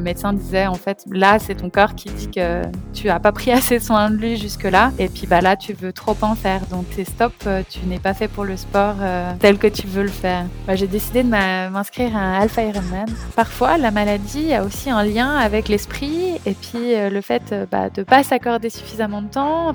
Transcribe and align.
le 0.00 0.04
médecin 0.04 0.32
disait 0.32 0.66
en 0.66 0.74
fait 0.74 1.04
là 1.10 1.38
c'est 1.38 1.56
ton 1.56 1.68
corps 1.68 1.94
qui 1.94 2.08
dit 2.08 2.30
que 2.30 2.62
tu 2.94 3.10
as 3.10 3.20
pas 3.20 3.32
pris 3.32 3.52
assez 3.60 3.78
soin 3.78 4.10
de 4.10 4.16
lui 4.16 4.36
jusque 4.36 4.64
là 4.64 4.92
et 4.98 5.08
puis 5.08 5.26
bah 5.26 5.40
là 5.40 5.56
tu 5.56 5.74
veux 5.74 5.92
trop 5.92 6.16
en 6.22 6.34
faire 6.34 6.62
donc 6.66 6.86
stop, 7.06 7.32
euh, 7.46 7.62
tu 7.68 7.80
n'es 7.86 7.98
pas 7.98 8.14
fait 8.14 8.28
pour 8.28 8.44
le 8.44 8.56
sport 8.56 8.96
euh, 9.00 9.32
tel 9.38 9.58
que 9.58 9.66
tu 9.66 9.86
veux 9.86 10.02
le 10.02 10.08
faire. 10.08 10.44
Bah, 10.66 10.74
j'ai 10.74 10.86
décidé 10.86 11.22
de 11.22 11.28
m'inscrire 11.28 12.16
à 12.16 12.20
un 12.20 12.40
Alpha 12.40 12.62
Ironman. 12.62 13.06
Parfois 13.36 13.76
la 13.76 13.90
maladie 13.90 14.52
a 14.54 14.64
aussi 14.64 14.90
un 14.90 15.04
lien 15.04 15.36
avec 15.36 15.68
l'esprit 15.68 16.40
et 16.46 16.54
puis 16.54 16.94
le 17.10 17.20
fait 17.20 17.54
bah, 17.70 17.90
de 17.90 18.02
pas 18.02 18.22
s'accorder 18.22 18.70
suffisamment 18.70 19.22
de 19.22 19.28
temps. 19.28 19.74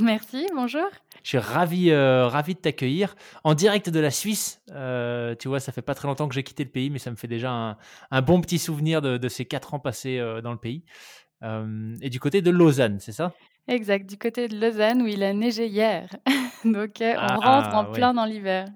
Merci, 0.00 0.46
bonjour. 0.54 0.88
Je 1.22 1.28
suis 1.28 1.38
ravi, 1.38 1.90
euh, 1.90 2.26
ravi 2.26 2.54
de 2.54 2.60
t'accueillir 2.60 3.14
en 3.44 3.54
direct 3.54 3.90
de 3.90 4.00
la 4.00 4.10
Suisse. 4.10 4.62
Euh, 4.70 5.34
tu 5.34 5.48
vois, 5.48 5.60
ça 5.60 5.70
fait 5.70 5.82
pas 5.82 5.94
très 5.94 6.08
longtemps 6.08 6.28
que 6.28 6.34
j'ai 6.34 6.42
quitté 6.42 6.64
le 6.64 6.70
pays, 6.70 6.88
mais 6.88 6.98
ça 6.98 7.10
me 7.10 7.16
fait 7.16 7.28
déjà 7.28 7.76
un, 8.10 8.22
bon 8.22 8.40
petit 8.40 8.58
souvenir 8.58 9.02
de, 9.02 9.28
ces 9.28 9.44
quatre 9.44 9.74
ans 9.74 9.78
passés 9.78 10.18
euh, 10.18 10.40
dans 10.40 10.52
le 10.52 10.58
pays. 10.58 10.82
et 11.42 12.08
du 12.08 12.20
côté 12.20 12.40
de 12.40 12.50
Lausanne, 12.50 13.00
c'est 13.00 13.12
ça? 13.12 13.34
Exact, 13.68 14.08
du 14.08 14.16
côté 14.16 14.48
de 14.48 14.58
Lausanne 14.58 15.02
où 15.02 15.06
il 15.06 15.22
a 15.22 15.32
neigé 15.34 15.66
hier. 15.66 16.08
Donc 16.64 16.96
on 17.00 17.14
ah, 17.16 17.36
rentre 17.36 17.74
en 17.74 17.84
plein 17.92 18.14
dans 18.14 18.24
l'hiver. 18.24 18.68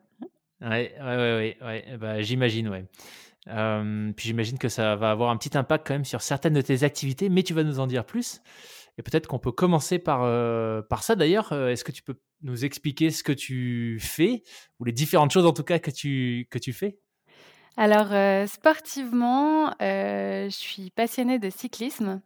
Ouais, 0.60 0.94
ouais, 1.00 1.16
ouais, 1.16 1.58
ouais, 1.62 1.84
eh 1.92 1.96
ben, 1.96 2.20
j'imagine, 2.20 2.68
ouais. 2.68 2.84
puis 3.46 4.28
j'imagine 4.28 4.58
que 4.58 4.68
ça 4.68 4.96
va 4.96 5.10
avoir 5.10 5.30
un 5.30 5.36
petit 5.38 5.56
impact 5.56 5.86
quand 5.86 5.94
même 5.94 6.04
sur 6.04 6.20
certaines 6.20 6.54
de 6.54 6.60
tes 6.60 6.82
activités, 6.82 7.30
mais 7.30 7.42
tu 7.42 7.54
vas 7.54 7.62
nous 7.62 7.80
en 7.80 7.86
dire 7.86 8.04
plus. 8.04 8.42
Et 8.98 9.02
peut-être 9.02 9.26
qu'on 9.26 9.38
peut 9.38 9.52
commencer 9.52 9.98
par, 9.98 10.22
euh, 10.22 10.82
par 10.82 11.02
ça 11.02 11.16
d'ailleurs. 11.16 11.52
Euh, 11.52 11.68
est-ce 11.68 11.84
que 11.84 11.92
tu 11.92 12.02
peux 12.02 12.18
nous 12.42 12.64
expliquer 12.64 13.10
ce 13.10 13.22
que 13.22 13.32
tu 13.32 13.98
fais, 14.00 14.42
ou 14.78 14.84
les 14.84 14.92
différentes 14.92 15.30
choses 15.30 15.46
en 15.46 15.52
tout 15.52 15.64
cas 15.64 15.78
que 15.78 15.90
tu, 15.90 16.46
que 16.50 16.58
tu 16.58 16.72
fais? 16.72 16.98
Alors, 17.78 18.12
euh, 18.12 18.46
sportivement, 18.46 19.74
je 19.80 20.48
suis 20.50 20.90
passionnée 20.90 21.38
de 21.38 21.50
cyclisme. 21.50 22.22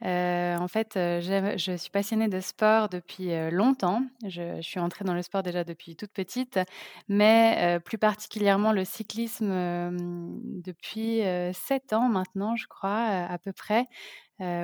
en 0.00 0.68
fait, 0.68 0.92
je 0.94 1.76
suis 1.76 1.90
passionnée 1.90 2.28
de 2.28 2.38
sport 2.38 2.88
depuis 2.88 3.30
longtemps. 3.50 4.04
Je, 4.28 4.60
suis 4.62 4.78
entrée 4.78 5.04
dans 5.04 5.14
le 5.14 5.22
sport 5.22 5.42
déjà 5.42 5.64
depuis 5.64 5.96
toute 5.96 6.12
petite, 6.12 6.60
mais 7.08 7.80
plus 7.84 7.98
particulièrement 7.98 8.72
le 8.72 8.84
cyclisme 8.84 9.50
depuis 10.62 11.22
7 11.52 11.92
ans 11.94 12.08
maintenant, 12.08 12.54
je 12.54 12.68
crois, 12.68 13.06
à 13.28 13.38
peu 13.38 13.52
près 13.52 13.86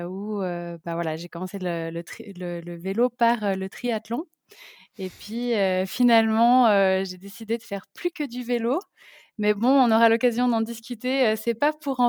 où 0.07 0.39
bah, 0.39 0.93
voilà, 0.95 1.15
j'ai 1.15 1.29
commencé 1.29 1.57
le, 1.59 1.89
le, 1.91 2.75
vélo 2.77 3.09
par 3.09 3.55
le 3.55 3.69
triathlon. 3.69 4.25
Et 4.97 5.09
puis 5.09 5.53
finalement, 5.87 6.67
j'ai 7.03 7.17
décidé 7.17 7.57
de 7.57 7.63
faire 7.63 7.85
plus 7.93 8.11
que 8.11 8.23
du 8.23 8.43
vélo. 8.43 8.79
Mais 9.37 9.53
bon, 9.53 9.69
on 9.69 9.91
aura 9.91 10.09
l'occasion 10.09 10.49
d'en 10.49 10.61
discuter. 10.61 11.35
C'est 11.35 11.53
pas 11.53 11.71
pour 11.73 12.01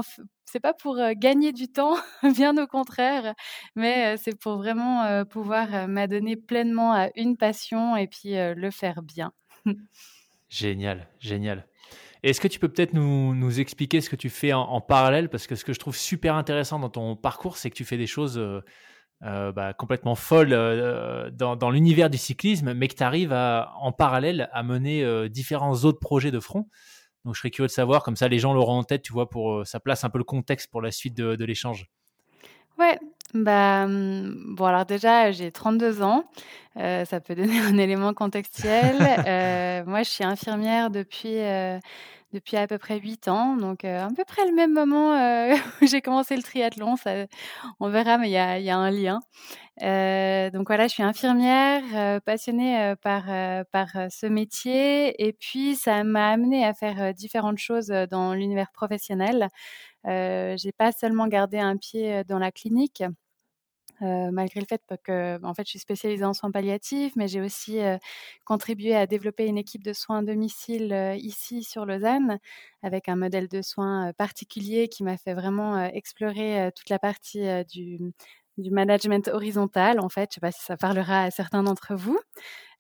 c'est 0.45 0.61
pas 0.61 0.75
pour 0.75 0.99
gagner 1.17 1.53
du 1.53 1.69
temps, 1.69 1.97
bien 2.35 2.57
au 2.57 2.67
contraire, 2.67 3.35
mais 3.77 4.17
c'est 4.17 4.37
pour 4.37 4.57
vraiment 4.57 5.25
pouvoir 5.27 5.87
m'adonner 5.89 6.37
pleinement 6.37 6.93
à 6.93 7.11
une 7.15 7.37
passion 7.37 7.97
et 7.97 8.09
puis 8.09 8.33
le 8.35 8.71
faire 8.71 9.03
bien. 9.03 9.33
génial, 10.49 11.09
génial. 11.21 11.67
Est-ce 12.23 12.41
que 12.41 12.49
tu 12.49 12.59
peux 12.59 12.69
peut-être 12.69 12.93
nous, 12.93 13.35
nous, 13.35 13.61
expliquer 13.61 14.01
ce 14.01 14.11
que 14.11 14.17
tu 14.17 14.29
fais 14.29 14.53
en, 14.53 14.81
parallèle? 14.81 15.31
Parce 15.31 15.47
que 15.47 15.55
ce 15.55 15.65
que 15.65 15.73
je 15.73 15.79
trouve 15.79 15.97
super 15.97 16.35
intéressant 16.35 16.79
dans 16.79 16.91
ton 16.91 17.17
parcours, 17.17 17.57
c'est 17.57 17.71
que 17.71 17.75
tu 17.77 17.85
fais 17.85 17.97
des 17.97 18.07
choses 18.07 18.39
euh, 18.39 18.61
euh, 19.23 19.53
bah, 19.53 19.73
complètement 19.73 20.15
folles 20.15 20.53
euh, 20.53 21.31
dans, 21.31 21.57
dans 21.57 21.71
l'univers 21.71 22.11
du 22.11 22.19
cyclisme, 22.19 22.75
mais 22.75 22.89
que 22.89 22.95
tu 22.95 23.03
arrives 23.03 23.33
à, 23.33 23.73
en 23.77 23.93
parallèle 23.93 24.51
à 24.53 24.63
mener 24.63 25.29
différents 25.31 25.85
autres 25.85 26.01
projets 26.01 26.31
de 26.31 26.41
front. 26.41 26.69
Donc 27.25 27.35
je 27.35 27.41
serais 27.41 27.51
curieux 27.51 27.69
de 27.69 27.73
savoir, 27.73 28.03
comme 28.03 28.17
ça 28.17 28.29
les 28.29 28.39
gens 28.39 28.53
l'auront 28.53 28.79
en 28.79 28.85
tête, 28.85 29.03
tu 29.03 29.13
vois, 29.13 29.29
pour 29.29 29.67
ça 29.67 29.81
place 29.81 30.05
un 30.05 30.11
peu 30.11 30.19
le 30.19 30.25
contexte 30.25 30.71
pour 30.71 30.83
la 30.83 30.91
suite 30.91 31.17
de, 31.17 31.37
de 31.37 31.45
l'échange. 31.45 31.87
Ouais, 32.81 32.99
bah, 33.35 33.87
mmh, 33.87 34.55
bon 34.57 34.65
alors 34.65 34.87
déjà 34.87 35.33
j'ai 35.33 35.53
32 35.53 36.01
ans, 36.03 36.25
ça 36.77 37.21
peut 37.21 37.35
donner 37.35 37.61
un 37.61 37.77
élément 37.77 38.15
contextuel. 38.15 38.97
moi 39.87 40.03
je 40.03 40.09
suis 40.09 40.25
infirmière 40.25 40.89
depuis, 40.89 41.37
depuis 42.33 42.57
à 42.57 42.67
peu 42.67 42.79
près 42.79 42.99
8 42.99 43.29
ans, 43.29 43.57
donc 43.59 43.85
à 43.85 44.09
peu 44.17 44.25
près 44.25 44.47
le 44.47 44.55
même 44.55 44.73
moment, 44.73 45.13
où 45.83 45.87
j'ai 45.87 46.01
commencé 46.01 46.37
le 46.37 46.43
triathlon, 46.43 46.97
ça 46.97 47.27
on 47.81 47.91
verra 47.91 48.17
mais 48.17 48.29
il 48.31 48.33
y 48.33 48.39
a 48.39 48.59
y 48.59 48.71
a 48.71 48.79
un 48.79 48.91
lien. 48.91 49.21
donc 50.51 50.69
voilà, 50.69 50.87
je 50.87 50.95
suis 50.95 51.03
infirmière, 51.03 52.23
passionnée, 52.23 52.95
par, 53.03 53.25
par, 53.73 53.89
ce 54.11 54.25
métier 54.25 55.23
et 55.23 55.35
puis 55.35 55.77
ça 55.77 56.03
m'a 56.03 56.31
amenée 56.31 56.65
à 56.65 56.73
faire, 56.73 57.13
différentes 57.13 57.59
choses, 57.59 57.89
dans 58.11 58.33
l'univers 58.33 58.71
professionnel. 58.73 59.51
Euh, 60.07 60.57
j'ai 60.57 60.73
pas 60.73 60.93
seulement 60.93 61.29
gardé 61.29 61.59
un 61.59 61.77
pied 61.77 62.25
dans 62.25 62.39
la 62.39 62.53
clinique. 62.53 63.03
malgré 64.01 64.61
le 64.61 64.67
fait 64.67 64.83
que 65.05 65.39
en 65.45 65.53
fait, 65.55 65.65
je 65.65 65.71
suis 65.71 65.79
spécialisée 65.79 66.25
en 66.25 66.33
soins 66.33 66.51
palliatifs, 66.51 67.15
mais 67.17 67.29
j'ai 67.29 67.41
aussi 67.43 67.79
contribué 68.45 68.95
à 68.97 69.07
développer 69.07 69.47
une 69.47 69.59
équipe 69.59 69.83
de 69.85 69.93
soins 69.93 70.19
à 70.19 70.23
domicile 70.23 71.15
ici 71.19 71.65
sur 71.65 71.85
Lausanne, 71.87 72.39
avec 72.83 73.09
un 73.09 73.17
modèle 73.17 73.49
de 73.49 73.61
soins 73.63 74.13
particulier 74.15 74.89
qui 74.89 75.05
m'a 75.05 75.19
fait 75.19 75.35
vraiment 75.35 75.79
explorer 75.85 76.71
toute 76.77 76.89
la 76.89 76.99
partie 76.99 77.43
du, 77.67 77.99
du 78.61 78.71
management 78.71 79.29
horizontal, 79.29 80.01
en 80.01 80.09
fait. 80.09 80.31
Je 80.33 80.33
ne 80.33 80.35
sais 80.35 80.41
pas 80.41 80.53
si 80.53 80.65
ça 80.65 80.77
parlera 80.77 81.25
à 81.25 81.31
certains 81.31 81.63
d'entre 81.63 81.95
vous. 81.95 82.19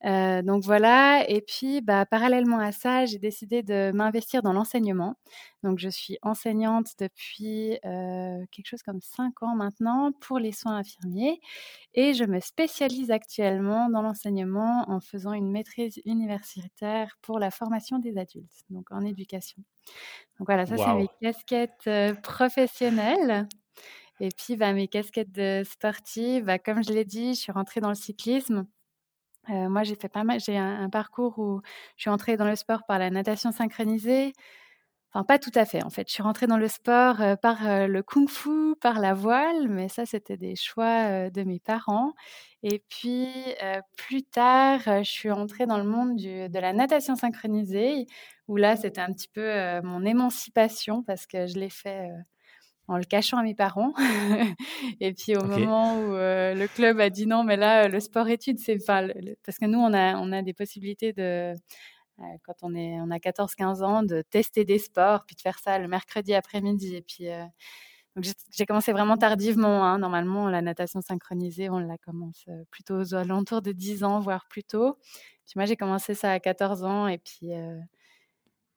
Euh, 0.06 0.40
donc 0.40 0.64
voilà, 0.64 1.28
et 1.28 1.42
puis 1.42 1.82
bah, 1.82 2.06
parallèlement 2.06 2.58
à 2.58 2.72
ça, 2.72 3.04
j'ai 3.04 3.18
décidé 3.18 3.62
de 3.62 3.92
m'investir 3.92 4.42
dans 4.42 4.54
l'enseignement. 4.54 5.16
Donc 5.62 5.78
je 5.78 5.90
suis 5.90 6.16
enseignante 6.22 6.92
depuis 6.98 7.78
euh, 7.84 8.38
quelque 8.50 8.66
chose 8.66 8.82
comme 8.82 9.00
cinq 9.02 9.42
ans 9.42 9.54
maintenant 9.54 10.12
pour 10.20 10.38
les 10.38 10.52
soins 10.52 10.76
infirmiers 10.76 11.38
et 11.92 12.14
je 12.14 12.24
me 12.24 12.40
spécialise 12.40 13.10
actuellement 13.10 13.90
dans 13.90 14.00
l'enseignement 14.00 14.86
en 14.88 15.00
faisant 15.00 15.34
une 15.34 15.50
maîtrise 15.50 16.00
universitaire 16.06 17.18
pour 17.20 17.38
la 17.38 17.50
formation 17.50 17.98
des 17.98 18.16
adultes, 18.16 18.64
donc 18.70 18.90
en 18.90 19.04
éducation. 19.04 19.62
Donc 20.38 20.48
voilà, 20.48 20.64
ça 20.64 20.78
c'est 20.78 20.94
mes 20.94 21.08
casquettes 21.20 21.86
euh, 21.88 22.14
professionnelles. 22.14 23.46
Et 24.20 24.28
puis, 24.30 24.56
bah, 24.56 24.72
mes 24.74 24.86
casquettes 24.86 25.32
de 25.32 25.62
sportive, 25.64 26.44
bah, 26.44 26.58
comme 26.58 26.84
je 26.84 26.92
l'ai 26.92 27.06
dit, 27.06 27.34
je 27.34 27.40
suis 27.40 27.52
rentrée 27.52 27.80
dans 27.80 27.88
le 27.88 27.94
cyclisme. 27.94 28.66
Euh, 29.50 29.68
moi, 29.70 29.82
j'ai 29.84 29.96
fait 29.96 30.10
pas 30.10 30.24
mal. 30.24 30.40
J'ai 30.40 30.58
un, 30.58 30.90
parcours 30.90 31.38
où 31.38 31.62
je 31.96 32.02
suis 32.02 32.10
entrée 32.10 32.36
dans 32.36 32.46
le 32.46 32.56
sport 32.56 32.84
par 32.86 32.98
la 32.98 33.10
natation 33.10 33.52
synchronisée. 33.52 34.34
Enfin, 35.12 35.24
pas 35.24 35.38
tout 35.38 35.50
à 35.54 35.64
fait, 35.64 35.82
en 35.82 35.90
fait. 35.90 36.08
Je 36.08 36.12
suis 36.14 36.22
rentrée 36.22 36.46
dans 36.46 36.58
le 36.58 36.68
sport 36.68 37.20
euh, 37.22 37.36
par 37.36 37.66
euh, 37.66 37.86
le 37.86 38.02
kung-fu, 38.02 38.76
par 38.80 39.00
la 39.00 39.14
voile, 39.14 39.68
mais 39.68 39.88
ça, 39.88 40.06
c'était 40.06 40.36
des 40.36 40.56
choix 40.56 41.30
de 41.30 41.42
mes 41.42 41.60
parents. 41.60 42.12
Et 42.62 42.82
puis, 42.90 43.28
plus 43.96 44.22
tard, 44.22 44.80
je 44.84 45.10
suis 45.10 45.30
entrée 45.30 45.66
dans 45.66 45.78
le 45.78 45.84
monde 45.84 46.16
de 46.16 46.58
la 46.58 46.72
natation 46.74 47.16
synchronisée, 47.16 48.06
où 48.48 48.56
là, 48.56 48.76
c'était 48.76 49.00
un 49.00 49.12
petit 49.12 49.28
peu 49.28 49.80
mon 49.82 50.04
émancipation 50.04 51.02
parce 51.02 51.26
que 51.26 51.46
je 51.46 51.58
l'ai 51.58 51.70
fait 51.70 52.10
en 52.90 52.98
le 52.98 53.04
cachant 53.04 53.38
à 53.38 53.42
mes 53.42 53.54
parents. 53.54 53.92
et 55.00 55.14
puis 55.14 55.36
au 55.36 55.44
moment 55.44 55.96
où 55.96 56.12
le 56.12 56.66
club 56.66 56.98
a 57.00 57.08
dit 57.08 57.26
non, 57.26 57.44
mais 57.44 57.56
là, 57.56 57.88
le 57.88 58.00
sport-études, 58.00 58.58
c'est 58.58 58.76
enfin, 58.82 59.08
parce 59.46 59.58
que 59.58 59.66
nous, 59.66 59.78
on 59.78 59.94
a, 59.94 60.16
on 60.16 60.32
a 60.32 60.42
des 60.42 60.52
possibilités 60.52 61.12
de 61.12 61.54
quand 62.42 62.54
on, 62.62 62.74
est, 62.74 63.00
on 63.00 63.10
a 63.10 63.18
14-15 63.18 63.82
ans, 63.82 64.02
de 64.02 64.22
tester 64.22 64.64
des 64.64 64.78
sports, 64.78 65.24
puis 65.24 65.36
de 65.36 65.40
faire 65.40 65.58
ça 65.58 65.78
le 65.78 65.88
mercredi 65.88 66.34
après-midi. 66.34 66.96
Et 66.96 67.02
puis, 67.02 67.28
donc 68.16 68.26
j'ai 68.50 68.66
commencé 68.66 68.92
vraiment 68.92 69.16
tardivement. 69.16 69.84
Hein. 69.84 69.98
Normalement, 69.98 70.48
la 70.48 70.60
natation 70.60 71.00
synchronisée, 71.00 71.70
on 71.70 71.78
la 71.78 71.96
commence 71.96 72.44
plutôt 72.70 72.96
aux 72.96 73.14
alentours 73.14 73.62
de 73.62 73.72
10 73.72 74.04
ans, 74.04 74.20
voire 74.20 74.46
plus 74.48 74.64
tôt. 74.64 74.98
Puis 75.46 75.54
moi, 75.56 75.64
j'ai 75.64 75.76
commencé 75.76 76.14
ça 76.14 76.32
à 76.32 76.40
14 76.40 76.84
ans. 76.84 77.06
Et 77.06 77.18
puis, 77.18 77.52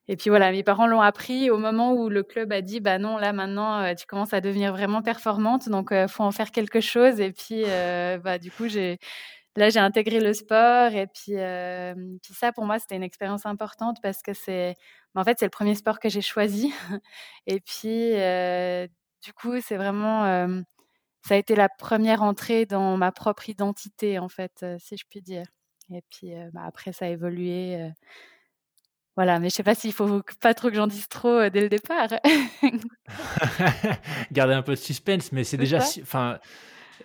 et 0.09 0.17
puis 0.17 0.29
voilà, 0.29 0.51
mes 0.51 0.63
parents 0.63 0.87
l'ont 0.87 1.01
appris 1.01 1.49
au 1.49 1.57
moment 1.57 1.93
où 1.93 2.09
le 2.09 2.23
club 2.23 2.51
a 2.51 2.61
dit 2.61 2.81
bah 2.81 2.97
non, 2.99 3.17
là 3.17 3.31
maintenant, 3.31 3.95
tu 3.95 4.05
commences 4.05 4.33
à 4.33 4.41
devenir 4.41 4.73
vraiment 4.73 5.01
performante, 5.01 5.69
donc 5.69 5.89
il 5.91 6.07
faut 6.09 6.23
en 6.23 6.31
faire 6.31 6.51
quelque 6.51 6.81
chose. 6.81 7.19
Et 7.21 7.31
puis, 7.31 7.63
bah, 8.23 8.37
du 8.37 8.51
coup, 8.51 8.67
j'ai 8.67 8.99
là, 9.55 9.69
j'ai 9.69 9.79
intégré 9.79 10.19
le 10.19 10.33
sport 10.33 10.91
et 10.93 11.07
puis, 11.07 11.35
puis 12.21 12.33
ça, 12.33 12.51
pour 12.51 12.65
moi, 12.65 12.79
c'était 12.79 12.95
une 12.95 13.03
expérience 13.03 13.45
importante 13.45 13.97
parce 14.03 14.21
que 14.21 14.33
c'est, 14.33 14.75
bah, 15.15 15.21
en 15.21 15.23
fait, 15.23 15.39
c'est 15.39 15.45
le 15.45 15.51
premier 15.51 15.75
sport 15.75 15.99
que 15.99 16.09
j'ai 16.09 16.21
choisi. 16.21 16.73
et 17.47 17.61
puis, 17.61 18.11
du 19.23 19.33
coup, 19.33 19.61
c'est 19.61 19.77
vraiment, 19.77 20.23
ça 21.25 21.35
a 21.35 21.37
été 21.37 21.55
la 21.55 21.69
première 21.69 22.23
entrée 22.23 22.65
dans 22.65 22.97
ma 22.97 23.11
propre 23.13 23.49
identité, 23.49 24.19
en 24.19 24.29
fait, 24.29 24.65
si 24.79 24.97
je 24.97 25.05
puis 25.09 25.21
dire. 25.21 25.45
Et 25.91 26.01
puis, 26.09 26.33
bah, 26.53 26.63
après, 26.65 26.91
ça 26.93 27.05
a 27.05 27.09
évolué. 27.09 27.91
Voilà, 29.15 29.39
mais 29.39 29.49
je 29.49 29.55
sais 29.55 29.63
pas 29.63 29.75
s'il 29.75 29.93
faut 29.93 30.21
pas 30.41 30.53
trop 30.53 30.69
que 30.69 30.75
j'en 30.75 30.87
dise 30.87 31.07
trop 31.07 31.49
dès 31.49 31.61
le 31.61 31.69
départ. 31.69 32.09
Garder 34.31 34.53
un 34.53 34.63
peu 34.63 34.73
de 34.73 34.79
suspense, 34.79 35.31
mais 35.31 35.43
c'est 35.43 35.57
déjà, 35.57 35.77
enfin, 36.01 36.39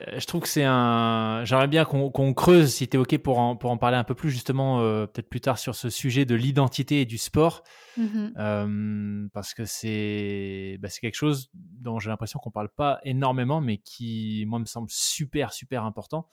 euh, 0.07 0.19
je 0.19 0.27
trouve 0.27 0.43
que 0.43 0.49
c'est 0.49 0.65
un. 0.65 1.43
J'aimerais 1.45 1.69
bien 1.69 1.85
qu'on 1.85 2.35
creuse, 2.35 2.75
si 2.75 2.89
tu 2.89 2.97
es 2.97 3.01
OK, 3.01 3.17
pour 3.19 3.39
en, 3.39 3.57
pour 3.57 3.71
en 3.71 3.79
parler 3.79 3.97
un 3.97 4.05
peu 4.05 4.15
plus, 4.15 4.31
justement, 4.31 4.81
euh, 4.81 5.07
peut-être 5.07 5.29
plus 5.29 5.41
tard, 5.41 5.59
sur 5.59 5.75
ce 5.75 5.91
sujet 5.91 6.25
de 6.25 6.35
l'identité 6.35 7.01
et 7.01 7.05
du 7.05 7.19
sport. 7.19 7.65
Mmh 7.97 8.29
euh, 8.37 9.29
parce 9.33 9.55
que 9.55 9.65
c'est 9.65 10.79
bah, 10.81 10.89
quelque 10.89 11.17
chose 11.17 11.51
dont 11.55 11.99
j'ai 11.99 12.11
l'impression 12.11 12.39
qu'on 12.39 12.51
parle 12.51 12.69
pas 12.69 13.01
énormément, 13.03 13.61
mais 13.61 13.79
qui, 13.79 14.45
moi, 14.47 14.59
me 14.59 14.67
semble 14.67 14.89
super, 14.91 15.53
super 15.53 15.85
important. 15.85 16.29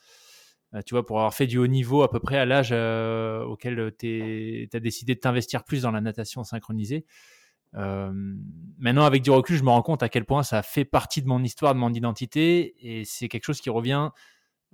Tu 0.84 0.94
vois, 0.94 1.06
pour 1.06 1.18
avoir 1.18 1.34
fait 1.34 1.48
du 1.48 1.58
haut 1.58 1.68
niveau 1.68 2.04
à 2.04 2.10
peu 2.10 2.20
près 2.20 2.38
à 2.38 2.46
l'âge 2.46 2.72
auquel 3.48 3.94
tu 3.98 4.70
as 4.74 4.80
décidé 4.80 5.16
de 5.16 5.20
t'investir 5.20 5.64
plus 5.64 5.84
dans 5.84 5.92
la 5.92 6.02
natation 6.02 6.44
synchronisée. 6.44 7.06
Euh, 7.76 8.12
maintenant, 8.78 9.06
avec 9.06 9.22
du 9.22 9.32
recul, 9.32 9.58
je 9.58 9.64
me 9.64 9.70
rends 9.70 9.82
compte 9.82 10.04
à 10.04 10.10
quel 10.10 10.26
point 10.26 10.44
ça 10.44 10.62
fait 10.62 10.86
partie 10.86 11.22
de 11.22 11.28
mon 11.28 11.44
histoire, 11.44 11.74
de 11.74 11.80
mon 11.80 11.94
identité, 11.94 12.76
et 12.80 13.06
c'est 13.06 13.28
quelque 13.28 13.44
chose 13.44 13.60
qui 13.62 13.70
revient 13.70 14.10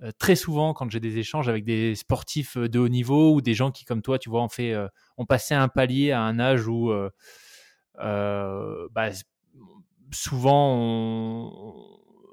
euh, 0.02 0.10
très 0.18 0.36
souvent 0.36 0.72
quand 0.72 0.90
j'ai 0.90 1.00
des 1.00 1.18
échanges 1.18 1.48
avec 1.48 1.64
des 1.64 1.94
sportifs 1.94 2.56
euh, 2.56 2.68
de 2.68 2.78
haut 2.78 2.88
niveau 2.88 3.34
ou 3.34 3.40
des 3.40 3.54
gens 3.54 3.70
qui, 3.70 3.84
comme 3.84 4.02
toi, 4.02 4.18
tu 4.18 4.30
vois, 4.30 4.42
ont 4.42 4.48
fait, 4.48 4.74
ont 5.16 5.26
passé 5.26 5.54
un 5.54 5.68
palier 5.68 6.12
à 6.12 6.22
un 6.22 6.38
âge 6.38 6.66
où, 6.68 6.92
bah, 7.98 9.10
souvent, 10.12 11.74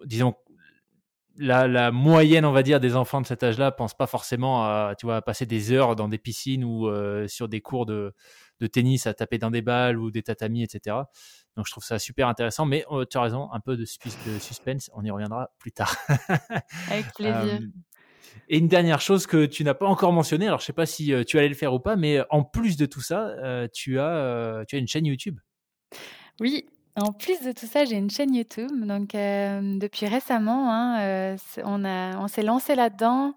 disons, 0.06 0.36
la, 1.40 1.68
la, 1.68 1.92
moyenne, 1.92 2.46
on 2.46 2.52
va 2.52 2.64
dire, 2.64 2.80
des 2.80 2.96
enfants 2.96 3.22
de 3.22 3.26
cet 3.26 3.44
âge-là 3.44 3.72
pense 3.72 3.96
pas 3.96 4.08
forcément 4.08 4.64
à, 4.64 4.94
tu 4.98 5.06
vois, 5.06 5.22
passer 5.22 5.46
des 5.46 5.72
heures 5.72 5.96
dans 5.96 6.08
des 6.08 6.18
piscines 6.18 6.64
ou 6.64 6.90
sur 7.28 7.48
des 7.48 7.62
cours 7.62 7.86
de, 7.86 8.14
de 8.60 8.68
tennis 8.68 9.08
à 9.08 9.14
taper 9.14 9.38
dans 9.38 9.52
des 9.52 9.62
balles 9.62 9.98
ou 9.98 10.12
des 10.12 10.22
tatamis, 10.22 10.64
etc. 10.64 10.98
Donc 11.56 11.66
je 11.66 11.72
trouve 11.72 11.84
ça 11.84 12.00
super 12.00 12.28
intéressant, 12.28 12.66
mais 12.66 12.86
euh, 12.92 13.06
tu 13.10 13.18
as 13.18 13.22
raison, 13.22 13.52
un 13.52 13.60
peu 13.60 13.78
de, 13.78 13.86
suspense, 13.86 14.90
on 14.94 15.04
y 15.04 15.12
reviendra 15.12 15.52
plus 15.60 15.72
tard. 15.72 15.96
Avec 16.90 17.14
plaisir. 17.16 17.60
Euh, 17.62 17.68
et 18.48 18.58
une 18.58 18.68
dernière 18.68 19.02
chose 19.02 19.28
que 19.28 19.46
tu 19.46 19.64
n'as 19.64 19.74
pas 19.74 19.88
encore 19.88 20.14
mentionné, 20.14 20.48
alors 20.48 20.60
je 20.60 20.66
sais 20.66 20.74
pas 20.74 20.86
si 20.86 21.14
euh, 21.14 21.24
tu 21.24 21.38
allais 21.38 21.50
le 21.50 21.56
faire 21.56 21.74
ou 21.74 21.80
pas, 21.80 21.96
mais 21.96 22.20
en 22.30 22.44
plus 22.44 22.78
de 22.78 22.86
tout 22.86 23.02
ça, 23.02 23.36
tu, 23.74 24.00
as, 24.00 24.64
tu 24.68 24.76
as 24.76 24.80
une 24.80 24.88
chaîne 24.88 25.06
YouTube. 25.06 25.40
Oui, 26.40 26.66
en 27.00 27.12
plus 27.12 27.42
de 27.42 27.52
tout 27.52 27.66
ça, 27.66 27.86
j'ai 27.86 27.96
une 27.96 28.10
chaîne 28.10 28.34
YouTube. 28.34 28.86
Donc 28.86 29.12
depuis 29.14 30.08
récemment, 30.08 30.72
hein, 30.72 31.36
on, 31.64 31.86
on 31.86 32.28
s'est 32.28 32.44
lancé 32.44 32.76
là-dedans. 32.76 33.34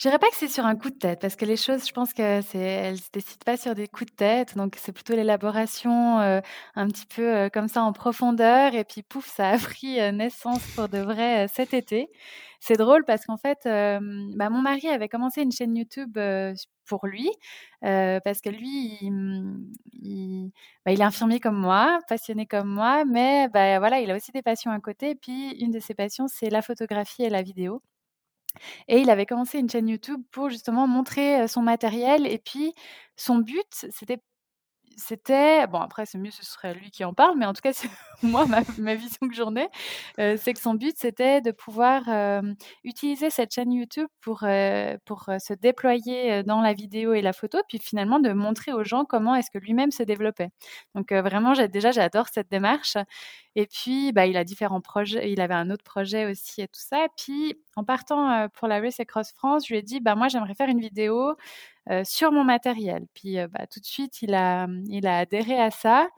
Je 0.00 0.08
dirais 0.08 0.18
pas 0.18 0.30
que 0.30 0.36
c'est 0.36 0.48
sur 0.48 0.64
un 0.64 0.76
coup 0.76 0.88
de 0.88 0.94
tête, 0.96 1.20
parce 1.20 1.36
que 1.36 1.44
les 1.44 1.58
choses, 1.58 1.86
je 1.86 1.92
pense 1.92 2.14
que 2.14 2.40
c'est, 2.40 2.58
elles 2.58 2.96
se 2.96 3.10
décident 3.12 3.44
pas 3.44 3.58
sur 3.58 3.74
des 3.74 3.86
coups 3.86 4.10
de 4.10 4.16
tête, 4.16 4.56
donc 4.56 4.76
c'est 4.78 4.92
plutôt 4.92 5.14
l'élaboration 5.14 6.20
euh, 6.20 6.40
un 6.74 6.88
petit 6.88 7.04
peu 7.04 7.22
euh, 7.22 7.48
comme 7.50 7.68
ça 7.68 7.82
en 7.82 7.92
profondeur, 7.92 8.74
et 8.74 8.84
puis 8.84 9.02
pouf, 9.02 9.26
ça 9.26 9.50
a 9.50 9.58
pris 9.58 10.00
euh, 10.00 10.10
naissance 10.10 10.62
pour 10.74 10.88
de 10.88 10.96
vrai 11.00 11.48
cet 11.48 11.74
été. 11.74 12.08
C'est 12.60 12.78
drôle 12.78 13.04
parce 13.04 13.26
qu'en 13.26 13.36
fait, 13.36 13.58
bah, 13.64 14.48
mon 14.50 14.62
mari 14.62 14.88
avait 14.88 15.08
commencé 15.10 15.42
une 15.42 15.52
chaîne 15.52 15.76
YouTube 15.76 16.18
pour 16.86 17.06
lui, 17.06 17.30
parce 17.82 18.40
que 18.40 18.48
lui, 18.48 18.96
il, 19.02 20.50
bah, 20.86 20.92
il, 20.92 21.00
est 21.00 21.04
infirmier 21.04 21.40
comme 21.40 21.58
moi, 21.58 21.98
passionné 22.08 22.46
comme 22.46 22.68
moi, 22.68 23.04
mais 23.04 23.48
bah, 23.50 23.78
voilà, 23.80 24.00
il 24.00 24.10
a 24.10 24.16
aussi 24.16 24.32
des 24.32 24.42
passions 24.42 24.70
à 24.70 24.80
côté. 24.80 25.10
Et 25.10 25.14
puis, 25.14 25.50
une 25.60 25.70
de 25.70 25.80
ses 25.80 25.94
passions, 25.94 26.26
c'est 26.26 26.48
la 26.48 26.62
photographie 26.62 27.22
et 27.22 27.30
la 27.30 27.42
vidéo. 27.42 27.82
Et 28.88 29.00
il 29.00 29.10
avait 29.10 29.26
commencé 29.26 29.58
une 29.58 29.70
chaîne 29.70 29.88
YouTube 29.88 30.22
pour 30.30 30.50
justement 30.50 30.86
montrer 30.86 31.46
son 31.48 31.62
matériel. 31.62 32.26
Et 32.26 32.38
puis, 32.38 32.74
son 33.16 33.38
but, 33.38 33.86
c'était 35.00 35.66
bon 35.66 35.78
après 35.78 36.06
c'est 36.06 36.18
mieux 36.18 36.30
ce 36.30 36.44
serait 36.44 36.74
lui 36.74 36.90
qui 36.90 37.04
en 37.04 37.14
parle 37.14 37.36
mais 37.38 37.46
en 37.46 37.52
tout 37.52 37.62
cas 37.62 37.72
moi 38.22 38.46
ma, 38.46 38.94
vision 38.94 39.28
que 39.28 39.34
j'en 39.34 39.54
ai 39.56 39.68
c'est 40.36 40.52
que 40.52 40.60
son 40.60 40.74
but 40.74 40.96
c'était 40.96 41.40
de 41.40 41.50
pouvoir 41.50 42.02
utiliser 42.84 43.30
cette 43.30 43.52
chaîne 43.52 43.72
YouTube 43.72 44.08
pour 44.20 44.44
pour 45.04 45.24
se 45.24 45.54
déployer 45.54 46.42
dans 46.42 46.60
la 46.60 46.72
vidéo 46.72 47.14
et 47.14 47.22
la 47.22 47.32
photo 47.32 47.58
puis 47.68 47.78
finalement 47.78 48.20
de 48.20 48.32
montrer 48.32 48.72
aux 48.72 48.84
gens 48.84 49.04
comment 49.04 49.34
est-ce 49.34 49.50
que 49.50 49.58
lui-même 49.58 49.90
se 49.90 50.02
développait 50.02 50.50
donc 50.94 51.12
vraiment 51.12 51.52
déjà 51.52 51.90
j'adore 51.90 52.28
cette 52.32 52.50
démarche 52.50 52.96
et 53.56 53.66
puis 53.66 54.12
bah, 54.12 54.26
il 54.26 54.36
a 54.36 54.44
différents 54.44 54.80
projets 54.80 55.32
il 55.32 55.40
avait 55.40 55.54
un 55.54 55.70
autre 55.70 55.84
projet 55.84 56.30
aussi 56.30 56.62
et 56.62 56.68
tout 56.68 56.80
ça 56.80 57.06
puis 57.16 57.56
en 57.76 57.84
partant 57.84 58.48
pour 58.50 58.68
la 58.68 58.80
Race 58.80 59.00
Across 59.00 59.32
France 59.32 59.66
je 59.66 59.72
lui 59.74 59.78
ai 59.78 59.82
dit 59.82 60.00
bah 60.00 60.14
moi 60.14 60.28
j'aimerais 60.28 60.54
faire 60.54 60.68
une 60.68 60.80
vidéo 60.80 61.34
sur 62.04 62.30
mon 62.32 62.44
matériel. 62.44 63.06
Puis 63.14 63.36
bah, 63.48 63.66
tout 63.66 63.80
de 63.80 63.84
suite, 63.84 64.22
il 64.22 64.34
a, 64.34 64.68
il 64.88 65.06
a 65.06 65.18
adhéré 65.18 65.60
à 65.60 65.70
ça. 65.70 66.08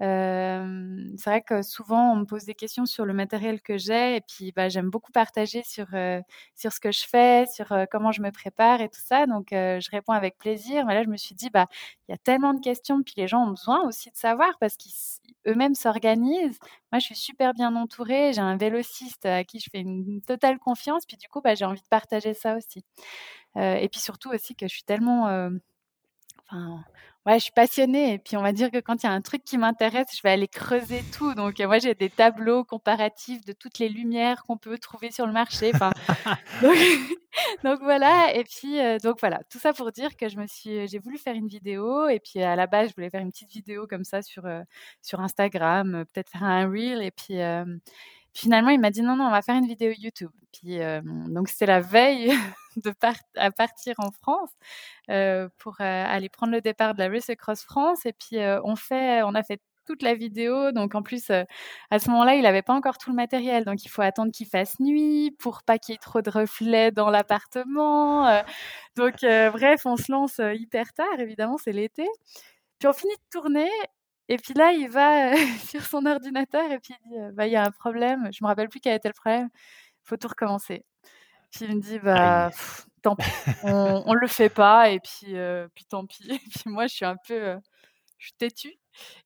C'est 0.00 1.30
vrai 1.30 1.42
que 1.42 1.62
souvent 1.62 2.12
on 2.12 2.16
me 2.16 2.24
pose 2.24 2.44
des 2.44 2.54
questions 2.54 2.86
sur 2.86 3.04
le 3.04 3.12
matériel 3.12 3.60
que 3.60 3.76
j'ai 3.78 4.16
et 4.16 4.20
puis 4.20 4.52
bah, 4.52 4.68
j'aime 4.68 4.90
beaucoup 4.90 5.10
partager 5.12 5.62
sur, 5.64 5.86
sur 6.54 6.72
ce 6.72 6.80
que 6.80 6.92
je 6.92 7.04
fais, 7.06 7.46
sur 7.52 7.72
comment 7.90 8.12
je 8.12 8.22
me 8.22 8.30
prépare 8.30 8.80
et 8.80 8.88
tout 8.88 9.00
ça. 9.02 9.26
Donc 9.26 9.48
je 9.50 9.90
réponds 9.90 10.12
avec 10.12 10.38
plaisir. 10.38 10.86
Mais 10.86 10.94
là 10.94 11.02
je 11.02 11.08
me 11.08 11.16
suis 11.16 11.34
dit 11.34 11.50
bah 11.50 11.66
il 12.08 12.12
y 12.12 12.14
a 12.14 12.18
tellement 12.18 12.54
de 12.54 12.60
questions 12.60 13.02
puis 13.02 13.14
les 13.16 13.26
gens 13.26 13.44
ont 13.46 13.50
besoin 13.50 13.82
aussi 13.86 14.10
de 14.10 14.16
savoir 14.16 14.56
parce 14.60 14.76
qu'eux-mêmes 14.76 15.74
s'organisent. 15.74 16.58
Moi 16.92 17.00
je 17.00 17.04
suis 17.06 17.16
super 17.16 17.52
bien 17.54 17.74
entourée. 17.74 18.32
J'ai 18.32 18.40
un 18.40 18.56
vélociste 18.56 19.26
à 19.26 19.42
qui 19.44 19.58
je 19.58 19.68
fais 19.70 19.80
une 19.80 20.20
totale 20.22 20.58
confiance. 20.58 21.06
Puis 21.06 21.16
du 21.16 21.28
coup 21.28 21.40
bah, 21.40 21.54
j'ai 21.56 21.64
envie 21.64 21.82
de 21.82 21.88
partager 21.88 22.34
ça 22.34 22.56
aussi. 22.56 22.84
Et 23.56 23.88
puis 23.90 24.00
surtout 24.00 24.30
aussi 24.30 24.54
que 24.54 24.68
je 24.68 24.72
suis 24.74 24.84
tellement 24.84 25.50
enfin 26.48 26.84
ouais, 27.26 27.38
je 27.38 27.44
suis 27.44 27.52
passionnée. 27.52 28.14
Et 28.14 28.18
puis 28.18 28.36
on 28.36 28.42
va 28.42 28.52
dire 28.52 28.70
que 28.70 28.78
quand 28.78 29.02
il 29.02 29.06
y 29.06 29.08
a 29.08 29.12
un 29.12 29.20
truc 29.20 29.44
qui 29.44 29.58
m'intéresse, 29.58 30.08
je 30.16 30.22
vais 30.22 30.30
aller 30.30 30.48
creuser 30.48 31.02
tout. 31.16 31.34
Donc 31.34 31.58
moi 31.60 31.78
j'ai 31.78 31.94
des 31.94 32.10
tableaux 32.10 32.64
comparatifs 32.64 33.44
de 33.44 33.52
toutes 33.52 33.78
les 33.78 33.88
lumières 33.88 34.42
qu'on 34.44 34.56
peut 34.56 34.78
trouver 34.78 35.10
sur 35.10 35.26
le 35.26 35.32
marché. 35.32 35.70
Enfin, 35.74 35.92
donc, 37.64 37.80
voilà. 37.82 38.34
Et 38.34 38.44
puis 38.44 38.80
euh, 38.80 38.98
donc 38.98 39.18
voilà, 39.20 39.40
tout 39.50 39.58
ça 39.58 39.72
pour 39.72 39.92
dire 39.92 40.16
que 40.16 40.28
je 40.28 40.38
me 40.38 40.46
suis 40.46 40.88
j'ai 40.88 40.98
voulu 40.98 41.18
faire 41.18 41.34
une 41.34 41.48
vidéo. 41.48 42.08
Et 42.08 42.20
puis 42.20 42.42
à 42.42 42.56
la 42.56 42.66
base, 42.66 42.90
je 42.90 42.94
voulais 42.94 43.10
faire 43.10 43.22
une 43.22 43.30
petite 43.30 43.50
vidéo 43.50 43.86
comme 43.86 44.04
ça 44.04 44.22
sur 44.22 44.44
sur 45.02 45.20
Instagram, 45.20 46.04
peut-être 46.12 46.30
faire 46.30 46.44
un 46.44 46.68
reel. 46.68 47.02
Et 47.02 47.10
puis 47.10 47.38
finalement, 48.38 48.70
il 48.70 48.80
m'a 48.80 48.90
dit 48.90 49.02
non, 49.02 49.16
non, 49.16 49.26
on 49.26 49.30
va 49.30 49.42
faire 49.42 49.56
une 49.56 49.66
vidéo 49.66 49.92
YouTube. 49.98 50.30
Puis, 50.52 50.78
donc, 51.28 51.48
c'était 51.48 51.66
la 51.66 51.80
veille 51.80 52.32
de 52.76 52.94
à 53.36 53.50
partir 53.50 53.94
en 53.98 54.10
France 54.10 54.50
pour 55.58 55.80
aller 55.80 56.28
prendre 56.28 56.52
le 56.52 56.60
départ 56.60 56.94
de 56.94 57.00
la 57.00 57.08
Race 57.08 57.28
Across 57.30 57.62
France. 57.64 58.06
Et 58.06 58.12
puis, 58.12 58.38
on, 58.64 58.76
fait, 58.76 59.22
on 59.22 59.34
a 59.34 59.42
fait 59.42 59.60
toute 59.86 60.02
la 60.02 60.14
vidéo. 60.14 60.72
Donc, 60.72 60.94
en 60.94 61.02
plus, 61.02 61.30
à 61.30 61.98
ce 61.98 62.10
moment-là, 62.10 62.36
il 62.36 62.42
n'avait 62.42 62.62
pas 62.62 62.74
encore 62.74 62.98
tout 62.98 63.10
le 63.10 63.16
matériel. 63.16 63.64
Donc, 63.64 63.84
il 63.84 63.88
faut 63.88 64.02
attendre 64.02 64.32
qu'il 64.32 64.46
fasse 64.46 64.78
nuit 64.80 65.32
pour 65.38 65.62
pas 65.64 65.78
qu'il 65.78 65.94
y 65.94 65.96
ait 65.96 65.98
trop 65.98 66.22
de 66.22 66.30
reflets 66.30 66.92
dans 66.92 67.10
l'appartement. 67.10 68.42
donc, 68.96 69.16
bref, 69.20 69.82
on 69.84 69.96
se 69.96 70.12
lance 70.12 70.40
hyper 70.54 70.92
tard. 70.94 71.18
Évidemment, 71.18 71.58
c'est 71.58 71.72
l'été. 71.72 72.06
Puis, 72.78 72.88
on 72.88 72.92
finit 72.92 73.14
de 73.14 73.38
tourner 73.40 73.70
et 74.28 74.36
puis 74.38 74.54
là, 74.54 74.72
il 74.72 74.88
va 74.88 75.32
sur 75.68 75.82
son 75.82 76.06
ordinateur 76.06 76.70
et 76.70 76.78
puis 76.78 76.94
il 77.06 77.10
dit 77.10 77.34
bah, 77.34 77.46
il 77.46 77.52
y 77.52 77.56
a 77.56 77.64
un 77.64 77.70
problème. 77.70 78.28
Je 78.32 78.38
me 78.42 78.48
rappelle 78.48 78.68
plus 78.68 78.80
quel 78.80 78.94
était 78.96 79.08
le 79.08 79.14
problème. 79.14 79.48
Il 80.04 80.08
faut 80.08 80.16
tout 80.16 80.28
recommencer. 80.28 80.84
Puis 81.50 81.66
il 81.66 81.76
me 81.76 81.80
dit 81.80 81.98
bah 81.98 82.50
tant 83.02 83.16
pis, 83.16 83.30
on, 83.64 84.02
on 84.06 84.14
le 84.14 84.26
fait 84.28 84.50
pas 84.50 84.90
et 84.90 85.00
puis 85.00 85.34
puis 85.74 85.84
tant 85.86 86.06
pis. 86.06 86.28
Et 86.32 86.38
puis 86.38 86.64
moi, 86.70 86.86
je 86.86 86.94
suis 86.94 87.04
un 87.06 87.16
peu 87.26 87.56
je 88.18 88.26
suis 88.26 88.34
têtue. 88.34 88.74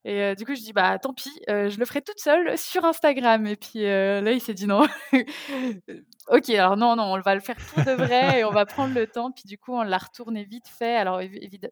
Et 0.04 0.34
du 0.36 0.44
coup, 0.44 0.54
je 0.54 0.60
dis: 0.60 0.72
«Bah, 0.74 0.98
tant 0.98 1.14
pis, 1.14 1.30
je 1.48 1.78
le 1.78 1.84
ferai 1.86 2.02
toute 2.02 2.18
seule 2.20 2.58
sur 2.58 2.84
Instagram» 2.84 3.46
et 3.46 3.56
puis, 3.56 3.82
là, 3.84 4.32
il 4.32 4.40
s'est 4.40 4.54
dit: 4.54 4.66
«Non». 4.66 4.86
OK, 6.28 6.50
alors 6.50 6.76
non, 6.76 6.94
non, 6.96 7.04
on 7.14 7.20
va 7.20 7.34
le 7.34 7.40
faire 7.40 7.56
pour 7.56 7.84
de 7.84 7.92
vrai 7.92 8.40
et 8.40 8.44
on 8.44 8.50
va 8.50 8.64
prendre 8.66 8.94
le 8.94 9.06
temps. 9.06 9.32
Puis 9.32 9.44
du 9.44 9.58
coup, 9.58 9.74
on 9.74 9.82
l'a 9.82 9.98
retourné 9.98 10.44
vite 10.44 10.68
fait. 10.68 10.96
Alors 10.96 11.20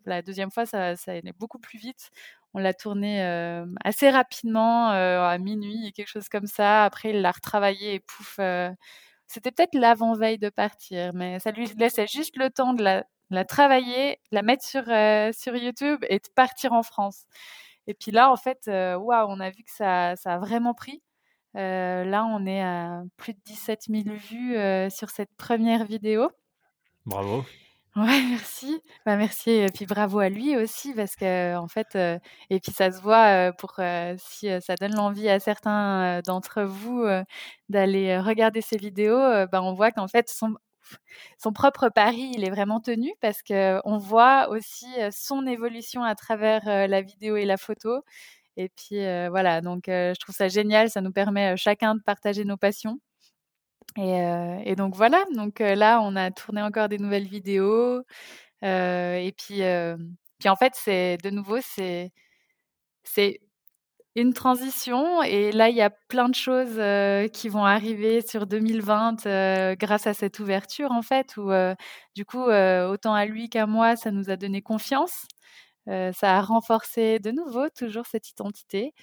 la 0.07 0.23
deuxième 0.23 0.51
fois, 0.51 0.67
ça 0.67 0.97
ça 0.97 1.13
allait 1.13 1.33
beaucoup 1.39 1.59
plus 1.59 1.79
vite. 1.79 2.11
On 2.55 2.59
l'a 2.59 2.75
tourné, 2.75 3.23
assez 3.85 4.11
rapidement, 4.11 4.89
à 4.89 5.39
minuit, 5.39 5.93
quelque 5.93 6.09
chose 6.09 6.29
comme 6.29 6.47
ça. 6.47 6.85
Après, 6.85 7.11
il 7.11 7.23
l'a 7.23 7.31
retravaillé 7.31 7.95
et 7.95 8.01
pouf, 8.01 8.41
c'était 9.27 9.53
peut-être 9.53 9.75
l'avant-veille 9.75 10.39
de 10.39 10.49
partir, 10.49 11.13
mais 11.15 11.39
ça 11.39 11.53
lui 11.53 11.67
laissait 11.79 12.09
juste 12.09 12.37
le 12.37 12.51
temps 12.51 12.75
de 12.75 12.83
la 12.83 13.45
travailler, 13.45 14.19
la 14.33 14.43
mettre 14.43 14.65
sur, 14.65 14.83
sur 15.33 15.55
YouTube 15.55 16.05
et 16.09 16.19
de 16.19 16.29
partir 16.35 16.73
en 16.73 16.83
France. 16.83 17.27
Et 17.87 17.95
puis 17.95 18.11
là, 18.11 18.31
en 18.33 18.37
fait, 18.37 18.63
waouh, 18.67 19.29
on 19.29 19.39
a 19.41 19.51
vu 19.51 19.63
que 19.63 19.71
ça 19.71 20.17
ça 20.17 20.35
a 20.35 20.39
vraiment 20.39 20.75
pris. 20.75 21.03
là, 21.55 22.25
on 22.25 22.47
est 22.47 22.63
à 22.63 23.03
plus 23.17 23.35
de 23.35 23.41
17 23.45 23.83
000 23.89 24.05
vues, 24.17 24.91
sur 24.91 25.11
cette 25.11 25.35
première 25.37 25.85
vidéo. 25.85 26.31
Bravo. 27.07 27.45
Ouais, 27.97 28.23
merci. 28.31 28.81
Bah, 29.05 29.17
merci 29.17 29.51
et 29.51 29.67
puis 29.75 29.85
bravo 29.85 30.21
à 30.21 30.29
lui 30.29 30.57
aussi 30.57 30.95
parce 30.95 31.17
qu'en 31.17 31.67
fait, 31.67 31.97
et 32.49 32.61
puis 32.61 32.71
ça 32.73 32.93
se 32.93 33.01
voit, 33.03 33.53
pour, 33.59 33.75
si, 34.19 34.49
ça 34.61 34.77
donne 34.77 34.95
l'envie 34.95 35.29
à 35.29 35.41
certains, 35.41 36.21
d'entre 36.25 36.63
vous, 36.63 37.05
d'aller, 37.69 38.17
regarder 38.21 38.61
ces 38.61 38.77
vidéos, 38.77 39.19
bah, 39.51 39.61
on 39.63 39.73
voit 39.75 39.91
qu'en 39.91 40.07
fait 40.07 40.29
son 40.29 40.55
son 41.39 41.53
propre 41.53 41.89
pari, 41.91 42.33
il 42.37 42.45
est 42.45 42.51
vraiment 42.51 42.81
tenu 42.81 43.13
parce 43.21 43.43
qu'on 43.43 43.99
voit 43.99 44.49
aussi, 44.51 44.87
son 45.13 45.47
évolution 45.47 46.03
à 46.05 46.15
travers, 46.17 46.63
la 46.89 47.03
vidéo 47.03 47.37
et 47.37 47.45
la 47.47 47.57
photo 47.59 48.03
et 48.59 48.69
puis, 48.71 48.99
voilà 49.31 49.61
donc 49.63 49.85
je 49.89 50.19
trouve 50.21 50.35
ça 50.37 50.49
génial, 50.49 50.91
ça 50.91 51.01
nous 51.03 51.13
permet, 51.13 51.57
chacun 51.57 51.97
de 51.97 52.03
partager 52.03 52.45
nos 52.45 52.57
passions. 52.59 53.01
Et, 53.97 54.75
donc 54.77 54.95
voilà, 54.95 55.25
donc 55.35 55.59
là, 55.61 56.01
on 56.03 56.17
a 56.17 56.31
tourné 56.31 56.63
encore 56.63 56.89
des 56.89 56.99
nouvelles 56.99 57.27
vidéos. 57.27 58.03
et 58.63 59.35
puis, 59.37 59.63
puis 60.39 60.49
en 60.49 60.57
fait, 60.57 60.73
c'est 60.77 61.19
de 61.23 61.31
nouveau, 61.31 61.59
c'est 61.63 62.13
c'est 63.05 63.41
une 64.17 64.35
transition. 64.35 65.23
Et 65.23 65.53
là, 65.53 65.69
il 65.71 65.77
y 65.77 65.83
a 65.83 65.91
plein 65.91 66.29
de 66.29 66.35
choses 66.35 66.81
qui 67.33 67.49
vont 67.49 67.65
arriver 67.65 68.23
sur 68.23 68.47
2020 68.47 69.77
grâce 69.77 70.07
à 70.07 70.15
cette 70.15 70.39
ouverture, 70.41 70.93
en 70.93 71.03
fait, 71.03 71.37
où 71.37 71.51
du 72.17 72.25
coup, 72.25 72.43
autant 72.43 73.15
à 73.15 73.27
lui 73.27 73.49
qu'à 73.51 73.67
moi, 73.67 73.97
ça 73.97 74.11
nous 74.11 74.31
a 74.31 74.37
donné 74.37 74.63
confiance. 74.63 75.27
ça 75.87 76.39
a 76.39 76.41
renforcé 76.43 77.19
de 77.21 77.31
nouveau 77.33 77.69
toujours 77.71 78.07
cette 78.07 78.31
identité. 78.31 78.95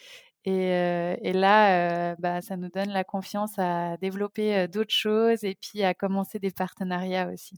Et, 0.50 1.34
là, 1.34 2.16
bah, 2.16 2.42
ça 2.42 2.56
nous 2.56 2.70
donne 2.70 2.90
la 2.90 3.04
confiance 3.04 3.60
à 3.60 3.98
développer 3.98 4.68
d'autres 4.70 4.94
choses 4.94 5.44
et 5.44 5.56
puis 5.56 5.84
à 5.84 5.94
commencer 5.94 6.40
des 6.40 6.52
partenariats 6.52 7.30
aussi. 7.30 7.58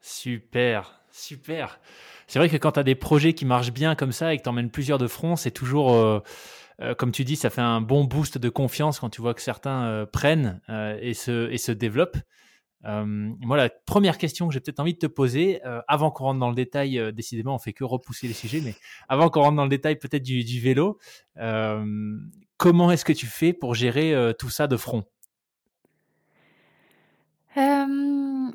Super, 0.00 1.00
super. 1.10 1.80
C'est 2.28 2.38
vrai 2.38 2.48
que 2.48 2.56
quand 2.56 2.72
tu 2.72 2.80
as 2.80 2.84
des 2.84 2.94
projets 2.94 3.32
qui 3.32 3.44
marchent 3.44 3.72
bien 3.72 3.96
comme 3.96 4.12
ça 4.12 4.32
et 4.32 4.38
que 4.38 4.42
tu 4.44 4.48
emmènes 4.48 4.70
plusieurs 4.70 4.98
de 4.98 5.08
front, 5.08 5.34
c'est 5.34 5.50
toujours, 5.50 6.22
comme 6.96 7.10
tu 7.10 7.24
dis, 7.24 7.34
ça 7.34 7.50
fait 7.50 7.60
un 7.60 7.80
bon 7.80 8.04
boost 8.04 8.38
de 8.38 8.48
confiance 8.48 9.00
quand 9.00 9.10
tu 9.10 9.20
vois 9.20 9.34
que 9.34 9.42
certains 9.42 10.06
prennent 10.12 10.60
et, 11.00 11.14
se, 11.14 11.50
et 11.50 11.58
se 11.58 11.72
développent. 11.72 12.18
Euh, 12.86 13.04
moi, 13.04 13.56
la 13.56 13.68
première 13.68 14.18
question 14.18 14.48
que 14.48 14.54
j'ai 14.54 14.60
peut-être 14.60 14.80
envie 14.80 14.94
de 14.94 14.98
te 14.98 15.06
poser, 15.06 15.60
euh, 15.66 15.80
avant 15.86 16.10
qu'on 16.10 16.24
rentre 16.24 16.40
dans 16.40 16.48
le 16.48 16.54
détail, 16.54 16.98
euh, 16.98 17.12
décidément, 17.12 17.54
on 17.54 17.58
fait 17.58 17.72
que 17.72 17.84
repousser 17.84 18.26
les 18.26 18.34
sujets, 18.34 18.60
mais 18.64 18.74
avant 19.08 19.28
qu'on 19.28 19.42
rentre 19.42 19.56
dans 19.56 19.64
le 19.64 19.70
détail 19.70 19.96
peut-être 19.96 20.22
du, 20.22 20.60
vélo, 20.60 20.98
comment 22.56 22.90
est-ce 22.90 23.04
que 23.04 23.12
tu 23.12 23.26
fais 23.26 23.52
pour 23.52 23.74
gérer 23.74 24.34
tout 24.38 24.50
ça 24.50 24.66
de 24.66 24.76
front? 24.76 25.04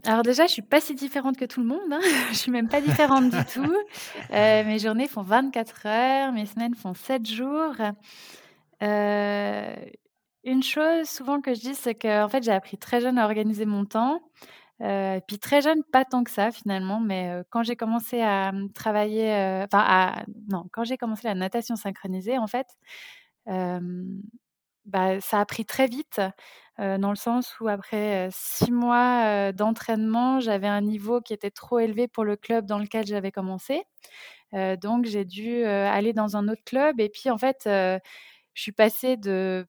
Alors 0.07 0.21
déjà, 0.23 0.45
je 0.45 0.51
suis 0.51 0.61
pas 0.61 0.81
si 0.81 0.93
différente 0.93 1.37
que 1.37 1.45
tout 1.45 1.61
le 1.61 1.65
monde. 1.65 1.91
Hein. 1.91 1.99
je 2.29 2.35
suis 2.35 2.51
même 2.51 2.67
pas 2.67 2.81
différente 2.81 3.31
du 3.31 3.45
tout. 3.45 3.75
mes 4.31 4.79
journées 4.79 5.07
font 5.07 5.23
24 5.23 5.85
heures, 5.87 6.31
mes 6.31 6.45
semaines 6.45 6.75
font 6.75 6.93
7 6.93 7.25
jours. 7.25 7.75
Une 10.45 10.61
chose 10.61 11.09
souvent 11.09 11.41
que 11.41 11.55
je 11.55 11.59
dis, 11.59 11.73
c'est 11.75 11.95
qu'en 11.95 12.29
fait, 12.29 12.43
j'ai 12.43 12.51
appris 12.51 12.77
très 12.77 13.01
jeune 13.01 13.17
à 13.17 13.25
organiser 13.25 13.65
mon 13.65 13.83
temps. 13.85 14.21
Euh, 14.81 15.19
puis 15.27 15.39
très 15.39 15.61
jeune, 15.61 15.83
pas 15.91 16.05
tant 16.05 16.23
que 16.23 16.29
ça 16.31 16.51
finalement, 16.51 16.99
mais 16.99 17.31
quand 17.49 17.63
j'ai 17.63 17.75
commencé 17.75 18.21
à 18.21 18.51
travailler, 18.75 19.63
enfin, 19.65 20.23
non, 20.49 20.65
quand 20.71 20.83
j'ai 20.83 20.97
commencé 20.97 21.27
la 21.27 21.33
natation 21.35 21.75
synchronisée, 21.75 22.37
en 22.37 22.47
fait, 22.47 22.67
bah, 24.85 25.19
ça 25.21 25.39
a 25.39 25.45
pris 25.45 25.65
très 25.65 25.87
vite, 25.87 26.21
dans 26.77 27.09
le 27.09 27.15
sens 27.15 27.59
où 27.59 27.67
après 27.67 28.29
six 28.31 28.71
mois 28.71 29.51
d'entraînement, 29.53 30.39
j'avais 30.39 30.67
un 30.67 30.81
niveau 30.81 31.21
qui 31.21 31.33
était 31.33 31.51
trop 31.51 31.79
élevé 31.79 32.07
pour 32.07 32.23
le 32.23 32.35
club 32.35 32.65
dans 32.67 32.79
lequel 32.79 33.07
j'avais 33.07 33.31
commencé. 33.31 33.81
donc 34.81 35.05
j'ai 35.05 35.25
dû 35.25 35.63
aller 35.65 36.13
dans 36.13 36.37
un 36.37 36.47
autre 36.49 36.63
club 36.65 36.99
et 36.99 37.09
puis 37.09 37.29
en 37.31 37.37
fait, 37.37 37.61
je 37.65 37.99
suis 38.53 38.71
passée 38.73 39.17
de 39.17 39.65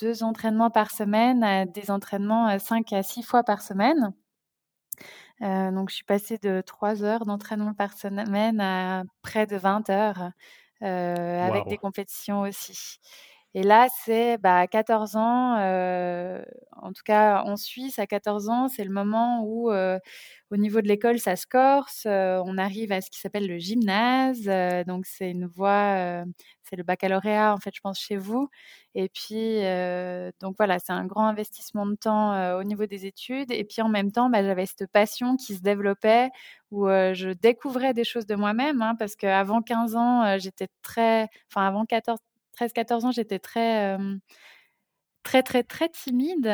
deux 0.00 0.22
entraînements 0.22 0.70
par 0.70 0.90
semaine 0.90 1.42
à 1.44 1.66
des 1.66 1.90
entraînements 1.90 2.58
cinq 2.58 2.92
à 2.92 3.02
six 3.02 3.22
fois 3.22 3.42
par 3.44 3.62
semaine. 3.62 4.12
Euh, 5.42 5.70
donc, 5.70 5.90
je 5.90 5.96
suis 5.96 6.04
passée 6.04 6.38
de 6.38 6.62
trois 6.64 7.02
heures 7.02 7.26
d'entraînement 7.26 7.74
par 7.74 7.92
semaine 7.92 8.60
à 8.60 9.04
près 9.22 9.46
de 9.46 9.56
20 9.56 9.90
heures, 9.90 10.30
euh, 10.82 11.42
avec 11.42 11.66
des 11.68 11.78
compétitions 11.78 12.40
aussi. 12.40 12.98
Et 13.58 13.62
là, 13.62 13.86
c'est 14.04 14.36
bah, 14.36 14.58
à 14.58 14.66
14 14.66 15.16
ans, 15.16 15.54
en 15.56 16.92
tout 16.92 17.02
cas 17.06 17.42
en 17.42 17.56
Suisse, 17.56 17.98
à 17.98 18.06
14 18.06 18.50
ans, 18.50 18.68
c'est 18.68 18.84
le 18.84 18.90
moment 18.90 19.42
où, 19.44 19.70
au 19.72 20.56
niveau 20.58 20.82
de 20.82 20.86
l'école, 20.88 21.18
ça 21.18 21.36
se 21.36 21.46
corse. 21.46 22.02
On 22.04 22.58
arrive 22.58 22.92
à 22.92 23.00
ce 23.00 23.10
qui 23.10 23.18
s'appelle 23.18 23.46
le 23.48 23.56
gymnase. 23.56 24.42
donc, 24.86 25.06
c'est 25.06 25.30
une 25.30 25.46
voie, 25.46 26.22
c'est 26.64 26.76
le 26.76 26.82
baccalauréat, 26.82 27.54
en 27.54 27.56
fait, 27.56 27.74
je 27.74 27.80
pense, 27.80 27.98
chez 27.98 28.18
vous. 28.18 28.50
Et 28.94 29.08
puis, 29.08 29.60
donc 30.40 30.56
voilà, 30.58 30.78
c'est 30.78 30.92
un 30.92 31.06
grand 31.06 31.26
investissement 31.26 31.86
de 31.86 31.94
temps 31.94 32.58
au 32.58 32.62
niveau 32.64 32.84
des 32.84 33.06
études. 33.06 33.50
Et 33.52 33.64
puis, 33.64 33.80
en 33.80 33.88
même 33.88 34.12
temps, 34.12 34.28
bah, 34.28 34.42
j'avais 34.42 34.66
cette 34.66 34.90
passion 34.92 35.36
qui 35.38 35.54
se 35.54 35.62
développait 35.62 36.28
où 36.70 36.88
je 36.88 37.30
découvrais 37.32 37.94
des 37.94 38.04
choses 38.04 38.26
de 38.26 38.34
moi-même, 38.34 38.82
hein, 38.82 38.96
parce 38.98 39.16
qu'avant 39.16 39.62
15 39.62 39.96
ans, 39.96 40.36
j'étais 40.38 40.68
très, 40.82 41.28
enfin, 41.50 41.66
avant 41.66 41.86
14, 41.86 42.18
13-14 42.56 43.04
ans, 43.06 43.12
j'étais 43.12 43.38
très, 43.38 43.96
très, 45.22 45.42
très, 45.42 45.62
très 45.64 45.88
timide, 45.88 46.52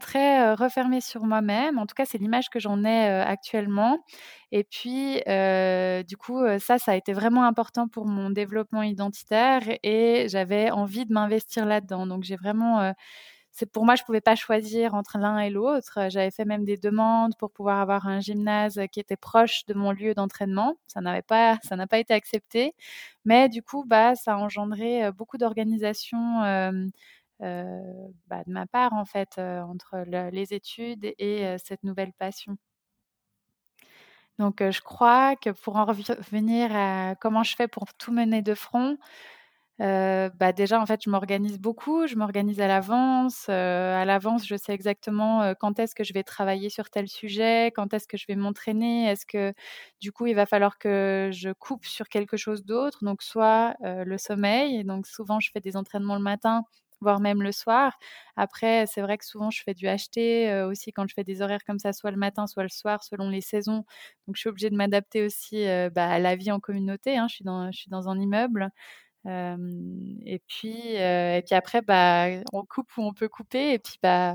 très 0.00 0.54
refermée 0.54 1.00
sur 1.00 1.24
moi-même. 1.24 1.78
En 1.78 1.86
tout 1.86 1.94
cas, 1.96 2.04
c'est 2.04 2.18
l'image 2.18 2.48
que 2.50 2.60
j'en 2.60 2.84
ai 2.84 3.06
actuellement. 3.08 3.98
Et 4.52 4.64
puis, 4.64 5.20
du 6.06 6.16
coup, 6.16 6.40
ça, 6.60 6.78
ça 6.78 6.92
a 6.92 6.96
été 6.96 7.12
vraiment 7.12 7.44
important 7.44 7.88
pour 7.88 8.06
mon 8.06 8.30
développement 8.30 8.82
identitaire 8.82 9.62
et 9.82 10.26
j'avais 10.28 10.70
envie 10.70 11.04
de 11.04 11.12
m'investir 11.12 11.66
là-dedans. 11.66 12.06
Donc, 12.06 12.22
j'ai 12.22 12.36
vraiment 12.36 12.92
c'est 13.52 13.70
pour 13.70 13.84
moi, 13.84 13.94
je 13.96 14.02
pouvais 14.04 14.20
pas 14.22 14.34
choisir 14.34 14.94
entre 14.94 15.18
l'un 15.18 15.38
et 15.38 15.50
l'autre. 15.50 16.08
J'avais 16.08 16.30
fait 16.30 16.44
même 16.46 16.64
des 16.64 16.78
demandes 16.78 17.36
pour 17.38 17.50
pouvoir 17.52 17.80
avoir 17.80 18.06
un 18.08 18.20
gymnase 18.20 18.80
qui 18.92 19.00
était 19.00 19.16
proche 19.16 19.66
de 19.66 19.74
mon 19.74 19.92
lieu 19.92 20.14
d'entraînement. 20.14 20.76
Ça 20.86 21.00
n'avait 21.02 21.22
pas, 21.22 21.58
ça 21.64 21.76
n'a 21.76 21.86
pas 21.86 21.98
été 21.98 22.14
accepté. 22.14 22.74
Mais 23.24 23.48
du 23.48 23.62
coup, 23.62 23.84
bah, 23.86 24.14
ça 24.14 24.34
a 24.34 24.36
engendré 24.38 25.10
beaucoup 25.12 25.38
d'organisation 25.38 26.42
euh, 27.42 27.82
bah, 28.28 28.42
de 28.46 28.52
ma 28.52 28.66
part 28.66 28.92
en 28.94 29.04
fait 29.04 29.38
entre 29.38 30.04
les 30.06 30.54
études 30.54 31.12
et 31.18 31.56
cette 31.58 31.82
nouvelle 31.84 32.12
passion. 32.14 32.56
Donc, 34.38 34.62
je 34.62 34.80
crois 34.80 35.36
que 35.36 35.50
pour 35.50 35.76
en 35.76 35.84
revenir 35.84 36.74
à 36.74 37.14
comment 37.20 37.42
je 37.42 37.54
fais 37.54 37.68
pour 37.68 37.92
tout 37.94 38.12
mener 38.12 38.42
de 38.42 38.54
front, 38.54 38.96
bah, 39.78 40.52
déjà, 40.52 40.80
en 40.80 40.86
fait, 40.86 41.00
je 41.04 41.10
m'organise 41.10 41.58
beaucoup, 41.58 42.06
je 42.06 42.16
m'organise 42.16 42.60
à 42.60 42.68
l'avance. 42.68 43.48
à 43.48 44.04
l'avance, 44.04 44.46
je 44.46 44.56
sais 44.56 44.72
exactement 44.72 45.54
quand 45.60 45.78
est-ce 45.78 45.94
que 45.94 46.04
je 46.04 46.12
vais 46.12 46.22
travailler 46.22 46.70
sur 46.70 46.90
tel 46.90 47.08
sujet, 47.08 47.72
quand 47.74 47.92
est-ce 47.94 48.06
que 48.06 48.16
je 48.16 48.26
vais 48.28 48.36
m'entraîner. 48.36 49.06
Est-ce 49.08 49.26
que, 49.26 49.52
du 50.00 50.12
coup, 50.12 50.26
il 50.26 50.34
va 50.34 50.46
falloir 50.46 50.78
que 50.78 51.30
je 51.32 51.50
coupe 51.52 51.84
sur 51.86 52.08
quelque 52.08 52.36
chose 52.36 52.64
d'autre 52.64 52.98
Donc, 53.04 53.22
soit 53.22 53.74
le 53.82 54.18
sommeil. 54.18 54.84
Donc, 54.84 55.06
souvent, 55.06 55.40
je 55.40 55.50
fais 55.52 55.60
des 55.60 55.76
entraînements 55.76 56.16
le 56.16 56.22
matin, 56.22 56.62
voire 57.00 57.18
même 57.20 57.42
le 57.42 57.50
soir. 57.50 57.98
Après, 58.36 58.86
c'est 58.86 59.00
vrai 59.00 59.18
que 59.18 59.24
souvent, 59.24 59.50
je 59.50 59.62
fais 59.64 59.74
du 59.74 59.86
HT 59.88 60.48
aussi 60.68 60.92
quand 60.92 61.08
je 61.08 61.14
fais 61.14 61.24
des 61.24 61.42
horaires 61.42 61.64
comme 61.66 61.78
ça, 61.80 61.92
soit 61.92 62.12
le 62.12 62.16
matin, 62.16 62.46
soit 62.46 62.62
le 62.62 62.68
soir, 62.68 63.02
selon 63.02 63.28
les 63.30 63.40
saisons. 63.40 63.84
Donc, 64.28 64.36
je 64.36 64.40
suis 64.40 64.48
obligée 64.48 64.70
de 64.70 64.76
m'adapter 64.76 65.24
aussi 65.24 65.64
bah, 65.94 66.08
à 66.08 66.18
la 66.20 66.36
vie 66.36 66.52
en 66.52 66.60
communauté. 66.60 67.16
Hein. 67.18 67.26
Je 67.28 67.34
suis 67.72 67.90
dans 67.90 68.08
un 68.08 68.20
immeuble 68.20 68.70
et 69.26 70.40
puis 70.48 70.70
et 70.96 71.42
puis 71.46 71.54
après, 71.54 71.82
bah, 71.82 72.26
on 72.52 72.64
coupe 72.64 72.88
où 72.96 73.02
on 73.02 73.12
peut 73.14 73.28
couper 73.28 73.72
et 73.74 73.78
puis, 73.78 73.98
bah, 74.02 74.34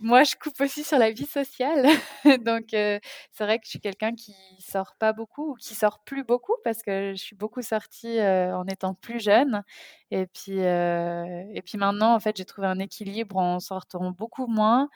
moi, 0.00 0.24
je 0.24 0.34
coupe 0.36 0.60
aussi 0.60 0.82
sur 0.84 0.98
la 0.98 1.10
vie 1.12 1.26
sociale. 1.26 1.86
Donc, 2.44 2.66
c'est 2.70 3.00
vrai 3.40 3.58
que 3.58 3.64
je 3.66 3.70
suis 3.70 3.80
quelqu'un 3.80 4.14
qui 4.14 4.34
sort 4.60 4.94
pas 4.98 5.12
beaucoup 5.12 5.52
ou 5.52 5.54
qui 5.56 5.74
sort 5.74 6.00
plus 6.04 6.24
beaucoup 6.24 6.54
parce 6.64 6.82
que 6.82 7.12
je 7.14 7.22
suis 7.22 7.36
beaucoup 7.36 7.62
sortie 7.62 8.20
en 8.20 8.66
étant 8.66 8.94
plus 8.94 9.20
jeune. 9.20 9.62
Et 10.10 10.26
puis, 10.26 10.58
et 10.58 11.62
puis 11.64 11.78
maintenant, 11.78 12.14
en 12.14 12.20
fait, 12.20 12.36
j'ai 12.36 12.44
trouvé 12.44 12.66
un 12.68 12.78
équilibre 12.80 13.36
en 13.36 13.60
sortant 13.60 14.10
beaucoup 14.12 14.46
moins 14.48 14.88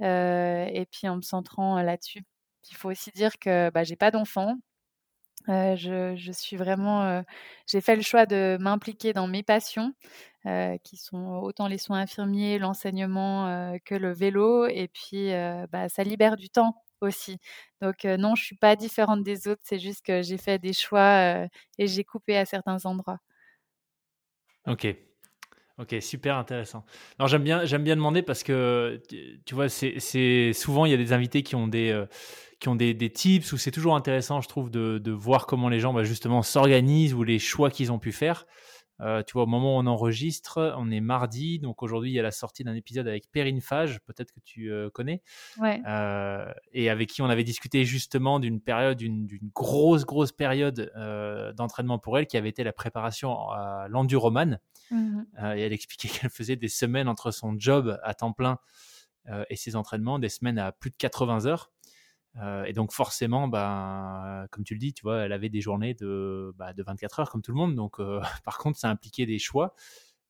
et 0.00 0.86
puis 0.92 1.08
en 1.08 1.16
me 1.16 1.22
centrant 1.22 1.80
là-dessus. 1.82 2.22
Il 2.70 2.76
faut 2.76 2.90
aussi 2.90 3.10
dire 3.12 3.38
que 3.38 3.70
bah, 3.70 3.84
j'ai 3.84 3.96
pas 3.96 4.10
d'enfant. 4.10 4.56
Je, 5.48 6.14
je, 6.16 6.32
suis 6.32 6.56
vraiment, 6.56 7.22
j'ai 7.66 7.80
fait 7.80 7.96
le 7.96 8.02
choix 8.02 8.26
de 8.26 8.56
m'impliquer 8.60 9.12
dans 9.12 9.26
mes 9.26 9.42
passions, 9.42 9.94
qui 10.82 10.96
sont 10.96 11.36
autant 11.42 11.68
les 11.68 11.78
soins 11.78 12.00
infirmiers, 12.00 12.58
l'enseignement 12.58 13.76
que 13.84 13.94
le 13.94 14.12
vélo, 14.12 14.66
et 14.66 14.88
puis 14.88 15.30
bah, 15.72 15.88
ça 15.88 16.04
libère 16.04 16.36
du 16.36 16.48
temps 16.48 16.82
aussi. 17.00 17.38
Donc 17.80 18.04
non, 18.04 18.34
je 18.34 18.44
suis 18.44 18.56
pas 18.56 18.76
différente 18.76 19.22
des 19.22 19.48
autres, 19.48 19.62
c'est 19.64 19.78
juste 19.78 20.04
que 20.04 20.22
j'ai 20.22 20.38
fait 20.38 20.58
des 20.58 20.72
choix 20.72 21.46
et 21.78 21.86
j'ai 21.86 22.04
coupé 22.04 22.36
à 22.36 22.44
certains 22.46 22.84
endroits. 22.86 23.18
Ok, 24.66 24.86
Ok, 25.76 25.96
super 26.00 26.36
intéressant. 26.36 26.84
Alors 27.18 27.26
j'aime 27.26 27.42
bien, 27.42 27.64
j'aime 27.64 27.82
bien 27.82 27.96
demander 27.96 28.22
parce 28.22 28.44
que 28.44 29.02
tu 29.44 29.54
vois, 29.56 29.68
c'est 29.68 30.52
souvent 30.52 30.86
il 30.86 30.92
y 30.92 30.94
a 30.94 30.96
des 30.96 31.12
invités 31.12 31.42
qui 31.42 31.56
ont 31.56 31.66
des 31.66 31.90
euh, 31.90 32.06
qui 32.64 32.68
ont 32.70 32.76
des, 32.76 32.94
des, 32.94 33.10
tips 33.10 33.52
ou 33.52 33.58
c'est 33.58 33.70
toujours 33.70 33.94
intéressant, 33.94 34.40
je 34.40 34.48
trouve, 34.48 34.70
de, 34.70 34.96
de 34.96 35.12
voir 35.12 35.46
comment 35.46 35.68
les 35.68 35.80
gens 35.80 35.92
bah, 35.92 36.02
justement 36.02 36.42
s'organisent 36.42 37.12
ou 37.12 37.22
les 37.22 37.38
choix 37.38 37.70
qu'ils 37.70 37.92
ont 37.92 37.98
pu 37.98 38.10
faire. 38.10 38.46
Euh, 39.02 39.22
tu 39.22 39.34
vois, 39.34 39.42
au 39.42 39.46
moment 39.46 39.76
où 39.76 39.80
on 39.80 39.86
enregistre, 39.86 40.74
on 40.78 40.90
est 40.90 41.02
mardi, 41.02 41.58
donc 41.58 41.82
aujourd'hui 41.82 42.12
il 42.12 42.14
y 42.14 42.18
a 42.18 42.22
la 42.22 42.30
sortie 42.30 42.64
d'un 42.64 42.74
épisode 42.74 43.06
avec 43.06 43.30
Perrine 43.30 43.60
Fage, 43.60 44.00
peut-être 44.06 44.32
que 44.32 44.40
tu 44.40 44.72
euh, 44.72 44.88
connais, 44.88 45.20
ouais. 45.60 45.82
euh, 45.86 46.50
et 46.72 46.88
avec 46.88 47.10
qui 47.10 47.20
on 47.20 47.26
avait 47.26 47.44
discuté 47.44 47.84
justement 47.84 48.40
d'une 48.40 48.62
période, 48.62 48.96
d'une 48.96 49.28
grosse 49.52 50.06
grosse 50.06 50.32
période 50.32 50.90
d'entraînement 51.58 51.98
pour 51.98 52.18
elle, 52.18 52.26
qui 52.26 52.38
avait 52.38 52.48
été 52.48 52.64
la 52.64 52.72
préparation 52.72 53.50
à 53.50 53.88
l'enduroman. 53.90 54.58
Mmh 54.90 55.22
et 55.56 55.60
elle 55.60 55.72
expliquait 55.72 56.08
qu'elle 56.08 56.30
faisait 56.30 56.56
des 56.56 56.68
semaines 56.68 57.08
entre 57.08 57.30
son 57.30 57.56
job 57.58 57.98
à 58.02 58.14
temps 58.14 58.32
plein 58.32 58.58
et 59.50 59.56
ses 59.56 59.76
entraînements, 59.76 60.18
des 60.18 60.28
semaines 60.28 60.58
à 60.58 60.72
plus 60.72 60.90
de 60.90 60.96
80 60.96 61.46
heures. 61.46 61.73
Euh, 62.42 62.64
et 62.64 62.72
donc 62.72 62.92
forcément, 62.92 63.46
ben, 63.48 64.46
comme 64.50 64.64
tu 64.64 64.74
le 64.74 64.80
dis, 64.80 64.92
tu 64.92 65.02
vois, 65.02 65.22
elle 65.22 65.32
avait 65.32 65.48
des 65.48 65.60
journées 65.60 65.94
de, 65.94 66.52
bah, 66.56 66.72
de 66.72 66.82
24 66.82 67.20
heures 67.20 67.30
comme 67.30 67.42
tout 67.42 67.52
le 67.52 67.56
monde. 67.56 67.74
Donc 67.74 68.00
euh, 68.00 68.20
par 68.44 68.58
contre, 68.58 68.78
ça 68.78 68.88
impliquait 68.90 69.26
des 69.26 69.38
choix 69.38 69.74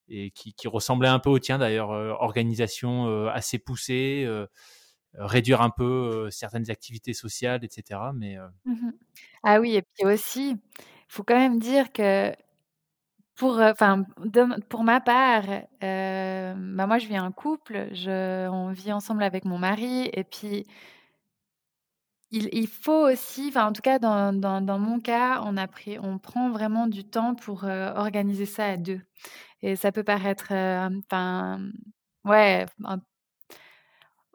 et 0.08 0.30
qui, 0.32 0.54
ressemblaient 0.68 1.08
un 1.08 1.18
peu 1.18 1.30
au 1.30 1.38
tien 1.38 1.56
d'ailleurs, 1.56 1.92
euh, 1.92 2.10
organisation 2.10 3.26
assez 3.28 3.58
poussée, 3.58 4.28
réduire 5.14 5.62
un 5.62 5.70
peu 5.70 6.28
certaines 6.30 6.70
activités 6.70 7.14
sociales, 7.14 7.64
etc. 7.64 8.00
Mais 8.14 8.36
mmh 8.66 8.90
ah 9.46 9.60
oui, 9.60 9.76
et 9.76 9.82
puis 9.82 10.06
aussi, 10.06 10.50
il 10.52 10.58
faut 11.08 11.22
quand 11.22 11.36
même 11.36 11.58
dire 11.58 11.92
que 11.92 12.32
pour, 13.34 13.58
enfin, 13.58 14.04
pour 14.68 14.84
ma 14.84 15.00
part, 15.00 15.44
bah 15.80 16.86
moi 16.86 16.98
je 16.98 17.08
vis 17.08 17.16
un 17.16 17.32
couple, 17.32 17.88
je, 17.92 18.48
on 18.48 18.72
vit 18.72 18.92
ensemble 18.92 19.22
avec 19.22 19.44
mon 19.46 19.58
mari, 19.58 20.10
et 20.12 20.24
puis 20.24 20.66
il, 22.34 22.66
faut 22.68 23.08
aussi, 23.10 23.52
en 23.56 23.72
tout 23.72 23.82
cas 23.82 23.98
dans, 23.98 24.78
mon 24.78 25.00
cas, 25.00 25.42
on, 25.44 25.56
on 26.02 26.18
prend 26.18 26.50
vraiment 26.50 26.86
du 26.86 27.04
temps 27.04 27.34
pour 27.34 27.64
organiser 27.64 28.46
ça 28.46 28.66
à 28.66 28.76
deux. 28.76 29.00
Et 29.62 29.76
ça 29.76 29.92
peut 29.92 30.04
paraître, 30.04 30.52
enfin, 30.52 31.60
ouais, 32.24 32.66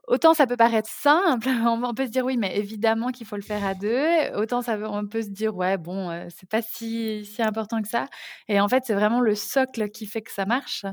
autant 0.09 0.33
ça 0.33 0.47
peut 0.47 0.57
paraître 0.57 0.89
simple, 0.89 1.47
on, 1.65 1.93
peut 1.93 2.05
se 2.07 2.11
dire 2.11 2.25
oui, 2.25 2.35
mais 2.37 2.57
évidemment 2.57 3.11
qu'il 3.11 3.27
faut 3.27 3.35
le 3.35 3.41
faire 3.41 3.65
à 3.65 3.75
deux. 3.75 4.05
Autant 4.35 4.61
ça, 4.61 4.77
on 4.91 5.07
peut 5.07 5.21
se 5.21 5.29
dire 5.29 5.55
ouais, 5.55 5.77
bon, 5.77 6.27
c'est 6.29 6.49
pas 6.49 6.61
si, 6.61 7.25
si 7.25 7.41
important 7.41 7.81
que 7.81 7.87
ça. 7.87 8.07
Et 8.47 8.59
en 8.59 8.67
fait, 8.67 8.83
c'est 8.85 8.95
vraiment 8.95 9.21
le 9.21 9.35
socle 9.35 9.89
qui 9.89 10.07
fait 10.07 10.21
que 10.21 10.31
ça 10.31 10.45
marche. 10.45 10.85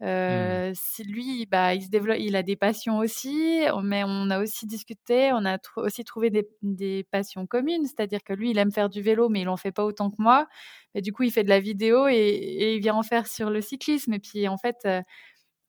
Mmh. 0.00 0.72
Lui, 1.06 1.46
bah, 1.46 1.74
il 1.74 1.82
se 1.82 1.90
développe, 1.90 2.16
il 2.18 2.34
a 2.36 2.42
des 2.42 2.56
passions 2.56 2.98
aussi, 2.98 3.64
mais 3.82 4.02
on 4.04 4.30
a 4.30 4.40
aussi 4.40 4.66
discuté, 4.66 5.30
on 5.32 5.44
a 5.44 5.58
aussi 5.76 6.04
trouvé 6.04 6.30
des, 6.30 7.04
passions 7.10 7.46
communes, 7.46 7.84
c'est-à-dire 7.84 8.22
que 8.24 8.32
lui, 8.32 8.50
il 8.50 8.58
aime 8.58 8.72
faire 8.72 8.88
du 8.88 9.02
vélo, 9.02 9.28
mais 9.28 9.42
il 9.42 9.48
en 9.48 9.56
fait 9.56 9.72
pas 9.72 9.84
autant 9.84 10.10
que 10.10 10.16
moi. 10.18 10.46
Et 10.94 11.02
du 11.02 11.12
coup, 11.12 11.22
il 11.24 11.30
fait 11.30 11.44
de 11.44 11.48
la 11.48 11.60
vidéo 11.60 12.08
et, 12.08 12.74
il 12.76 12.80
vient 12.80 12.94
en 12.94 13.02
faire 13.02 13.26
sur 13.26 13.50
le 13.50 13.60
cyclisme. 13.60 14.14
Et 14.14 14.18
puis, 14.18 14.48
en 14.48 14.56
fait, 14.56 14.86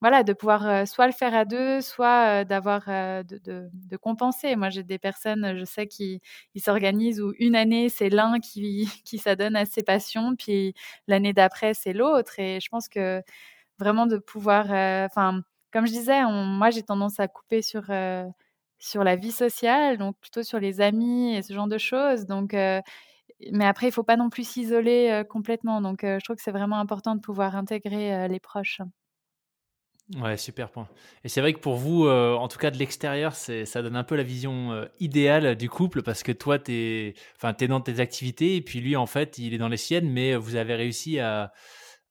voilà, 0.00 0.24
de 0.24 0.32
pouvoir 0.32 0.86
soit 0.88 1.06
le 1.06 1.12
faire 1.12 1.34
à 1.34 1.44
deux, 1.44 1.80
soit 1.80 2.44
d'avoir 2.44 2.86
de, 2.86 3.96
compenser. 4.00 4.56
Moi, 4.56 4.70
j'ai 4.70 4.82
des 4.82 4.98
personnes, 4.98 5.56
je 5.58 5.64
sais, 5.64 5.86
qui 5.86 6.20
s'organisent 6.56 7.20
où 7.20 7.32
une 7.38 7.54
année, 7.56 7.88
c'est 7.88 8.08
l'un 8.08 8.40
qui, 8.40 8.88
qui 9.04 9.18
s'adonne 9.18 9.56
à 9.56 9.66
ses 9.66 9.82
passions, 9.82 10.34
puis 10.36 10.74
l'année 11.06 11.32
d'après, 11.34 11.74
c'est 11.74 11.92
l'autre. 11.92 12.38
Et 12.40 12.60
je 12.60 12.68
pense 12.68 12.88
que 12.88 13.22
vraiment 13.82 14.06
de 14.06 14.18
pouvoir, 14.18 14.72
euh, 14.72 15.06
enfin, 15.06 15.42
comme 15.72 15.86
je 15.86 15.92
disais, 15.92 16.22
moi 16.24 16.70
j'ai 16.70 16.82
tendance 16.82 17.20
à 17.20 17.28
couper 17.28 17.62
sur 17.62 17.90
euh, 17.90 18.24
sur 18.78 19.04
la 19.04 19.16
vie 19.16 19.32
sociale, 19.32 19.98
donc 19.98 20.16
plutôt 20.20 20.42
sur 20.42 20.60
les 20.60 20.80
amis 20.80 21.34
et 21.34 21.42
ce 21.42 21.52
genre 21.52 21.68
de 21.68 21.78
choses. 21.78 22.26
Donc, 22.26 22.54
euh, 22.54 22.80
mais 23.52 23.66
après, 23.66 23.88
il 23.88 23.92
faut 23.92 24.02
pas 24.04 24.16
non 24.16 24.30
plus 24.30 24.46
s'isoler 24.46 25.22
complètement. 25.28 25.80
Donc, 25.80 26.00
je 26.02 26.22
trouve 26.24 26.36
que 26.36 26.42
c'est 26.42 26.52
vraiment 26.52 26.78
important 26.78 27.14
de 27.16 27.20
pouvoir 27.20 27.56
intégrer 27.56 28.28
les 28.28 28.40
proches. 28.40 28.80
Ouais, 30.20 30.36
super 30.36 30.70
point. 30.70 30.88
Et 31.24 31.28
c'est 31.28 31.40
vrai 31.40 31.52
que 31.52 31.58
pour 31.58 31.76
vous, 31.76 32.08
en 32.08 32.46
tout 32.48 32.58
cas 32.58 32.70
de 32.70 32.78
l'extérieur, 32.78 33.34
ça 33.34 33.82
donne 33.82 33.96
un 33.96 34.04
peu 34.04 34.14
la 34.14 34.22
vision 34.22 34.88
idéale 35.00 35.56
du 35.56 35.68
couple 35.68 36.02
parce 36.02 36.22
que 36.22 36.32
toi, 36.32 36.58
tu 36.58 36.72
es, 36.72 37.14
es 37.60 37.68
dans 37.68 37.80
tes 37.80 37.98
activités 37.98 38.56
et 38.56 38.62
puis 38.62 38.80
lui, 38.80 38.94
en 38.94 39.06
fait, 39.06 39.38
il 39.38 39.54
est 39.54 39.58
dans 39.58 39.68
les 39.68 39.76
siennes, 39.76 40.08
mais 40.08 40.36
vous 40.36 40.54
avez 40.54 40.74
réussi 40.74 41.18
à, 41.18 41.52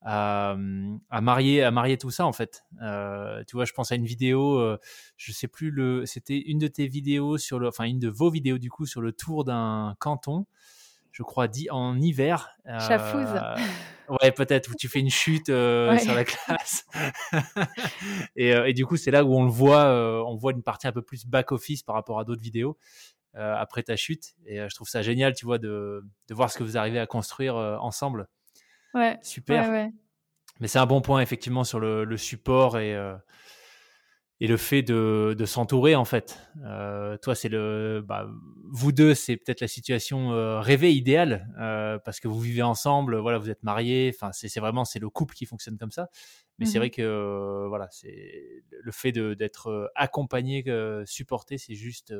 à, 0.02 0.56
à, 1.10 1.22
marier 1.22 1.64
à 1.64 1.72
marier 1.72 1.98
tout 1.98 2.12
ça 2.12 2.26
en 2.26 2.34
fait. 2.34 2.64
Euh, 2.82 3.44
tu 3.48 3.56
vois, 3.56 3.66
je 3.66 3.74
pense 3.74 3.92
à 3.92 3.96
une 3.96 4.06
vidéo, 4.06 4.58
euh, 4.58 4.78
je 5.18 5.32
sais 5.32 5.48
plus 5.48 5.72
le, 5.72 6.06
c'était 6.06 6.40
une 6.40 6.60
de 6.60 6.68
tes 6.68 6.88
vidéos 6.88 7.38
sur 7.38 7.60
le, 7.60 7.68
enfin 7.68 7.86
une 7.86 8.00
de 8.00 8.10
vos 8.10 8.30
vidéos 8.30 8.58
du 8.58 8.70
coup 8.70 8.86
sur 8.86 9.02
le 9.02 9.12
tour 9.12 9.44
d'un 9.44 9.96
canton, 10.00 10.46
je 11.12 11.24
crois 11.24 11.48
dit 11.48 11.70
en 11.70 12.00
hiver. 12.00 12.50
Euh, 12.68 13.56
ouais, 14.22 14.32
peut-être 14.32 14.70
où 14.70 14.76
tu 14.76 14.88
fais 14.88 15.00
une 15.00 15.10
chute 15.10 15.50
euh, 15.50 15.98
sur 15.98 16.14
la 16.14 16.26
classe. 16.26 16.86
et, 18.36 18.54
euh, 18.54 18.68
et, 18.68 18.74
du 18.74 18.86
coup, 18.86 18.98
c'est 18.98 19.12
là 19.12 19.24
où 19.24 19.36
on 19.36 19.44
le 19.44 19.52
voit, 19.52 19.86
euh, 19.86 20.24
on 20.26 20.36
voit 20.36 20.52
une 20.52 20.64
partie 20.64 20.88
un 20.88 20.92
peu 20.92 21.02
plus 21.02 21.26
back 21.26 21.52
office 21.52 21.84
par 21.84 21.96
rapport 21.96 22.20
à 22.20 22.24
d'autres 22.24 22.42
vidéos. 22.42 22.78
après 23.34 23.84
ta 23.84 23.96
chute 23.96 24.36
et 24.46 24.58
je 24.58 24.76
trouve 24.76 24.90
ça 24.90 25.02
génial 25.02 25.34
tu 25.34 25.46
vois 25.46 25.58
de, 25.58 26.04
de 26.28 26.34
voir 26.36 26.52
ce 26.52 26.58
que 26.58 26.66
vous 26.66 26.76
arrivez 26.76 27.00
à 27.00 27.08
construire 27.08 27.56
ensemble 27.56 28.28
Ouais. 28.94 29.18
Super. 29.22 29.92
Mais 30.60 30.68
c'est 30.68 30.80
un 30.80 30.86
bon 30.86 31.02
point, 31.02 31.22
effectivement, 31.22 31.64
sur 31.64 31.80
le, 31.80 32.18
support 32.18 32.78
et, 32.78 32.96
euh, 32.96 33.16
et 34.40 34.48
le 34.48 34.58
fait 34.58 34.84
de, 34.84 35.36
de 35.38 35.46
s'entourer, 35.46 35.96
en 35.96 36.06
fait. 36.06 36.38
Euh, 36.66 37.18
toi, 37.18 37.34
c'est 37.34 37.50
le. 37.50 38.04
Bah, 38.06 38.30
vous 38.72 38.92
deux, 38.92 39.16
c'est 39.16 39.38
peut-être 39.38 39.62
la 39.62 39.68
situation 39.68 40.34
euh, 40.34 40.60
rêvée, 40.60 40.94
idéale, 40.94 41.48
parce 42.06 42.20
que 42.20 42.28
vous 42.28 42.40
vivez 42.40 42.62
ensemble, 42.62 43.18
voilà, 43.18 43.40
vous 43.40 43.50
êtes 43.50 43.64
mariés. 43.64 44.12
Enfin, 44.16 44.32
c'est 44.34 44.60
vraiment 44.60 44.86
c'est 44.86 45.00
le 45.00 45.10
couple 45.10 45.34
qui 45.34 45.46
fonctionne 45.46 45.78
comme 45.78 45.92
ça. 45.92 46.10
Mais 46.60 46.68
c'est 46.68 46.78
mmh 46.78 46.82
vrai 46.82 46.90
que 46.92 47.66
voilà, 47.68 47.88
c'est 47.90 48.64
le 48.70 48.92
fait 48.92 49.12
d'être 49.12 49.92
accompagné, 49.96 50.64
supporté, 51.06 51.58
c'est 51.58 51.74
juste 51.76 52.14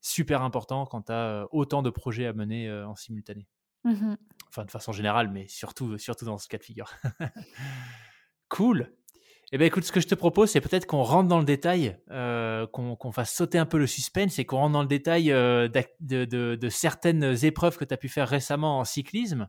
super 0.00 0.42
important 0.42 0.86
quand 0.86 1.02
tu 1.02 1.12
as 1.12 1.46
autant 1.52 1.82
de 1.82 1.90
projets 1.90 2.26
à 2.26 2.32
mener 2.32 2.68
en 2.82 2.96
simultané. 2.96 3.46
Mmh 3.84 4.16
enfin, 4.56 4.64
de 4.64 4.70
façon 4.70 4.92
générale, 4.92 5.30
mais 5.30 5.46
surtout, 5.48 5.98
surtout 5.98 6.24
dans 6.24 6.38
ce 6.38 6.48
cas 6.48 6.58
de 6.58 6.64
figure. 6.64 6.90
cool. 8.48 8.90
Eh 9.52 9.58
bien, 9.58 9.68
écoute, 9.68 9.84
ce 9.84 9.92
que 9.92 10.00
je 10.00 10.08
te 10.08 10.14
propose, 10.16 10.50
c'est 10.50 10.60
peut-être 10.60 10.86
qu'on 10.86 11.04
rentre 11.04 11.28
dans 11.28 11.38
le 11.38 11.44
détail, 11.44 11.96
euh, 12.10 12.66
qu'on 12.66 13.12
fasse 13.12 13.32
sauter 13.32 13.58
un 13.58 13.66
peu 13.66 13.78
le 13.78 13.86
suspense 13.86 14.40
et 14.40 14.44
qu'on 14.44 14.56
rentre 14.56 14.72
dans 14.72 14.82
le 14.82 14.88
détail 14.88 15.30
euh, 15.30 15.68
de, 16.00 16.24
de, 16.24 16.68
certaines 16.68 17.44
épreuves 17.44 17.76
que 17.76 17.84
tu 17.84 17.94
as 17.94 17.96
pu 17.96 18.08
faire 18.08 18.28
récemment 18.28 18.80
en 18.80 18.84
cyclisme. 18.84 19.48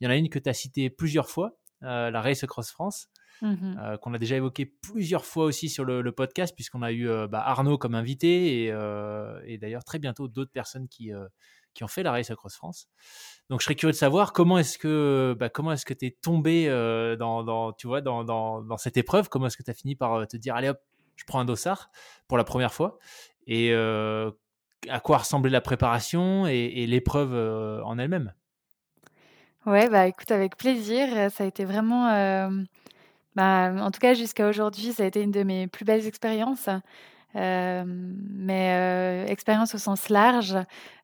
Il 0.00 0.04
y 0.04 0.06
en 0.06 0.10
a 0.10 0.16
une 0.16 0.28
que 0.28 0.38
tu 0.38 0.50
as 0.50 0.54
citée 0.54 0.90
plusieurs 0.90 1.30
fois, 1.30 1.58
euh, 1.82 2.10
la 2.10 2.20
Race 2.20 2.44
Cross 2.44 2.70
France, 2.70 3.08
mmh 3.40 3.96
qu'on 4.02 4.12
a 4.12 4.18
déjà 4.18 4.34
évoqué 4.34 4.66
plusieurs 4.66 5.24
fois 5.24 5.44
aussi 5.44 5.68
sur 5.68 5.84
le, 5.84 6.12
podcast, 6.12 6.52
puisqu'on 6.54 6.82
a 6.82 6.92
eu 6.92 7.06
bah, 7.28 7.40
Arnaud 7.40 7.78
comme 7.78 7.94
invité 7.94 8.64
et, 8.64 8.74
et 9.46 9.58
d'ailleurs 9.58 9.84
très 9.84 10.00
bientôt 10.00 10.26
d'autres 10.26 10.50
personnes 10.50 10.88
qui, 10.88 11.12
qui 11.78 11.84
ont 11.84 11.88
fait 11.88 12.02
la 12.02 12.10
Race 12.10 12.32
Cross 12.34 12.56
France. 12.56 12.88
Donc, 13.48 13.60
je 13.60 13.64
serais 13.64 13.76
curieux 13.76 13.92
de 13.92 13.96
savoir 13.96 14.32
comment 14.32 14.58
est-ce 14.58 14.78
que 14.78 15.36
bah, 15.38 15.48
comment 15.48 15.70
est-ce 15.70 15.86
que 15.86 15.94
tu 15.94 16.06
es 16.06 16.10
tombé 16.10 16.66
euh, 16.68 17.14
dans, 17.14 17.72
tu 17.72 17.86
vois, 17.86 18.00
dans, 18.00 18.24
dans 18.24 18.76
cette 18.76 18.96
épreuve? 18.96 19.28
Comment 19.28 19.46
est-ce 19.46 19.56
que 19.56 19.62
tu 19.62 19.70
as 19.70 19.74
fini 19.74 19.94
par 19.94 20.14
euh, 20.14 20.24
te 20.26 20.36
dire 20.36 20.56
allez 20.56 20.70
hop, 20.70 20.80
je 21.14 21.24
prends 21.24 21.38
un 21.38 21.44
dossard 21.44 21.90
pour 22.26 22.36
la 22.36 22.42
première 22.42 22.74
fois? 22.74 22.98
Et 23.46 23.72
euh, 23.72 24.32
à 24.88 24.98
quoi 24.98 25.18
ressemblait 25.18 25.52
la 25.52 25.60
préparation 25.60 26.48
et, 26.48 26.84
l'épreuve 26.86 27.32
en 27.84 27.96
elle-même? 27.96 28.34
Ouais, 29.64 29.88
bah 29.88 30.08
écoute, 30.08 30.32
avec 30.32 30.56
plaisir. 30.56 31.30
Ça 31.30 31.44
a 31.44 31.46
été 31.46 31.64
vraiment, 31.64 32.08
bah, 33.36 33.72
en 33.78 33.90
tout 33.92 34.00
cas 34.00 34.14
jusqu'à 34.14 34.48
aujourd'hui, 34.48 34.92
ça 34.92 35.04
a 35.04 35.06
été 35.06 35.22
une 35.22 35.30
de 35.30 35.44
mes 35.44 35.68
plus 35.68 35.84
belles 35.84 36.06
expériences. 36.06 36.68
Mais 37.38 39.26
expérience 39.28 39.74
au 39.74 39.78
sens 39.78 40.08
large, 40.08 40.56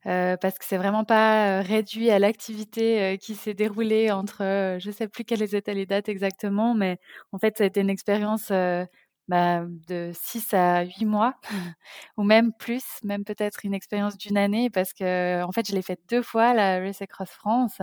parce 0.05 0.59
que 0.59 0.65
c'est 0.65 0.77
vraiment 0.77 1.05
pas 1.05 1.61
réduit 1.63 2.11
à 2.11 2.19
l'activité 2.19 3.19
qui 3.21 3.35
s'est 3.35 3.55
déroulée 3.55 4.11
entre, 4.11 4.77
je 4.79 4.91
sais 4.91 5.09
plus 5.09 5.25
quelles 5.25 5.55
étaient 5.55 5.75
les 5.75 5.87
dates 5.87 6.09
exactement, 6.09 6.75
mais 6.75 6.99
en 7.33 7.39
fait, 7.39 7.59
ça 7.59 7.65
a 7.65 7.67
été 7.67 7.81
une 7.81 7.91
expérience 7.91 8.51
bah, 9.29 9.65
de 9.89 10.11
6 10.15 10.53
à 10.55 10.83
8 10.85 11.07
mois 11.07 11.35
ou 12.17 12.25
même 12.25 12.53
plus, 12.53 12.85
même 13.03 13.25
peut-être 13.25 13.65
une 13.65 13.75
expérience 13.75 14.19
d'une 14.19 14.37
année 14.37 14.71
parce 14.71 14.93
que 14.93 15.43
en 15.43 15.53
fait, 15.53 15.67
je 15.69 15.75
l'ai 15.75 15.83
faite 15.83 16.01
deux 16.11 16.23
fois 16.23 16.53
la 16.55 16.79
Race 16.81 17.01
Across 17.03 17.31
France. 17.31 17.79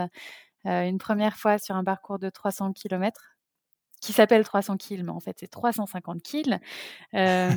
une 0.65 0.97
première 0.99 1.37
fois 1.37 1.57
sur 1.59 1.75
un 1.75 1.83
parcours 1.83 2.19
de 2.19 2.29
300 2.29 2.73
km 2.73 3.30
qui 4.01 4.13
s'appelle 4.13 4.43
300 4.43 4.77
kills, 4.77 5.03
mais 5.03 5.11
en 5.11 5.19
fait 5.19 5.37
c'est 5.39 5.49
350 5.49 6.21
kills. 6.21 6.59
Euh... 7.13 7.51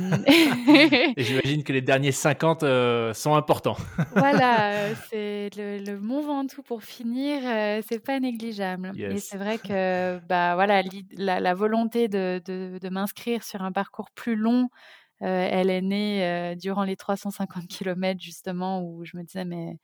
Et 1.15 1.23
j'imagine 1.23 1.63
que 1.63 1.71
les 1.71 1.81
derniers 1.81 2.11
50 2.11 2.63
euh, 2.63 3.13
sont 3.13 3.35
importants. 3.35 3.77
voilà, 4.15 4.73
euh, 4.73 4.93
c'est 5.09 5.49
le, 5.55 5.77
le, 5.77 5.97
Mont 5.97 6.21
Ventoux 6.21 6.61
pour 6.61 6.83
finir, 6.83 7.41
euh, 7.45 7.81
c'est 7.87 7.99
pas 7.99 8.19
négligeable. 8.19 8.91
Et 8.97 9.17
c'est 9.19 9.37
vrai 9.37 9.57
que 9.57 10.19
bah 10.27 10.55
voilà, 10.55 10.83
la, 11.17 11.39
la 11.39 11.53
volonté 11.53 12.09
de, 12.09 12.41
de, 12.45 12.79
de 12.79 12.89
m'inscrire 12.89 13.43
sur 13.43 13.61
un 13.61 13.71
parcours 13.71 14.11
plus 14.11 14.35
long 14.35 14.69
euh, 15.21 15.47
elle 15.49 15.69
est 15.69 15.81
née 15.81 16.25
euh, 16.25 16.55
durant 16.55 16.83
les 16.83 16.97
350 16.97 17.67
km 17.67 18.19
justement 18.21 18.81
où 18.83 19.05
je 19.05 19.15
me 19.17 19.23
disais 19.23 19.45
mais, 19.45 19.79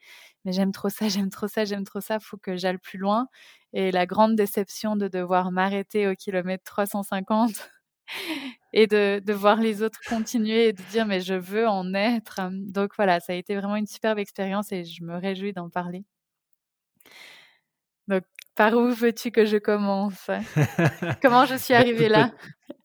mais 0.46 0.52
j'aime 0.52 0.72
trop 0.72 0.90
ça, 0.90 1.08
j'aime 1.10 1.30
trop 1.30 1.48
ça, 1.48 1.66
j'aime 1.66 1.86
trop 1.86 2.02
ça, 2.02 2.20
faut 2.20 2.38
que 2.38 2.58
j'aille 2.58 2.78
plus 2.78 2.98
loin. 3.00 3.28
Et 3.74 3.92
la 3.92 4.06
grande 4.06 4.36
déception 4.36 4.96
de 4.98 5.08
devoir 5.08 5.52
m'arrêter 5.52 6.08
au 6.08 6.16
kilomètre 6.16 6.64
350 6.66 7.52
et 8.74 8.88
de, 8.88 9.22
de, 9.26 9.34
voir 9.34 9.58
les 9.58 9.84
autres 9.84 10.00
continuer 10.08 10.70
et 10.70 10.74
de 10.74 10.82
dire 10.92 11.06
mais 11.06 11.22
je 11.22 11.36
veux 11.36 11.68
en 11.68 11.94
être. 11.94 12.42
Donc 12.52 12.92
voilà, 12.98 13.20
ça 13.22 13.34
a 13.34 13.36
été 13.36 13.56
vraiment 13.56 13.78
une 13.78 13.88
superbe 13.88 14.20
expérience 14.20 14.72
et 14.72 14.84
je 14.86 15.04
me 15.04 15.18
réjouis 15.18 15.54
d'en 15.54 15.70
parler. 15.70 16.04
Par 18.56 18.74
où 18.74 18.92
veux-tu 18.92 19.32
que 19.32 19.46
je 19.46 19.58
commence? 19.58 20.30
Comment 21.22 21.46
je 21.46 21.56
suis 21.56 21.74
arrivée 21.74 22.10
là? 22.10 22.32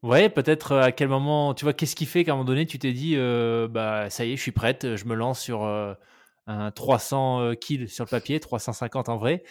Ouais, 0.02 0.28
peut-être 0.28 0.72
euh, 0.72 0.82
à 0.82 0.92
quel 0.92 1.08
moment, 1.08 1.52
tu 1.54 1.64
vois, 1.64 1.72
qu'est-ce 1.72 1.96
qui 1.96 2.06
fait 2.06 2.22
qu'à 2.22 2.32
un 2.32 2.34
moment 2.36 2.46
donné, 2.46 2.64
tu 2.66 2.78
t'es 2.78 2.92
dit, 2.92 3.14
euh, 3.16 3.66
bah 3.66 4.08
ça 4.08 4.24
y 4.24 4.32
est, 4.32 4.36
je 4.36 4.42
suis 4.42 4.52
prête, 4.52 4.94
je 4.94 5.04
me 5.06 5.14
lance 5.16 5.40
sur 5.40 5.64
euh, 5.64 5.94
un 6.46 6.70
300 6.70 7.54
kills 7.60 7.88
sur 7.88 8.04
le 8.04 8.10
papier, 8.10 8.38
350 8.38 9.08
en 9.08 9.16
vrai, 9.16 9.42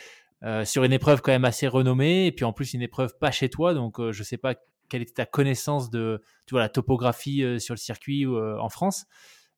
sur 0.64 0.86
une 0.86 0.94
épreuve 0.94 1.22
quand 1.22 1.34
même 1.34 1.44
assez 1.44 1.68
renommée, 1.68 2.28
et 2.28 2.32
puis 2.32 2.46
en 2.46 2.54
plus 2.54 2.74
une 2.74 2.82
épreuve 2.82 3.18
pas 3.20 3.32
chez 3.32 3.50
toi, 3.50 3.74
donc 3.74 4.00
je 4.12 4.24
sais 4.24 4.38
pas 4.38 4.56
quelle 4.88 5.02
était 5.02 5.14
ta 5.14 5.26
connaissance 5.26 5.90
de, 5.90 6.22
tu 6.46 6.54
vois, 6.54 6.62
la 6.62 6.70
topographie 6.70 7.60
sur 7.60 7.74
le 7.74 7.80
circuit 7.80 8.26
en 8.26 8.70
France, 8.70 9.08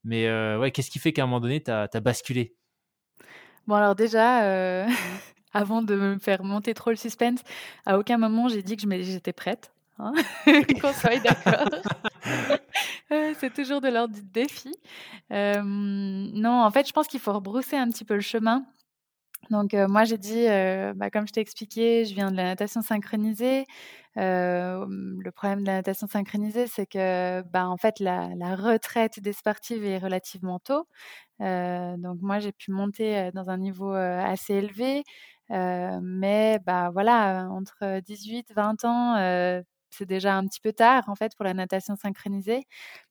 mais 0.03 0.27
ouais, 0.55 0.71
qu'est-ce 0.71 0.89
qui 0.89 0.97
fait 0.97 1.13
qu'à 1.13 1.23
un 1.23 1.25
moment 1.27 1.41
donné, 1.41 1.61
tu 1.61 1.69
as, 1.69 1.87
basculé? 1.99 2.55
Bon 3.67 3.75
alors 3.75 3.93
déjà, 3.93 4.87
avant 5.53 5.81
de 5.81 5.95
me 5.95 6.17
faire 6.17 6.43
monter 6.43 6.73
trop 6.73 6.89
le 6.89 6.95
suspense, 6.95 7.41
à 7.85 7.97
aucun 7.97 8.17
moment 8.17 8.47
j'ai 8.47 8.63
dit 8.63 8.77
que 8.77 9.01
j'étais 9.01 9.33
prête. 9.33 9.71
Hein 9.99 10.13
Qu'on 10.81 10.93
soit 10.93 11.17
d'accord. 11.19 11.69
c'est 13.39 13.53
toujours 13.53 13.81
de 13.81 13.87
l'ordre 13.87 14.13
du 14.13 14.21
défi. 14.21 14.71
non, 15.31 16.61
en 16.61 16.71
fait, 16.71 16.87
je 16.87 16.93
pense 16.93 17.07
qu'il 17.07 17.19
faut 17.19 17.33
rebrousser 17.33 17.77
un 17.77 17.89
petit 17.89 18.05
peu 18.05 18.13
le 18.13 18.21
chemin. 18.21 18.63
Donc 19.49 19.73
moi 19.73 20.03
j'ai 20.05 20.17
dit, 20.17 20.45
bah, 20.95 21.09
comme 21.11 21.27
je 21.27 21.33
t'ai 21.33 21.41
expliqué, 21.41 22.05
je 22.05 22.13
viens 22.13 22.31
de 22.31 22.37
la 22.37 22.43
natation 22.43 22.81
synchronisée. 22.81 23.65
le 24.15 25.29
problème 25.31 25.61
de 25.61 25.67
la 25.67 25.73
natation 25.75 26.07
synchronisée, 26.07 26.67
c'est 26.67 26.85
que 26.85 27.41
bah, 27.43 27.67
en 27.67 27.77
fait 27.77 27.99
la, 27.99 28.27
retraite 28.55 29.19
des 29.19 29.33
sportives 29.33 29.83
est 29.85 29.99
relativement 29.99 30.59
tôt. 30.59 30.87
donc 31.39 32.17
moi 32.21 32.39
j'ai 32.39 32.51
pu 32.51 32.71
monter 32.71 33.31
dans 33.33 33.49
un 33.49 33.57
niveau 33.57 33.91
assez 33.93 34.55
élevé. 34.55 35.03
mais 35.49 36.59
bah 36.65 36.89
voilà, 36.93 37.47
entre 37.51 38.01
18 38.01 38.53
20 38.55 38.85
ans, 38.85 39.15
c'est 39.89 40.05
déjà 40.05 40.35
un 40.35 40.45
petit 40.47 40.59
peu 40.61 40.73
tard 40.73 41.03
en 41.09 41.15
fait 41.15 41.35
pour 41.35 41.45
la 41.45 41.53
natation 41.53 41.95
synchronisée. 41.95 42.63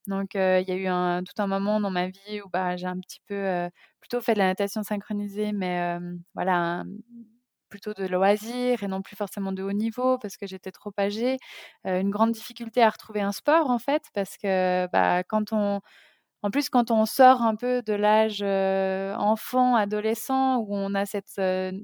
Donc 0.06 0.34
il 0.34 0.40
y 0.68 0.72
a 0.72 0.76
eu 0.76 0.86
un, 0.86 1.22
tout 1.24 1.40
un 1.42 1.46
moment 1.46 1.80
dans 1.80 1.90
ma 1.90 2.08
vie 2.08 2.40
où 2.44 2.48
bah, 2.50 2.76
j'ai 2.76 2.86
un 2.86 2.98
petit 3.00 3.20
peu 3.26 3.68
plutôt 4.00 4.20
fait 4.20 4.34
de 4.34 4.38
la 4.40 4.46
natation 4.46 4.82
synchronisée, 4.82 5.52
mais 5.52 5.98
voilà, 6.34 6.84
plutôt 7.68 7.92
de 7.94 8.06
loisirs 8.06 8.82
et 8.82 8.88
non 8.88 9.02
plus 9.02 9.16
forcément 9.16 9.52
de 9.52 9.62
haut 9.62 9.72
niveau 9.72 10.18
parce 10.18 10.36
que 10.36 10.46
j'étais 10.46 10.70
trop 10.72 10.92
âgée. 10.98 11.38
une 11.84 12.10
grande 12.10 12.32
difficulté 12.32 12.82
à 12.82 12.90
retrouver 12.90 13.20
un 13.22 13.32
sport 13.32 13.70
en 13.70 13.78
fait 13.78 14.04
parce 14.14 14.36
que 14.38 14.86
bah, 14.92 15.24
quand 15.24 15.52
on 15.52 15.80
en 16.46 16.50
plus, 16.50 16.68
quand 16.68 16.92
on 16.92 17.06
sort 17.06 17.42
un 17.42 17.56
peu 17.56 17.82
de 17.82 17.92
l'âge 17.92 18.40
enfant, 19.18 19.74
adolescent, 19.74 20.58
où 20.58 20.76
on 20.76 20.94
a 20.94 21.04
cette, 21.04 21.40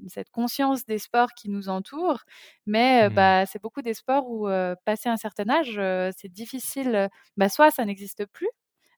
cette 0.07 0.29
conscience 0.31 0.85
des 0.85 0.99
sports 0.99 1.33
qui 1.33 1.49
nous 1.49 1.67
entourent, 1.67 2.23
mais 2.65 3.09
mmh. 3.09 3.13
bah, 3.13 3.45
c'est 3.45 3.61
beaucoup 3.61 3.81
des 3.81 3.93
sports 3.93 4.25
où, 4.29 4.47
passé 4.85 5.09
un 5.09 5.17
certain 5.17 5.49
âge, 5.49 5.75
c'est 6.17 6.31
difficile. 6.31 7.09
Bah, 7.35 7.49
soit 7.49 7.71
ça 7.71 7.83
n'existe 7.83 8.25
plus, 8.27 8.47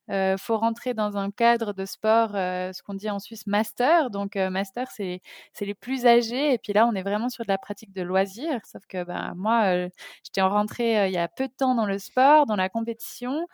il 0.10 0.36
faut 0.38 0.56
rentrer 0.60 0.93
dans 0.93 1.17
un 1.17 1.32
cadre 1.32 1.73
de 1.73 1.86
sport, 1.86 2.30
ce 2.34 2.84
qu'on 2.84 2.93
dit 2.93 3.10
en 3.10 3.17
Suisse 3.17 3.47
master. 3.47 4.12
Donc 4.12 4.36
master, 4.36 4.91
c'est 4.91 5.21
les 5.62 5.73
plus 5.73 6.06
âgés. 6.06 6.54
Et 6.54 6.60
puis 6.60 6.73
là, 6.73 6.86
on 6.86 6.93
est 6.93 7.01
vraiment 7.01 7.30
sur 7.30 7.43
de 7.43 7.49
la 7.49 7.58
pratique 7.58 7.91
de 7.91 8.04
loisirs. 8.04 8.62
Sauf 8.71 8.84
que 8.88 9.04
bah, 9.04 9.34
moi, 9.36 9.88
j'étais 10.23 10.41
rentrée 10.41 11.08
il 11.08 11.13
y 11.13 11.17
a 11.17 11.28
peu 11.28 11.47
de 11.47 11.54
temps 11.54 11.73
dans 11.73 11.88
le 11.88 11.97
sport, 11.97 12.45
dans 12.45 12.56
la 12.56 12.69
compétition 12.69 13.47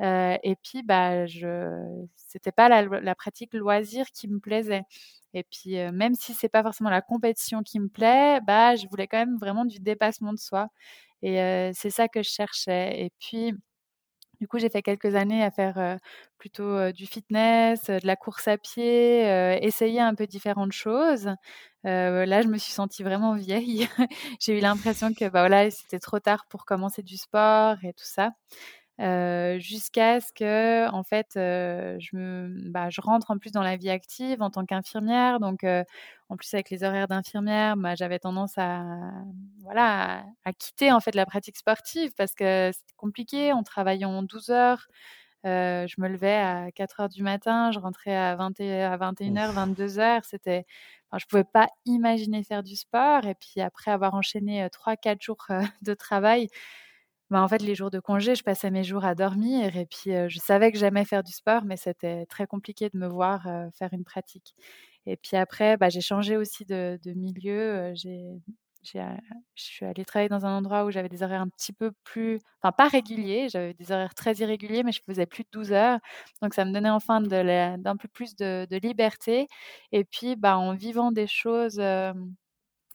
et 0.00 0.56
puis, 0.62 0.82
bah, 0.82 1.26
je, 1.26 2.06
c'était 2.16 2.52
pas 2.52 2.68
la, 2.68 3.14
pratique 3.14 3.54
loisir 3.54 4.06
qui 4.12 4.28
me 4.28 4.38
plaisait. 4.38 4.82
Et 5.34 5.44
puis, 5.44 5.76
même 5.92 6.14
si 6.14 6.34
c'est 6.34 6.48
pas 6.48 6.62
forcément 6.62 6.90
la 6.90 7.02
compétition 7.02 7.62
qui 7.62 7.80
me 7.80 7.88
plaît, 7.88 8.40
bah, 8.46 8.76
je 8.76 8.86
voulais 8.88 9.06
quand 9.08 9.18
même 9.18 9.38
vraiment 9.38 9.64
du 9.64 9.78
dépassement 9.80 10.32
de 10.32 10.38
soi. 10.38 10.68
Et 11.22 11.36
c'est 11.74 11.90
ça 11.90 12.08
que 12.08 12.22
je 12.22 12.30
cherchais. 12.30 13.00
Et 13.04 13.10
puis, 13.18 13.54
du 14.40 14.46
coup, 14.48 14.58
j'ai 14.58 14.70
fait 14.70 14.82
quelques 14.82 15.14
années 15.16 15.42
à 15.44 15.50
faire 15.50 15.98
plutôt 16.38 16.92
du 16.92 17.06
fitness, 17.06 17.86
de 17.86 18.06
la 18.06 18.16
course 18.16 18.48
à 18.48 18.56
pied, 18.58 19.22
essayer 19.62 20.00
un 20.00 20.14
peu 20.14 20.26
différentes 20.26 20.72
choses. 20.72 21.26
là, 21.84 22.42
je 22.42 22.48
me 22.48 22.58
suis 22.58 22.72
sentie 22.72 23.02
vraiment 23.02 23.34
vieille. 23.34 23.88
j'ai 24.40 24.58
eu 24.58 24.60
l'impression 24.60 25.12
que 25.12 25.24
bah, 25.24 25.40
voilà, 25.40 25.70
c'était 25.70 25.98
trop 25.98 26.20
tard 26.20 26.46
pour 26.48 26.64
commencer 26.66 27.02
du 27.02 27.16
sport 27.16 27.76
et 27.82 27.92
tout 27.92 28.04
ça 28.04 28.30
jusqu'à 28.98 30.20
ce 30.20 30.32
que, 30.32 30.90
en 30.90 31.02
fait, 31.04 31.28
je, 31.34 32.16
me, 32.16 32.70
bah, 32.70 32.90
je 32.90 33.00
rentre 33.00 33.30
en 33.30 33.38
plus 33.38 33.52
dans 33.52 33.62
la 33.62 33.76
vie 33.76 33.90
active 33.90 34.42
en 34.42 34.50
tant 34.50 34.64
qu'infirmière. 34.64 35.40
Donc, 35.40 35.64
en 35.64 36.36
plus, 36.36 36.52
avec 36.54 36.70
les 36.70 36.84
horaires 36.84 37.08
d'infirmière, 37.08 37.76
bah, 37.76 37.94
j'avais 37.94 38.18
tendance 38.18 38.54
à, 38.56 38.84
voilà, 39.62 40.24
à, 40.44 40.52
quitter 40.52 40.92
en 40.92 41.00
fait 41.00 41.14
la 41.14 41.26
pratique 41.26 41.56
sportive 41.56 42.12
parce 42.16 42.34
que 42.34 42.70
c'était 42.72 42.94
compliqué. 42.96 43.52
On 43.52 43.62
travaillait 43.62 44.04
en 44.04 44.22
12 44.22 44.50
heures. 44.50 44.88
je 45.44 46.00
me 46.00 46.08
levais 46.08 46.36
à 46.36 46.70
4 46.72 47.00
heures 47.00 47.08
du 47.08 47.22
matin, 47.22 47.70
je 47.72 47.78
rentrais 47.78 48.16
à, 48.16 48.36
20 48.36 48.60
à 48.60 48.96
21h, 48.98 49.54
22h. 49.54 50.20
C'était, 50.24 50.66
enfin, 51.10 51.18
je 51.18 51.26
pouvais 51.26 51.44
pas 51.44 51.68
imaginer 51.86 52.42
faire 52.42 52.62
du 52.62 52.76
sport. 52.76 53.26
Et 53.26 53.34
puis 53.34 53.60
après 53.60 53.90
avoir 53.92 54.14
enchaîné 54.14 54.66
3-4 54.68 55.22
jours 55.22 55.46
de 55.82 55.94
travail, 55.94 56.48
bah, 57.30 57.42
en 57.42 57.48
fait, 57.48 57.62
les 57.62 57.74
jours 57.74 57.90
de 57.90 58.00
congé, 58.00 58.34
je 58.34 58.42
passais 58.42 58.70
mes 58.70 58.84
jours 58.84 59.04
à 59.04 59.14
dormir 59.14 59.76
et 59.76 59.86
puis 59.86 60.12
je 60.28 60.38
savais 60.38 60.72
que 60.72 60.78
j'aimais 60.78 61.04
faire 61.04 61.22
du 61.22 61.32
sport, 61.32 61.64
mais 61.64 61.76
c'était 61.76 62.26
très 62.26 62.46
compliqué 62.46 62.88
de 62.90 62.98
me 62.98 63.06
voir 63.06 63.42
faire 63.74 63.90
une 63.92 64.04
pratique. 64.04 64.54
Et 65.06 65.16
puis 65.16 65.36
après, 65.36 65.76
bah, 65.76 65.88
j'ai 65.88 66.00
changé 66.00 66.36
aussi 66.36 66.64
de, 66.66 66.98
milieu. 67.14 67.92
J'ai, 67.94 68.40
je 68.82 69.62
suis 69.62 69.84
allée 69.84 70.04
travailler 70.04 70.28
dans 70.28 70.46
un 70.46 70.56
endroit 70.58 70.84
où 70.84 70.90
j'avais 70.90 71.08
des 71.08 71.22
horaires 71.22 71.40
un 71.40 71.48
petit 71.48 71.72
peu 71.72 71.92
plus, 72.04 72.38
enfin 72.62 72.72
pas 72.72 72.88
réguliers, 72.88 73.48
j'avais 73.50 73.74
des 73.74 73.92
horaires 73.92 74.14
très 74.14 74.34
irréguliers, 74.36 74.82
mais 74.82 74.92
je 74.92 75.02
faisais 75.06 75.26
plus 75.26 75.44
de 75.44 75.48
12 75.52 75.72
heures. 75.72 75.98
Donc 76.42 76.54
ça 76.54 76.64
me 76.64 76.72
donnait 76.72 76.90
enfin 76.90 77.20
d'un 77.20 77.96
peu 77.96 78.08
plus 78.08 78.36
de, 78.36 78.66
de, 78.70 78.76
liberté. 78.76 79.48
Et 79.92 80.04
puis, 80.04 80.36
bah, 80.36 80.56
en 80.58 80.74
vivant 80.74 81.12
des 81.12 81.26
choses 81.26 81.80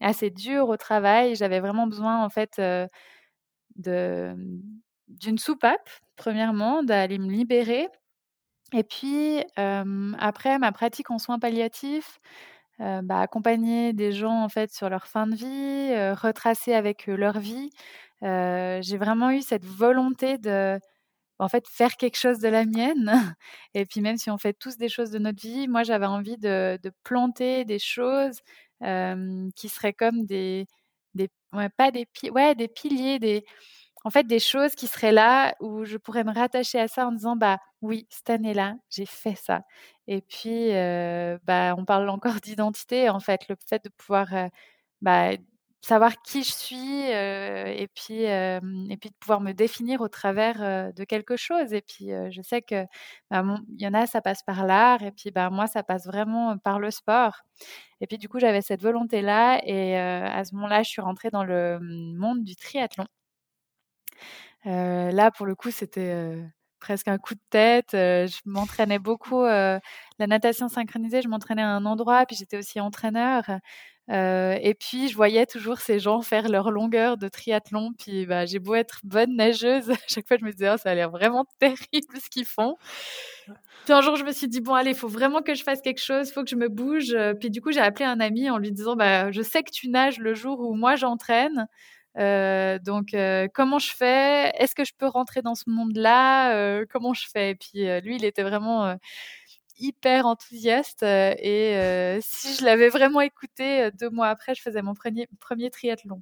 assez 0.01 0.29
dures 0.29 0.69
au 0.69 0.77
travail, 0.77 1.35
j'avais 1.35 1.59
vraiment 1.59 1.87
besoin 1.87 2.23
en 2.23 2.29
fait 2.29 2.61
d'une 3.75 5.37
soupape, 5.37 5.89
premièrement, 6.15 6.83
d'aller 6.83 7.17
me 7.19 7.31
libérer. 7.31 7.87
Et 8.73 8.83
puis, 8.83 9.43
après, 9.55 10.59
ma 10.59 10.71
pratique 10.71 11.11
en 11.11 11.19
soins 11.19 11.39
palliatifs, 11.39 12.19
bah, 12.79 13.19
accompagner 13.21 13.93
des 13.93 14.11
gens 14.11 14.43
en 14.43 14.49
fait 14.49 14.73
sur 14.73 14.89
leur 14.89 15.07
fin 15.07 15.27
de 15.27 15.35
vie, 15.35 16.13
retracer 16.15 16.73
avec 16.73 17.07
eux 17.09 17.15
leur 17.15 17.39
vie. 17.39 17.69
j'ai 18.21 18.97
vraiment 18.97 19.31
eu 19.31 19.41
cette 19.41 19.65
volonté 19.65 20.37
de 20.37 20.79
en 21.39 21.49
fait 21.49 21.67
faire 21.67 21.97
quelque 21.97 22.17
chose 22.17 22.39
de 22.39 22.47
la 22.47 22.65
mienne. 22.65 23.11
Et 23.73 23.85
puis 23.85 24.01
même 24.01 24.17
si 24.17 24.29
on 24.31 24.37
fait 24.37 24.53
tous 24.53 24.77
des 24.77 24.89
choses 24.89 25.11
de 25.11 25.19
notre 25.19 25.41
vie, 25.41 25.67
moi 25.67 25.83
j'avais 25.83 26.05
envie 26.05 26.37
de, 26.37 26.79
planter 27.03 27.65
des 27.65 27.79
choses 27.79 28.39
qui 28.81 29.69
seraient 29.69 29.93
comme 29.93 30.25
des, 30.25 30.67
des 31.15 31.29
ouais, 31.53 31.69
pas 31.69 31.91
des, 31.91 32.07
ouais, 32.31 32.55
des 32.55 32.67
piliers, 32.67 33.19
des, 33.19 33.45
en 34.05 34.09
fait, 34.11 34.25
des 34.27 34.39
choses 34.39 34.75
qui 34.75 34.87
seraient 34.87 35.11
là 35.13 35.55
où 35.61 35.85
je 35.85 35.97
pourrais 35.97 36.23
me 36.25 36.33
rattacher 36.33 36.79
à 36.79 36.87
ça 36.89 37.07
en 37.07 37.11
disant, 37.13 37.35
bah 37.37 37.59
oui, 37.81 38.07
cette 38.09 38.29
année-là, 38.31 38.75
j'ai 38.89 39.05
fait 39.07 39.35
ça. 39.35 39.61
Et 40.07 40.21
puis, 40.21 40.71
bah, 41.45 41.75
on 41.77 41.85
parle 41.85 42.09
encore 42.09 42.35
d'identité, 42.41 43.09
en 43.09 43.19
fait, 43.19 43.47
le 43.49 43.55
fait 43.69 43.83
de 43.85 43.89
pouvoir, 43.89 44.27
bah, 45.01 45.31
savoir 45.85 46.21
qui 46.21 46.43
je 46.43 46.51
suis 46.51 47.01
et 47.09 47.87
puis 47.93 48.23
et 48.23 48.97
puis 48.99 49.09
de 49.09 49.15
pouvoir 49.19 49.41
me 49.41 49.51
définir 49.51 50.01
au 50.01 50.07
travers 50.07 50.93
de 50.93 51.03
quelque 51.03 51.35
chose 51.37 51.73
et 51.73 51.81
puis 51.81 52.09
je 52.31 52.41
sais 52.41 52.61
que 52.61 52.85
bah, 53.29 53.43
il 53.77 53.81
y 53.81 53.87
en 53.87 53.93
a 53.93 54.07
ça 54.07 54.21
passe 54.21 54.43
par 54.43 54.65
l'art 54.65 55.03
et 55.03 55.11
puis 55.11 55.31
bah 55.31 55.49
moi 55.49 55.67
ça 55.67 55.83
passe 55.83 56.05
vraiment 56.07 56.57
par 56.57 56.79
le 56.79 56.89
sport 56.91 57.41
et 58.01 58.07
puis 58.07 58.17
du 58.17 58.29
coup 58.29 58.39
j'avais 58.39 58.61
cette 58.61 58.81
volonté 58.81 59.21
là 59.21 59.59
et 59.65 59.97
à 59.97 60.45
ce 60.45 60.55
moment-là 60.55 60.83
je 60.83 60.89
suis 60.89 61.01
rentrée 61.01 61.29
dans 61.31 61.43
le 61.43 61.79
mmh, 61.79 62.15
monde 62.17 62.43
du 62.43 62.55
triathlon 62.55 63.05
là 64.65 65.31
pour 65.31 65.45
le 65.45 65.55
coup 65.55 65.71
c'était 65.71 66.37
presque 66.79 67.07
un 67.07 67.17
coup 67.17 67.33
de 67.35 67.39
tête. 67.49 67.89
je 67.93 68.39
m'entraînais 68.45 68.99
beaucoup. 68.99 69.43
la 69.43 69.79
natation 70.19 70.67
synchronisée, 70.67 71.21
je 71.21 71.29
m'entraînais 71.29 71.61
à 71.61 71.69
un 71.69 71.85
endroit, 71.85 72.25
puis 72.25 72.35
j'étais 72.35 72.57
aussi 72.57 72.79
entraîneur. 72.81 73.45
Euh, 74.09 74.57
et 74.61 74.73
puis, 74.73 75.07
je 75.07 75.15
voyais 75.15 75.45
toujours 75.45 75.79
ces 75.79 75.99
gens 75.99 76.21
faire 76.21 76.49
leur 76.49 76.71
longueur 76.71 77.17
de 77.17 77.27
triathlon. 77.27 77.93
Puis, 77.97 78.25
bah, 78.25 78.45
j'ai 78.45 78.59
beau 78.59 78.75
être 78.75 78.99
bonne 79.03 79.35
nageuse, 79.35 79.89
à 79.91 79.95
chaque 80.07 80.27
fois, 80.27 80.37
je 80.39 80.45
me 80.45 80.51
disais, 80.51 80.69
oh, 80.73 80.77
ça 80.77 80.91
a 80.91 80.95
l'air 80.95 81.09
vraiment 81.09 81.45
terrible 81.59 82.17
ce 82.21 82.29
qu'ils 82.29 82.45
font. 82.45 82.75
Puis 83.85 83.93
un 83.93 84.01
jour, 84.01 84.15
je 84.15 84.23
me 84.23 84.31
suis 84.31 84.47
dit, 84.47 84.61
bon, 84.61 84.73
allez, 84.73 84.91
il 84.91 84.97
faut 84.97 85.07
vraiment 85.07 85.41
que 85.41 85.53
je 85.55 85.63
fasse 85.63 85.81
quelque 85.81 86.01
chose, 86.01 86.29
il 86.29 86.33
faut 86.33 86.43
que 86.43 86.49
je 86.49 86.55
me 86.55 86.69
bouge. 86.69 87.15
Puis, 87.39 87.49
du 87.49 87.61
coup, 87.61 87.71
j'ai 87.71 87.81
appelé 87.81 88.05
un 88.05 88.19
ami 88.19 88.49
en 88.49 88.57
lui 88.57 88.71
disant, 88.71 88.95
bah, 88.95 89.31
je 89.31 89.41
sais 89.41 89.63
que 89.63 89.71
tu 89.71 89.89
nages 89.89 90.19
le 90.19 90.33
jour 90.33 90.59
où 90.59 90.73
moi 90.75 90.95
j'entraîne. 90.95 91.67
Euh, 92.17 92.77
donc, 92.79 93.13
euh, 93.13 93.47
comment 93.53 93.79
je 93.79 93.91
fais? 93.91 94.51
Est-ce 94.57 94.75
que 94.75 94.83
je 94.85 94.93
peux 94.97 95.07
rentrer 95.07 95.41
dans 95.41 95.55
ce 95.55 95.63
monde-là? 95.67 96.55
Euh, 96.55 96.85
Comment 96.89 97.13
je 97.13 97.27
fais? 97.27 97.51
Et 97.51 97.55
puis, 97.55 97.85
lui, 98.01 98.15
il 98.17 98.25
était 98.25 98.43
vraiment 98.43 98.97
hyper 99.83 100.25
enthousiaste 100.25 101.03
et 101.03 102.17
si 102.21 102.55
je 102.55 102.65
l'avais 102.65 102.89
vraiment 102.89 103.21
écouté, 103.21 103.89
deux 103.99 104.09
mois 104.09 104.29
après, 104.29 104.55
je 104.55 104.61
faisais 104.61 104.81
mon 104.81 104.93
premier, 104.93 105.69
triathlon. 105.69 106.21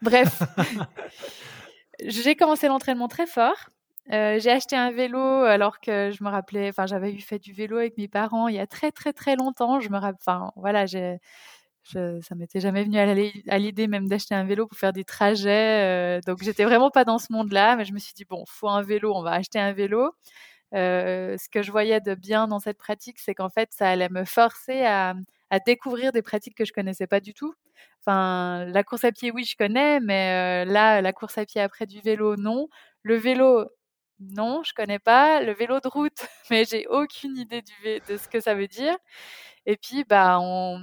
Bref, 0.00 0.42
j'ai 2.04 2.36
commencé 2.36 2.68
l'entraînement 2.68 3.08
très 3.08 3.26
fort. 3.26 3.68
j'ai 4.10 4.50
acheté 4.50 4.76
un 4.76 4.90
vélo 4.90 5.18
alors 5.18 5.80
que 5.80 6.10
je 6.10 6.24
me 6.24 6.30
rappelais, 6.30 6.70
enfin 6.70 6.86
j'avais 6.86 7.12
eu 7.12 7.20
fait 7.20 7.38
du 7.38 7.52
vélo 7.52 7.76
avec 7.76 7.98
mes 7.98 8.08
parents 8.08 8.48
il 8.48 8.54
y 8.56 8.60
a 8.60 8.66
très 8.66 8.92
très 8.92 9.12
très 9.12 9.36
longtemps. 9.36 9.80
Je 9.80 9.90
me 9.90 9.98
rappelle, 9.98 10.18
enfin 10.26 10.50
voilà, 10.56 10.86
ça 10.86 12.34
m'était 12.34 12.60
jamais 12.60 12.84
venu 12.84 12.98
à 12.98 13.58
l'idée 13.58 13.88
même 13.88 14.08
d'acheter 14.08 14.34
un 14.34 14.44
vélo 14.44 14.66
pour 14.66 14.78
faire 14.78 14.94
des 14.94 15.04
trajets. 15.04 16.20
donc 16.26 16.42
j'étais 16.42 16.64
vraiment 16.64 16.90
pas 16.90 17.04
dans 17.04 17.18
ce 17.18 17.32
monde-là, 17.32 17.76
mais 17.76 17.84
je 17.84 17.92
me 17.92 17.98
suis 17.98 18.14
dit 18.14 18.24
bon, 18.24 18.44
faut 18.46 18.68
un 18.68 18.82
vélo, 18.82 19.12
on 19.14 19.22
va 19.22 19.32
acheter 19.32 19.58
un 19.58 19.72
vélo 19.72 20.12
ce 20.72 21.48
que 21.48 21.62
je 21.62 21.70
voyais 21.70 22.00
de 22.00 22.14
bien 22.14 22.48
dans 22.48 22.60
cette 22.60 22.78
pratique, 22.78 23.18
c'est 23.18 23.34
qu'en 23.34 23.50
fait, 23.50 23.70
ça 23.72 23.88
allait 23.88 24.08
me 24.10 24.24
forcer 24.24 24.84
à, 24.84 25.14
découvrir 25.66 26.12
des 26.12 26.22
pratiques 26.22 26.56
que 26.56 26.64
je 26.66 26.72
connaissais 26.72 27.06
pas 27.06 27.20
du 27.20 27.34
tout. 27.34 27.54
Enfin, 28.00 28.66
la 28.66 28.84
course 28.84 29.04
à 29.04 29.12
pied, 29.12 29.30
oui, 29.30 29.44
je 29.44 29.56
connais, 29.56 30.00
mais 30.00 30.64
là, 30.66 31.00
la 31.00 31.12
course 31.12 31.38
à 31.38 31.46
pied 31.46 31.60
après 31.60 31.86
du 31.86 32.00
vélo, 32.00 32.36
non. 32.36 32.68
Le 33.02 33.16
vélo, 33.16 33.66
non, 34.20 34.62
je 34.64 34.74
connais 34.74 34.98
pas. 34.98 35.42
Le 35.42 35.52
vélo 35.52 35.80
de 35.80 35.88
route, 35.88 36.26
mais 36.50 36.64
j'ai 36.64 36.86
aucune 36.88 37.36
idée 37.36 37.62
de 38.08 38.16
ce 38.16 38.28
que 38.28 38.40
ça 38.40 38.54
veut 38.54 38.68
dire. 38.68 38.96
Et 39.66 39.76
puis, 39.76 40.04
bah, 40.04 40.38
on, 40.40 40.80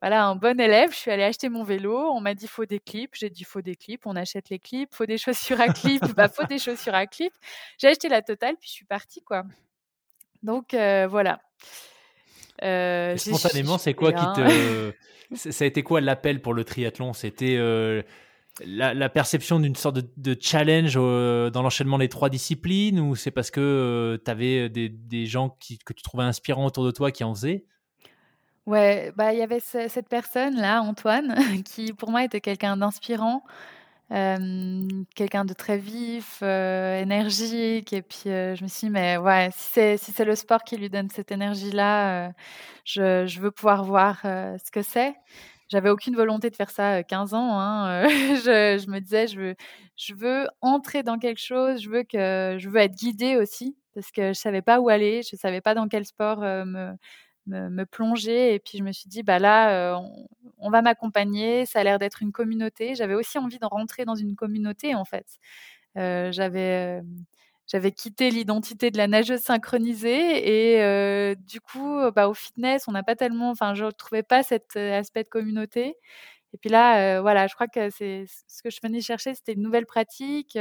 voilà, 0.00 0.24
un 0.24 0.34
bon 0.34 0.58
élève, 0.58 0.92
je 0.92 0.96
suis 0.96 1.10
allée 1.10 1.24
acheter 1.24 1.50
mon 1.50 1.62
vélo, 1.62 1.94
on 1.94 2.20
m'a 2.20 2.34
dit 2.34 2.46
faut 2.46 2.64
des 2.64 2.80
clips, 2.80 3.14
j'ai 3.14 3.28
dit 3.28 3.44
faut 3.44 3.60
des 3.60 3.76
clips, 3.76 4.06
on 4.06 4.16
achète 4.16 4.48
les 4.48 4.58
clips, 4.58 4.88
faut 4.94 5.04
des 5.04 5.18
chaussures 5.18 5.60
à 5.60 5.68
clips, 5.68 6.14
bah 6.16 6.28
faut 6.28 6.46
des 6.46 6.58
chaussures 6.58 6.94
à 6.94 7.06
clips. 7.06 7.34
J'ai 7.78 7.88
acheté 7.88 8.08
la 8.08 8.22
totale 8.22 8.54
puis 8.58 8.68
je 8.68 8.72
suis 8.72 8.86
partie 8.86 9.22
quoi. 9.22 9.44
Donc 10.42 10.72
euh, 10.72 11.06
voilà. 11.06 11.40
Euh, 12.62 13.14
spontanément, 13.16 13.76
c'est 13.76 13.92
quoi 13.92 14.12
qui 14.12 14.24
te 14.34 14.92
ça 15.34 15.64
a 15.64 15.66
été 15.66 15.82
quoi 15.82 16.00
l'appel 16.00 16.40
pour 16.40 16.54
le 16.54 16.64
triathlon? 16.64 17.12
C'était 17.12 17.56
euh, 17.58 18.02
la, 18.64 19.08
perception 19.10 19.60
d'une 19.60 19.76
sorte 19.76 19.98
de, 20.16 20.36
challenge 20.40 20.94
dans 20.94 21.62
l'enchaînement 21.62 21.98
des 21.98 22.08
trois 22.08 22.30
disciplines 22.30 23.00
ou 23.00 23.16
c'est 23.16 23.30
parce 23.30 23.50
que 23.50 24.18
tu 24.24 24.30
avais 24.30 24.70
des, 24.70 24.88
des 24.88 25.26
gens 25.26 25.50
qui, 25.60 25.78
que 25.78 25.92
tu 25.92 26.02
trouvais 26.02 26.24
inspirants 26.24 26.64
autour 26.64 26.86
de 26.86 26.90
toi 26.90 27.10
qui 27.10 27.22
en 27.22 27.34
faisaient? 27.34 27.66
Ouais, 28.66 29.10
bah, 29.16 29.32
il 29.32 29.38
y 29.38 29.42
avait 29.42 29.60
cette 29.60 30.08
personne-là, 30.08 30.82
Antoine, 30.82 31.34
qui 31.64 31.92
pour 31.92 32.10
moi 32.10 32.24
était 32.24 32.40
quelqu'un 32.40 32.76
d'inspirant, 32.76 33.42
quelqu'un 35.16 35.44
de 35.44 35.52
très 35.54 35.78
vif, 35.78 36.42
énergique 36.42 37.92
et 37.92 38.02
puis, 38.02 38.22
je 38.26 38.62
me 38.62 38.68
suis 38.68 38.86
dit: 38.88 38.90
«Mais 38.92 39.16
ouais, 39.18 39.50
si 39.52 39.98
c'est 39.98 40.24
le 40.24 40.34
sport 40.36 40.62
qui 40.64 40.76
lui 40.76 40.90
donne 40.90 41.08
cette 41.10 41.32
énergie-là, 41.32 42.32
je 42.84 43.26
je 43.26 43.40
veux 43.40 43.50
pouvoir 43.50 43.84
voir, 43.84 44.20
ce 44.22 44.70
que 44.72 44.82
c'est». 44.82 45.14
J'avais 45.68 45.90
aucune 45.90 46.16
volonté 46.16 46.50
de 46.50 46.56
faire 46.56 46.70
ça, 46.70 47.02
15 47.04 47.32
ans, 47.34 47.60
hein, 47.60 48.06
je 48.08 48.90
me 48.90 49.00
disais: 49.00 49.26
«Je 49.28 50.14
veux 50.14 50.46
entrer 50.62 51.02
dans 51.02 51.18
quelque 51.18 51.40
chose, 51.40 51.82
je 51.82 51.90
veux 51.90 52.04
je 52.12 52.68
veux 52.68 52.78
être 52.80 52.94
guidée 52.96 53.36
aussi» 53.36 53.76
parce 53.94 54.12
que 54.12 54.28
je 54.28 54.34
savais 54.40 54.62
pas 54.62 54.78
où 54.80 54.88
aller, 54.88 55.22
je 55.28 55.36
savais 55.36 55.60
pas 55.60 55.74
dans 55.74 55.88
quel 55.88 56.04
sport, 56.06 56.40
me 56.40 56.92
me, 57.46 57.84
plonger. 57.84 58.54
Et 58.54 58.58
puis 58.58 58.78
je 58.78 58.82
me 58.82 58.92
suis 58.92 59.08
dit, 59.08 59.22
bah 59.22 59.38
là, 59.38 59.94
euh, 59.94 59.98
on, 60.58 60.70
va 60.70 60.82
m'accompagner. 60.82 61.66
Ça 61.66 61.80
a 61.80 61.84
l'air 61.84 61.98
d'être 61.98 62.22
une 62.22 62.32
communauté. 62.32 62.94
J'avais 62.94 63.14
aussi 63.14 63.38
envie 63.38 63.58
de 63.58 63.66
rentrer 63.66 64.04
dans 64.04 64.14
une 64.14 64.36
communauté 64.36 64.94
en 64.94 65.04
fait. 65.04 65.26
Euh, 65.98 66.32
j'avais 66.32 67.00
euh, 67.00 67.02
j'avais 67.66 67.92
quitté 67.92 68.30
l'identité 68.30 68.90
de 68.90 68.98
la 68.98 69.06
nageuse 69.06 69.40
synchronisée 69.40 70.78
et 70.78 71.36
du 71.36 71.60
coup, 71.60 72.00
bah, 72.14 72.28
au 72.28 72.34
fitness, 72.34 72.88
on 72.88 72.92
n'a 72.92 73.04
pas 73.04 73.14
tellement, 73.14 73.50
enfin, 73.50 73.74
je 73.74 73.84
ne 73.84 73.90
trouvais 73.92 74.24
pas 74.24 74.42
cet 74.42 74.76
aspect 74.76 75.22
de 75.22 75.28
communauté. 75.28 75.94
Et 76.52 76.58
puis 76.58 76.68
là, 76.68 77.20
voilà, 77.20 77.46
je 77.46 77.54
crois 77.54 77.68
que 77.68 77.90
c'est 77.90 78.24
ce 78.48 78.62
que 78.62 78.70
je 78.70 78.80
venais 78.82 79.00
chercher, 79.00 79.34
c'était 79.34 79.52
une 79.52 79.62
nouvelle 79.62 79.86
pratique, 79.86 80.58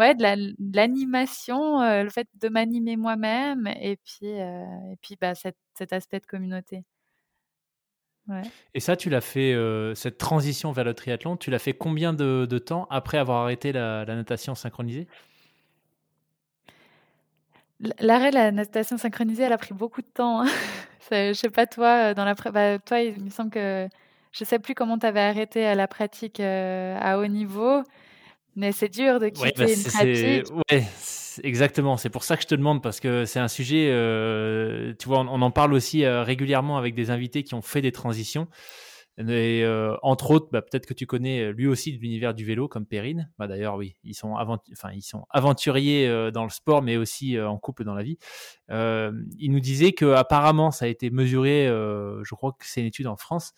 ouais, 0.00 0.14
de 0.14 0.74
l'animation, 0.74 1.80
euh, 1.82 2.02
le 2.02 2.10
fait 2.10 2.26
de 2.40 2.48
m'animer 2.48 2.96
moi-même 2.96 3.66
et 3.80 3.96
puis, 3.96 4.40
euh, 4.40 4.64
et 4.92 4.96
puis 5.02 5.16
bah, 5.20 5.34
cet, 5.34 5.56
cet, 5.74 5.92
aspect 5.92 6.20
de 6.20 6.26
communauté. 6.26 6.84
Ouais. 8.26 8.42
Et 8.74 8.80
ça, 8.80 8.96
tu 8.96 9.10
l'as 9.10 9.20
fait, 9.20 9.52
euh, 9.52 9.94
cette 9.94 10.18
transition 10.18 10.72
vers 10.72 10.84
le 10.84 10.94
triathlon, 10.94 11.36
tu 11.36 11.50
l'as 11.50 11.58
fait 11.58 11.74
combien 11.74 12.12
de, 12.12 12.46
de, 12.48 12.58
temps 12.58 12.86
après 12.90 13.18
avoir 13.18 13.42
arrêté 13.42 13.72
la, 13.72 14.04
natation 14.06 14.54
synchronisée? 14.54 15.06
L'arrêt 17.98 18.30
de 18.30 18.36
la 18.36 18.52
natation 18.52 18.98
synchronisée, 18.98 19.44
elle 19.44 19.52
a 19.52 19.58
pris 19.58 19.74
beaucoup 19.74 20.02
de 20.02 20.06
temps. 20.06 20.42
Hein. 20.42 20.48
je 21.10 21.32
sais 21.32 21.50
pas, 21.50 21.66
toi, 21.66 22.14
dans 22.14 22.24
la, 22.24 22.34
bah, 22.34 22.78
toi, 22.78 23.00
il 23.00 23.22
me 23.22 23.30
semble 23.30 23.50
que 23.50 23.88
je 24.32 24.44
sais 24.44 24.58
plus 24.58 24.74
comment 24.74 24.98
tu 24.98 25.06
avais 25.06 25.20
arrêté 25.20 25.66
à 25.66 25.74
la 25.74 25.88
pratique 25.88 26.40
à 26.40 27.18
haut 27.18 27.26
niveau. 27.26 27.82
Mais 28.56 28.72
c'est 28.72 28.88
dur 28.88 29.20
de 29.20 29.28
quitter 29.28 29.52
bah, 29.56 29.72
une 29.72 29.82
pratique. 29.82 30.54
Ouais, 30.70 30.84
exactement. 31.42 31.96
C'est 31.96 32.10
pour 32.10 32.24
ça 32.24 32.36
que 32.36 32.42
je 32.42 32.48
te 32.48 32.54
demande 32.54 32.82
parce 32.82 33.00
que 33.00 33.24
c'est 33.24 33.40
un 33.40 33.48
sujet. 33.48 33.88
Euh, 33.90 34.94
tu 34.98 35.08
vois, 35.08 35.20
on, 35.20 35.42
en 35.42 35.50
parle 35.50 35.72
aussi 35.72 36.04
euh, 36.04 36.22
régulièrement 36.22 36.76
avec 36.76 36.94
des 36.94 37.10
invités 37.10 37.42
qui 37.42 37.54
ont 37.54 37.62
fait 37.62 37.82
des 37.82 37.92
transitions. 37.92 38.48
Et 39.18 39.64
euh, 39.64 39.96
entre 40.02 40.30
autres, 40.30 40.48
bah, 40.50 40.62
peut-être 40.62 40.86
que 40.86 40.94
tu 40.94 41.06
connais 41.06 41.52
lui 41.52 41.66
aussi 41.66 41.92
de 41.92 42.00
l'univers 42.00 42.32
du 42.32 42.44
vélo 42.44 42.68
comme 42.68 42.86
Perrine. 42.86 43.30
Bah, 43.38 43.46
D'ailleurs, 43.46 43.76
oui, 43.76 43.96
ils 44.02 44.14
sont, 44.14 44.32
enfin, 44.32 44.90
ils 44.94 45.02
sont 45.02 45.26
aventuriers 45.30 46.30
dans 46.32 46.44
le 46.44 46.50
sport, 46.50 46.82
mais 46.82 46.96
aussi 46.96 47.38
en 47.38 47.58
couple 47.58 47.84
dans 47.84 47.94
la 47.94 48.02
vie. 48.02 48.16
il 48.70 49.50
nous 49.50 49.60
disait 49.60 49.92
que 49.92 50.12
apparemment, 50.12 50.70
ça 50.70 50.86
a 50.86 50.88
été 50.88 51.10
mesuré. 51.10 51.66
je 51.66 52.34
crois 52.34 52.52
que 52.52 52.64
c'est 52.66 52.80
une 52.80 52.86
étude 52.86 53.08
en 53.08 53.16
France 53.16 53.52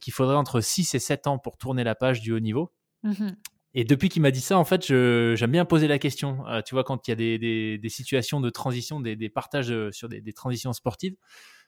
qu'il 0.00 0.12
faudrait 0.12 0.36
entre 0.36 0.60
6 0.60 0.94
et 0.94 0.98
7 0.98 1.26
ans 1.26 1.38
pour 1.38 1.58
tourner 1.58 1.82
la 1.84 1.94
page 1.94 2.20
du 2.20 2.32
haut 2.32 2.40
niveau. 2.40 2.72
Mmh 3.02 3.30
et 3.78 3.84
depuis 3.84 4.08
qu'il 4.08 4.22
m'a 4.22 4.30
dit 4.30 4.40
ça, 4.40 4.58
en 4.58 4.64
fait, 4.64 4.86
j'aime 4.86 5.52
bien 5.52 5.66
poser 5.66 5.86
la 5.86 5.98
question. 5.98 6.48
Euh, 6.48 6.62
tu 6.62 6.74
vois, 6.74 6.82
quand 6.82 7.06
il 7.06 7.10
y 7.10 7.12
a 7.12 7.14
des, 7.14 7.76
des, 7.76 7.88
situations 7.90 8.40
de 8.40 8.48
transition, 8.48 9.00
des, 9.00 9.16
des 9.16 9.28
partages 9.28 9.70
euh, 9.70 9.92
sur 9.92 10.08
des, 10.08 10.32
transitions 10.32 10.72
sportives. 10.72 11.14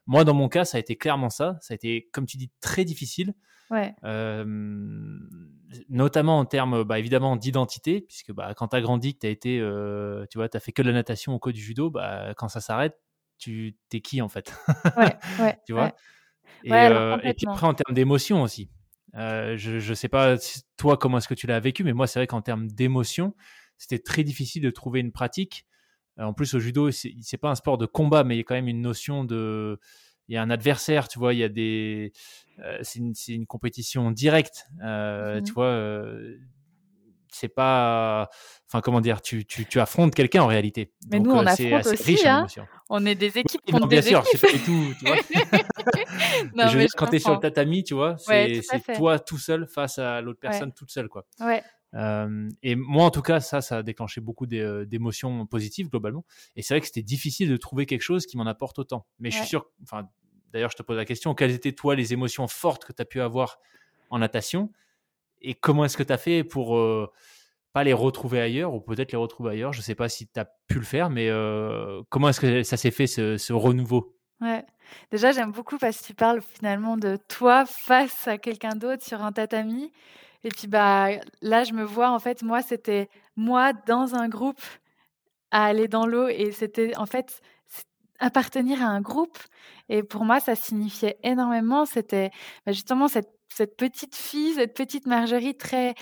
Moi, 0.07 0.25
dans 0.25 0.33
mon 0.33 0.49
cas, 0.49 0.65
ça 0.65 0.79
a 0.79 0.81
été 0.81 0.97
clairement 0.97 1.29
ça. 1.29 1.59
Ça 1.61 1.75
a 1.75 1.77
été, 1.77 2.09
comme 2.15 2.25
tu 2.25 2.39
dis, 2.39 2.51
très 2.63 2.87
difficile. 2.87 3.35
Ouais. 3.71 3.95
Euh, 4.05 4.43
notamment 5.91 6.39
en 6.39 6.47
termes, 6.47 6.83
bah, 6.83 6.99
évidemment, 6.99 7.37
d'identité, 7.37 8.01
puisque 8.01 8.33
bah, 8.33 8.55
quand 8.55 8.69
tu 8.69 8.77
as 8.77 8.81
grandi, 8.81 9.13
que 9.13 9.19
tu 9.21 9.27
as 9.27 9.31
été, 9.31 9.59
tu 10.31 10.39
vois, 10.39 10.49
tu 10.49 10.57
as 10.57 10.61
fait 10.61 10.73
que 10.73 10.81
de 10.81 10.89
la 10.89 10.95
natation 10.95 11.35
ou 11.35 11.39
que 11.39 11.51
du 11.51 11.61
judo, 11.61 11.91
bah, 11.91 12.33
quand 12.39 12.49
ça 12.49 12.63
s'arrête, 12.63 12.99
tu 13.37 13.77
t'es 13.91 14.01
qui 14.01 14.23
en 14.23 14.31
fait? 14.31 14.51
Ouais, 14.97 15.15
ouais, 15.41 15.59
Tu 15.67 15.75
vois? 15.75 15.93
et, 16.65 16.71
et, 16.71 17.35
puis 17.35 17.47
après, 17.47 17.67
en 17.67 17.75
termes 17.75 17.95
d'émotion 17.95 18.43
aussi. 18.43 18.71
Euh, 19.15 19.57
je 19.57 19.89
ne 19.89 19.95
sais 19.95 20.09
pas 20.09 20.37
toi 20.77 20.97
comment 20.97 21.19
est-ce 21.19 21.29
que 21.29 21.35
tu 21.35 21.47
l'as 21.47 21.61
vécu, 21.61 21.85
mais 21.85 21.93
moi 21.93 22.07
c'est 22.07 22.19
vrai 22.19 22.27
qu'en 22.27 22.43
termes 22.43 22.69
d'émotion, 22.69 23.35
c'était 23.79 23.99
très 23.99 24.25
difficile 24.25 24.63
de 24.63 24.71
trouver 24.71 25.01
une 25.01 25.13
pratique. 25.13 25.67
Euh, 26.19 26.25
en 26.25 26.35
plus 26.35 26.55
au 26.55 26.59
judo, 26.59 26.91
c'est 26.91 27.39
pas 27.41 27.51
un 27.51 27.55
sport 27.55 27.79
de 27.79 27.87
combat, 27.87 28.25
mais 28.25 28.35
il 28.35 28.39
y 28.39 28.41
a 28.41 28.45
quand 28.45 28.55
même 28.55 28.69
une 28.69 28.83
notion 28.83 29.25
de, 29.25 29.81
il 30.29 30.35
y 30.35 30.37
a 30.37 30.43
un 30.43 30.51
adversaire, 30.51 31.09
tu 31.09 31.19
vois, 31.19 31.33
il 31.33 31.39
y 31.39 31.45
a 31.45 31.49
des, 31.49 32.13
euh, 32.59 32.79
c'est 32.83 32.99
une, 32.99 33.15
une, 33.29 33.47
compétition 33.47 34.11
directe, 34.11 34.67
mmh 34.81 35.43
tu 35.45 35.53
vois. 35.53 36.19
C'est 37.33 37.49
pas, 37.49 38.29
enfin 38.67 38.81
comment 38.81 39.01
dire, 39.01 39.23
tu, 39.23 39.45
tu, 39.45 39.67
tu 39.67 39.81
affrontes 39.81 40.15
quelqu'un 40.15 40.43
en 40.43 40.47
réalité. 40.47 40.93
Mais 41.11 41.21
nous, 41.21 41.31
on 41.31 41.47
affronte 41.47 41.87
aussi. 41.87 42.27
Hein. 42.27 42.47
On 42.89 43.05
est 43.07 43.15
des 43.15 43.39
équipes 43.39 43.61
contre 43.71 43.87
bien 43.89 44.03
sûr, 44.03 44.25
c'est 44.27 44.41
pas 44.41 44.53
du 44.53 44.61
tout. 44.61 44.95
Tu 44.99 45.07
vois 45.07 45.17
non, 46.55 46.69
je 46.69 46.87
quand 46.97 47.07
tu 47.07 47.17
es 47.17 47.19
sur 47.19 47.33
le 47.33 47.41
tatami, 47.41 47.85
tu 47.85 47.95
vois, 47.95 48.17
c'est 48.19 48.63
toi 48.95 49.19
tout 49.19 49.39
seul 49.39 49.67
face 49.67 49.99
à 49.99 50.21
l'autre 50.21 50.41
personne 50.41 50.73
toute 50.73 50.91
seule, 50.91 51.09
quoi. 51.09 51.27
Ouais. 51.41 51.63
et 52.63 52.75
moi, 52.77 53.05
en 53.05 53.11
tout 53.11 53.23
cas, 53.23 53.41
ça, 53.41 53.61
ça 53.61 53.79
a 53.79 53.83
déclenché 53.83 54.21
beaucoup 54.21 54.47
d'émotions 54.47 55.47
positives 55.47 55.89
globalement. 55.89 56.25
Et 56.57 56.63
c'est 56.63 56.75
vrai 56.75 56.81
que 56.81 56.87
c'était 56.87 57.03
difficile 57.03 57.51
de 57.51 57.57
trouver 57.57 57.87
quelque 57.87 58.03
chose 58.03 58.27
qui 58.27 58.37
m'en 58.37 58.47
apporte 58.47 58.79
autant. 58.79 59.07
Mais 59.19 59.31
je 59.31 59.37
suis 59.39 59.47
sûr, 59.47 59.67
enfin, 59.83 60.09
d'ailleurs, 60.53 60.71
je 60.71 60.77
te 60.77 60.83
pose 60.83 60.97
la 60.97 61.05
question, 61.05 61.35
quelles 61.35 61.53
étaient 61.53 61.73
toi 61.73 61.95
les 61.95 62.13
émotions 62.13 62.49
fortes 62.49 62.85
que 62.85 62.93
tu 62.93 63.03
as 63.03 63.05
pu 63.05 63.21
avoir 63.21 63.59
en 64.11 64.19
natation? 64.19 64.73
Et 65.41 65.55
comment 65.55 65.85
est-ce 65.85 65.97
que 65.97 66.03
tu 66.03 66.13
as 66.13 66.19
fait 66.19 66.45
pour 66.45 66.77
euh, 66.77 67.11
pas 67.73 67.85
les 67.85 67.93
retrouver 67.93 68.41
ailleurs 68.41 68.75
ou 68.75 68.81
peut-être 68.81 69.13
les 69.13 69.19
retrouver 69.19 69.53
ailleurs? 69.53 69.73
Je 69.73 69.81
sais 69.81 69.95
pas 69.95 70.09
si 70.09 70.29
tu 70.29 70.39
as 70.41 70.47
pu 70.67 70.75
le 70.75 70.85
faire, 70.85 71.11
mais 71.11 71.29
euh, 71.29 72.03
comment 72.09 72.29
est-ce 72.29 72.41
que 72.41 72.63
ça 72.63 72.77
s'est 72.77 72.91
fait 72.91 73.07
ce, 73.07 73.53
renouveau? 73.53 74.17
Ouais. 74.41 74.65
Déjà, 75.11 75.33
j'aime 75.33 75.53
beaucoup 75.53 75.79
parce 75.79 76.01
que 76.01 76.07
tu 76.07 76.15
parles 76.15 76.41
finalement 76.41 76.97
de 76.97 77.19
toi 77.29 77.67
face 77.67 78.27
à 78.29 78.39
quelqu'un 78.39 78.75
d'autre 78.75 79.05
sur 79.05 79.23
un 79.23 79.33
tatami. 79.33 79.93
Et 80.45 80.51
puis 80.51 80.69
bah 80.69 81.09
là, 81.43 81.65
je 81.65 81.73
me 81.73 81.83
vois 81.83 82.11
en 82.11 82.19
fait, 82.19 82.43
moi, 82.43 82.63
c'était 82.63 83.09
moi 83.37 83.73
dans 83.87 84.15
un 84.15 84.29
groupe 84.29 84.61
à 85.51 85.67
aller 85.67 85.89
dans 85.89 86.07
l'eau 86.07 86.29
et 86.29 86.53
c'était 86.53 86.97
en 86.97 87.07
fait 87.07 87.41
appartenir 88.19 88.83
à 88.83 88.87
un 88.87 89.01
groupe. 89.01 89.39
Et 89.89 90.03
pour 90.03 90.25
moi, 90.25 90.41
ça 90.41 90.55
signifiait 90.55 91.19
énormément. 91.23 91.87
C'était 91.87 92.31
bah, 92.67 92.73
justement 92.73 93.09
cette, 93.09 93.38
cette, 93.55 93.77
petite 93.77 94.15
fille, 94.17 94.55
cette 94.55 94.75
petite 94.75 95.07
Marjorie 95.07 95.57
très 95.57 95.95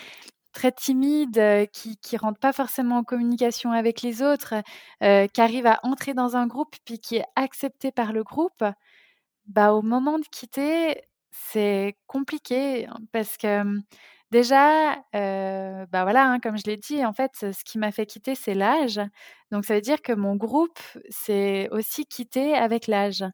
très 0.53 0.73
timide, 0.73 1.39
euh, 1.39 1.67
qui 1.67 1.99
qui 1.99 2.17
rentre 2.17 2.41
pas 2.41 2.53
forcément 2.53 2.99
en 2.99 3.05
communication 3.05 3.73
avec 3.73 4.03
les 4.03 4.23
autres, 4.23 4.55
euh, 5.03 5.27
qui 5.29 5.41
arrive 5.43 5.67
à 5.67 5.81
entrer 5.85 6.15
dans 6.15 6.37
un 6.37 6.47
groupe 6.47 6.75
puis 6.85 6.99
qui 6.99 7.17
est 7.17 7.27
acceptée 7.37 7.93
par 7.93 8.13
le 8.13 8.25
groupe. 8.25 8.65
Bah 9.47 9.73
au 9.75 9.83
moment 9.83 10.19
de 10.19 10.25
quitter, 10.31 11.03
c'est 11.31 11.97
compliqué 12.07 12.87
hein, 12.87 12.97
parce 13.13 13.37
que 13.37 13.63
Déjà, 14.33 14.97
euh, 15.15 15.87
bah 15.93 16.03
voilà, 16.03 16.27
hein, 16.29 16.41
comme 16.41 16.57
je 16.59 16.65
l'ai 16.67 16.77
dit, 16.77 17.05
en 17.05 17.12
fait, 17.12 17.31
ce 17.37 17.65
qui 17.65 17.79
m'a 17.79 17.93
fait 17.93 18.07
quitter, 18.07 18.35
c'est 18.35 18.55
l'âge. 18.55 19.01
Donc, 19.53 19.65
ça 19.65 19.75
veut 19.75 19.81
dire 19.81 20.03
que 20.03 20.12
mon 20.12 20.35
groupe 20.35 20.79
s'est 21.09 21.69
aussi 21.71 22.07
quitté 22.07 22.55
avec 22.55 22.89
l'âge. 22.89 23.25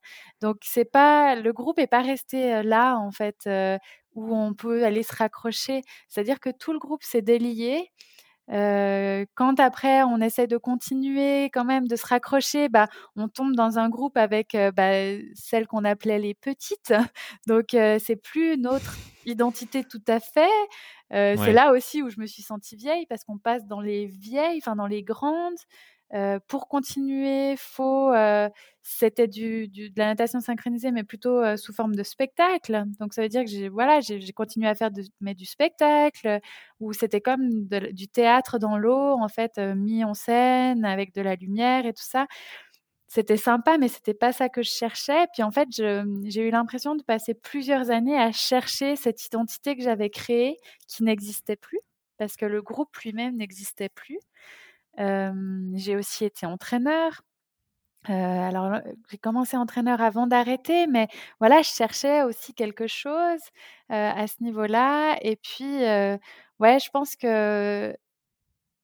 Donc, 0.43 0.57
c'est 0.63 0.85
pas 0.85 1.35
le 1.35 1.53
groupe 1.55 1.79
est 1.79 1.87
pas 1.87 2.03
resté 2.03 2.63
là, 2.63 2.97
en 2.99 3.11
fait, 3.11 3.49
où 4.15 4.37
on 4.37 4.53
peut 4.55 4.85
aller 4.85 5.03
se 5.03 5.15
raccrocher. 5.17 5.81
C'est-à-dire 6.09 6.41
que 6.41 6.51
tout 6.51 6.73
le 6.75 6.79
groupe 6.79 7.03
s'est 7.05 7.23
délié. 7.23 7.91
Quand 8.49 9.61
après 9.61 10.03
on 10.03 10.21
essaie 10.21 10.47
de 10.47 10.57
continuer 10.57 11.47
quand 11.47 11.65
même 11.65 11.87
de 11.87 11.97
se 11.97 12.07
raccrocher, 12.07 12.69
bah, 12.69 12.89
on 13.17 13.29
tombe 13.29 13.55
dans 13.55 13.79
un 13.79 13.89
groupe 13.89 14.17
avec 14.17 14.57
bah, 14.75 14.93
celles 15.35 15.67
qu'on 15.67 15.85
appelait 15.85 16.19
les 16.19 16.35
petites. 16.35 16.93
Donc 17.47 17.69
c'est 17.71 18.21
plus 18.23 18.59
notre 18.59 18.97
identité 19.27 19.85
tout 19.85 20.03
à 20.09 20.21
fait. 20.21 20.51
C'est 21.11 21.53
là 21.53 21.73
aussi 21.73 22.03
où 22.03 22.11
je 22.11 22.21
me 22.21 22.27
suis 22.27 22.43
sentie 22.43 22.77
vieille 22.77 23.07
parce 23.07 23.25
qu'on 23.25 23.39
passe 23.39 23.67
dans 23.67 23.81
les 23.81 24.07
vieilles, 24.07 24.59
enfin 24.59 24.77
dans 24.77 24.87
les 24.87 25.03
grandes. 25.03 25.59
Pour 26.49 26.69
continuer, 26.69 27.55
faut 27.59 28.13
c'était 28.85 29.29
de 29.29 29.69
la 29.97 30.07
natation 30.07 30.41
synchronisée, 30.41 30.91
mais 30.91 31.05
plutôt 31.05 31.57
sous 31.57 31.73
forme 31.73 31.95
de 31.95 32.03
spectacle. 32.03 32.85
Donc 33.01 33.15
ça 33.15 33.23
veut 33.23 33.29
dire 33.29 33.45
que 33.45 33.51
j'ai 33.51 33.69
voilà, 33.69 34.01
j'ai 34.01 34.33
continué 34.33 34.69
à 34.69 34.75
faire 34.75 34.91
mais 35.21 35.35
du 35.35 35.47
spectacle 35.47 36.41
où 36.81 36.93
c'était 36.93 37.21
comme 37.21 37.67
du 37.93 38.09
théâtre 38.09 38.59
dans 38.59 38.77
l'eau 38.79 39.17
en 39.21 39.29
fait 39.29 39.59
mis 39.59 40.05
en 40.05 40.15
scène 40.15 40.85
avec 40.85 41.15
de 41.15 41.23
la 41.23 41.37
lumière 41.37 41.87
et 41.87 41.93
tout 41.93 42.05
ça 42.05 42.27
c'était 43.09 43.37
sympa, 43.37 43.77
mais 43.77 43.89
c'était 43.89 44.15
pas 44.15 44.33
ça 44.33 44.49
que 44.49 44.63
je 44.63 44.71
cherchais. 44.71 45.27
Puis 45.35 45.43
en 45.43 45.51
fait, 45.51 45.69
j'ai 45.71 46.41
eu 46.49 46.51
l'impression 46.51 46.95
de 46.95 47.03
passer 47.03 47.35
plusieurs 47.35 47.91
années 47.91 48.19
à 48.19 48.33
chercher 48.33 48.97
cette 48.97 49.27
identité 49.27 49.77
que 49.77 49.83
j'avais 49.83 50.09
créée, 50.09 50.57
qui 50.89 51.03
n'existait 51.05 51.57
plus, 51.57 51.79
parce 52.17 52.37
que 52.37 52.47
le 52.47 52.63
groupe 52.63 52.97
lui-même 52.99 53.37
n'existait 53.37 53.91
plus. 53.91 54.19
J'ai 54.99 55.97
aussi 55.97 56.25
été 56.25 56.47
entraîneur. 56.47 57.23
alors, 58.07 58.81
j'ai 59.11 59.19
commencé 59.19 59.57
entraîneur 59.57 60.01
avant 60.03 60.27
d'arrêter, 60.27 60.87
mais 60.89 61.09
voilà, 61.41 61.63
je 61.63 61.71
cherchais 61.71 62.23
aussi 62.25 62.55
quelque 62.55 62.87
chose 62.89 63.41
à 63.91 64.27
ce 64.29 64.43
niveau-là. 64.43 65.19
Et 65.23 65.37
puis, 65.37 65.79
ouais, 66.61 66.79
je 66.81 66.91
pense 66.93 67.17
que 67.17 67.97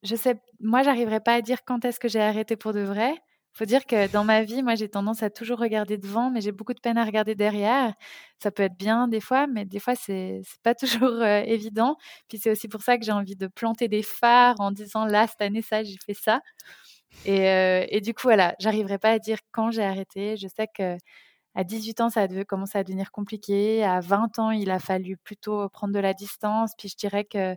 je 0.05 0.17
sais, 0.17 0.37
moi, 0.61 0.83
j'arriverai 0.83 1.21
pas 1.21 1.35
à 1.35 1.43
dire 1.43 1.65
quand 1.65 1.85
est-ce 1.85 2.01
que 2.01 2.09
j'ai 2.09 2.21
arrêté 2.23 2.57
pour 2.57 2.73
de 2.75 2.81
vrai 2.81 3.15
faut 3.59 3.65
dire 3.65 3.87
que 3.87 4.11
dans 4.13 4.25
ma 4.25 4.45
vie, 4.45 4.63
moi, 4.63 4.77
j'ai 4.77 4.89
tendance 4.89 5.23
à 5.25 5.31
toujours 5.31 5.59
regarder 5.59 5.99
devant, 5.99 6.31
mais 6.31 6.41
j'ai 6.41 6.53
beaucoup 6.53 6.75
de 6.75 6.81
peine 6.81 6.97
à 6.97 7.05
regarder 7.05 7.35
derrière. 7.35 7.93
Ça 8.43 8.51
peut 8.53 8.63
être 8.63 8.79
bien 8.79 9.09
des 9.09 9.21
fois, 9.21 9.49
mais 9.49 9.65
des 9.65 9.81
fois, 9.81 9.95
c'est 9.97 10.43
pas 10.63 10.75
toujours 10.77 11.25
évident. 11.25 11.97
Puis 12.29 12.39
c'est 12.39 12.51
aussi 12.51 12.69
pour 12.69 12.83
ça 12.83 12.99
que 12.99 13.05
j'ai 13.05 13.13
envie 13.13 13.37
de 13.37 13.49
planter 13.49 13.89
des 13.89 14.03
phares 14.03 14.57
en 14.61 14.71
disant 14.71 15.05
là, 15.07 15.27
cette 15.27 15.43
année, 15.43 15.63
ça, 15.63 15.83
j'ai 15.83 15.97
fait 16.07 16.15
ça. 16.15 16.41
Et, 17.27 17.87
et, 17.91 18.01
du 18.01 18.15
coup, 18.15 18.23
voilà, 18.25 18.55
j'arriverai 18.61 18.99
pas 18.99 19.11
à 19.13 19.19
dire 19.19 19.39
quand 19.53 19.71
j'ai 19.71 19.85
arrêté. 19.85 20.37
Je 20.37 20.49
sais 20.49 20.69
que 20.73 20.97
à 21.55 21.65
18 21.65 22.01
ans, 22.03 22.11
ça 22.11 22.23
a 22.23 22.45
commencé 22.45 22.79
à 22.79 22.85
devenir 22.85 23.11
compliqué. 23.13 23.85
À 23.85 24.01
20 24.01 24.39
ans, 24.39 24.51
il 24.53 24.71
a 24.71 24.79
fallu 24.81 25.17
plutôt 25.19 25.69
prendre 25.71 25.95
de 25.95 26.01
la 26.01 26.15
distance. 26.15 26.73
Puis 26.79 26.89
je 26.91 26.97
dirais 26.97 27.25
que 27.25 27.57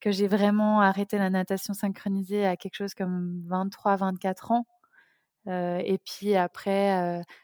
que 0.00 0.10
j'ai 0.12 0.28
vraiment 0.28 0.80
arrêté 0.80 1.18
la 1.18 1.30
natation 1.30 1.74
synchronisée 1.74 2.46
à 2.46 2.56
quelque 2.56 2.74
chose 2.76 2.94
comme 2.94 3.42
23, 3.48 3.96
24 3.96 4.52
ans 4.52 4.66
et 5.46 5.98
puis 6.04 6.36
après, 6.36 6.90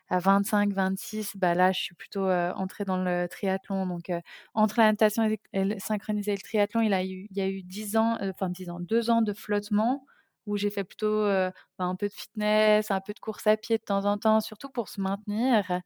à 0.08 0.18
25, 0.18 0.72
26, 0.72 1.32
bah 1.36 1.54
là, 1.54 1.72
je 1.72 1.80
suis 1.80 1.94
plutôt 1.94 2.28
entrée 2.30 2.84
dans 2.84 2.96
le 2.96 3.26
triathlon. 3.28 3.86
Donc, 3.86 4.12
entre 4.54 4.78
la 4.78 4.86
natation 4.86 5.24
et, 5.52 5.78
synchronisée 5.80 6.32
et 6.32 6.36
le 6.36 6.40
triathlon, 6.40 6.80
il, 6.80 6.94
a 6.94 7.04
eu, 7.04 7.26
il 7.30 7.36
y 7.36 7.40
a 7.40 7.48
eu 7.48 7.62
10 7.62 7.96
ans, 7.96 8.16
enfin 8.20 8.50
10 8.50 8.70
ans, 8.70 8.80
2 8.80 9.10
ans 9.10 9.22
de 9.22 9.32
flottement 9.32 10.04
où 10.46 10.56
j'ai 10.56 10.70
fait 10.70 10.84
plutôt 10.84 11.24
bah, 11.24 11.52
un 11.84 11.96
peu 11.96 12.08
de 12.08 12.12
fitness, 12.14 12.90
un 12.90 13.00
peu 13.00 13.12
de 13.12 13.20
course 13.20 13.46
à 13.46 13.56
pied 13.56 13.78
de 13.78 13.82
temps 13.82 14.04
en 14.06 14.16
temps, 14.18 14.40
surtout 14.40 14.70
pour 14.70 14.88
se 14.88 15.00
maintenir. 15.00 15.80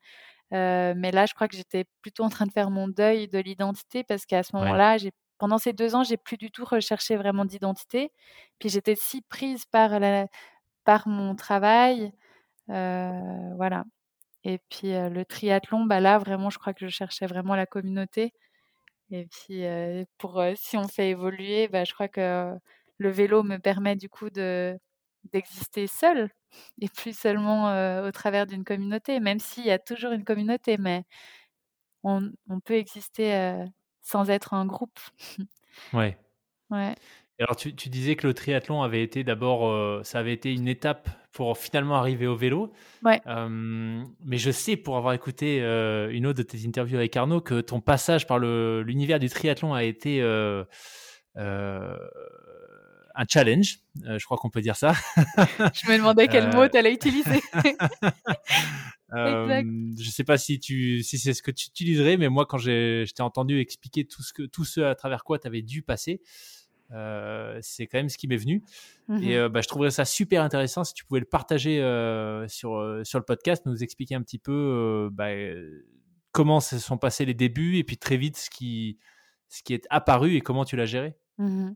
mais 0.51 1.11
là, 1.11 1.25
je 1.25 1.33
crois 1.33 1.47
que 1.47 1.55
j'étais 1.57 1.85
plutôt 2.01 2.23
en 2.23 2.29
train 2.29 2.45
de 2.45 2.51
faire 2.51 2.69
mon 2.71 2.87
deuil 2.87 3.27
de 3.27 3.39
l'identité 3.39 4.03
parce 4.03 4.25
qu'à 4.25 4.43
ce 4.43 4.55
moment-là, 4.55 4.97
j'ai 4.97 5.11
pendant 5.39 5.57
ces 5.57 5.73
deux 5.73 5.93
ans, 5.93 6.03
j'ai 6.03 6.15
plus 6.15 6.37
du 6.37 6.51
tout 6.51 6.63
recherché 6.63 7.17
vraiment 7.17 7.43
d'identité. 7.43 8.11
Puis 8.59 8.69
j'étais 8.69 8.95
si 8.95 9.21
prise 9.21 9.65
par 9.65 9.99
la, 9.99 10.27
par 10.85 11.07
mon 11.07 11.35
travail. 11.35 12.13
voilà. 12.67 13.85
Et 14.45 14.59
puis 14.69 14.89
le 14.93 15.23
triathlon, 15.25 15.85
bah 15.85 15.99
là 16.01 16.17
vraiment, 16.19 16.49
je 16.49 16.59
crois 16.59 16.73
que 16.73 16.85
je 16.87 16.91
cherchais 16.91 17.27
vraiment 17.27 17.55
la 17.55 17.65
communauté. 17.67 18.33
Et 19.11 19.27
puis 19.27 19.63
pour 20.17 20.43
si 20.55 20.77
on 20.77 20.87
fait 20.87 21.09
évoluer, 21.11 21.67
bah, 21.69 21.83
je 21.85 21.93
crois 21.93 22.07
que 22.09 22.53
le 22.97 23.09
vélo 23.11 23.43
me 23.43 23.57
permet 23.57 23.95
du 23.95 24.09
coup 24.09 24.29
de 24.29 24.77
d'exister 25.33 25.87
seul 25.87 26.29
et 26.81 26.89
plus 26.89 27.17
seulement 27.17 27.67
au 28.05 28.11
travers 28.11 28.47
d'une 28.47 28.63
communauté, 28.65 29.19
même 29.19 29.39
s'il 29.39 29.65
y 29.65 29.71
a 29.71 29.79
toujours 29.79 30.11
une 30.13 30.25
communauté, 30.25 30.77
mais 30.77 31.03
on, 32.03 32.31
on 32.49 32.59
peut 32.59 32.75
exister 32.75 33.65
sans 34.01 34.29
être 34.29 34.53
un 34.53 34.65
groupe. 34.65 34.99
Ouais. 35.93 36.17
Ouais 36.69 36.95
alors, 37.39 37.55
tu, 37.55 37.71
disais 37.71 38.15
que 38.15 38.27
le 38.27 38.33
triathlon 38.33 38.83
avait 38.83 39.03
été 39.03 39.23
d'abord, 39.23 39.67
euh, 39.67 40.01
ça 40.03 40.19
avait 40.19 40.33
été 40.33 40.53
une 40.53 40.67
étape 40.67 41.09
pour 41.31 41.57
finalement 41.57 41.95
arriver 41.95 42.27
au 42.27 42.35
vélo. 42.35 42.71
Ouais. 43.03 43.19
mais 43.25 44.37
je 44.37 44.51
sais, 44.51 44.77
pour 44.77 44.97
avoir 44.97 45.13
écouté 45.13 45.61
euh, 45.61 46.11
une 46.11 46.27
autre 46.27 46.37
de 46.37 46.43
tes 46.43 46.65
interviews 46.65 46.97
avec 46.97 47.17
Arnaud, 47.17 47.41
que 47.41 47.59
ton 47.61 47.81
passage 47.81 48.27
par 48.27 48.37
l'univers 48.39 49.19
du 49.19 49.29
triathlon 49.29 49.73
a 49.73 49.83
été 49.83 50.21
euh, 50.21 50.63
un 51.35 53.25
challenge. 53.27 53.79
je 53.95 54.23
crois 54.25 54.37
qu'on 54.37 54.51
peut 54.51 54.61
dire 54.61 54.75
ça. 54.75 54.93
je 55.73 55.91
me 55.91 55.97
demandais 55.97 56.27
quel 56.27 56.53
mot 56.55 56.67
tu 56.67 56.77
allais 56.77 56.93
utiliser. 56.93 57.41
Euh, 59.15 59.63
je 59.99 60.09
sais 60.09 60.23
pas 60.23 60.37
si 60.39 60.59
tu 60.59 61.03
si 61.03 61.19
c'est 61.19 61.33
ce 61.35 61.43
que 61.43 61.51
tu 61.51 61.67
utiliserais, 61.67 62.17
mais 62.17 62.29
moi 62.29 62.45
quand 62.47 62.57
je 62.57 63.11
t'ai 63.11 63.21
entendu 63.21 63.59
expliquer 63.59 64.05
tout 64.05 64.23
ce 64.23 64.33
que 64.33 64.43
tout 64.43 64.65
ce 64.65 64.81
à 64.81 64.95
travers 64.95 65.23
quoi 65.23 65.37
tu 65.37 65.47
avais 65.47 65.61
dû 65.61 65.83
passer, 65.83 66.21
euh, 66.91 67.57
c'est 67.61 67.87
quand 67.87 67.97
même 67.97 68.09
ce 68.09 68.17
qui 68.17 68.27
m'est 68.27 68.37
venu. 68.37 68.63
Et 69.09 69.11
mmh 69.11 69.23
euh, 69.31 69.49
bah, 69.49 69.61
je 69.61 69.67
trouverais 69.67 69.91
ça 69.91 70.05
super 70.05 70.43
intéressant 70.43 70.83
si 70.83 70.93
tu 70.93 71.05
pouvais 71.05 71.19
le 71.19 71.25
partager 71.25 71.81
euh, 71.81 72.47
sur, 72.47 73.01
sur 73.03 73.19
le 73.19 73.25
podcast, 73.25 73.65
nous 73.65 73.83
expliquer 73.83 74.15
un 74.15 74.21
petit 74.21 74.39
peu 74.39 75.09
bah, 75.11 75.29
comment 76.31 76.59
se 76.59 76.79
sont 76.79 76.97
passés 76.97 77.25
les 77.25 77.33
débuts 77.33 77.77
et 77.77 77.83
puis 77.83 77.97
très 77.97 78.17
vite 78.17 78.37
ce 78.37 78.49
qui, 78.49 78.97
ce 79.49 79.63
qui 79.63 79.73
est 79.73 79.85
apparu 79.89 80.35
et 80.35 80.41
comment 80.41 80.65
tu 80.65 80.75
l'as 80.75 80.85
géré. 80.85 81.15
Mmh 81.37 81.71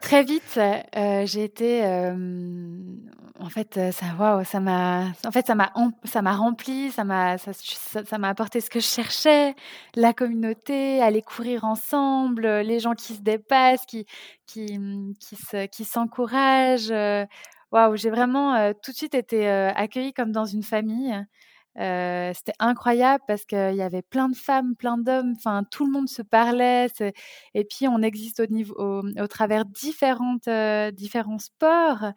Très 0.00 0.22
vite, 0.22 0.58
heu, 0.58 1.26
j'ai 1.26 1.44
été, 1.44 1.78
hem, 1.78 3.00
en 3.40 3.48
fait, 3.48 3.78
ça 3.92 4.06
waouh, 4.18 4.44
ça 4.44 4.60
m'a 4.60 5.06
en 5.26 5.30
fait, 5.30 5.46
ça 5.46 5.54
m'a 5.54 5.72
ça 6.04 6.20
m'a 6.22 6.32
rempli, 6.36 6.90
ça 6.90 7.04
m'a 7.04 7.38
ça 7.38 7.52
ça 8.04 8.18
m'a 8.18 8.28
apporté 8.28 8.60
ce 8.60 8.68
que 8.70 8.80
je 8.80 8.86
cherchais, 8.86 9.54
la 9.94 10.12
communauté, 10.12 11.00
aller 11.02 11.22
courir 11.22 11.64
ensemble, 11.64 12.46
les 12.46 12.80
gens 12.80 12.92
qui 12.94 13.14
se 13.14 13.22
dépassent, 13.22 13.86
qui 13.86 14.04
qui, 14.46 14.78
mmh, 14.78 15.14
qui 15.18 15.36
qui 15.70 15.84
s'encouragent, 15.84 16.92
waouh, 17.72 17.96
j'ai 17.96 18.10
vraiment, 18.10 18.72
tout 18.82 18.92
de 18.92 18.96
suite 18.96 19.14
été, 19.14 19.48
accueillie 19.48 20.12
comme 20.12 20.32
dans 20.32 20.44
une 20.44 20.62
famille. 20.62 21.14
C'était 21.76 22.52
incroyable 22.58 23.24
parce 23.26 23.44
qu'il 23.44 23.74
y 23.74 23.82
avait 23.82 24.02
plein 24.02 24.28
de 24.28 24.36
femmes, 24.36 24.76
plein 24.76 24.98
d'hommes, 24.98 25.34
enfin 25.36 25.64
tout 25.70 25.84
le 25.84 25.92
monde 25.92 26.08
se 26.08 26.22
parlait. 26.22 26.86
Et 27.54 27.64
puis 27.64 27.88
on 27.88 28.00
existe 28.02 28.40
au, 28.40 28.46
niveau, 28.46 28.74
au, 28.78 29.26
travers 29.26 29.64
différentes, 29.64 30.48
différents 30.94 31.38
sports 31.38 32.12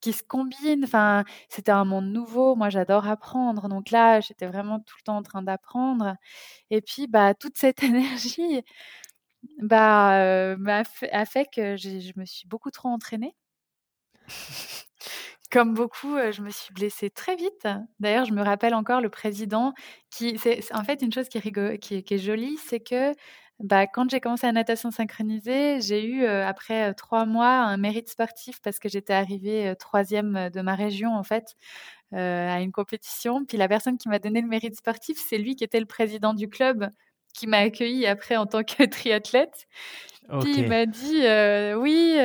qui, 0.00 0.12
se 0.12 0.22
combinent. 0.22 0.84
Enfin, 0.84 1.24
c'était 1.48 1.72
un 1.72 1.84
monde 1.84 2.06
nouveau. 2.12 2.54
Moi, 2.56 2.70
j'adore 2.70 3.06
apprendre. 3.08 3.68
Donc 3.68 3.90
là, 3.90 4.20
j'étais 4.20 4.46
vraiment 4.46 4.80
tout 4.80 4.96
le 4.98 5.04
temps 5.04 5.16
en 5.16 5.22
train 5.22 5.42
d'apprendre. 5.42 6.16
Et 6.70 6.80
puis, 6.82 7.06
bah, 7.08 7.34
toute 7.34 7.56
cette 7.58 7.82
énergie 7.84 8.62
bah, 9.62 10.54
a 11.12 11.24
fait 11.26 11.46
que 11.54 11.76
je 11.76 12.12
me 12.16 12.24
suis 12.24 12.46
beaucoup 12.48 12.70
trop 12.70 12.88
entraînée. 12.88 13.34
Comme 15.50 15.72
beaucoup, 15.72 16.16
je 16.30 16.42
me 16.42 16.50
suis 16.50 16.74
blessée 16.74 17.08
très 17.08 17.34
vite. 17.34 17.66
D'ailleurs, 18.00 18.26
je 18.26 18.32
me 18.34 18.42
rappelle 18.42 18.74
encore 18.74 19.00
le 19.00 19.08
président 19.08 19.72
qui 20.10 20.38
c'est 20.38 20.60
en 20.74 20.84
fait 20.84 21.00
une 21.00 21.12
chose 21.12 21.28
qui 21.30 21.38
est 21.38 21.78
qui 21.78 22.04
est 22.14 22.18
jolie, 22.18 22.58
c'est 22.58 22.80
que, 22.80 23.14
bah, 23.60 23.86
quand 23.86 24.10
j'ai 24.10 24.20
commencé 24.20 24.46
la 24.46 24.52
natation 24.52 24.90
synchronisée, 24.90 25.80
j'ai 25.80 26.04
eu, 26.04 26.26
après, 26.26 26.92
trois 26.94 27.24
mois, 27.24 27.48
un 27.60 27.78
mérite 27.78 28.10
sportif 28.10 28.60
parce 28.62 28.78
que 28.78 28.90
j'étais 28.90 29.14
arrivée, 29.14 29.74
troisième 29.78 30.50
de 30.50 30.60
ma 30.60 30.74
région, 30.74 31.14
en 31.16 31.22
fait, 31.22 31.54
à 32.12 32.60
une 32.60 32.72
compétition. 32.72 33.44
Puis 33.46 33.56
la 33.58 33.68
personne 33.68 33.96
qui 33.98 34.08
m'a 34.10 34.18
donné 34.18 34.42
le 34.42 34.48
mérite 34.48 34.76
sportif, 34.76 35.18
c'est 35.28 35.38
lui 35.38 35.56
qui 35.56 35.64
était 35.64 35.80
le 35.80 35.86
président 35.86 36.34
du 36.34 36.48
club 36.50 36.90
qui 37.34 37.46
m'a 37.46 37.58
accueillie 37.58 38.06
après 38.06 38.36
en 38.36 38.46
tant 38.46 38.64
que 38.64 38.84
triathlète. 38.86 39.66
Puis 40.40 40.54
il 40.58 40.68
m'a 40.68 40.86
dit, 40.86 41.22
«Oui, 41.76 42.16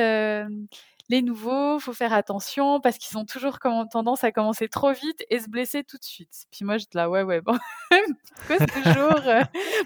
les 1.10 1.20
nouveaux, 1.20 1.78
faut 1.78 1.92
faire 1.92 2.14
attention 2.14 2.80
parce 2.80 2.96
qu'ils 2.96 3.18
ont 3.18 3.26
toujours 3.26 3.58
tendance 3.58 4.24
à 4.24 4.32
commencer 4.32 4.68
trop 4.68 4.92
vite 4.92 5.24
et 5.28 5.38
se 5.38 5.50
blesser 5.50 5.84
tout 5.84 5.98
de 5.98 6.04
suite. 6.04 6.46
Puis 6.50 6.64
moi, 6.64 6.78
j'étais 6.78 6.96
là, 6.96 7.10
ouais, 7.10 7.22
ouais, 7.22 7.42
bon, 7.42 7.58
pourquoi 8.36 8.66
toujours 8.66 9.26
euh, 9.26 9.42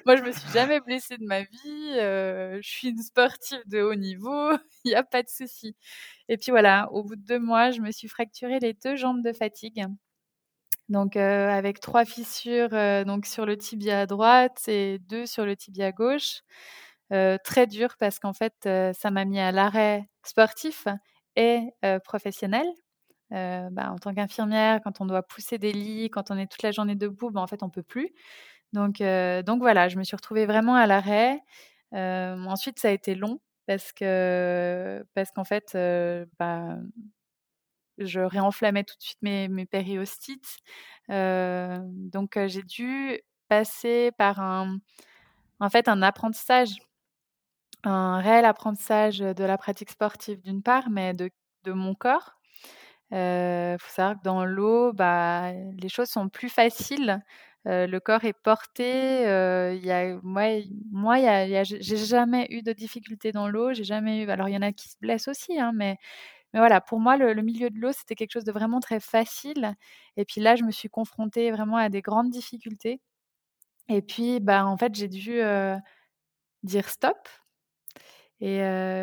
Moi, 0.07 0.17
je 0.17 0.23
me 0.23 0.31
suis 0.31 0.49
jamais 0.53 0.81
blessée 0.81 1.17
de 1.17 1.25
ma 1.25 1.43
vie. 1.43 1.93
Euh, 1.97 2.61
je 2.63 2.69
suis 2.69 2.89
une 2.89 3.03
sportive 3.03 3.63
de 3.67 3.83
haut 3.83 3.97
niveau. 3.97 4.53
Il 4.85 4.91
n'y 4.91 4.95
a 4.95 5.03
pas 5.03 5.23
de 5.25 5.29
souci. 5.29 5.75
Et 6.29 6.37
puis 6.37 6.53
voilà, 6.53 6.89
au 6.93 7.03
bout 7.03 7.17
de 7.17 7.25
deux 7.25 7.41
mois, 7.41 7.73
je 7.73 7.81
me 7.81 7.91
suis 7.91 8.09
fracturé 8.09 8.61
les 8.61 8.75
deux 8.75 8.95
jambes 8.95 9.23
de 9.23 9.33
fatigue. 9.33 9.87
Donc 10.89 11.17
euh, 11.17 11.51
avec 11.51 11.81
trois 11.81 12.07
fissures 12.07 12.71
donc 13.05 13.27
sur 13.27 13.45
le 13.45 13.59
tibia 13.59 14.07
droite 14.07 14.63
et 14.69 14.99
deux 15.01 15.27
sur 15.27 15.45
le 15.45 15.55
tibia 15.55 15.93
gauche. 15.93 16.43
Très 17.11 17.67
dur 17.67 17.97
parce 17.99 18.19
qu'en 18.19 18.33
fait, 18.33 18.55
ça 18.63 19.11
m'a 19.11 19.25
mis 19.25 19.41
à 19.41 19.53
l'arrêt 19.53 20.09
sportif 20.23 20.87
et 21.37 21.61
professionnel. 22.05 22.67
Bah, 23.31 23.91
en 23.93 23.99
tant 23.99 24.15
qu'infirmière, 24.15 24.81
quand 24.83 25.01
on 25.01 25.07
doit 25.07 25.23
pousser 25.23 25.59
des 25.59 25.73
lits, 25.73 26.11
quand 26.11 26.31
on 26.31 26.39
est 26.39 26.47
toute 26.47 26.63
la 26.63 26.73
journée 26.73 26.95
debout, 26.95 27.31
bah, 27.31 27.41
en 27.41 27.47
fait, 27.47 27.63
on 27.63 27.71
peut 27.71 27.83
plus. 27.83 28.13
Donc, 28.73 28.99
donc 29.01 29.61
voilà, 29.61 29.89
je 29.89 29.97
me 29.99 30.05
suis 30.05 30.17
retrouvée 30.17 30.47
vraiment 30.47 30.75
à 30.75 30.87
l'arrêt. 30.87 31.41
ensuite, 31.93 32.79
ça 32.79 32.89
a 32.89 32.93
été 32.93 33.15
long 33.15 33.41
parce 33.67 33.93
que 33.93 35.05
parce 35.15 35.31
qu'en 35.33 35.45
fait, 35.45 35.77
bah, 36.39 36.79
je 37.99 38.21
réenflammais 38.21 38.85
tout 38.85 38.97
de 38.97 39.03
suite 39.03 39.19
mes, 39.23 39.49
mes 39.49 39.67
périostites. 39.67 40.59
donc, 41.09 42.39
j'ai 42.47 42.63
dû 42.63 43.21
passer 43.49 44.13
par 44.19 44.41
un, 44.41 44.79
en 45.61 45.71
fait, 45.71 45.89
un 45.89 46.03
apprentissage 46.03 46.77
un 47.85 48.21
réel 48.21 48.45
apprentissage 48.45 49.19
de 49.21 49.45
la 49.45 49.59
pratique 49.59 49.91
sportive 49.91 50.41
d'une 50.41 50.63
part, 50.63 50.91
mais 50.91 51.15
de, 51.15 51.31
de 51.65 51.73
mon 51.73 51.95
corps. 51.95 52.39
Il 53.11 53.77
faut 53.81 53.91
savoir 53.91 54.17
que 54.19 54.25
dans 54.25 54.45
l'eau, 54.45 54.93
bah, 54.93 55.53
les 55.53 55.89
choses 55.89 56.09
sont 56.09 56.29
plus 56.29 56.49
faciles. 56.49 57.23
le 57.65 57.99
corps 57.99 58.25
est 58.25 58.35
porté. 58.35 59.23
y 59.23 59.91
a, 59.91 60.19
moi, 60.23 60.63
moi 60.91 61.19
y 61.19 61.27
a, 61.29 61.65
j'ai 61.65 61.97
jamais 61.97 62.47
eu 62.51 62.63
de 62.63 62.73
difficultés 62.73 63.33
dans 63.33 63.49
l'eau. 63.49 63.73
J'ai 63.75 63.85
jamais 63.85 64.23
eu. 64.25 64.31
Alors, 64.31 64.49
il 64.49 64.55
y 64.55 64.59
en 64.59 64.63
a 64.63 64.73
qui 64.73 64.89
se 64.89 64.97
blessent 65.01 65.29
aussi, 65.29 65.59
hein, 65.59 65.73
mais, 65.75 65.97
mais 66.55 66.61
voilà, 66.61 66.81
pour 66.81 67.01
moi, 67.01 67.17
le, 67.17 67.35
milieu 67.43 67.71
de 67.71 67.79
l'eau, 67.79 67.93
c'était 67.93 68.15
quelque 68.17 68.33
chose 68.33 68.45
de 68.45 68.53
vraiment 68.53 68.81
très 68.81 69.01
facile. 69.01 69.75
Et 70.17 70.25
puis 70.25 70.41
là, 70.41 70.57
je 70.57 70.65
me 70.65 70.71
suis 70.73 70.89
confrontée 70.91 71.51
vraiment 71.53 71.77
à 71.79 71.89
des 71.91 72.03
grandes 72.03 72.31
difficultés. 72.31 73.01
Et 73.89 74.03
puis, 74.03 74.41
bah, 74.41 74.67
en 74.67 74.77
fait, 74.79 74.95
j'ai 74.95 75.09
dû 75.09 75.41
dire 76.63 76.89
stop 76.89 77.29
et 78.41 78.61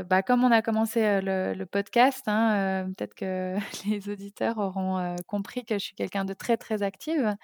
bah, 0.10 0.24
comme 0.24 0.44
on 0.44 0.52
a 0.52 0.62
commencé 0.62 1.20
le, 1.22 1.66
podcast, 1.66 2.24
hein, 2.28 2.88
peut-être 2.96 3.16
que 3.16 3.56
les 3.90 4.10
auditeurs 4.10 4.58
auront 4.58 5.16
compris 5.28 5.66
que 5.66 5.76
je 5.76 5.84
suis 5.84 5.96
quelqu'un 5.96 6.26
de 6.26 6.34
très 6.34 6.58
très 6.58 6.84
active, 6.84 7.36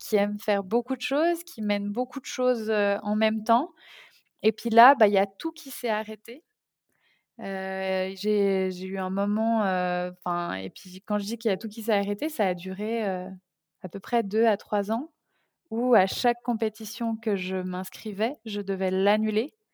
qui 0.00 0.16
aime 0.16 0.38
faire 0.38 0.62
beaucoup 0.62 0.96
de 0.96 1.02
choses, 1.02 1.42
qui 1.44 1.62
mène 1.62 1.90
beaucoup 1.90 2.20
de 2.20 2.26
choses 2.26 2.70
en 2.70 3.16
même 3.16 3.42
temps. 3.44 3.72
Et 4.42 4.52
puis 4.52 4.70
là, 4.70 4.94
bah, 4.94 5.08
il 5.08 5.14
y 5.14 5.18
a 5.18 5.26
tout 5.26 5.52
qui 5.52 5.70
s'est 5.70 5.88
arrêté. 5.88 6.44
j'ai 7.40 8.84
eu 8.84 8.98
un 8.98 9.10
moment, 9.10 9.60
enfin, 9.62 10.54
et 10.54 10.70
puis 10.70 11.02
quand 11.06 11.18
je 11.18 11.24
dis 11.24 11.38
qu'il 11.38 11.50
y 11.50 11.54
a 11.54 11.56
tout 11.56 11.68
qui 11.68 11.82
s'est 11.82 11.92
arrêté, 11.92 12.28
ça 12.28 12.46
a 12.48 12.54
duré 12.54 13.04
à 13.82 13.88
peu 13.90 14.00
près 14.00 14.22
deux 14.22 14.46
à 14.46 14.56
trois 14.56 14.92
ans, 14.92 15.10
où 15.70 15.94
à 15.94 16.06
chaque 16.06 16.40
compétition 16.44 17.16
que 17.16 17.36
je 17.36 17.56
m'inscrivais, 17.56 18.34
je 18.44 18.60
devais 18.60 18.90
l'annuler 18.92 19.52
euh, 19.52 19.65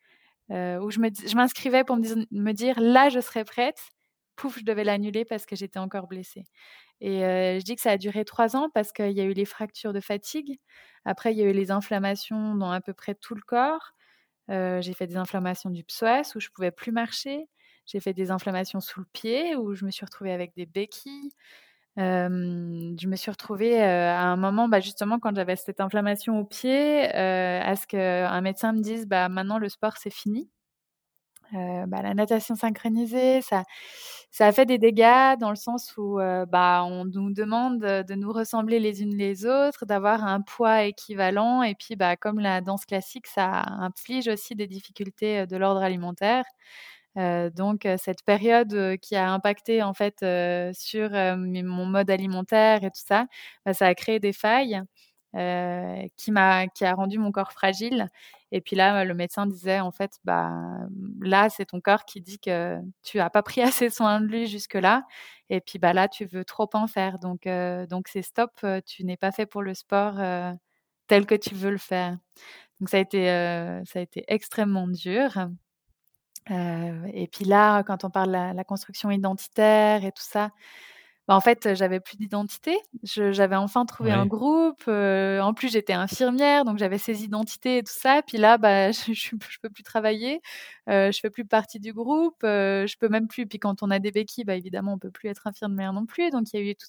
où 0.50 0.90
je 0.90 1.34
m'inscrivais 1.36 1.84
pour 1.84 1.96
me 1.96 2.52
dire, 2.52 2.80
là, 2.80 3.08
je 3.08 3.20
serais 3.20 3.44
prête. 3.44 3.78
Pouf, 4.36 4.58
je 4.58 4.64
devais 4.64 4.84
l'annuler 4.84 5.24
parce 5.24 5.46
que 5.46 5.56
j'étais 5.56 5.78
encore 5.78 6.06
blessée. 6.08 6.44
Et 7.00 7.24
euh, 7.24 7.58
je 7.58 7.64
dis 7.64 7.74
que 7.74 7.82
ça 7.82 7.90
a 7.90 7.98
duré 7.98 8.24
trois 8.24 8.56
ans 8.56 8.70
parce 8.72 8.92
qu'il 8.92 9.10
y 9.10 9.20
a 9.20 9.24
eu 9.24 9.32
les 9.32 9.44
fractures 9.44 9.92
de 9.92 10.00
fatigue. 10.00 10.58
Après, 11.04 11.32
il 11.32 11.38
y 11.38 11.42
a 11.42 11.44
eu 11.46 11.52
les 11.52 11.72
inflammations 11.72 12.54
dans 12.54 12.70
à 12.70 12.80
peu 12.80 12.94
près 12.94 13.16
tout 13.16 13.34
le 13.34 13.42
corps. 13.42 13.92
Euh, 14.50 14.80
j'ai 14.80 14.94
fait 14.94 15.08
des 15.08 15.16
inflammations 15.16 15.70
du 15.70 15.84
psoas 15.84 16.32
où 16.36 16.40
je 16.40 16.48
pouvais 16.50 16.70
plus 16.70 16.92
marcher. 16.92 17.48
J'ai 17.86 18.00
fait 18.00 18.12
des 18.14 18.30
inflammations 18.30 18.80
sous 18.80 19.00
le 19.00 19.06
pied 19.12 19.56
où 19.56 19.74
je 19.74 19.84
me 19.84 19.90
suis 19.90 20.04
retrouvée 20.04 20.32
avec 20.32 20.54
des 20.54 20.66
béquilles 20.66 21.32
je 21.96 23.06
me 23.08 23.16
suis 23.16 23.30
retrouvée 23.30 23.80
à 23.82 24.22
un 24.22 24.36
moment, 24.36 24.68
bah, 24.68 24.80
justement, 24.80 25.18
quand 25.18 25.34
j'avais 25.34 25.56
cette 25.56 25.80
inflammation 25.80 26.38
au 26.40 26.44
pied, 26.44 27.06
à 27.12 27.76
ce 27.76 27.86
qu'un 27.86 28.40
médecin 28.40 28.72
me 28.72 28.80
dise 28.82 29.06
bah, 29.06 29.28
maintenant 29.28 29.58
le 29.58 29.68
sport 29.68 29.96
c'est 29.98 30.10
fini. 30.12 30.50
Bah, 31.52 32.00
la 32.02 32.14
natation 32.14 32.54
synchronisée, 32.54 33.42
ça, 33.42 33.64
a 34.40 34.52
fait 34.52 34.64
des 34.64 34.78
dégâts 34.78 35.36
dans 35.38 35.50
le 35.50 35.56
sens 35.56 35.94
où 35.98 36.18
on 36.20 37.04
nous 37.04 37.32
demande 37.34 37.80
de 37.80 38.14
nous 38.14 38.32
ressembler 38.32 38.78
les 38.80 39.02
unes 39.02 39.14
les 39.16 39.44
autres, 39.44 39.84
d'avoir 39.84 40.24
un 40.24 40.40
poids 40.40 40.84
équivalent. 40.84 41.62
Et 41.62 41.74
puis, 41.74 41.96
comme 42.20 42.40
la 42.40 42.60
danse 42.62 42.86
classique, 42.86 43.26
ça 43.26 43.64
inflige 43.80 44.28
aussi 44.28 44.54
des 44.54 44.66
difficultés 44.66 45.46
de 45.46 45.56
l'ordre 45.58 45.82
alimentaire 45.82 46.44
donc 47.16 47.86
cette 47.98 48.22
période 48.24 48.96
qui 49.00 49.16
a 49.16 49.30
impacté 49.32 49.82
en 49.82 49.94
fait 49.94 50.24
sur 50.74 51.10
mon 51.10 51.86
mode 51.86 52.10
alimentaire 52.10 52.84
et 52.84 52.90
tout 52.90 53.02
ça, 53.06 53.26
bah, 53.66 53.74
ça 53.74 53.86
a 53.86 53.94
créé 53.94 54.18
des 54.20 54.32
failles 54.32 54.82
qui 56.16 56.30
m'a 56.32 56.66
qui 56.68 56.84
a 56.84 56.94
rendu 56.94 57.18
mon 57.18 57.32
corps 57.32 57.52
fragile. 57.52 58.08
Et 58.54 58.60
puis 58.60 58.76
là, 58.76 59.04
le 59.04 59.14
médecin 59.14 59.46
disait 59.46 59.80
en 59.80 59.90
fait, 59.92 60.12
bah 60.24 60.50
là 61.20 61.48
c'est 61.50 61.66
ton 61.66 61.80
corps 61.80 62.04
qui 62.04 62.20
dit 62.20 62.38
que 62.38 62.78
tu 63.02 63.18
as 63.20 63.30
pas 63.30 63.42
pris 63.42 63.62
assez 63.62 63.90
soin 63.90 64.20
de 64.20 64.26
lui 64.26 64.46
jusque 64.46 64.74
là. 64.74 65.04
Et 65.50 65.60
puis 65.60 65.78
bah 65.78 65.92
là 65.94 66.08
tu 66.08 66.24
veux 66.26 66.44
trop 66.44 66.68
en 66.74 66.86
faire. 66.86 67.18
Donc 67.18 67.44
donc 67.88 68.08
c'est 68.08 68.22
stop. 68.22 68.50
Tu 68.86 69.04
n'es 69.04 69.16
pas 69.16 69.32
fait 69.32 69.46
pour 69.46 69.62
le 69.62 69.74
sport 69.74 70.14
tel 71.08 71.26
que 71.26 71.34
tu 71.34 71.54
veux 71.54 71.70
le 71.70 71.78
faire. 71.78 72.16
Donc 72.80 72.90
ça 72.90 72.98
a 72.98 73.00
été 73.00 73.26
ça 73.86 73.98
a 74.00 74.02
été 74.02 74.24
extrêmement 74.28 74.88
dur 74.88 75.32
et 76.50 77.28
puis 77.30 77.44
là, 77.44 77.82
quand 77.82 78.04
on 78.04 78.10
parle 78.10 78.28
de 78.28 78.56
la, 78.56 78.64
construction 78.64 79.10
identitaire 79.10 80.04
et 80.04 80.12
tout 80.12 80.22
ça, 80.22 80.50
bah, 81.28 81.36
en 81.36 81.40
fait, 81.40 81.74
j'avais 81.74 82.00
plus 82.00 82.16
d'identité. 82.16 82.76
j'avais 83.04 83.56
enfin 83.56 83.86
trouvé 83.86 84.10
un 84.12 84.26
groupe, 84.26 84.82
en 84.88 85.54
plus 85.54 85.70
j'étais 85.72 85.92
infirmière, 85.92 86.64
donc 86.64 86.78
j'avais 86.78 86.98
ces 86.98 87.22
identités 87.24 87.78
et 87.78 87.82
tout 87.84 87.92
ça. 87.94 88.22
Puis 88.26 88.38
là, 88.38 88.58
bah, 88.58 88.90
je 88.92 89.12
je 89.12 89.30
je 89.48 89.58
peux 89.62 89.70
plus 89.70 89.82
travailler, 89.84 90.40
je 90.88 91.16
fais 91.20 91.30
plus 91.30 91.44
partie 91.44 91.78
du 91.80 91.92
groupe, 91.92 92.36
je 92.42 92.96
peux 92.98 93.08
même 93.08 93.28
plus 93.28 93.46
puis 93.46 93.58
quand 93.58 93.82
on 93.82 93.90
a 93.90 93.98
des 93.98 94.10
béquilles, 94.12 94.44
bah, 94.44 94.56
évidemment, 94.56 94.94
on 94.94 94.98
peut 94.98 95.10
plus 95.10 95.28
être 95.28 95.46
infirmière 95.46 95.92
non 95.92 96.06
plus. 96.06 96.30
Donc 96.30 96.52
il 96.52 96.60
y 96.60 96.68
a 96.68 96.70
eu 96.70 96.74
tout 96.76 96.86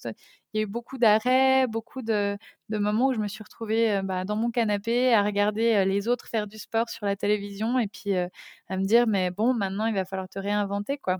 il 0.52 0.58
y 0.58 0.60
a 0.60 0.62
eu 0.64 0.66
beaucoup 0.66 0.98
d'arrêts, 0.98 1.66
beaucoup 1.66 2.02
de 2.02 2.36
de 2.70 2.78
moments 2.78 3.08
où 3.08 3.12
je 3.14 3.18
me 3.18 3.28
suis 3.28 3.44
retrouvée, 3.44 4.00
bah, 4.04 4.24
dans 4.24 4.36
mon 4.36 4.50
canapé 4.50 5.12
à 5.14 5.22
regarder, 5.22 5.84
les 5.84 6.08
autres 6.08 6.26
faire 6.28 6.46
du 6.46 6.58
sport 6.58 6.88
sur 6.88 7.06
la 7.06 7.14
télévision 7.16 7.78
et 7.78 7.86
puis, 7.88 8.14
à 8.16 8.76
me 8.76 8.84
dire: 8.84 9.06
«Mais 9.06 9.30
bon, 9.30 9.54
maintenant, 9.54 9.86
il 9.86 9.94
va 9.94 10.04
falloir 10.04 10.28
te 10.28 10.38
réinventer, 10.38 10.98
quoi». 10.98 11.18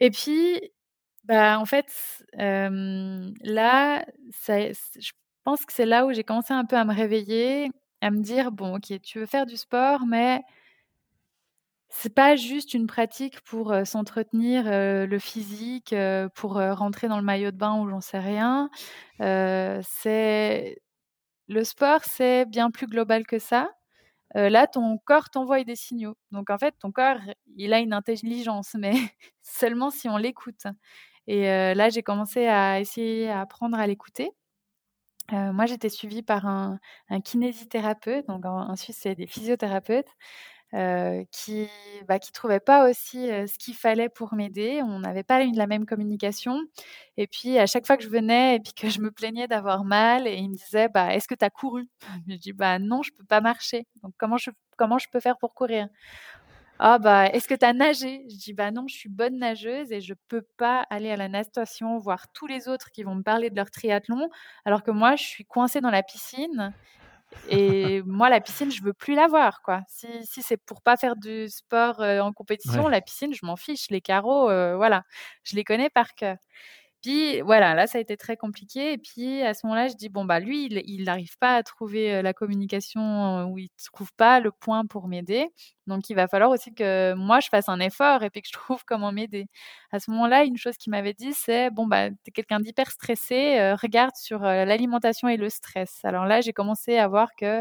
Et 0.00 0.10
puis 0.10 0.60
bah, 1.24 1.58
en 1.58 1.64
fait, 1.64 1.86
là, 2.34 4.04
je 4.46 5.12
pense 5.44 5.64
que 5.66 5.72
c'est 5.72 5.86
là 5.86 6.06
où 6.06 6.12
j'ai 6.12 6.24
commencé 6.24 6.52
un 6.52 6.64
peu 6.64 6.76
à 6.76 6.84
me 6.84 6.94
réveiller, 6.94 7.70
à 8.00 8.10
me 8.10 8.20
dire: 8.20 8.52
«Bon, 8.52 8.76
OK, 8.76 8.92
tu 9.02 9.18
veux 9.20 9.26
faire 9.26 9.46
du 9.46 9.56
sport, 9.56 10.06
mais 10.06 10.42
c'est 11.88 12.14
pas 12.14 12.36
juste 12.36 12.74
une 12.74 12.86
pratique 12.86 13.40
pour, 13.42 13.74
s'entretenir, 13.84 14.64
le 14.66 15.18
physique, 15.18 15.94
pour, 16.34 16.54
rentrer 16.54 17.08
dans 17.08 17.16
le 17.18 17.22
maillot 17.22 17.50
de 17.52 17.56
bain 17.56 17.78
ou 17.80 17.88
j'en 17.88 18.00
sais 18.00 18.18
rien. 18.18 18.68
c'est 19.20 20.78
le 21.48 21.64
sport, 21.64 22.04
c'est 22.04 22.46
bien 22.46 22.70
plus 22.70 22.86
global 22.86 23.26
que 23.26 23.38
ça. 23.38 23.70
là, 24.34 24.66
ton 24.68 24.98
corps 24.98 25.30
t'envoie 25.30 25.64
des 25.64 25.76
signaux. 25.76 26.16
Donc 26.32 26.50
en 26.50 26.58
fait, 26.58 26.74
ton 26.80 26.92
corps, 26.92 27.18
il 27.56 27.72
a 27.74 27.80
une 27.80 27.94
intelligence, 27.94 28.76
mais 28.78 28.94
seulement 29.42 29.90
si 29.90 30.08
on 30.08 30.16
l'écoute. 30.18 30.64
Et 31.26 31.44
là, 31.74 31.90
j'ai 31.90 32.02
commencé 32.02 32.46
à 32.46 32.80
essayer 32.80 33.30
à 33.30 33.40
apprendre 33.40 33.78
à 33.78 33.86
l'écouter. 33.86 34.30
moi, 35.32 35.66
j'étais 35.66 35.88
suivie 35.88 36.22
par 36.22 36.46
un, 36.46 36.78
kinésithérapeute, 37.24 38.26
donc 38.28 38.44
en, 38.44 38.76
Suisse, 38.76 38.98
c'est 39.00 39.14
des 39.14 39.26
physiothérapeutes, 39.26 40.08
qui 41.30 41.68
ne 42.00 42.04
bah, 42.06 42.18
qui 42.18 42.32
trouvaient 42.32 42.60
pas 42.60 42.90
aussi 42.90 43.28
ce 43.28 43.58
qu'il 43.58 43.74
fallait 43.74 44.08
pour 44.08 44.34
m'aider. 44.34 44.80
On 44.82 44.98
n'avait 45.00 45.22
pas 45.22 45.44
la 45.44 45.66
même 45.66 45.86
communication. 45.86 46.58
Et 47.16 47.26
puis, 47.26 47.58
à 47.58 47.66
chaque 47.66 47.86
fois 47.86 47.96
que 47.96 48.02
je 48.02 48.08
venais 48.08 48.56
et 48.56 48.60
puis 48.60 48.72
que 48.74 48.88
je 48.88 49.00
me 49.00 49.10
plaignais 49.10 49.46
d'avoir 49.46 49.84
mal, 49.84 50.26
et 50.26 50.34
ils 50.34 50.50
me 50.50 50.56
disaient 50.56 50.88
bah, 50.88 51.14
Est-ce 51.14 51.28
que 51.28 51.34
tu 51.34 51.44
as 51.44 51.50
couru? 51.50 51.88
Je 52.28 52.36
dis 52.36 52.52
bah, 52.52 52.78
Non, 52.78 53.02
je 53.02 53.12
ne 53.12 53.16
peux 53.18 53.24
pas 53.24 53.40
marcher. 53.40 53.86
Donc, 54.02 54.14
comment 54.18 54.36
je, 54.36 54.50
comment 54.76 54.98
je 54.98 55.08
peux 55.10 55.20
faire 55.20 55.38
pour 55.38 55.54
courir? 55.54 55.88
Ah 56.78 56.98
bah, 56.98 57.26
est-ce 57.26 57.46
que 57.48 57.54
tu 57.54 57.64
as 57.64 57.72
nagé? 57.72 58.24
Je 58.28 58.36
dis 58.36 58.52
bah 58.52 58.70
non, 58.70 58.86
je 58.88 58.94
suis 58.96 59.08
bonne 59.08 59.38
nageuse 59.38 59.92
et 59.92 60.00
je 60.00 60.14
peux 60.28 60.42
pas 60.56 60.86
aller 60.90 61.10
à 61.10 61.16
la 61.16 61.28
natation 61.28 61.98
voir 61.98 62.26
tous 62.32 62.46
les 62.46 62.68
autres 62.68 62.90
qui 62.90 63.02
vont 63.04 63.14
me 63.14 63.22
parler 63.22 63.50
de 63.50 63.56
leur 63.56 63.70
triathlon, 63.70 64.28
alors 64.64 64.82
que 64.82 64.90
moi, 64.90 65.16
je 65.16 65.22
suis 65.22 65.44
coincée 65.44 65.80
dans 65.80 65.90
la 65.90 66.02
piscine. 66.02 66.74
Et 67.48 68.02
moi, 68.02 68.30
la 68.30 68.40
piscine, 68.40 68.70
je 68.70 68.82
veux 68.82 68.92
plus 68.92 69.14
la 69.14 69.26
voir, 69.26 69.62
quoi. 69.62 69.82
Si, 69.88 70.06
si 70.24 70.42
c'est 70.42 70.56
pour 70.56 70.82
pas 70.82 70.96
faire 70.96 71.16
du 71.16 71.48
sport 71.48 72.00
en 72.00 72.32
compétition, 72.32 72.88
la 72.88 73.00
piscine, 73.00 73.34
je 73.34 73.44
m'en 73.46 73.56
fiche. 73.56 73.90
Les 73.90 74.00
carreaux, 74.00 74.46
voilà, 74.76 75.02
je 75.42 75.56
les 75.56 75.64
connais 75.64 75.90
par 75.90 76.14
cœur. 76.14 76.36
Puis 77.04 77.42
voilà, 77.42 77.74
là, 77.74 77.86
ça 77.86 77.98
a 77.98 78.00
été 78.00 78.16
très 78.16 78.38
compliqué. 78.38 78.94
Et 78.94 78.98
puis 78.98 79.42
à 79.42 79.52
ce 79.52 79.66
moment-là, 79.66 79.88
je 79.88 79.94
dis 79.94 80.08
bon 80.08 80.24
bah 80.24 80.40
lui, 80.40 80.68
il 80.70 81.04
n'arrive 81.04 81.36
pas 81.38 81.56
à 81.56 81.62
trouver 81.62 82.22
la 82.22 82.32
communication 82.32 83.44
où 83.44 83.58
il 83.58 83.68
trouve 83.92 84.10
pas 84.14 84.40
le 84.40 84.50
point 84.50 84.86
pour 84.86 85.06
m'aider. 85.06 85.48
Donc 85.86 86.08
il 86.08 86.14
va 86.14 86.28
falloir 86.28 86.48
aussi 86.48 86.72
que 86.72 87.12
moi 87.12 87.40
je 87.40 87.50
fasse 87.50 87.68
un 87.68 87.78
effort 87.78 88.22
et 88.22 88.30
puis 88.30 88.40
que 88.40 88.48
je 88.48 88.54
trouve 88.54 88.84
comment 88.86 89.12
m'aider. 89.12 89.48
À 89.92 90.00
ce 90.00 90.10
moment-là, 90.12 90.44
une 90.44 90.56
chose 90.56 90.78
qu'il 90.78 90.92
m'avait 90.92 91.12
dit, 91.12 91.34
c'est 91.34 91.70
bon 91.70 91.86
bah 91.86 92.06
es 92.06 92.30
quelqu'un 92.32 92.58
d'hyper 92.58 92.90
stressé, 92.90 93.74
regarde 93.82 94.16
sur 94.16 94.38
l'alimentation 94.38 95.28
et 95.28 95.36
le 95.36 95.50
stress. 95.50 96.02
Alors 96.06 96.24
là, 96.24 96.40
j'ai 96.40 96.54
commencé 96.54 96.96
à 96.96 97.06
voir 97.06 97.28
que 97.36 97.60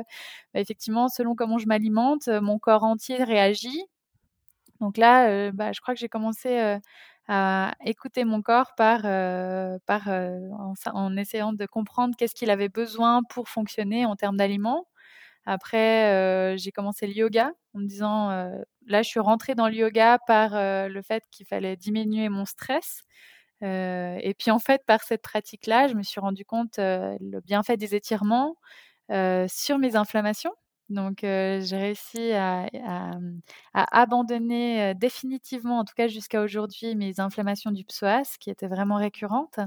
bah, 0.53 0.61
effectivement, 0.61 1.09
selon 1.09 1.35
comment 1.35 1.57
je 1.57 1.67
m'alimente, 1.67 2.29
mon 2.29 2.59
corps 2.59 2.85
entier 2.85 3.21
réagit. 3.21 3.83
Donc 4.79 4.97
là, 4.97 5.51
bah, 5.51 5.73
je 5.73 5.81
crois 5.81 5.93
que 5.93 5.99
j'ai 5.99 6.09
commencé 6.09 6.79
à 7.27 7.73
écouter 7.85 8.25
mon 8.25 8.41
corps 8.41 8.73
par, 8.75 9.01
par 9.85 10.07
en, 10.07 11.17
essayant 11.17 11.53
de 11.53 11.65
comprendre 11.65 12.15
qu'est-ce 12.17 12.35
qu'il 12.35 12.49
avait 12.49 12.69
besoin 12.69 13.21
pour 13.29 13.49
fonctionner 13.49 14.05
en 14.05 14.15
termes 14.15 14.37
d'aliments. 14.37 14.87
Après, 15.45 16.55
j'ai 16.57 16.71
commencé 16.71 17.07
le 17.07 17.13
yoga 17.13 17.51
en 17.73 17.79
me 17.79 17.87
disant, 17.87 18.29
là, 18.87 19.01
je 19.03 19.09
suis 19.09 19.19
rentrée 19.19 19.55
dans 19.55 19.67
le 19.67 19.75
yoga 19.75 20.19
par 20.27 20.51
le 20.53 21.01
fait 21.01 21.23
qu'il 21.31 21.45
fallait 21.45 21.75
diminuer 21.77 22.29
mon 22.29 22.45
stress. 22.45 23.01
et 23.61 24.35
puis 24.39 24.51
en 24.51 24.59
fait, 24.59 24.83
par 24.85 25.03
cette 25.03 25.21
pratique-là, 25.21 25.87
je 25.87 25.95
me 25.95 26.03
suis 26.03 26.19
rendu 26.21 26.45
compte 26.45 26.75
le 26.79 27.39
bienfait 27.41 27.77
des 27.77 27.95
étirements 27.95 28.57
sur 29.47 29.77
mes 29.79 29.95
inflammations. 29.95 30.53
Donc, 30.89 31.19
j'ai 31.21 31.77
réussi 31.77 32.31
à, 32.33 32.67
mmh, 33.19 33.39
abandonner 33.73 34.93
définitivement, 34.95 35.79
en 35.79 35.85
tout 35.85 35.93
cas 35.95 36.07
jusqu'à 36.07 36.41
aujourd'hui, 36.43 36.95
mes 36.95 37.19
inflammations 37.19 37.71
du 37.71 37.85
psoas 37.85 38.37
qui 38.39 38.49
étaient 38.49 38.67
vraiment 38.67 38.97
récurrentes. 38.97 39.59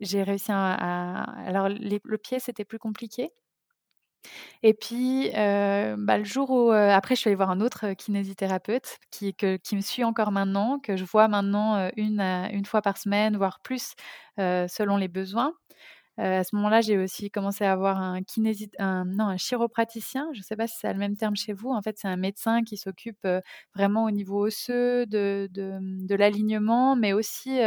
j'ai 0.00 0.22
réussi 0.22 0.52
à, 0.52 1.22
alors 1.46 1.68
le 1.68 2.16
pied, 2.18 2.38
c'était 2.38 2.64
plus 2.64 2.78
compliqué. 2.78 3.32
Et 4.62 4.74
puis, 4.74 5.30
bah, 5.32 6.18
le 6.18 6.24
jour 6.24 6.50
où, 6.50 6.70
après 6.70 7.14
je 7.16 7.20
suis 7.20 7.28
allée 7.28 7.36
voir 7.36 7.50
un 7.50 7.60
autre, 7.60 7.92
kinésithérapeute 7.94 8.98
qui 9.10 9.34
qui 9.34 9.76
me 9.76 9.80
suit 9.80 10.04
encore 10.04 10.32
maintenant, 10.32 10.78
que 10.80 10.96
je 10.96 11.04
vois 11.04 11.28
maintenant, 11.28 11.90
une 11.96 12.20
une 12.20 12.64
fois 12.66 12.82
par 12.82 12.98
semaine, 12.98 13.36
voire 13.36 13.60
plus, 13.60 13.94
selon 14.38 14.96
les 14.96 15.08
besoins 15.08 15.52
à 16.16 16.44
ce 16.44 16.54
moment-là, 16.56 16.80
j'ai 16.80 16.96
aussi 16.98 17.30
commencé 17.30 17.64
à 17.64 17.72
avoir 17.72 18.00
un 18.00 18.22
kinésite, 18.22 18.74
un, 18.78 19.04
non, 19.04 19.26
un 19.26 19.36
chiropraticien. 19.36 20.28
Je 20.32 20.38
ne 20.38 20.42
sais 20.44 20.56
pas 20.56 20.66
si 20.68 20.76
c'est 20.78 20.92
le 20.92 20.98
même 20.98 21.16
terme 21.16 21.34
chez 21.36 21.52
vous. 21.52 21.70
En 21.70 21.82
fait, 21.82 21.98
c'est 21.98 22.08
un 22.08 22.16
médecin 22.16 22.62
qui 22.62 22.76
s'occupe 22.76 23.26
vraiment 23.74 24.04
au 24.04 24.10
niveau 24.12 24.46
osseux 24.46 25.06
de, 25.06 25.48
de, 25.52 25.78
de 26.06 26.14
l'alignement, 26.14 26.94
mais 26.96 27.12
aussi 27.12 27.58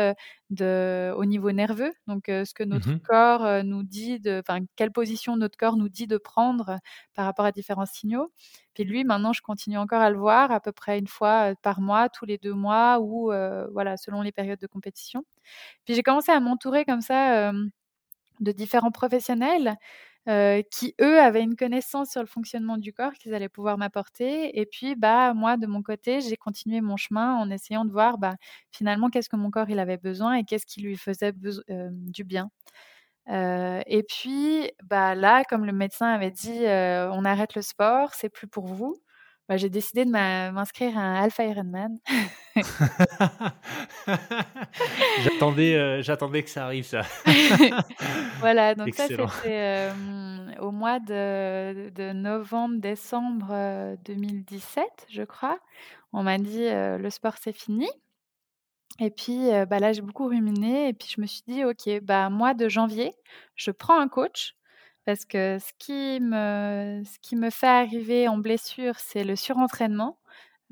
de, 0.50 1.14
au 1.18 1.26
niveau 1.26 1.52
nerveux. 1.52 1.92
Donc, 2.08 2.24
ce 2.28 2.54
que 2.54 2.64
notre 2.64 2.94
mmh 2.94 3.00
corps 3.02 3.64
nous 3.66 3.84
dit, 3.84 4.22
enfin, 4.28 4.60
quelle 4.78 4.92
position 4.92 5.36
notre 5.36 5.58
corps 5.58 5.76
nous 5.76 5.90
dit 5.90 6.08
de 6.08 6.18
prendre 6.18 6.78
par 7.16 7.26
rapport 7.26 7.46
à 7.46 7.52
différents 7.52 7.86
signaux. 7.86 8.32
Puis 8.74 8.84
lui, 8.86 9.04
maintenant, 9.04 9.34
je 9.34 9.42
continue 9.42 9.78
encore 9.78 10.02
à 10.02 10.10
le 10.10 10.18
voir 10.18 10.52
à 10.52 10.60
peu 10.62 10.72
près 10.72 11.00
une 11.00 11.08
fois 11.08 11.54
par 11.64 11.82
mois, 11.82 12.10
tous 12.10 12.26
les 12.26 12.38
deux 12.38 12.54
mois, 12.54 13.00
ou 13.02 13.32
voilà, 13.74 13.98
selon 13.98 14.22
les 14.22 14.32
périodes 14.32 14.60
de 14.60 14.68
compétition. 14.68 15.26
Puis 15.86 15.96
j'ai 15.96 16.04
commencé 16.04 16.32
à 16.32 16.40
m'entourer 16.40 16.86
comme 16.86 17.02
ça 17.02 17.52
de 18.40 18.52
différents 18.52 18.92
professionnels 18.92 19.76
qui, 20.72 20.94
eux, 21.02 21.20
avaient 21.22 21.42
une 21.44 21.56
connaissance 21.56 22.12
sur 22.12 22.22
le 22.22 22.28
fonctionnement 22.28 22.78
du 22.78 22.92
corps 22.94 23.14
qu'ils 23.14 23.34
allaient 23.34 23.48
pouvoir 23.50 23.78
m'apporter. 23.78 24.60
Et 24.60 24.66
puis, 24.66 24.96
bah, 24.96 25.34
moi, 25.34 25.56
de 25.58 25.68
mon 25.68 25.82
côté, 25.82 26.20
j'ai 26.22 26.36
continué 26.36 26.82
mon 26.82 26.98
chemin 26.98 27.36
en 27.38 27.50
essayant 27.50 27.86
de 27.86 27.92
voir 27.92 28.18
bah, 28.18 28.36
finalement 28.72 29.10
qu'est-ce 29.10 29.30
que 29.30 29.38
mon 29.38 29.52
corps 29.52 29.70
il 29.70 29.80
avait 29.80 29.98
besoin 29.98 30.36
et 30.36 30.44
qu'est-ce 30.44 30.66
qui 30.66 30.82
lui 30.82 30.98
faisait 30.98 31.32
du 31.34 32.24
bien. 32.26 32.50
et 33.30 34.04
puis, 34.10 34.72
bah, 34.84 35.16
là, 35.16 35.44
comme 35.46 35.66
le 35.66 35.74
médecin 35.74 36.08
avait 36.08 36.32
dit, 36.32 36.60
on 36.66 37.26
arrête 37.26 37.56
le 37.56 37.62
sport, 37.62 38.14
c'est 38.16 38.30
plus 38.30 38.48
pour 38.48 38.68
vous. 38.68 38.98
Bah, 39.48 39.56
j'ai 39.56 39.70
décidé 39.70 40.04
de 40.04 40.12
m'inscrire 40.12 40.98
à 40.98 41.02
un 41.02 41.24
Alpha 41.24 41.46
Ironman. 41.46 42.00
j'attendais, 45.24 46.04
j'attendais 46.04 46.44
que 46.44 46.50
ça 46.50 46.66
arrive, 46.66 46.84
ça. 46.84 47.04
voilà, 48.40 48.76
donc 48.76 48.94
ça, 48.94 49.08
c'était 49.08 49.90
au 50.60 50.72
mois 50.72 51.00
de, 51.00 51.90
de 51.92 52.12
novembre-décembre 52.12 53.96
2017, 54.04 54.84
je 55.10 55.24
crois. 55.24 55.60
On 56.12 56.24
m'a 56.24 56.38
dit 56.40 56.68
le 56.70 57.10
sport, 57.10 57.36
c'est 57.42 57.56
fini. 57.56 57.88
Et 59.00 59.12
puis 59.12 59.48
bah, 59.70 59.80
là, 59.80 59.94
j'ai 59.94 60.02
beaucoup 60.02 60.28
ruminé. 60.28 60.90
Et 60.90 60.94
puis 60.94 61.08
je 61.16 61.22
me 61.22 61.26
suis 61.26 61.44
dit, 61.48 61.64
OK, 61.64 61.88
bah, 62.02 62.30
mois 62.30 62.54
de 62.54 62.68
janvier, 62.68 63.14
je 63.56 63.72
prends 63.72 63.98
un 63.98 64.10
coach 64.10 64.57
parce 65.08 65.24
que 65.24 65.58
ce 65.58 65.72
qui 65.80 66.20
me, 66.20 67.02
ce 67.06 67.18
qui 67.22 67.38
me 67.38 67.50
fait 67.50 67.66
arriver 67.66 68.28
en 68.28 68.38
blessure, 68.38 69.00
c'est 69.00 69.24
le 69.24 69.38
surentraînement. 69.38 70.20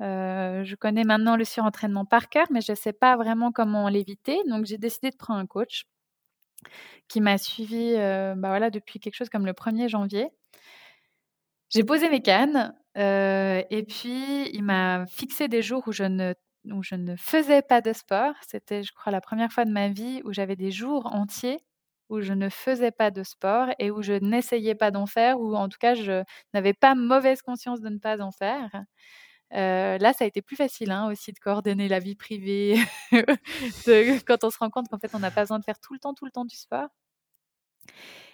je 0.00 0.74
connais 0.76 1.04
maintenant 1.04 1.36
le 1.36 1.44
surentraînement 1.46 2.04
par 2.04 2.28
cœur, 2.28 2.46
mais 2.50 2.60
je 2.60 2.72
ne 2.72 2.76
sais 2.76 2.92
pas 2.92 3.16
vraiment 3.16 3.50
comment 3.50 3.88
l'éviter. 3.88 4.38
Donc, 4.46 4.66
j'ai 4.66 4.76
décidé 4.76 5.10
de 5.10 5.16
prendre 5.16 5.40
un 5.40 5.46
coach 5.46 5.84
qui 7.08 7.22
m'a 7.22 7.38
suivi 7.38 7.94
bah 7.94 8.48
voilà, 8.48 8.68
depuis 8.70 9.00
quelque 9.00 9.14
chose 9.14 9.30
comme 9.30 9.46
le 9.46 9.54
1er 9.54 9.88
janvier. 9.88 10.28
J'ai 11.70 11.82
posé 11.82 12.10
mes 12.10 12.20
cannes 12.20 12.74
et 12.94 13.86
puis 13.88 14.50
il 14.52 14.62
m'a 14.64 15.06
fixé 15.06 15.48
des 15.48 15.62
jours 15.62 15.82
où 15.86 15.92
je 15.92 16.04
ne 16.04 16.34
où 16.70 16.82
je 16.82 16.94
ne 16.96 17.16
faisais 17.16 17.62
pas 17.62 17.80
de 17.80 17.94
sport. 17.94 18.34
C'était, 18.46 18.82
je 18.82 18.92
crois, 18.92 19.12
la 19.12 19.22
première 19.22 19.50
fois 19.50 19.64
de 19.64 19.72
ma 19.72 19.88
vie 19.88 20.20
où 20.24 20.32
j'avais 20.34 20.56
des 20.56 20.72
jours 20.72 21.06
entiers 21.14 21.60
où 22.08 22.20
je 22.20 22.32
ne 22.32 22.48
faisais 22.48 22.90
pas 22.90 23.10
de 23.10 23.22
sport 23.22 23.68
et 23.78 23.90
où 23.90 24.02
je 24.02 24.14
n'essayais 24.14 24.74
pas 24.74 24.90
d'en 24.90 25.06
faire, 25.06 25.40
ou 25.40 25.54
en 25.56 25.68
tout 25.68 25.78
cas, 25.78 25.94
je 25.94 26.22
n'avais 26.54 26.74
pas 26.74 26.94
mauvaise 26.94 27.42
conscience 27.42 27.80
de 27.80 27.88
ne 27.88 27.98
pas 27.98 28.20
en 28.20 28.32
faire. 28.32 28.70
là, 29.52 30.12
ça 30.12 30.24
a 30.24 30.26
été 30.28 30.42
plus 30.42 30.56
facile 30.56 30.90
hein, 30.90 31.08
aussi 31.10 31.32
de 31.32 31.38
coordonner 31.38 31.88
la 31.88 31.98
vie 32.00 32.16
privée 32.16 32.76
quand 34.26 34.44
on 34.44 34.50
se 34.50 34.58
rend 34.58 34.70
compte 34.70 34.88
qu'en 34.88 34.98
fait, 34.98 35.14
on 35.14 35.20
n'a 35.20 35.30
pas 35.30 35.42
besoin 35.42 35.58
de 35.58 35.64
faire 35.64 35.80
tout 35.80 35.94
le 35.94 36.00
temps, 36.00 36.14
tout 36.14 36.24
le 36.26 36.30
temps 36.32 36.44
du 36.44 36.56
sport. 36.56 36.88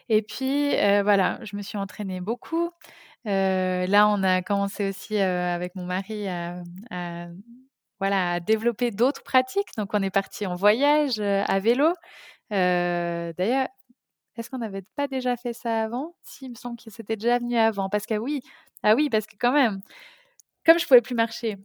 Et 0.09 0.23
puis, 0.23 0.71
voilà, 1.03 1.39
je 1.43 1.57
me 1.57 1.63
suis 1.63 1.79
entraînée 1.79 2.21
beaucoup. 2.21 2.71
là, 3.25 4.09
on 4.09 4.23
a 4.23 4.43
commencé 4.43 4.89
aussi 4.89 5.19
avec 5.19 5.75
mon 5.75 5.85
mari 5.85 6.29
à, 6.29 6.63
voilà, 8.01 8.33
à 8.33 8.41
développer 8.41 8.91
d'autres 8.91 9.23
pratiques. 9.23 9.69
Donc, 9.79 9.91
on 9.95 10.03
est 10.03 10.11
parti 10.11 10.47
en 10.47 10.55
voyage 10.55 11.21
à 11.21 11.59
vélo. 11.61 11.93
D'ailleurs, 12.51 13.69
est-ce 14.37 14.51
qu'on 14.51 14.59
n'avait 14.59 14.85
pas 14.97 15.09
déjà 15.09 15.37
fait 15.37 15.53
ça 15.53 15.83
avant? 15.85 16.15
Si, 16.23 16.47
il 16.47 16.51
me 16.51 16.55
semble 16.57 16.79
que 16.79 16.91
c'était 16.91 17.17
déjà 17.17 17.39
venu 17.39 17.57
avant. 17.57 17.89
Parce 17.91 18.07
que 18.07 18.15
oui, 18.17 18.41
ah 18.83 18.95
oui, 18.95 19.11
parce 19.11 19.27
que 19.27 19.37
quand 19.39 19.53
même, 19.53 19.81
comme 20.67 20.79
je 20.79 20.87
pouvais 20.87 21.03
plus 21.03 21.15
marcher, 21.15 21.59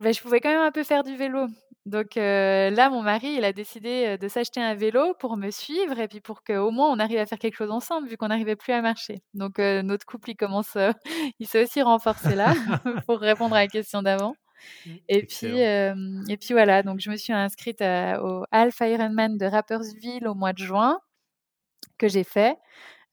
ben, 0.00 0.12
je 0.12 0.20
pouvais 0.20 0.40
quand 0.40 0.50
même 0.50 0.60
un 0.60 0.72
peu 0.72 0.84
faire 0.84 1.04
du 1.04 1.16
vélo. 1.16 1.46
Donc 1.86 2.16
là, 2.16 2.90
mon 2.90 3.02
mari, 3.02 3.34
il 3.38 3.44
a 3.44 3.52
décidé 3.52 4.18
de 4.18 4.28
s'acheter 4.28 4.60
un 4.60 4.74
vélo 4.74 5.14
pour 5.20 5.36
me 5.36 5.50
suivre 5.50 5.98
et 6.00 6.08
puis 6.08 6.20
pour 6.20 6.42
qu'au 6.42 6.70
moins 6.72 6.90
on 6.90 6.98
arrive 6.98 7.18
à 7.18 7.26
faire 7.26 7.38
quelque 7.38 7.56
chose 7.56 7.70
ensemble 7.70 8.08
vu 8.08 8.16
qu'on 8.16 8.28
n'arrivait 8.28 8.56
plus 8.56 8.72
à 8.72 8.82
marcher. 8.82 9.22
Donc 9.34 9.58
notre 9.58 10.04
couple, 10.06 10.30
il 10.30 10.36
commence, 10.36 10.76
il 11.38 11.46
s'est 11.46 11.62
aussi 11.62 11.82
renforcé 11.82 12.34
là 12.34 12.54
pour 13.06 13.20
répondre 13.20 13.54
à 13.54 13.60
la 13.60 13.68
question 13.68 14.02
d'avant. 14.02 14.34
Mmh, 14.86 14.90
et 15.08 15.26
puis, 15.26 15.58
et 15.58 16.36
puis 16.36 16.52
voilà, 16.52 16.82
donc 16.82 17.00
je 17.00 17.10
me 17.10 17.16
suis 17.16 17.32
inscrite 17.32 17.80
au 17.82 18.44
Half 18.50 18.80
Ironman 18.80 19.36
de 19.38 19.46
Rappersville 19.46 20.26
au 20.26 20.34
mois 20.34 20.52
de 20.52 20.58
juin 20.58 21.00
que 21.98 22.08
j'ai 22.08 22.24
fait. 22.24 22.56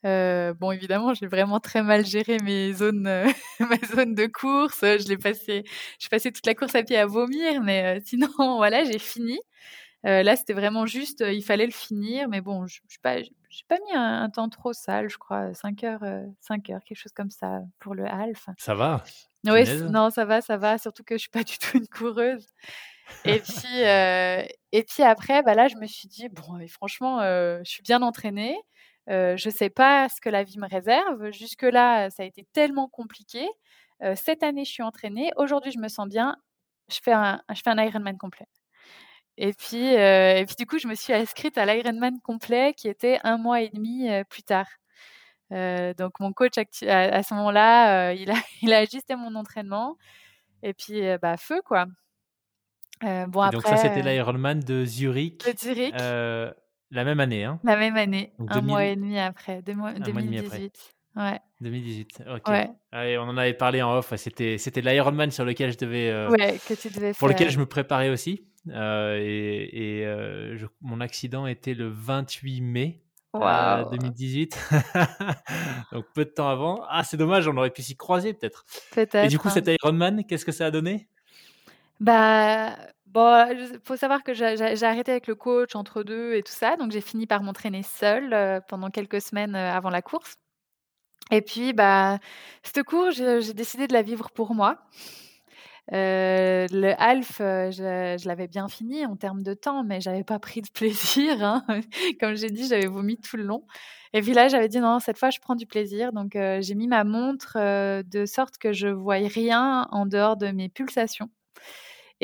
Euh, 0.05 0.53
bon, 0.53 0.71
évidemment, 0.71 1.13
j'ai 1.13 1.27
vraiment 1.27 1.59
très 1.59 1.81
mal 1.81 2.05
géré 2.05 2.37
mes 2.43 2.73
zones, 2.73 3.07
euh, 3.07 3.25
ma 3.59 3.77
zone 3.87 4.15
de 4.15 4.25
course. 4.27 4.81
Je 4.81 5.07
l'ai 5.07 5.17
passé, 5.17 5.63
je 5.99 6.09
passé 6.09 6.31
toute 6.31 6.45
la 6.45 6.55
course 6.55 6.75
à 6.75 6.83
pied 6.83 6.97
à 6.97 7.05
vomir, 7.05 7.61
mais 7.61 7.99
sinon, 8.05 8.29
voilà, 8.57 8.83
j'ai 8.83 8.99
fini. 8.99 9.39
là, 10.03 10.35
c'était 10.35 10.53
vraiment 10.53 10.85
juste, 10.85 11.23
il 11.25 11.43
fallait 11.43 11.65
le 11.65 11.71
finir, 11.71 12.27
mais 12.27 12.41
bon, 12.41 12.67
je 12.67 12.81
n'ai 12.81 12.97
pas, 13.01 13.15
pas 13.69 13.77
mis 13.85 13.95
un, 13.95 14.29
temps 14.29 14.49
trop 14.49 14.73
sale, 14.73 15.09
je 15.09 15.17
crois, 15.17 15.53
5 15.53 15.83
heures, 15.85 16.03
5 16.41 16.69
heures, 16.69 16.83
quelque 16.83 16.97
chose 16.97 17.13
comme 17.13 17.31
ça 17.31 17.61
pour 17.79 17.95
le 17.95 18.05
half. 18.05 18.49
Ça 18.57 18.75
va 18.75 19.03
Oui, 19.45 19.65
non, 19.89 20.09
ça 20.09 20.25
va, 20.25 20.41
ça 20.41 20.57
va, 20.57 20.77
surtout 20.77 21.03
que 21.03 21.15
je 21.15 21.21
suis 21.21 21.29
pas 21.29 21.43
du 21.43 21.57
tout 21.57 21.77
une 21.77 21.87
coureuse. 21.87 22.47
Et 23.25 23.39
puis, 23.39 23.81
et 24.71 24.83
puis 24.83 25.03
après, 25.03 25.43
bah 25.43 25.53
là, 25.53 25.67
je 25.67 25.75
me 25.77 25.85
suis 25.87 26.07
dit, 26.07 26.29
bon, 26.29 26.65
franchement, 26.67 27.19
je 27.19 27.69
suis 27.69 27.83
bien 27.83 28.01
entraînée. 28.01 28.57
Euh, 29.09 29.35
je 29.37 29.49
ne 29.49 29.53
sais 29.53 29.69
pas 29.69 30.07
ce 30.09 30.21
que 30.21 30.29
la 30.29 30.43
vie 30.43 30.57
me 30.59 30.67
réserve. 30.67 31.31
Jusque-là, 31.31 32.09
ça 32.09 32.23
a 32.23 32.25
été 32.25 32.45
tellement 32.53 32.87
compliqué. 32.87 33.47
Euh, 34.03 34.15
cette 34.15 34.43
année, 34.43 34.65
je 34.65 34.71
suis 34.71 34.83
entraînée. 34.83 35.31
Aujourd'hui, 35.37 35.71
je 35.71 35.79
me 35.79 35.87
sens 35.87 36.07
bien. 36.07 36.37
Je 36.89 36.99
fais 37.03 37.13
un, 37.13 37.41
je 37.53 37.61
fais 37.63 37.69
un 37.69 37.83
Ironman 37.83 38.17
complet. 38.17 38.47
Et 39.37 39.53
puis, 39.53 39.95
euh, 39.97 40.37
et 40.37 40.45
puis, 40.45 40.55
du 40.57 40.65
coup, 40.67 40.79
je 40.79 40.87
me 40.87 40.95
suis 40.95 41.13
inscrite 41.13 41.57
à 41.57 41.65
l'Ironman 41.65 42.19
complet 42.21 42.73
qui 42.75 42.87
était 42.87 43.19
un 43.23 43.37
mois 43.37 43.61
et 43.61 43.69
demi 43.69 44.09
plus 44.29 44.43
tard. 44.43 44.67
Donc, 45.51 46.19
mon 46.19 46.33
coach, 46.33 46.57
à, 46.57 47.23
ce 47.23 47.33
moment-là, 47.33 48.13
il, 48.13 48.31
a, 48.31 48.35
il 48.61 48.73
a 48.73 48.79
ajusté 48.79 49.15
mon 49.15 49.35
entraînement. 49.35 49.97
Et 50.61 50.73
puis, 50.73 51.01
bah, 51.21 51.37
feu, 51.37 51.61
quoi. 51.65 51.85
bon, 53.01 53.41
après, 53.41 53.51
donc, 53.51 53.67
ça, 53.67 53.77
c'était 53.77 54.01
l'Ironman 54.01 54.59
de 54.59 54.85
Zurich. 54.85 55.45
De 55.45 55.57
Zurich. 55.57 55.95
La 56.93 57.03
même 57.03 57.19
année, 57.19 57.43
hein 57.43 57.59
La 57.63 57.75
même 57.75 57.97
année, 57.97 58.33
un 58.49 58.61
mois 58.61 58.85
et 58.85 58.95
demi 58.95 59.17
après, 59.17 59.63
mois, 59.75 59.93
2018. 59.93 60.93
Ouais. 61.15 61.39
2018, 61.61 62.23
ok. 62.35 62.47
Ouais. 62.47 63.17
on 63.17 63.23
en 63.23 63.37
avait 63.37 63.53
parlé 63.53 63.81
en 63.81 63.97
off. 63.97 64.13
C'était, 64.15 64.57
c'était 64.57 64.81
l'Ironman 64.81 65.31
sur 65.31 65.45
lequel 65.45 65.71
je 65.71 65.77
devais. 65.77 66.09
Euh, 66.09 66.29
ouais, 66.29 66.59
que 66.67 66.73
tu 66.73 66.89
devais 66.89 67.13
Pour 67.13 67.27
lequel 67.27 67.49
je 67.49 67.59
me 67.59 67.65
préparais 67.65 68.09
aussi. 68.09 68.45
Euh, 68.69 69.17
et, 69.19 69.99
et 69.99 70.05
euh, 70.05 70.57
mon 70.81 71.01
accident 71.01 71.47
était 71.47 71.73
le 71.73 71.89
28 71.89 72.61
mai 72.61 73.01
2018. 73.33 74.57
Donc 75.91 76.05
peu 76.13 76.25
de 76.25 76.29
temps 76.29 76.49
avant. 76.49 76.83
Ah, 76.89 77.03
c'est 77.03 77.17
dommage, 77.17 77.47
on 77.47 77.57
aurait 77.57 77.71
pu 77.71 77.81
s'y 77.81 77.95
croiser 77.95 78.33
peut-être. 78.33 78.65
Peut-être. 78.91 79.25
Et 79.25 79.27
du 79.27 79.39
coup, 79.39 79.49
cet 79.49 79.67
Ironman, 79.67 80.23
qu'est-ce 80.25 80.45
que 80.45 80.51
ça 80.51 80.67
a 80.67 80.71
donné? 80.71 81.07
Bah, 81.99 82.75
Bon, 83.13 83.45
il 83.51 83.79
faut 83.85 83.95
savoir 83.95 84.23
que 84.23 84.33
j'ai 84.33 84.83
arrêté 84.83 85.11
avec 85.11 85.27
le 85.27 85.35
coach 85.35 85.75
entre 85.75 86.01
deux 86.01 86.33
et 86.33 86.41
tout 86.41 86.51
ça, 86.51 86.77
donc 86.77 86.91
j'ai 86.91 86.99
fini 86.99 87.27
par 87.27 87.43
m'entraîner 87.43 87.83
seule 87.83 88.33
euh, 88.33 88.59
pendant 88.67 88.89
quelques 88.89 89.21
semaines 89.21 89.55
euh, 89.55 89.71
avant 89.71 89.91
la 89.91 90.01
course. 90.01 90.33
Et 91.29 91.41
puis, 91.41 91.73
bah, 91.73 92.17
cette 92.63 92.83
course, 92.83 93.15
j'ai 93.15 93.53
décidé 93.53 93.85
de 93.87 93.93
la 93.93 94.01
vivre 94.01 94.31
pour 94.31 94.55
moi. 94.55 94.79
Euh, 95.91 96.67
le 96.71 96.93
half, 96.97 97.39
je, 97.39 98.27
l'avais 98.27 98.47
bien 98.47 98.69
fini 98.69 99.05
en 99.05 99.15
termes 99.15 99.43
de 99.43 99.53
temps, 99.53 99.83
mais 99.83 99.99
j'avais 99.99 100.23
pas 100.23 100.39
pris 100.39 100.61
de 100.61 100.69
plaisir. 100.73 101.43
Hein. 101.43 101.65
Comme 102.19 102.35
j'ai 102.35 102.49
dit, 102.49 102.67
j'avais 102.67 102.87
vomi 102.87 103.17
tout 103.17 103.37
le 103.37 103.43
long. 103.43 103.65
Et 104.13 104.21
puis 104.21 104.33
là, 104.33 104.47
j'avais 104.47 104.69
dit 104.69 104.79
non, 104.79 104.99
cette 104.99 105.17
fois, 105.17 105.29
je 105.31 105.39
prends 105.39 105.55
du 105.55 105.65
plaisir. 105.65 106.13
Donc, 106.13 106.33
j'ai 106.33 106.75
mis 106.75 106.87
ma 106.87 107.03
montre 107.03 107.57
de 108.03 108.25
sorte 108.25 108.57
que 108.59 108.71
je 108.71 108.87
voyais 108.87 109.27
rien 109.27 109.87
en 109.91 110.05
dehors 110.05 110.37
de 110.37 110.47
mes 110.51 110.69
pulsations. 110.69 111.29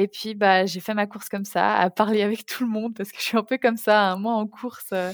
Et 0.01 0.07
puis, 0.07 0.33
bah, 0.33 0.65
j'ai 0.65 0.79
fait 0.79 0.93
ma 0.93 1.07
course 1.07 1.27
comme 1.27 1.43
ça, 1.43 1.75
à 1.75 1.89
parler 1.89 2.21
avec 2.21 2.45
tout 2.45 2.63
le 2.63 2.69
monde, 2.69 2.95
parce 2.95 3.11
que 3.11 3.17
je 3.17 3.23
suis 3.23 3.37
un 3.37 3.43
peu 3.43 3.57
comme 3.57 3.75
ça. 3.75 4.11
Hein. 4.11 4.17
Moi, 4.17 4.33
en 4.33 4.47
course, 4.47 4.87
euh, 4.93 5.11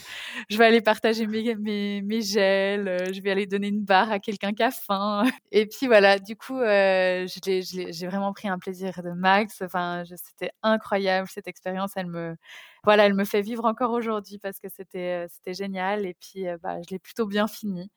je 0.47 0.59
vais 0.59 0.65
aller 0.65 0.79
partager 0.81 1.25
mes, 1.25 2.21
gels, 2.21 2.87
euh, 2.87 3.11
je 3.11 3.19
vais 3.19 3.31
aller 3.31 3.47
donner 3.47 3.69
une 3.69 3.83
barre 3.83 4.11
à 4.11 4.19
quelqu'un 4.19 4.53
qui 4.53 4.61
a 4.61 4.69
faim. 4.69 5.23
Et 5.51 5.65
puis, 5.65 5.87
voilà, 5.87 6.19
du 6.19 6.35
coup, 6.35 6.59
euh, 6.59 7.25
j'ai 7.47 8.07
vraiment 8.07 8.31
pris 8.31 8.47
un 8.47 8.59
plaisir 8.59 9.01
de 9.03 9.09
max. 9.09 9.63
Enfin, 9.63 10.03
c'était 10.05 10.51
incroyable, 10.61 11.27
cette 11.29 11.47
expérience. 11.47 11.93
Elle 11.95 12.05
me, 12.05 12.35
voilà, 12.83 13.07
elle 13.07 13.15
me 13.15 13.25
fait 13.25 13.41
vivre 13.41 13.65
encore 13.65 13.89
aujourd'hui 13.91 14.37
parce 14.37 14.59
que 14.59 14.69
c'était 14.69 15.25
c'était 15.29 15.55
génial. 15.55 16.05
Et 16.05 16.13
puis, 16.13 16.45
bah, 16.61 16.77
je 16.87 16.93
l'ai 16.93 16.99
plutôt 16.99 17.25
bien 17.25 17.47
fini. 17.47 17.89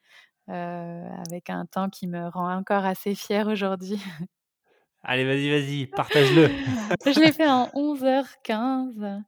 avec 0.49 1.51
un 1.51 1.66
temps 1.66 1.91
qui 1.91 2.07
me 2.09 2.28
rend 2.28 2.51
encore 2.57 2.86
assez 2.86 3.14
fière 3.14 3.49
aujourd'hui. 3.49 4.01
Allez, 5.11 5.24
vas-y, 5.24 5.48
vas-y, 5.48 5.86
partage-le. 5.86 6.48
je 7.06 7.18
l'ai 7.18 7.32
fait 7.32 7.48
en 7.48 7.68
11h15. 7.68 9.22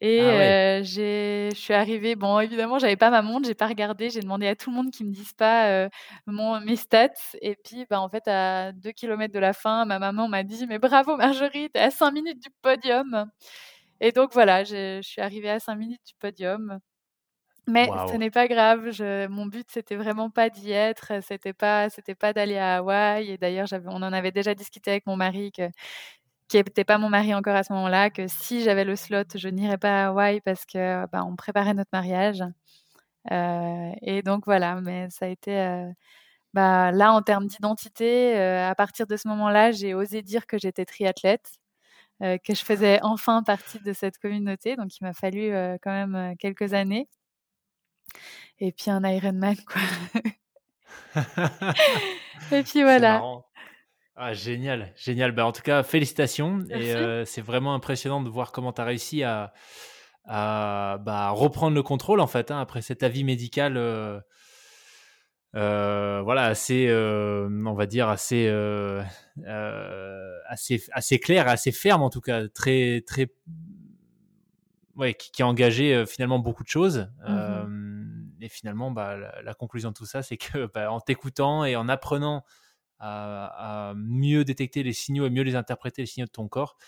Et 0.00 0.22
ah 0.22 0.82
je 0.82 1.50
suis 1.54 1.74
arrivée, 1.74 2.16
bon, 2.16 2.40
évidemment, 2.40 2.78
j'avais 2.78 2.96
pas 2.96 3.10
ma 3.10 3.20
montre, 3.20 3.46
j'ai 3.46 3.54
pas 3.54 3.66
regardé, 3.66 4.08
j'ai 4.08 4.20
demandé 4.20 4.46
à 4.46 4.56
tout 4.56 4.70
le 4.70 4.76
monde 4.76 4.90
qui 4.90 5.04
me 5.04 5.12
dise 5.12 5.34
pas 5.34 5.90
mon, 6.26 6.58
mes 6.62 6.76
stats. 6.76 7.10
Et 7.42 7.54
puis, 7.54 7.84
bah, 7.90 8.00
en 8.00 8.08
fait, 8.08 8.26
à 8.28 8.72
2 8.72 8.92
km 8.92 9.30
de 9.30 9.38
la 9.38 9.52
fin, 9.52 9.84
ma 9.84 9.98
maman 9.98 10.26
m'a 10.26 10.42
dit 10.42 10.66
Mais 10.66 10.78
bravo, 10.78 11.18
Marjorie, 11.18 11.68
t'es 11.68 11.80
à 11.80 11.90
5 11.90 12.12
minutes 12.12 12.42
du 12.42 12.48
podium. 12.62 13.30
Et 14.00 14.12
donc, 14.12 14.32
voilà, 14.32 14.64
je 14.64 15.00
suis 15.02 15.20
arrivée 15.20 15.50
à 15.50 15.60
5 15.60 15.74
minutes 15.74 16.00
du 16.06 16.14
podium. 16.18 16.78
Mais 17.68 17.88
ce 18.10 18.16
n'est 18.16 18.30
pas 18.30 18.46
grave. 18.46 18.90
Je, 18.92 19.26
mon 19.26 19.46
but, 19.46 19.66
c'était 19.70 19.96
vraiment 19.96 20.30
pas 20.30 20.50
d'y 20.50 20.70
être. 20.70 21.12
C'était 21.22 21.52
pas, 21.52 21.90
c'était 21.90 22.14
pas 22.14 22.32
d'aller 22.32 22.58
à 22.58 22.76
Hawaï. 22.76 23.30
Et 23.30 23.38
d'ailleurs, 23.38 23.66
on 23.86 24.02
en 24.02 24.12
avait 24.12 24.30
déjà 24.32 24.54
discuté 24.54 24.92
avec 24.92 25.06
mon 25.06 25.16
mari, 25.16 25.50
que, 25.52 25.68
qui 26.48 26.58
n'était 26.58 26.84
pas 26.84 26.98
mon 26.98 27.08
mari 27.10 27.34
encore 27.34 27.56
à 27.56 27.64
ce 27.64 27.72
moment-là, 27.72 28.10
que 28.10 28.28
si 28.28 28.62
j'avais 28.62 28.84
le 28.84 28.96
slot, 28.96 29.24
je 29.34 29.48
n'irais 29.48 29.78
pas 29.78 30.04
à 30.04 30.08
Hawaï 30.08 30.40
parce 30.40 30.64
que 30.66 31.06
bah, 31.08 31.24
on 31.24 31.36
préparait 31.36 31.74
notre 31.74 31.90
mariage. 31.92 32.42
Euh, 33.32 33.92
et 34.02 34.22
donc 34.22 34.44
voilà. 34.46 34.80
Mais 34.80 35.08
ça 35.10 35.26
a 35.26 35.28
été 35.28 35.58
euh, 35.60 35.90
bah, 36.54 36.92
là 36.92 37.12
en 37.12 37.22
termes 37.22 37.46
d'identité. 37.48 38.36
Euh, 38.38 38.68
à 38.70 38.74
partir 38.76 39.06
de 39.06 39.16
ce 39.16 39.28
moment-là, 39.28 39.72
j'ai 39.72 39.94
osé 39.94 40.22
dire 40.22 40.46
que 40.46 40.58
j'étais 40.58 40.84
triathlète. 40.86 41.50
que 42.20 42.54
je 42.54 42.64
faisais 42.64 43.00
enfin 43.02 43.42
partie 43.42 43.80
de 43.80 43.92
cette 43.92 44.18
communauté. 44.18 44.76
Donc, 44.76 44.96
il 45.00 45.04
m'a 45.04 45.12
fallu 45.14 45.50
quand 45.82 45.92
même 45.92 46.36
quelques 46.38 46.74
années. 46.74 47.08
Et 48.58 48.72
puis 48.72 48.90
un 48.90 49.02
Ironman, 49.04 49.56
quoi. 49.66 49.82
et 52.52 52.62
puis 52.62 52.82
voilà. 52.82 53.22
Ah, 54.16 54.32
génial, 54.32 54.92
génial. 54.96 55.32
Bah, 55.32 55.46
en 55.46 55.52
tout 55.52 55.62
cas, 55.62 55.82
félicitations. 55.82 56.64
Et 56.70 56.94
euh, 56.94 57.26
c'est 57.26 57.42
vraiment 57.42 57.74
impressionnant 57.74 58.22
de 58.22 58.30
voir 58.30 58.50
comment 58.50 58.72
tu 58.72 58.80
as 58.80 58.84
réussi 58.84 59.22
à, 59.22 59.52
à 60.24 60.98
bah, 61.04 61.30
reprendre 61.30 61.74
le 61.74 61.82
contrôle, 61.82 62.20
en 62.20 62.26
fait, 62.26 62.50
hein, 62.50 62.58
après 62.58 62.80
cet 62.80 63.02
avis 63.02 63.24
médical. 63.24 63.76
Euh, 63.76 64.18
euh, 65.54 66.22
voilà, 66.24 66.44
assez, 66.44 66.90
on 66.90 67.74
va 67.74 67.86
dire, 67.86 68.08
assez, 68.08 68.48
assez, 70.48 70.82
assez 70.92 71.18
clair, 71.18 71.46
assez 71.46 71.72
ferme 71.72 72.02
en 72.02 72.10
tout 72.10 72.22
cas, 72.22 72.48
très, 72.48 73.02
très, 73.06 73.28
ouais, 74.96 75.12
qui, 75.12 75.42
a 75.42 75.46
engagé 75.46 76.04
finalement 76.06 76.38
beaucoup 76.38 76.64
de 76.64 76.68
choses. 76.68 77.10
Mmh 77.28 77.85
et 78.46 78.48
finalement, 78.48 78.90
bah, 78.90 79.16
la, 79.42 79.54
conclusion 79.54 79.90
de 79.90 79.94
tout 79.94 80.06
ça, 80.06 80.22
c'est 80.22 80.36
que 80.36 80.70
bah, 80.74 80.90
en 80.90 81.00
t'écoutant 81.00 81.64
et 81.64 81.76
en 81.76 81.88
apprenant 81.88 82.44
à, 82.98 83.92
mieux 83.96 84.44
détecter 84.44 84.82
les 84.82 84.92
signaux 84.92 85.26
et 85.26 85.30
mieux 85.30 85.42
les 85.42 85.56
interpréter, 85.56 86.02
les 86.02 86.06
signaux 86.06 86.26
de 86.26 86.30
ton 86.30 86.48
corps, 86.48 86.78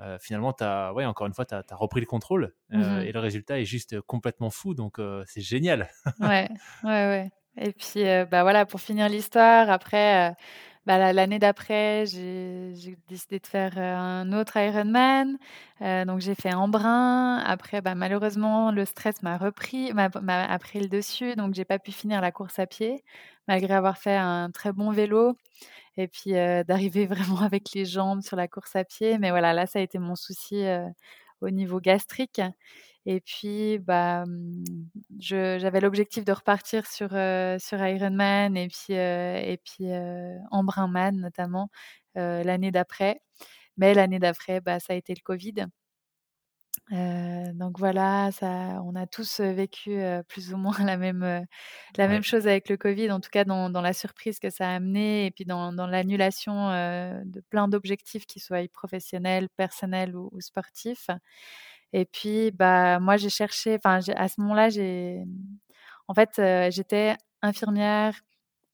euh, 0.00 0.18
finalement, 0.18 0.52
as, 0.60 0.92
ouais, 0.94 1.04
encore 1.04 1.26
une 1.26 1.34
fois, 1.34 1.44
tu 1.44 1.54
as, 1.54 1.62
repris 1.72 2.00
le 2.00 2.06
contrôle 2.06 2.54
euh, 2.72 3.02
mmh 3.02 3.02
et 3.02 3.12
le 3.12 3.20
résultat 3.20 3.60
est 3.60 3.64
juste 3.64 4.00
complètement 4.00 4.50
fou. 4.50 4.74
Donc, 4.74 4.98
euh, 4.98 5.22
c'est 5.26 5.42
génial. 5.42 5.88
ouais, 6.20 6.48
ouais, 6.82 6.90
ouais. 6.90 7.30
Et 7.56 7.72
puis, 7.72 8.02
bah 8.30 8.42
voilà, 8.42 8.66
pour 8.66 8.80
finir 8.80 9.08
l'histoire, 9.08 9.70
après, 9.70 10.34
bah, 10.86 11.12
l'année 11.12 11.38
d'après, 11.38 12.04
j'ai 12.06 12.96
décidé 13.08 13.38
de 13.38 13.46
faire, 13.46 13.78
un 13.78 14.32
autre 14.32 14.56
Ironman, 14.58 15.38
heu, 15.82 16.04
donc 16.04 16.20
j'ai 16.20 16.34
fait 16.34 16.52
Embrun. 16.54 17.38
Après, 17.38 17.80
bah, 17.80 17.94
malheureusement, 17.94 18.70
le 18.70 18.84
stress 18.84 19.22
m'a 19.22 19.38
repris 19.38 19.92
m'a 19.94 20.10
pris 20.58 20.80
le 20.80 20.88
dessus, 20.88 21.34
donc 21.36 21.54
j'ai 21.54 21.64
pas 21.64 21.78
pu 21.78 21.90
finir 21.92 22.20
la 22.20 22.32
course 22.32 22.58
à 22.58 22.66
pied, 22.66 23.02
malgré 23.48 23.74
avoir 23.74 23.96
fait 23.98 24.14
un 24.16 24.50
très 24.50 24.72
bon 24.72 24.90
vélo 24.92 25.36
et 25.96 26.08
puis, 26.08 26.34
heu, 26.36 26.64
d'arriver 26.68 27.06
vraiment 27.06 27.40
avec 27.42 27.72
les 27.74 27.84
jambes 27.86 28.22
sur 28.22 28.36
la 28.36 28.48
course 28.48 28.76
à 28.76 28.84
pied. 28.84 29.18
Mais 29.18 29.30
voilà, 29.30 29.52
là, 29.54 29.66
ça 29.66 29.78
a 29.80 29.82
été 29.82 29.98
mon 29.98 30.16
souci, 30.16 30.64
au 31.40 31.50
niveau 31.50 31.80
gastrique 31.80 32.40
et 33.06 33.20
puis, 33.20 33.78
bah, 33.78 34.24
mmh, 34.26 34.64
j'avais 35.20 35.80
l'objectif 35.80 36.24
de 36.24 36.32
repartir 36.32 36.86
sur, 36.86 37.12
Ironman 37.14 38.56
et 38.56 38.68
puis, 38.68 38.94
heu 38.94 39.36
et 39.36 39.58
puis, 39.64 39.86
Embrunman 40.50 41.16
notamment, 41.20 41.68
l'année 42.14 42.70
d'après. 42.72 43.20
Mais 43.78 43.94
l'année 43.94 44.18
d'après, 44.20 44.60
bah, 44.60 44.80
ça 44.80 44.94
a 44.94 44.96
été 44.96 45.14
le 45.14 45.22
covid. 45.24 45.66
Donc 47.54 47.78
voilà, 47.78 48.30
ça 48.32 48.80
on 48.84 48.94
a 48.94 49.06
tous, 49.06 49.40
vécu, 49.40 49.98
plus 50.28 50.52
ou 50.52 50.56
moins 50.58 50.72
la 50.84 50.96
même, 50.98 51.44
chose 52.22 52.46
avec 52.46 52.68
le 52.68 52.76
covid, 52.76 53.10
en 53.10 53.20
tout 53.20 53.30
cas 53.30 53.44
dans 53.44 53.70
dans 53.70 53.80
la 53.80 53.92
surprise 53.92 54.38
que 54.38 54.50
ça 54.50 54.68
a 54.70 54.74
amené 54.76 55.26
et 55.26 55.30
puis 55.30 55.44
dans 55.44 55.72
dans 55.72 55.86
l'annulation, 55.86 56.52
de 57.24 57.40
plein 57.50 57.68
d'objectifs, 57.68 58.26
qu'ils 58.26 58.42
soient 58.42 58.66
professionnels, 58.72 59.48
personnels 59.56 60.14
ou 60.16 60.28
ou 60.32 60.40
sportifs 60.40 61.08
et 61.94 62.06
puis, 62.06 62.52
bah, 62.52 63.00
moi 63.00 63.16
j'ai 63.18 63.30
cherché 63.30 63.78
à 63.84 64.28
ce 64.28 64.40
moment-là, 64.42 64.70
j'ai, 64.70 65.24
en 66.08 66.14
fait, 66.14 66.38
heu, 66.40 66.70
j'étais 66.72 67.16
infirmière 67.42 68.20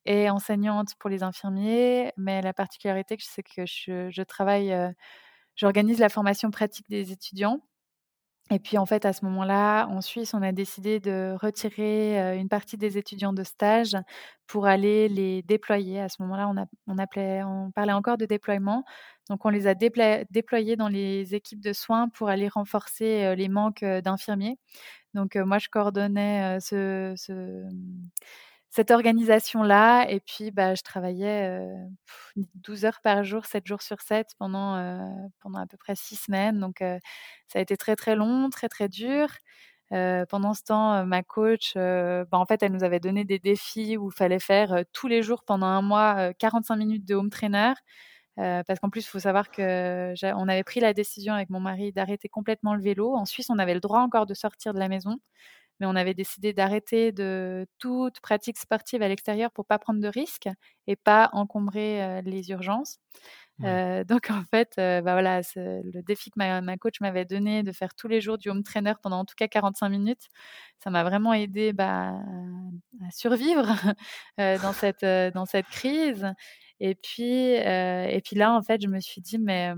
et 0.05 0.29
enseignante 0.31 0.95
pour 0.99 1.09
les 1.11 1.23
infirmiers, 1.23 2.13
mais 2.17 2.41
la 2.43 2.53
particularité 2.53 3.17
c'est 3.21 3.43
que 3.43 3.65
je 3.67 4.23
travaille, 4.23 4.73
heu, 4.73 4.91
j'organise 5.57 5.99
la 5.99 6.09
formation 6.09 6.51
pratique 6.51 6.89
des 6.89 7.11
étudiants 7.13 7.61
et 8.51 8.59
puis, 8.59 8.77
en 8.77 8.85
fait, 8.85 9.05
à 9.05 9.13
ce 9.13 9.23
moment-là, 9.25 9.87
en 9.87 10.01
Suisse, 10.01 10.33
on 10.33 10.41
a 10.41 10.51
décidé 10.51 10.99
de 10.99 11.35
retirer, 11.41 12.37
une 12.37 12.49
partie 12.49 12.75
des 12.77 12.97
étudiants 12.97 13.31
de 13.31 13.43
stage 13.43 13.95
pour 14.45 14.65
aller 14.67 15.07
les 15.07 15.41
déployer. 15.43 16.01
À 16.01 16.09
ce 16.09 16.21
moment-là, 16.23 16.49
on 16.49 16.55
on 16.87 17.71
parlait 17.71 17.93
encore 17.93 18.17
de 18.17 18.25
déploiement. 18.25 18.83
Donc 19.29 19.45
on 19.45 19.49
les 19.49 19.67
a 19.67 19.73
déployés 19.75 20.75
dans 20.75 20.89
les 20.89 21.33
équipes 21.33 21.61
de 21.61 21.71
soins 21.71 22.09
pour 22.09 22.27
aller 22.27 22.49
renforcer, 22.49 23.35
les 23.37 23.47
manques, 23.47 23.85
d'infirmiers. 23.85 24.57
Donc 25.13 25.35
moi, 25.37 25.57
je 25.57 25.69
coordonnais, 25.69 26.59
ce 26.59 27.15
cette 28.71 28.91
organisation-là 28.91 30.07
et 30.09 30.21
puis, 30.21 30.51
bah, 30.51 30.75
je 30.75 30.83
travaillais, 30.83 31.49
heu, 31.49 31.75
12 32.55 32.85
heures 32.85 33.01
par 33.03 33.23
jour, 33.23 33.45
7 33.45 33.67
jours 33.67 33.81
sur 33.83 34.01
7 34.01 34.29
pendant, 34.39 34.75
pendant 35.41 35.59
à 35.59 35.67
peu 35.67 35.77
près 35.77 35.95
6 35.95 36.15
semaines. 36.17 36.59
Donc 36.59 36.77
ça 36.79 37.59
a 37.59 37.61
été 37.61 37.77
très, 37.77 37.95
très 37.97 38.15
long, 38.15 38.49
très, 38.49 38.69
très 38.69 38.89
dur. 38.89 39.29
Pendant 39.91 40.53
ce 40.53 40.63
temps, 40.63 41.05
ma 41.05 41.23
coach, 41.23 41.73
bah, 41.75 42.25
en 42.33 42.45
fait, 42.45 42.63
elle 42.63 42.71
nous 42.73 42.83
avait 42.85 42.99
donné 43.01 43.25
des 43.25 43.39
défis 43.39 43.97
où 43.97 44.09
il 44.09 44.15
fallait 44.15 44.39
faire, 44.39 44.83
tous 44.93 45.07
les 45.07 45.21
jours 45.23 45.43
pendant 45.45 45.67
1 45.67 45.81
mois, 45.81 46.29
heu, 46.31 46.33
45 46.39 46.77
minutes 46.77 47.05
de 47.07 47.15
home 47.15 47.29
trainer. 47.29 47.73
Parce 48.37 48.79
qu'en 48.81 48.89
plus, 48.89 49.01
il 49.05 49.09
faut 49.09 49.19
savoir 49.19 49.51
que 49.51 50.13
on 50.35 50.47
avait 50.49 50.63
pris 50.63 50.79
la 50.81 50.93
décision 50.93 51.33
avec 51.33 51.49
mon 51.51 51.59
mari 51.61 51.91
d'arrêter 51.93 52.29
complètement 52.29 52.75
le 52.75 52.81
vélo. 52.83 53.15
En 53.15 53.25
Suisse, 53.25 53.49
on 53.49 53.59
avait 53.59 53.73
le 53.75 53.81
droit 53.81 53.99
encore 54.01 54.25
de 54.27 54.33
sortir 54.33 54.73
de 54.73 54.79
la 54.79 54.89
maison, 54.89 55.17
mais 55.81 55.87
on 55.87 55.95
avait 55.97 56.15
décidé 56.15 56.53
d'arrêter 56.53 57.11
de 57.13 57.67
toute 57.79 58.21
pratique 58.21 58.57
sportive 58.59 59.03
à 59.03 59.09
l'extérieur 59.09 59.51
pour 59.51 59.65
pas 59.67 59.79
prendre 59.79 60.01
de 60.01 60.07
risques 60.09 60.49
et 60.87 60.95
pas 60.97 61.29
encombrer, 61.33 62.21
les 62.23 62.51
urgences. 62.51 62.99
Ouais. 63.59 63.81
Donc 64.05 64.29
en 64.31 64.43
fait, 64.51 64.73
bah, 64.77 65.01
voilà, 65.01 65.41
le 65.55 66.01
défi 66.01 66.31
que 66.31 66.37
ma 66.39 66.61
ma 66.61 66.77
coach 66.77 66.99
m'avait 67.01 67.25
donné 67.25 67.63
de 67.63 67.71
faire 67.71 67.93
tous 67.95 68.07
les 68.07 68.21
jours 68.21 68.37
du 68.39 68.49
home 68.49 68.63
trainer 68.63 68.93
pendant 69.03 69.19
en 69.19 69.25
tout 69.25 69.35
cas 69.37 69.47
45 69.47 69.89
minutes, 69.89 70.27
ça 70.83 70.89
m'a 70.89 71.03
vraiment 71.03 71.33
aidée, 71.33 71.73
bah, 71.73 72.15
à 73.05 73.11
survivre, 73.11 73.67
dans 74.37 74.73
cette, 74.73 75.05
dans 75.33 75.45
cette 75.45 75.67
crise 75.67 76.27
et 76.79 76.95
puis, 76.95 77.53
et 77.53 78.21
puis 78.25 78.35
là, 78.35 78.53
en 78.53 78.61
fait, 78.63 78.81
je 78.81 78.87
me 78.87 78.99
suis 78.99 79.21
dit: 79.21 79.37
«Mais, 79.39 79.71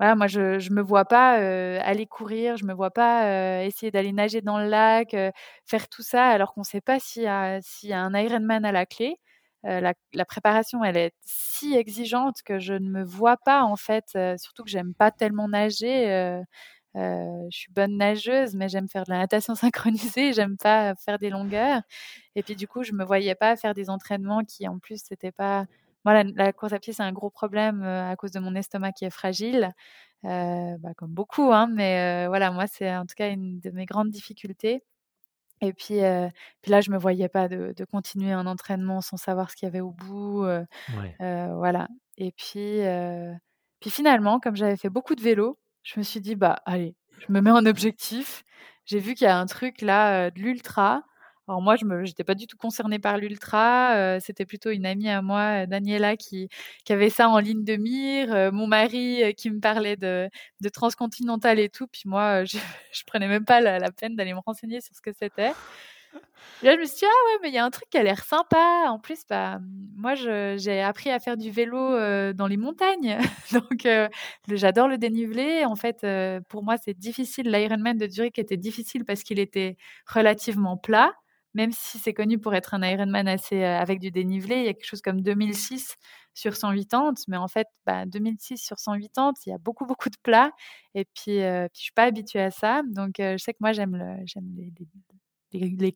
voilà, 0.00 0.16
moi, 0.16 0.26
je 0.28 0.58
je 0.58 0.72
me 0.72 0.82
vois 0.82 1.04
pas, 1.06 1.40
heu, 1.42 1.78
aller 1.82 2.06
courir, 2.06 2.56
je 2.58 2.64
me 2.66 2.74
vois 2.74 2.90
pas, 2.90 3.60
heu, 3.62 3.64
essayer 3.66 3.92
d'aller 3.92 4.12
nager 4.12 4.40
dans 4.42 4.58
le 4.58 4.68
lac, 4.68 5.14
heu, 5.14 5.30
faire 5.66 5.88
tout 5.90 6.02
ça 6.02 6.28
alors 6.30 6.54
qu'on 6.54 6.64
sait 6.64 6.80
pas 6.82 6.98
s'il 7.00 7.22
y 7.24 7.26
y 7.26 7.92
a 7.92 8.00
un 8.02 8.14
Ironman 8.14 8.64
à 8.64 8.72
la 8.72 8.86
clé». 8.86 9.16
La 9.64 9.92
la 10.14 10.24
préparation, 10.24 10.82
elle 10.84 10.96
est 10.96 11.12
si 11.20 11.74
exigeante 11.76 12.36
que 12.44 12.58
je 12.58 12.72
ne 12.74 12.88
me 12.90 13.04
vois 13.04 13.36
pas, 13.36 13.62
en 13.64 13.76
fait, 13.76 14.06
surtout 14.38 14.64
que 14.64 14.70
j'aime 14.70 14.94
pas 14.94 15.10
tellement 15.10 15.48
nager, 15.48 16.40
je 16.94 17.48
suis 17.50 17.72
bonne 17.72 17.96
nageuse, 17.96 18.54
mais 18.54 18.68
j'aime 18.68 18.88
faire 18.88 19.04
de 19.04 19.10
la 19.12 19.18
natation 19.18 19.54
synchronisée, 19.56 20.32
j'aime 20.32 20.56
pas 20.56 20.94
faire 20.96 21.18
des 21.18 21.30
longueurs 21.30 21.82
et 22.36 22.42
puis, 22.44 22.56
du 22.56 22.68
coup, 22.68 22.84
je 22.84 22.92
me 22.94 23.04
voyais 23.04 23.34
pas 23.36 23.56
faire 23.56 23.74
des 23.74 23.90
entraînements 23.90 24.44
qui, 24.44 24.68
en 24.68 24.78
plus, 24.80 25.02
c'était 25.04 25.32
pas 25.32 25.66
moi, 26.04 26.14
la 26.14 26.24
la 26.34 26.52
course 26.52 26.72
à 26.72 26.78
pied, 26.80 26.92
c'est 26.92 27.02
un 27.02 27.12
gros 27.12 27.30
problème, 27.30 27.82
à 27.82 28.16
cause 28.16 28.32
de 28.32 28.40
mon 28.40 28.54
estomac 28.54 28.92
qui 28.92 29.04
est 29.06 29.10
fragile, 29.10 29.72
bah, 30.24 30.94
comme 30.96 31.12
beaucoup, 31.14 31.52
hein, 31.52 31.68
mais 31.72 32.26
voilà, 32.28 32.50
moi, 32.52 32.66
c'est 32.68 32.94
en 32.96 33.06
tout 33.06 33.14
cas 33.16 33.30
une 33.32 33.60
de 33.60 33.70
mes 33.70 33.86
grandes 33.86 34.10
difficultés 34.10 34.82
et 35.62 35.72
puis, 35.74 36.00
puis 36.62 36.70
là, 36.72 36.80
je 36.80 36.90
me 36.90 36.98
voyais 36.98 37.28
pas 37.28 37.48
de 37.48 37.74
de 37.76 37.84
continuer 37.84 38.32
un 38.32 38.46
entraînement 38.46 39.00
sans 39.02 39.16
savoir 39.18 39.50
ce 39.50 39.56
qu'il 39.56 39.66
y 39.66 39.70
avait 39.70 39.80
au 39.80 39.90
bout, 39.92 40.46
Ouais. 40.88 41.20
voilà 41.20 41.88
et 42.18 42.32
puis, 42.32 42.80
puis 43.80 43.90
finalement, 43.90 44.40
comme 44.40 44.56
j'avais 44.56 44.76
fait 44.76 44.90
beaucoup 44.90 45.14
de 45.14 45.22
vélo, 45.22 45.58
je 45.82 45.98
me 45.98 46.04
suis 46.04 46.20
dit: 46.20 46.36
«Bah, 46.36 46.56
allez, 46.66 46.96
je 47.18 47.32
me 47.32 47.40
mets 47.40 47.50
un 47.50 47.66
objectif». 47.66 48.44
J'ai 48.86 48.98
vu 48.98 49.14
qu'il 49.14 49.26
y 49.26 49.28
a 49.28 49.38
un 49.38 49.46
truc 49.46 49.82
là, 49.82 50.30
de 50.30 50.40
l'ultra. 50.40 51.04
Alors 51.50 51.62
moi, 51.62 51.74
je 51.74 51.84
me 51.84 52.04
j'étais 52.04 52.22
pas 52.22 52.36
du 52.36 52.46
tout 52.46 52.56
concernée 52.56 53.00
par 53.00 53.18
l'ultra, 53.18 54.16
heu, 54.16 54.20
c'était 54.20 54.46
plutôt 54.46 54.70
une 54.70 54.86
amie 54.86 55.08
à 55.08 55.20
moi, 55.20 55.66
Daniela, 55.66 56.16
qui 56.16 56.48
avait 56.88 57.10
ça 57.10 57.28
en 57.28 57.40
ligne 57.40 57.64
de 57.64 57.74
mire, 57.74 58.32
heu, 58.32 58.50
mon 58.52 58.68
mari, 58.68 59.24
heu, 59.24 59.32
qui 59.32 59.50
me 59.50 59.58
parlait 59.58 59.96
de 59.96 60.30
transcontinental 60.72 61.58
et 61.58 61.68
tout, 61.68 61.88
puis 61.88 62.02
moi, 62.06 62.44
je 62.44 62.56
je 62.92 63.02
prenais 63.04 63.26
même 63.26 63.44
pas 63.44 63.60
la 63.60 63.90
peine 63.90 64.14
d'aller 64.14 64.32
me 64.32 64.38
renseigner 64.46 64.80
sur 64.80 64.94
ce 64.94 65.00
que 65.00 65.10
c'était. 65.12 65.52
Là, 66.62 66.74
je 66.74 66.80
me 66.80 66.84
suis 66.84 66.98
dit: 66.98 67.04
«Ah 67.06 67.26
ouais, 67.32 67.38
mais 67.42 67.48
il 67.48 67.54
y 67.54 67.58
a 67.58 67.64
un 67.64 67.70
truc 67.70 67.88
qui 67.90 67.96
a 67.96 68.02
l'air 68.02 68.22
sympa». 68.22 68.84
En 68.88 68.98
plus, 68.98 69.20
bah, 69.28 69.60
moi, 69.96 70.14
j'ai 70.14 70.82
appris 70.82 71.10
à 71.10 71.18
faire 71.18 71.36
du 71.38 71.50
vélo, 71.50 71.96
dans 72.34 72.46
les 72.46 72.58
montagnes, 72.58 73.18
donc 73.52 73.88
j'adore 74.48 74.88
le 74.88 74.98
dénivelé. 74.98 75.64
En 75.64 75.74
fait, 75.76 76.06
pour 76.48 76.62
moi, 76.62 76.76
c'est 76.76 76.94
difficile. 76.98 77.50
l'Ironman 77.50 77.96
de 77.96 78.06
Zurich 78.08 78.38
était 78.38 78.58
difficile 78.58 79.04
parce 79.04 79.22
qu'il 79.22 79.38
était 79.38 79.76
relativement 80.06 80.76
plat, 80.76 81.14
même 81.54 81.72
si 81.72 81.98
c'est 81.98 82.14
connu 82.14 82.38
pour 82.38 82.54
être 82.54 82.74
un 82.74 82.82
Ironman 82.82 83.28
assez, 83.28 83.56
heu, 83.62 83.64
avec 83.66 84.00
du 84.00 84.10
dénivelé. 84.10 84.56
Il 84.60 84.64
y 84.66 84.68
a 84.68 84.74
quelque 84.74 84.86
chose 84.86 85.02
comme 85.02 85.22
2006 85.22 85.96
sur 86.34 86.56
180, 86.56 87.14
mais 87.28 87.36
en 87.36 87.48
fait, 87.48 87.66
bah, 87.86 88.06
2006 88.06 88.58
sur 88.58 88.78
180, 88.78 89.32
il 89.46 89.50
y 89.50 89.52
a 89.52 89.58
beaucoup, 89.58 89.86
beaucoup 89.86 90.10
de 90.10 90.16
plats 90.22 90.52
et 90.94 91.04
puis, 91.04 91.40
heu, 91.42 91.68
puis 91.72 91.80
je 91.80 91.82
suis 91.84 91.92
pas 91.92 92.04
habituée 92.04 92.40
à 92.42 92.50
ça, 92.50 92.82
donc 92.86 93.20
heu, 93.20 93.32
je 93.38 93.42
sais 93.44 93.52
que 93.52 93.58
moi, 93.60 93.72
j'aime 93.72 93.96
le 93.96 94.16
j'aime 94.26 94.52
les 94.56 94.70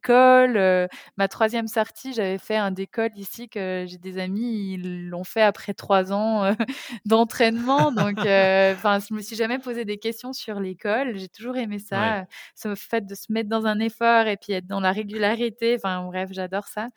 cols, 0.03 0.57
heu, 0.57 0.89
ma 1.17 1.29
3e 1.29 1.69
sortie, 1.69 2.13
j'avais 2.13 2.39
fait 2.39 2.57
un 2.57 2.73
cols 2.93 3.11
ici 3.17 3.49
que 3.49 3.85
j'ai 3.87 3.99
des 3.99 4.19
amis, 4.19 4.75
ils 4.75 5.09
l'ont 5.09 5.25
fait 5.25 5.43
après 5.43 5.75
3 5.75 6.13
ans, 6.13 6.45
heu, 6.45 6.55
d'entraînement, 7.07 7.93
donc 7.93 8.25
heu, 8.25 8.73
enfin, 8.75 8.99
je 9.01 9.15
me 9.15 9.21
suis 9.23 9.37
jamais 9.37 9.59
posé 9.59 9.85
des 9.85 9.99
questions 9.99 10.33
sur 10.33 10.61
les 10.61 10.77
cols. 10.77 11.17
J'ai 11.17 11.29
toujours 11.29 11.57
aimé 11.57 11.79
Ouais. 11.93 12.15
ça, 12.19 12.25
ce 12.55 12.75
fait 12.75 13.07
de 13.07 13.15
se 13.15 13.27
mettre 13.33 13.49
dans 13.49 13.67
un 13.67 13.79
effort 13.81 14.27
et 14.27 14.37
puis 14.37 14.53
être 14.53 14.67
dans 14.67 14.81
la 14.81 14.93
régularité, 14.93 15.77
enfin 15.77 16.03
bref, 16.07 16.31
j'adore 16.33 16.67
ça. 16.69 16.89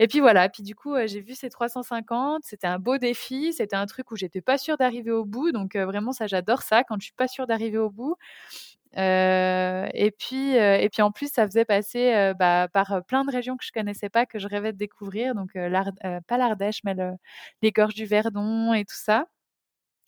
Et 0.00 0.08
puis 0.08 0.18
voilà, 0.20 0.48
puis 0.48 0.62
du 0.64 0.74
coup, 0.74 0.94
j'ai 1.06 1.20
vu 1.20 1.34
ces 1.36 1.50
350, 1.50 2.42
c'était 2.44 2.66
un 2.66 2.80
beau 2.80 2.98
défi, 2.98 3.52
c'était 3.52 3.76
un 3.76 3.86
truc 3.86 4.10
où 4.10 4.16
j'étais 4.16 4.40
pas 4.42 4.58
sûre 4.58 4.76
d'arriver 4.76 5.12
au 5.12 5.24
bout, 5.24 5.52
donc 5.52 5.76
vraiment 5.76 6.12
ça, 6.12 6.26
j'adore 6.26 6.62
ça. 6.62 6.82
Quand 6.84 6.96
je 6.98 7.04
suis 7.06 7.14
pas 7.14 7.28
sûre 7.28 7.46
d'arriver 7.46 7.78
au 7.78 7.90
bout, 7.90 8.16
et 8.96 10.10
puis, 10.18 10.56
heu 10.56 10.76
et 10.80 10.88
puis 10.90 11.02
en 11.02 11.10
plus, 11.12 11.30
ça 11.32 11.46
faisait 11.46 11.64
passer, 11.64 12.12
heu, 12.14 12.34
bah, 12.34 12.68
par 12.72 13.04
plein 13.06 13.24
de 13.24 13.30
régions 13.32 13.56
que 13.56 13.64
je 13.64 13.72
connaissais 13.72 14.08
pas, 14.10 14.26
que 14.26 14.38
je 14.38 14.48
rêvais 14.48 14.72
de 14.72 14.78
découvrir, 14.78 15.34
donc 15.34 15.50
pas 16.28 16.38
l'Ardèche, 16.38 16.80
mais 16.84 16.94
le 16.94 17.12
les 17.62 17.72
gorges 17.72 17.94
du 17.94 18.06
Verdon 18.06 18.72
et 18.74 18.84
tout 18.84 18.94
ça. 18.96 19.26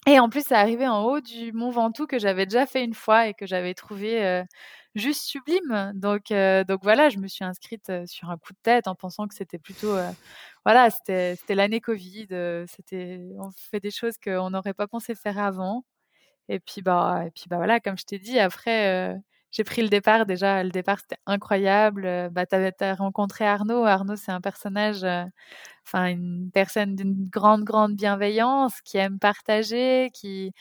Et 0.07 0.21
en 0.21 0.29
plus, 0.31 0.47
ça 0.47 0.61
arrivait 0.61 0.87
en 0.89 1.03
haut 1.05 1.21
du 1.21 1.53
mont 1.53 1.71
Ventoux 1.71 2.07
que 2.07 2.19
j'avais 2.19 2.47
déjà 2.47 2.67
fait 2.67 2.85
une 2.85 2.95
fois 2.95 3.29
et 3.29 3.35
que 3.35 3.47
j'avais 3.47 3.75
trouvé, 3.75 4.43
juste 4.95 5.23
sublime, 5.25 5.93
donc 5.97 6.27
donc 6.69 6.81
voilà, 6.83 7.09
je 7.11 7.19
me 7.19 7.29
suis 7.29 7.45
inscrite, 7.45 7.91
sur 8.07 8.31
un 8.31 8.39
coup 8.39 8.53
de 8.55 8.59
tête 8.63 8.89
en 8.89 8.95
pensant 8.95 9.27
que 9.29 9.35
c'était 9.35 9.59
plutôt, 9.59 9.97
voilà, 10.65 10.91
c'était 10.91 11.37
l'année 11.55 11.81
covid, 11.81 12.29
c'était 12.69 13.21
on 13.41 13.51
fait 13.71 13.81
des 13.81 13.91
choses 13.91 14.15
qu'on 14.23 14.51
n'aurait 14.51 14.75
pas 14.75 14.87
pensé 14.89 15.15
faire 15.17 15.39
avant 15.39 15.85
et 16.49 16.61
puis, 16.61 16.83
bah 16.83 17.25
et 17.27 17.31
puis, 17.31 17.45
bah, 17.49 17.57
voilà, 17.57 17.81
comme 17.81 17.99
je 17.99 18.05
t'ai 18.05 18.19
dit 18.19 18.39
après, 18.39 19.17
j'ai 19.53 19.65
pris 19.65 19.83
le 19.83 19.89
départ. 19.89 20.27
Déjà, 20.27 20.63
le 20.65 20.71
départ, 20.71 21.01
c'était 21.01 21.21
incroyable. 21.27 22.31
Bah, 22.33 22.47
tu 22.47 22.57
as 22.57 22.95
rencontré 22.95 23.47
Arnaud. 23.47 23.85
Arnaud, 23.85 24.17
c'est 24.17 24.33
un 24.33 24.41
personnage, 24.41 25.05
enfin, 25.87 26.07
une 26.09 26.51
personne 26.53 26.97
d'une 26.97 27.29
grande, 27.31 27.65
grande 27.65 27.97
bienveillance, 27.97 28.81
qui 28.83 28.99
aime 28.99 29.19
partager, 29.19 30.11
qui, 30.15 30.53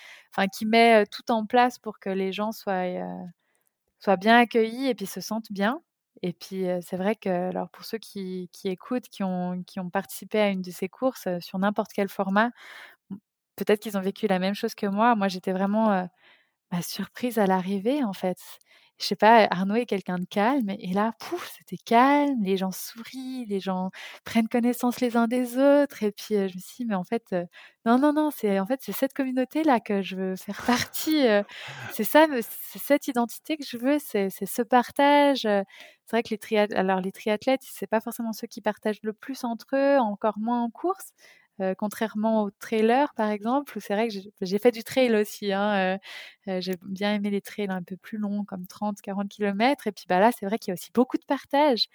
qui 0.58 0.66
met 0.66 1.06
tout 1.08 1.32
en 1.32 1.46
place 1.46 1.80
pour 1.80 2.00
que 2.00 2.10
les 2.10 2.32
gens 2.34 2.52
soient, 2.52 2.86
soient 4.00 4.18
bien 4.18 4.38
accueillis 4.38 4.88
et 4.88 4.96
puis 4.96 5.06
se 5.08 5.22
sentent 5.22 5.52
bien. 5.52 5.82
Et 6.22 6.34
puis, 6.34 6.66
c'est 6.82 6.98
vrai 6.98 7.16
que, 7.16 7.30
alors, 7.50 7.70
pour 7.70 7.84
ceux 7.86 7.98
qui, 7.98 8.50
qui 8.54 8.70
écoutent, 8.70 9.10
qui 9.10 9.24
ont, 9.24 9.64
qui 9.64 9.80
ont 9.80 9.90
participé 9.90 10.40
à 10.40 10.50
une 10.50 10.62
de 10.62 10.72
ces 10.72 10.88
courses 10.90 11.28
sur 11.42 11.60
n'importe 11.60 11.92
quel 11.94 12.08
format, 12.10 12.52
peut-être 13.56 13.80
qu'ils 13.82 13.98
ont 13.98 14.02
vécu 14.02 14.28
la 14.28 14.40
même 14.40 14.56
chose 14.56 14.76
que 14.76 14.88
moi. 14.88 15.16
Moi, 15.16 15.28
j'étais 15.28 15.52
vraiment 15.54 16.08
bah, 16.72 16.82
surprise 16.82 17.40
à 17.40 17.48
l'arrivée, 17.48 18.04
en 18.04 18.14
fait 18.14 18.38
je 19.00 19.06
sais 19.08 19.16
pas, 19.18 19.46
Arnaud 19.52 19.76
est 19.76 19.86
quelqu'un 19.86 20.18
de 20.20 20.26
calme 20.26 20.70
et 20.70 20.94
là, 20.94 21.14
pouf, 21.20 21.52
c'était 21.58 21.76
calme, 21.78 22.42
les 22.44 22.56
gens 22.58 22.72
sourient, 22.72 23.46
les 23.50 23.60
gens 23.60 23.92
prennent 24.24 24.48
connaissance 24.48 25.02
les 25.02 25.18
uns 25.18 25.28
des 25.28 25.58
autres 25.58 26.02
et 26.04 26.12
puis 26.14 26.36
je 26.36 26.44
me 26.56 26.62
suis 26.62 26.76
dit 26.80 26.86
mais 26.86 26.96
en 26.96 27.04
fait 27.04 27.36
non 27.86 28.00
non 28.00 28.14
non, 28.14 28.32
c'est 28.32 28.58
en 28.60 28.66
fait 28.66 28.80
c'est 28.82 28.94
cette 28.94 29.14
communauté 29.14 29.64
là 29.66 29.82
que 29.82 30.02
je 30.02 30.16
veux 30.16 30.36
faire 30.38 30.62
partie, 30.66 31.26
c'est 31.92 32.04
ça 32.06 32.28
c'est 32.42 32.80
cette 32.80 33.08
identité 33.08 33.58
que 33.58 33.66
je 33.66 33.78
veux, 33.78 33.98
c'est 34.00 34.30
ce 34.30 34.62
partage. 34.62 35.42
C'est 35.42 36.12
vrai 36.12 36.24
que 36.24 36.30
les 36.30 36.38
triathlètes 36.38 36.78
alors 36.78 37.02
les 37.02 37.12
triathlètes, 37.12 37.62
c'est 37.64 37.88
pas 37.88 38.00
forcément 38.02 38.32
ceux 38.34 38.48
qui 38.48 38.62
partagent 38.62 39.02
le 39.04 39.14
plus 39.14 39.44
entre 39.44 39.68
eux, 39.76 39.98
encore 40.00 40.38
moins 40.40 40.62
en 40.64 40.70
course. 40.70 41.12
Contrairement 41.78 42.44
au 42.44 42.52
trailer, 42.52 43.14
par 43.16 43.30
exemple, 43.32 43.80
c'est 43.82 43.94
vrai 43.96 44.08
que 44.10 44.14
j'ai 44.42 44.60
fait 44.60 44.72
du 44.72 44.84
trail 44.84 45.16
aussi. 45.16 45.54
Hein, 45.54 45.98
j'ai 46.48 46.76
bien 46.84 47.14
aimé 47.16 47.30
les 47.30 47.42
trails 47.42 47.68
un 47.70 47.84
peu 47.84 47.98
plus 47.98 48.18
longs, 48.18 48.44
comme 48.46 48.68
30-40 48.68 49.30
km. 49.30 49.88
Et 49.88 49.92
puis 49.92 50.06
bah, 50.10 50.20
là, 50.20 50.32
c'est 50.38 50.46
vrai 50.46 50.58
qu'il 50.60 50.70
y 50.70 50.74
a 50.74 50.76
aussi 50.76 50.92
beaucoup 50.94 51.18
de 51.18 51.26
partage 51.26 51.88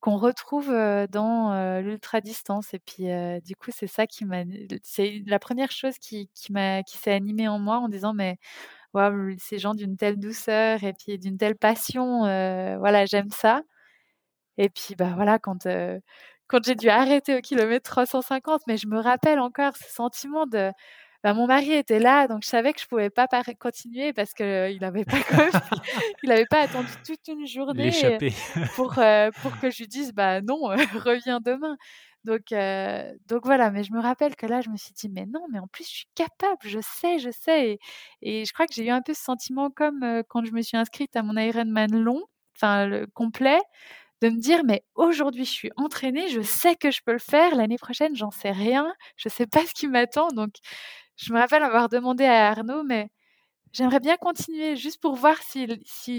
qu'on 0.00 0.16
retrouve 0.16 0.68
dans 1.10 1.80
l'ultra 1.82 2.20
distance. 2.20 2.74
Et 2.74 2.78
puis, 2.80 3.06
du 3.44 3.56
coup, 3.56 3.70
c'est 3.74 3.86
ça 3.88 4.06
qui 4.06 4.24
m'a. 4.24 4.44
C'est 4.82 5.22
la 5.26 5.38
première 5.40 5.70
chose 5.72 5.98
qui, 5.98 6.28
qui, 6.34 6.52
qui 6.86 6.98
s'est 6.98 7.12
animée 7.12 7.48
en 7.48 7.58
moi 7.58 7.78
en 7.78 7.88
disant, 7.88 8.14
mais 8.14 8.38
waouh, 8.94 9.34
ces 9.38 9.58
gens 9.58 9.74
d'une 9.74 9.96
telle 9.96 10.18
douceur 10.18 10.84
et 10.84 10.92
puis 10.94 11.18
d'une 11.18 11.38
telle 11.38 11.56
passion, 11.56 12.20
voilà, 12.78 13.06
j'aime 13.06 13.30
ça. 13.32 13.62
Et 14.58 14.68
puis, 14.70 14.94
bah 14.96 15.12
voilà, 15.14 15.38
quand 15.38 15.66
quand 16.48 16.64
j'ai 16.64 16.74
dû 16.74 16.88
arrêter 16.88 17.36
au 17.36 17.40
kilomètre 17.40 17.90
350, 17.90 18.62
mais 18.66 18.76
je 18.76 18.86
me 18.88 18.98
rappelle 19.00 19.38
encore 19.38 19.76
ce 19.76 19.92
sentiment 19.92 20.46
de 20.46 20.72
bah, 21.24 21.34
mon 21.34 21.48
mari 21.48 21.72
était 21.72 21.98
là, 21.98 22.28
donc 22.28 22.42
je 22.44 22.48
savais 22.48 22.72
que 22.72 22.80
je 22.80 22.86
pouvais 22.86 23.10
pas 23.10 23.26
continuer 23.58 24.12
parce 24.12 24.34
qu'il 24.34 24.46
euh, 24.46 24.78
n'avait 24.80 25.04
pas 25.04 25.16
il 26.22 26.30
avait 26.30 26.46
pas 26.46 26.60
attendu 26.60 26.88
toute 27.04 27.26
une 27.26 27.46
journée 27.46 27.90
pour 28.76 28.98
euh, 28.98 29.30
pour 29.42 29.58
que 29.58 29.70
je 29.70 29.78
lui 29.78 29.88
dise 29.88 30.12
bah 30.12 30.40
non, 30.40 30.60
reviens 31.04 31.40
demain. 31.40 31.76
Donc 32.24 32.52
euh, 32.52 33.12
donc 33.26 33.44
voilà, 33.44 33.70
mais 33.70 33.82
je 33.82 33.92
me 33.92 34.00
rappelle 34.00 34.36
que 34.36 34.46
là 34.46 34.60
je 34.60 34.70
me 34.70 34.76
suis 34.76 34.92
dit 34.92 35.08
mais 35.08 35.26
non, 35.26 35.44
mais 35.50 35.58
en 35.58 35.66
plus 35.66 35.84
je 35.84 35.90
suis 35.90 36.08
capable, 36.14 36.58
je 36.62 36.80
sais, 36.80 37.18
je 37.18 37.30
sais 37.30 37.70
et, 37.70 37.78
et 38.22 38.44
je 38.44 38.52
crois 38.52 38.66
que 38.66 38.74
j'ai 38.74 38.86
eu 38.86 38.90
un 38.90 39.02
peu 39.02 39.14
ce 39.14 39.22
sentiment 39.22 39.70
comme 39.70 40.22
quand 40.28 40.44
je 40.44 40.52
me 40.52 40.62
suis 40.62 40.76
inscrite 40.76 41.16
à 41.16 41.22
mon 41.22 41.36
Ironman 41.36 41.90
long, 41.96 42.22
enfin 42.56 42.86
le 42.86 43.06
complet 43.08 43.60
de 44.22 44.28
me 44.30 44.38
dire 44.40 44.62
mais 44.64 44.84
aujourd'hui 44.94 45.44
je 45.44 45.50
suis 45.50 45.70
entraînée, 45.76 46.28
je 46.28 46.40
sais 46.42 46.76
que 46.76 46.90
je 46.90 47.00
peux 47.04 47.12
le 47.12 47.18
faire, 47.18 47.54
l'année 47.56 47.78
prochaine 47.78 48.16
j'en 48.16 48.30
sais 48.30 48.50
rien, 48.52 48.92
je 49.16 49.28
sais 49.28 49.46
pas 49.46 49.64
ce 49.66 49.74
qui 49.74 49.88
m'attend 49.88 50.28
donc 50.28 50.54
je 51.16 51.32
me 51.32 51.38
rappelle 51.38 51.62
avoir 51.62 51.88
demandé 51.88 52.24
à 52.24 52.48
Arnaud 52.50 52.82
mais 52.84 53.10
j'aimerais 53.72 54.00
bien 54.00 54.16
continuer 54.16 54.76
juste 54.76 55.00
pour 55.00 55.14
voir 55.16 55.36
s'il 55.42 55.68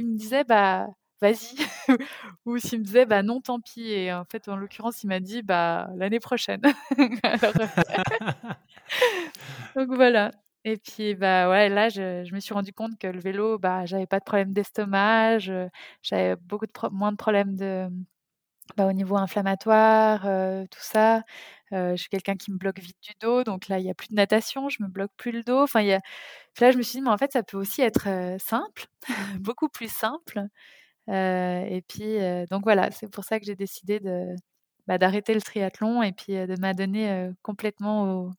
me 0.08 0.18
disait 0.18 0.44
bah 0.46 0.88
vas-y 1.22 1.56
ou 2.46 2.58
s'il 2.58 2.80
me 2.80 2.84
disait 2.86 3.06
bah 3.06 3.24
non 3.24 3.42
tant 3.42 3.60
pis 3.62 3.90
et 3.92 4.14
en 4.14 4.26
fait 4.26 4.48
en 4.50 4.56
l'occurrence 4.58 5.04
il 5.04 5.08
m'a 5.08 5.20
dit 5.20 5.42
bah 5.44 5.90
l'année 5.98 6.20
prochaine. 6.20 6.62
donc 9.76 9.90
voilà. 9.94 10.32
Et 10.66 10.78
puis, 10.78 11.16
bah 11.16 11.50
ouais, 11.50 11.70
là, 11.70 11.88
je, 11.90 12.24
je, 12.26 12.36
me 12.36 12.40
suis 12.42 12.54
rendu 12.54 12.74
compte 12.74 12.98
que 13.00 13.08
le 13.08 13.20
vélo, 13.20 13.58
bah, 13.58 13.86
j'avais 13.86 14.06
pas 14.08 14.20
de 14.20 14.26
problème 14.26 14.52
d'estomac, 14.52 15.40
j'avais 15.40 16.36
beaucoup 16.36 16.66
de 16.66 16.72
moins 16.92 17.12
de 17.14 17.18
problèmes 17.18 17.56
de, 17.56 17.88
bah, 18.78 18.88
au 18.88 18.94
niveau 18.94 19.18
inflammatoire, 19.18 20.22
tout 20.70 20.82
ça. 20.82 21.24
je 21.72 21.96
suis 21.98 22.10
quelqu'un 22.10 22.36
qui 22.36 22.52
me 22.52 22.58
bloque 22.58 22.80
vite 22.80 22.98
du 23.02 23.14
dos, 23.22 23.44
donc 23.44 23.68
là, 23.70 23.80
il 23.80 23.84
n'y 23.86 23.92
a 23.92 23.94
plus 23.96 24.10
de 24.10 24.16
natation, 24.16 24.70
je 24.70 24.84
me 24.84 24.90
bloque 24.90 25.12
plus 25.18 25.32
le 25.32 25.44
dos. 25.44 25.64
Enfin, 25.64 25.82
y 25.82 25.94
a... 25.94 26.02
là, 26.62 26.72
je 26.72 26.78
me 26.78 26.84
suis 26.84 27.00
dit, 27.00 27.02
mais 27.04 27.12
en 27.12 27.18
fait, 27.18 27.34
ça 27.34 27.44
peut 27.44 27.58
aussi 27.58 27.82
être 27.82 28.08
simple, 28.40 28.86
beaucoup 29.42 29.70
plus 29.70 29.92
simple. 29.92 30.42
et 31.10 31.84
puis, 31.88 32.18
donc 32.52 32.64
voilà, 32.64 32.92
c'est 32.92 33.10
pour 33.12 33.24
ça 33.26 33.40
que 33.40 33.46
j'ai 33.46 33.56
décidé 33.56 34.00
de, 34.00 34.36
bah, 34.88 34.98
d'arrêter 34.98 35.34
le 35.34 35.42
triathlon 35.42 36.04
et 36.04 36.14
puis 36.14 36.34
de 36.34 36.60
m'adonner 36.62 37.32
complètement 37.44 38.26
au 38.26 38.32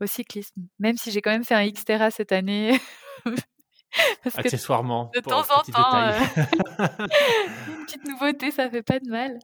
au 0.00 0.06
cyclisme, 0.06 0.62
même 0.78 0.96
si 0.96 1.10
j'ai 1.10 1.20
quand 1.20 1.30
même 1.30 1.44
fait 1.44 1.54
un 1.54 1.68
Xterra 1.68 2.10
cette 2.10 2.32
année. 2.32 2.78
Accessoirement. 4.34 5.10
De 5.14 5.20
temps 5.20 5.40
en 5.40 5.62
temps, 5.62 5.96
euh, 5.96 6.12
une 7.68 7.84
petite 7.86 8.06
nouveauté, 8.06 8.50
ça 8.50 8.68
fait 8.70 8.82
pas 8.82 9.00
de 9.00 9.08
mal. 9.08 9.38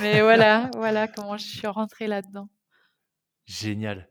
Mais 0.00 0.22
voilà, 0.22 0.70
voilà 0.76 1.08
comment 1.08 1.36
je 1.36 1.44
suis 1.46 1.66
rentrée 1.66 2.06
là-dedans. 2.06 2.48
Génial. 3.46 4.08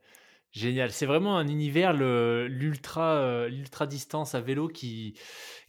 Génial. 0.51 0.91
C'est 0.91 1.07
vraiment 1.07 1.37
un 1.37 1.47
univers, 1.47 1.93
l'ultra 1.93 3.15
euh, 3.15 3.49
l'ultra 3.49 3.87
distance 3.87 4.35
à 4.35 4.41
vélo 4.41 4.67
qui, 4.67 5.17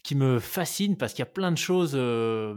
qui 0.05 0.15
me 0.15 0.39
fascine 0.39 0.97
parce 0.97 1.13
qu'il 1.13 1.21
y 1.21 1.29
a 1.29 1.33
plein 1.33 1.51
de 1.51 1.59
choses, 1.59 1.95
euh, 1.95 2.55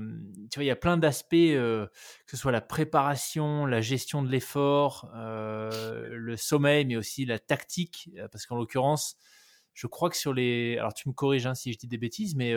tu 0.52 0.60
vois, 0.60 0.64
il 0.64 0.68
y 0.68 0.72
a 0.72 0.76
plein 0.76 0.98
d'aspects, 0.98 1.34
euh, 1.34 1.88
que 2.26 2.32
ce 2.32 2.38
soit 2.38 2.52
la 2.52 2.62
préparation, 2.62 3.66
la 3.66 3.82
gestion 3.82 4.22
de 4.22 4.30
l'effort, 4.30 5.10
le 5.16 6.36
sommeil, 6.36 6.86
mais 6.86 6.98
aussi 6.98 7.26
la 7.26 7.40
tactique. 7.40 8.12
Parce 8.32 8.46
qu'en 8.46 8.58
l'occurrence, 8.58 9.18
je 9.74 9.88
crois 9.88 10.10
que 10.10 10.18
sur 10.18 10.34
les. 10.34 10.78
Alors 10.78 10.94
tu 10.94 11.10
me 11.10 11.14
corriges 11.14 11.48
hein, 11.48 11.56
si 11.56 11.74
je 11.74 11.78
dis 11.78 11.88
des 11.88 11.98
bêtises, 11.98 12.36
mais 12.36 12.54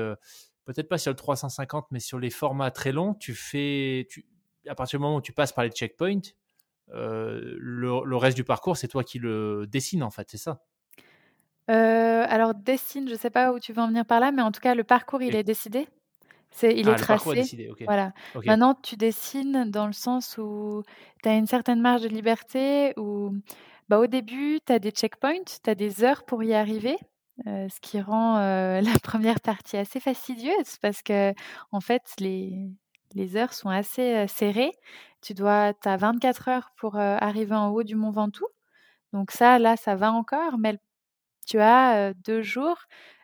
peut-être 0.65 0.89
pas 0.89 0.99
sur 0.99 1.11
le 1.11 1.17
350, 1.17 1.87
mais 1.91 2.01
sur 2.01 2.19
les 2.19 2.31
formats 2.31 2.71
très 2.71 2.93
longs, 2.93 3.15
tu 3.15 3.35
fais. 3.35 4.07
Tu, 4.11 4.27
à 4.69 4.75
partir 4.75 4.99
du 4.99 5.03
moment 5.03 5.17
où 5.17 5.23
tu 5.23 5.33
passes 5.33 5.53
par 5.53 5.65
les 5.65 5.71
checkpoints, 5.71 6.21
euh, 6.93 7.57
le, 7.59 8.17
reste 8.17 8.37
du 8.37 8.45
parcours, 8.45 8.77
c'est 8.77 8.89
toi 8.89 9.05
qui 9.05 9.19
le 9.19 9.67
dessine 9.69 10.03
en 10.03 10.11
fait, 10.11 10.29
c'est 10.31 10.39
ça? 10.39 10.63
Euh, 11.71 12.25
Alors 12.29 12.55
dessine, 12.55 13.09
je 13.09 13.15
ne 13.15 13.19
sais 13.19 13.31
pas 13.31 13.53
où 13.53 13.59
tu 13.59 13.73
veux 13.73 13.83
en 13.83 13.89
venir 13.89 14.05
par 14.05 14.21
là, 14.21 14.33
mais 14.33 14.43
en 14.43 14.53
tout 14.53 14.61
cas 14.61 14.75
le 14.75 14.85
parcours 14.85 15.23
il 15.23 15.37
est 15.37 15.45
décidé. 15.45 15.89
C'est, 16.53 16.77
il 16.77 16.89
ah, 16.89 16.93
est 16.93 16.97
tracé. 16.97 17.35
Décidé, 17.35 17.71
Voilà. 17.85 18.13
Maintenant, 18.45 18.75
tu 18.75 18.97
dessines 18.97 19.71
dans 19.71 19.87
le 19.87 19.93
sens 19.93 20.37
où 20.37 20.83
tu 21.23 21.29
as 21.29 21.37
une 21.37 21.47
certaine 21.47 21.81
marge 21.81 22.03
de 22.03 22.09
liberté, 22.09 22.93
où 22.97 23.33
bah, 23.89 24.01
au 24.01 24.09
début, 24.09 24.59
tu 24.67 24.73
as 24.73 24.81
des 24.81 24.91
checkpoints, 24.91 25.45
tu 25.63 25.71
as 25.71 25.77
des 25.77 26.03
heures 26.03 26.25
pour 26.25 26.43
y 26.43 26.53
arriver. 26.55 26.97
Euh, 27.47 27.69
ce 27.69 27.81
qui 27.81 28.01
rend 28.01 28.39
la 28.81 28.99
première 29.03 29.41
partie 29.41 29.77
assez 29.77 29.99
fastidieuse 30.01 30.77
parce 30.83 31.01
que 31.01 31.33
en 31.73 31.81
fait 31.81 32.03
les, 32.19 32.69
les 33.15 33.37
heures 33.37 33.55
sont 33.55 33.71
assez 33.71 34.27
serrées. 34.27 34.73
Tu 35.23 35.35
dois, 35.35 35.73
as 35.85 35.97
24 35.97 36.49
heures 36.49 36.71
pour 36.77 36.97
arriver 36.97 37.55
en 37.55 37.69
haut 37.69 37.85
du 37.85 37.95
Mont 37.95 38.11
Ventoux. 38.11 38.49
Donc 39.13 39.31
ça, 39.31 39.59
là, 39.59 39.77
ça 39.77 39.95
va 39.95 40.13
encore, 40.13 40.59
mais 40.59 40.79
tu 41.47 41.61
as 41.61 42.15
deux 42.15 42.43
jours, 42.43 42.79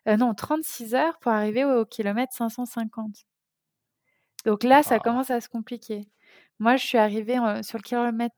non, 0.06 0.34
36 0.34 0.94
heures 0.94 1.18
pour 1.18 1.32
arriver 1.32 1.64
au, 1.64 1.84
kilomètre 1.84 2.32
550. 2.32 3.24
Donc 4.44 4.62
là, 4.62 4.82
ça 4.82 4.98
commence 4.98 5.30
à 5.30 5.40
se 5.40 5.48
compliquer. 5.48 6.08
Moi, 6.58 6.76
je 6.76 6.86
suis 6.86 6.98
arrivée 6.98 7.38
sur 7.62 7.78
le 7.78 7.82
kilomètre 7.82 8.36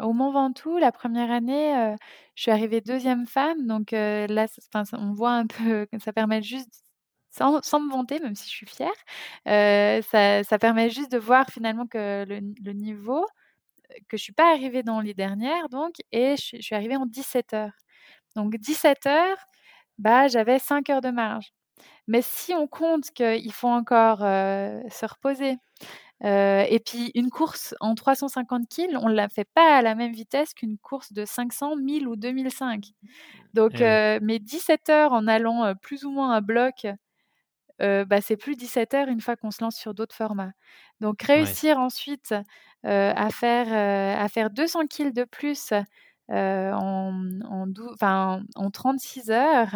au 0.00 0.12
Mont 0.12 0.32
Ventoux 0.32 0.78
la 0.78 0.92
première 0.92 1.30
année. 1.30 1.94
je 2.34 2.42
suis 2.42 2.50
arrivée 2.50 2.80
deuxième 2.80 3.26
femme, 3.26 3.66
donc 3.66 3.92
là, 3.92 4.46
on 4.94 5.12
voit 5.12 5.32
un 5.32 5.46
peu 5.46 5.86
que 5.86 5.98
ça 6.00 6.12
permet 6.12 6.42
juste 6.42 6.84
sans, 7.30 7.80
me 7.80 7.90
vanter, 7.90 8.20
même 8.20 8.34
si 8.34 8.44
je 8.50 8.54
suis 8.54 8.66
fière, 8.66 10.02
ça, 10.44 10.58
permet 10.58 10.90
juste 10.90 11.12
de 11.12 11.18
voir 11.18 11.48
finalement 11.50 11.86
que 11.86 12.24
le, 12.26 12.72
niveau, 12.72 13.26
que 14.08 14.16
je 14.16 14.22
suis 14.22 14.32
pas 14.32 14.50
arrivée 14.50 14.82
dans 14.82 15.00
les 15.00 15.14
dernières, 15.14 15.68
donc, 15.68 15.94
et 16.12 16.36
je, 16.36 16.60
suis 16.60 16.74
arrivée 16.74 16.96
en 16.96 17.06
17 17.06 17.54
heures. 17.54 17.72
Donc 18.38 18.54
17 18.56 19.06
heures, 19.06 19.36
bah, 19.98 20.28
j'avais 20.28 20.60
5 20.60 20.88
heures 20.90 21.00
de 21.00 21.10
marge. 21.10 21.52
Mais 22.06 22.22
si 22.22 22.54
on 22.54 22.68
compte 22.68 23.10
qu'il 23.10 23.52
faut 23.52 23.66
encore 23.66 24.22
euh, 24.22 24.80
se 24.90 25.06
reposer, 25.06 25.56
euh, 26.22 26.64
et 26.68 26.78
puis 26.78 27.10
une 27.16 27.30
course 27.30 27.74
en 27.80 27.96
350 27.96 28.68
kg, 28.68 28.96
on 29.02 29.08
ne 29.08 29.14
la 29.14 29.28
fait 29.28 29.48
pas 29.54 29.76
à 29.76 29.82
la 29.82 29.96
même 29.96 30.12
vitesse 30.12 30.54
qu'une 30.54 30.78
course 30.78 31.12
de 31.12 31.24
500, 31.24 31.74
1000 31.76 32.06
ou 32.06 32.14
2005. 32.14 32.84
Donc 33.54 33.80
eh 33.80 34.20
mes 34.22 34.38
17 34.38 34.88
heures 34.88 35.12
en 35.12 35.26
allant 35.26 35.74
plus 35.82 36.04
ou 36.04 36.12
moins 36.12 36.30
à 36.32 36.40
bloc 36.40 36.86
bah, 37.80 38.20
c'est 38.20 38.36
plus 38.36 38.56
17 38.56 38.94
heures 38.94 39.08
une 39.08 39.20
fois 39.20 39.36
qu'on 39.36 39.50
se 39.50 39.62
lance 39.62 39.76
sur 39.76 39.94
d'autres 39.94 40.14
formats. 40.14 40.52
Donc 41.00 41.22
réussir 41.22 41.78
ensuite 41.78 42.34
à, 42.84 43.28
faire, 43.30 44.18
à 44.18 44.28
faire 44.28 44.50
200 44.50 44.86
kills 44.86 45.12
de 45.12 45.24
plus 45.24 45.72
en, 46.30 47.12
en, 47.44 48.42
en 48.56 48.70
36 48.70 49.30
heures, 49.30 49.74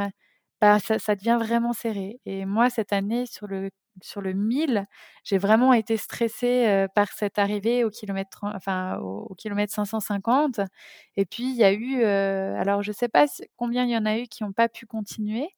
bah, 0.60 0.78
ça, 0.78 1.16
devient 1.16 1.38
vraiment 1.40 1.72
serré. 1.72 2.20
Et 2.24 2.44
moi, 2.46 2.70
cette 2.70 2.92
année, 2.92 3.26
sur 3.26 3.46
le, 3.48 3.70
sur 4.00 4.20
le 4.22 4.32
1000, 4.32 4.86
j'ai 5.24 5.38
vraiment 5.38 5.72
été 5.72 5.96
stressée 5.96 6.86
par 6.94 7.08
cette 7.12 7.38
arrivée 7.38 7.82
au 7.84 7.90
kilomètre, 7.90 8.40
enfin, 8.44 8.98
au, 8.98 9.34
kilomètre 9.34 9.72
550. 9.74 10.60
Et 11.16 11.24
puis, 11.26 11.44
il 11.50 11.56
y 11.56 11.64
a 11.64 11.72
eu, 11.72 12.04
alors 12.04 12.82
je 12.82 12.90
ne 12.90 12.94
sais 12.94 13.08
pas 13.08 13.26
combien 13.56 13.84
il 13.84 13.90
y 13.90 13.96
en 13.96 14.06
a 14.06 14.18
eu 14.18 14.24
qui 14.28 14.44
n'ont 14.44 14.52
pas 14.52 14.68
pu 14.68 14.86
continuer. 14.86 15.48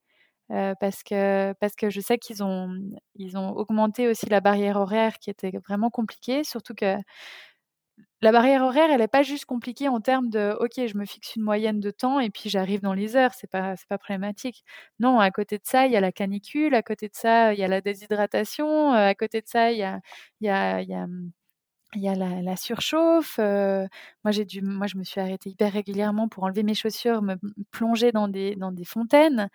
parce, 0.49 1.03
que, 1.03 1.53
parce 1.59 1.75
que 1.75 1.89
je 1.91 2.01
sais 2.01 2.17
qu'ils 2.19 2.43
ont, 2.43 2.69
ils 3.15 3.37
ont 3.37 3.51
augmenté 3.55 4.07
aussi 4.09 4.27
la 4.29 4.41
barrière 4.41 4.77
horaire 4.77 5.19
qui 5.19 5.29
était 5.29 5.51
vraiment 5.67 5.89
compliquée, 5.91 6.43
surtout 6.43 6.73
que 6.75 6.97
la 8.25 8.31
barrière 8.31 8.63
horaire, 8.63 8.89
elle 8.89 9.01
n'est 9.01 9.07
pas 9.07 9.21
juste 9.21 9.45
compliquée 9.45 9.87
en 9.87 10.01
termes 10.01 10.29
de 10.31 10.57
OK, 10.59 10.71
je 10.87 10.97
me 10.97 11.05
fixe 11.05 11.35
une 11.35 11.43
moyenne 11.43 11.79
de 11.79 11.91
temps 11.91 12.19
et 12.19 12.31
puis 12.31 12.49
j'arrive 12.49 12.81
dans 12.81 12.93
les 12.93 13.15
heures, 13.15 13.35
c'est 13.35 13.45
pas 13.49 13.75
c'est 13.75 13.87
pas 13.87 13.99
problématique. 13.99 14.63
Non, 14.99 15.19
à 15.19 15.29
côté 15.29 15.59
de 15.59 15.63
ça, 15.63 15.85
il 15.85 15.91
y 15.91 15.95
a 15.95 16.01
la 16.01 16.11
canicule, 16.11 16.73
à 16.73 16.81
côté 16.81 17.07
de 17.07 17.13
ça, 17.15 17.53
il 17.53 17.59
y 17.59 17.63
a 17.63 17.67
la 17.67 17.81
déshydratation, 17.81 18.93
à 18.93 19.13
côté 19.13 19.41
de 19.41 19.47
ça, 19.47 19.71
il 19.71 19.77
y 19.77 19.83
a 19.83 19.99
il 20.41 20.47
y 20.47 20.49
a 20.49 20.81
il 20.81 20.89
y 20.89 20.95
a 20.95 21.05
mmh, 21.05 21.31
il 21.95 22.01
y 22.01 22.09
a 22.09 22.15
la, 22.15 22.55
surchauffe. 22.57 23.37
moi, 23.37 24.31
j'ai 24.31 24.45
dû, 24.45 24.61
moi, 24.61 24.87
je 24.87 24.97
me 24.97 25.03
suis 25.03 25.21
arrêtée 25.21 25.51
hyper 25.51 25.71
régulièrement 25.71 26.27
pour 26.27 26.43
enlever 26.43 26.63
mes 26.63 26.73
chaussures, 26.73 27.21
me 27.21 27.35
plonger 27.71 28.11
dans 28.11 28.27
des, 28.27 28.55
dans 28.55 28.71
des 28.71 28.85
fontaines 28.85 29.49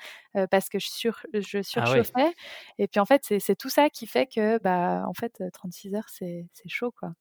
parce 0.50 0.68
que 0.70 0.78
je, 0.78 0.88
sur, 0.88 1.20
je 1.34 1.58
ah 1.58 1.62
surchauffais. 1.62 2.34
Et 2.78 2.88
puis, 2.88 3.00
en 3.00 3.04
fait, 3.04 3.22
c'est 3.40 3.56
tout 3.56 3.68
ça 3.68 3.90
qui 3.90 4.06
fait 4.06 4.26
que, 4.26 4.58
bah, 4.62 5.04
en 5.06 5.14
fait, 5.14 5.42
36 5.52 5.94
heures, 5.94 6.08
c'est 6.08 6.48
chaud, 6.66 6.92
quoi. 6.98 7.12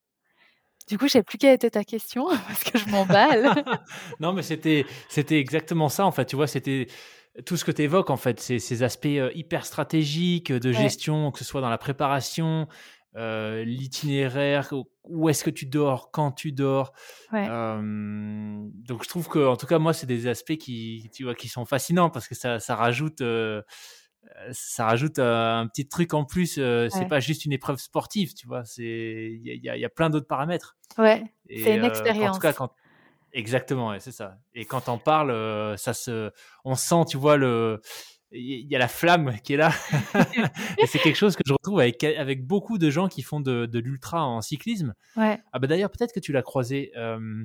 Du 0.90 0.98
coup, 0.98 1.06
je 1.06 1.12
sais 1.12 1.22
plus 1.22 1.38
quelle 1.38 1.54
était 1.54 1.70
ta 1.70 1.84
question 1.84 2.26
parce 2.48 2.64
que 2.64 2.76
je 2.76 2.88
m'emballe. 2.88 3.64
non, 4.20 4.32
mais 4.32 4.42
c'était 4.42 4.84
c'était 5.08 5.38
exactement 5.38 5.88
ça 5.88 6.04
en 6.04 6.10
fait. 6.10 6.26
Tu 6.26 6.34
vois, 6.34 6.48
c'était 6.48 6.88
tout 7.46 7.56
ce 7.56 7.64
que 7.64 7.70
tu 7.70 7.82
évoques 7.82 8.10
en 8.10 8.16
fait, 8.16 8.40
ces, 8.40 8.58
ces 8.58 8.82
aspects 8.82 9.06
euh, 9.06 9.30
hyper 9.34 9.64
stratégiques 9.64 10.52
de 10.52 10.72
gestion, 10.72 11.30
que 11.30 11.38
ce 11.38 11.44
soit 11.44 11.60
dans 11.60 11.70
la 11.70 11.78
préparation, 11.78 12.66
euh, 13.16 13.64
l'itinéraire, 13.64 14.72
où 15.04 15.28
est-ce 15.28 15.44
que 15.44 15.50
tu 15.50 15.66
dors, 15.66 16.10
quand 16.10 16.32
tu 16.32 16.50
dors. 16.50 16.92
donc 17.32 17.42
je 19.02 19.08
trouve 19.08 19.28
que, 19.28 19.46
en 19.46 19.56
tout 19.56 19.66
cas, 19.66 19.78
moi, 19.78 19.92
c'est 19.92 20.06
des 20.06 20.26
aspects 20.26 20.56
qui, 20.56 21.08
tu 21.14 21.24
vois, 21.24 21.36
qui 21.36 21.48
sont 21.48 21.64
fascinants 21.64 22.10
parce 22.10 22.26
que 22.26 22.34
ça, 22.34 22.58
ça 22.58 22.74
rajoute 22.74 23.20
euh, 23.20 23.62
ça 24.52 24.86
rajoute 24.86 25.18
un 25.18 25.66
petit 25.68 25.88
truc 25.88 26.14
en 26.14 26.24
plus. 26.24 26.54
C'est 26.54 27.08
pas 27.08 27.20
juste 27.20 27.44
une 27.44 27.52
épreuve 27.52 27.78
sportive, 27.78 28.34
tu 28.34 28.46
vois. 28.46 28.64
C'est 28.64 28.84
il 28.84 29.60
y, 29.62 29.66
y, 29.66 29.84
a 29.84 29.88
plein 29.88 30.10
d'autres 30.10 30.28
paramètres. 30.28 30.76
Ouais. 30.98 31.24
C'est 31.48 31.76
une 31.76 31.84
expérience. 31.84 32.30
En 32.30 32.38
tout 32.38 32.40
cas, 32.40 32.52
quand 32.52 32.72
exactement, 33.32 33.98
c'est 34.00 34.12
ça. 34.12 34.38
Et 34.54 34.64
quand 34.64 34.88
on 34.88 34.98
parle, 34.98 35.78
ça 35.78 35.94
se, 35.94 36.30
on 36.64 36.74
sent, 36.74 37.04
tu 37.08 37.16
vois 37.16 37.36
le, 37.36 37.80
il 38.32 38.70
y 38.70 38.76
a 38.76 38.78
la 38.78 38.88
flamme 38.88 39.36
qui 39.42 39.54
est 39.54 39.56
là. 39.56 39.72
et 40.78 40.86
c'est 40.86 40.98
quelque 40.98 41.16
chose 41.16 41.36
que 41.36 41.42
je 41.44 41.52
retrouve 41.52 41.80
avec 41.80 42.02
avec 42.04 42.46
beaucoup 42.46 42.78
de 42.78 42.90
gens 42.90 43.08
qui 43.08 43.22
font 43.22 43.40
de, 43.40 43.66
de 43.66 43.78
l'ultra 43.78 44.24
en 44.24 44.40
cyclisme. 44.40 44.94
Ouais. 45.16 45.38
Ah 45.52 45.58
bah 45.58 45.66
d'ailleurs 45.66 45.90
peut-être 45.90 46.12
que 46.12 46.20
tu 46.20 46.32
l'as 46.32 46.42
croisé. 46.42 46.92
Euh, 46.96 47.44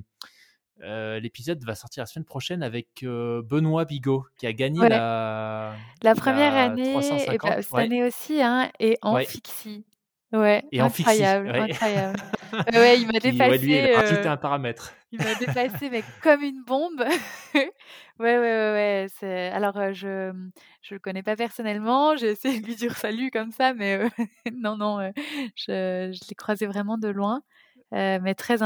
l'épisode 0.81 1.63
va 1.63 1.75
sortir 1.75 2.03
la 2.03 2.07
semaine 2.07 2.25
prochaine 2.25 2.63
avec 2.63 3.03
euh, 3.03 3.41
Benoît 3.43 3.85
Bigot 3.85 4.25
qui 4.37 4.47
a 4.47 4.53
gagné 4.53 4.87
la, 4.87 5.73
la 6.03 6.15
première 6.15 6.55
année 6.55 6.91
et 6.91 7.37
bah, 7.37 7.61
cette 7.61 7.75
année 7.75 8.03
aussi 8.03 8.41
hein, 8.41 8.69
et 8.79 8.97
en 9.01 9.17
fixie. 9.17 9.85
Ouais, 10.33 10.65
et 10.71 10.81
incroyable, 10.81 11.49
en 11.49 11.63
incroyable. 11.63 12.19
ouais, 12.73 12.99
il 12.99 13.07
m'a 13.07 13.19
dépassé. 13.19 13.57
lui, 13.59 13.77
il 13.77 13.93
a 13.93 13.99
rajouté 13.99 14.27
euh, 14.27 14.31
un 14.31 14.37
paramètre. 14.37 14.93
Il 15.11 15.19
m'a 15.19 15.35
dépassé, 15.35 15.89
mais 15.89 16.03
comme 16.21 16.41
une 16.41 16.61
bombe. 16.63 16.99
ouais, 17.53 17.69
ouais, 18.19 18.39
ouais, 18.39 19.07
ouais. 19.21 19.51
Alors, 19.53 19.93
je 19.93 20.33
je 20.81 20.95
le 20.95 20.99
connais 20.99 21.23
pas 21.23 21.35
personnellement. 21.35 22.17
J'ai 22.17 22.31
essayé 22.31 22.59
de 22.59 22.65
lui 22.65 22.75
dire 22.75 22.97
salut 22.97 23.31
comme 23.31 23.51
ça, 23.51 23.73
mais 23.73 23.99
non, 24.53 24.75
non, 24.75 25.11
je, 25.55 26.11
je 26.11 26.27
l'ai 26.27 26.35
croisé 26.35 26.65
vraiment 26.65 26.97
de 26.97 27.07
loin. 27.07 27.41
Euh, 27.95 28.19
mais 28.21 28.35
très, 28.35 28.57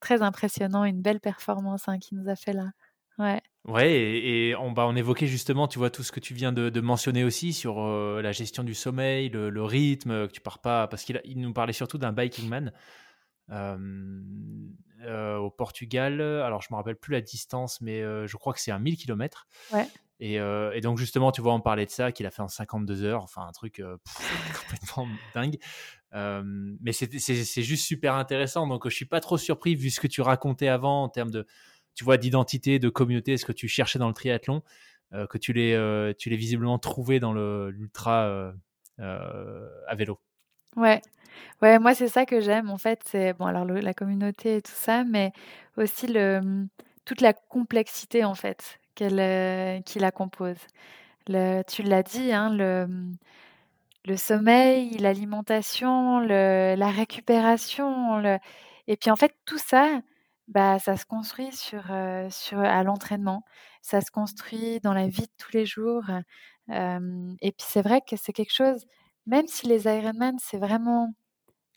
très 0.00 0.22
impressionnant, 0.22 0.84
une 0.84 1.02
belle 1.02 1.20
performance 1.20 1.88
hein, 1.88 1.98
qui 1.98 2.14
nous 2.14 2.28
a 2.28 2.36
fait 2.36 2.52
là. 2.52 2.70
Ouais. 3.18 3.40
Ouais, 3.66 3.92
et, 3.92 4.54
on, 4.56 4.72
bah, 4.72 4.86
on 4.86 4.96
évoquait 4.96 5.26
justement, 5.26 5.68
tu 5.68 5.78
vois, 5.78 5.88
tout 5.90 6.02
ce 6.02 6.12
que 6.12 6.20
tu 6.20 6.34
viens 6.34 6.52
de, 6.52 6.80
mentionner 6.80 7.24
aussi 7.24 7.52
sur 7.52 7.80
euh, 7.80 8.20
la 8.22 8.32
gestion 8.32 8.62
du 8.64 8.74
sommeil, 8.74 9.28
le, 9.28 9.64
rythme, 9.64 10.28
que 10.28 10.32
tu 10.32 10.40
pars 10.40 10.58
pas, 10.58 10.86
parce 10.88 11.04
qu'il 11.04 11.20
il 11.24 11.40
nous 11.40 11.52
parlait 11.52 11.72
surtout 11.72 11.96
d'un 11.96 12.12
biking 12.12 12.48
man 12.48 12.68
euh, 12.68 12.80
au 13.50 15.50
Portugal. 15.50 16.20
Alors, 16.20 16.62
je 16.62 16.68
me 16.70 16.76
rappelle 16.76 16.96
plus 16.96 17.12
la 17.12 17.20
distance, 17.20 17.80
mais 17.80 18.00
je 18.00 18.36
crois 18.36 18.52
que 18.52 18.60
c'est 18.60 18.70
un 18.70 18.78
1000 18.78 18.96
km. 18.96 19.46
Ouais. 19.72 19.88
Et, 20.20 20.34
et, 20.34 20.80
donc, 20.80 20.98
justement, 20.98 21.32
tu 21.32 21.40
vois, 21.40 21.54
on 21.54 21.60
parlait 21.60 21.86
de 21.86 21.90
ça, 21.90 22.12
qu'il 22.12 22.26
a 22.26 22.30
fait 22.30 22.42
en 22.42 22.48
52 22.48 23.04
heures, 23.04 23.22
enfin, 23.22 23.46
un 23.46 23.52
truc 23.52 23.82
complètement 24.60 25.08
dingue 25.34 25.58
mais 26.14 26.92
c'est 26.92 27.62
juste 27.62 27.84
super 27.84 28.14
intéressant. 28.14 28.66
Donc, 28.66 28.88
je 28.88 28.94
suis 28.94 29.04
pas 29.04 29.20
trop 29.20 29.38
surpris 29.38 29.74
vu 29.74 29.90
ce 29.90 30.00
que 30.00 30.06
tu 30.06 30.20
racontais 30.20 30.68
avant 30.68 31.02
en 31.02 31.08
termes 31.08 31.30
de, 31.30 31.46
tu 31.94 32.04
vois, 32.04 32.16
d'identité, 32.16 32.78
de 32.78 32.88
communauté, 32.88 33.36
ce 33.36 33.44
que 33.44 33.52
tu 33.52 33.68
cherchais 33.68 33.98
dans 33.98 34.08
le 34.08 34.14
triathlon, 34.14 34.62
que 35.12 35.38
tu 35.38 35.52
l'aies, 35.52 36.14
tu 36.16 36.30
l'es 36.30 36.36
visiblement 36.36 36.78
trouvé 36.78 37.20
dans 37.20 37.32
l'ultra 37.32 38.52
à 38.98 39.94
vélo. 39.94 40.20
Ouais. 40.76 41.00
Ouais, 41.62 41.78
moi 41.78 41.94
c'est 41.94 42.08
ça 42.08 42.26
que 42.26 42.40
j'aime 42.40 42.70
en 42.70 42.78
fait, 42.78 43.00
c'est 43.06 43.32
bon 43.34 43.46
alors 43.46 43.64
la 43.64 43.94
communauté 43.94 44.56
et 44.56 44.62
tout 44.62 44.72
ça, 44.74 45.04
mais 45.04 45.32
aussi 45.76 46.06
mmh, 46.08 46.68
toute 47.04 47.20
la 47.20 47.32
complexité 47.32 48.24
en 48.24 48.34
fait 48.34 48.78
qu'elle 48.94 49.82
qui 49.84 49.98
la 49.98 50.10
compose. 50.10 50.56
Tu 51.26 51.82
l'as 51.82 52.02
dit, 52.02 52.32
hein, 52.32 52.50
le 52.54 52.86
mmh, 52.88 53.16
le 54.06 54.16
sommeil, 54.16 54.98
l'alimentation, 54.98 56.20
la 56.20 56.90
récupération, 56.90 58.22
et 58.88 58.96
puis 58.96 59.10
en 59.10 59.16
fait 59.16 59.32
tout 59.46 59.58
ça, 59.58 60.00
bah, 60.48 60.78
ça 60.78 60.96
se 60.96 61.06
construit 61.06 61.52
sur, 61.52 61.84
sur 62.30 62.58
à 62.60 62.82
l'entraînement. 62.84 63.44
Ça 63.82 64.00
se 64.02 64.10
construit 64.10 64.80
dans 64.80 64.92
la 64.94 65.08
vie 65.08 65.22
de 65.22 65.32
tous 65.38 65.52
les 65.54 65.66
jours, 65.66 66.04
et 66.70 67.52
puis 67.52 67.66
c'est 67.68 67.82
vrai 67.82 68.00
que 68.02 68.16
c'est 68.16 68.32
quelque 68.32 68.52
chose 68.54 68.84
même 69.26 69.46
si 69.46 69.66
les 69.66 69.84
Ironman, 69.86 70.36
c'est 70.38 70.58
vraiment 70.58 71.14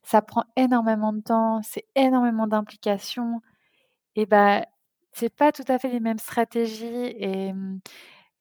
ça 0.08 0.22
prend 0.22 0.46
énormément 0.56 1.14
de 1.14 1.22
temps, 1.22 1.62
c'est 1.64 1.86
énormément 1.96 2.48
d'implications 2.48 3.42
et 4.16 4.26
bah, 4.26 4.66
c'est 5.14 5.34
pas 5.34 5.52
tout 5.52 5.66
à 5.68 5.80
fait 5.80 5.90
les 5.90 6.00
mêmes 6.02 6.20
stratégies 6.20 7.16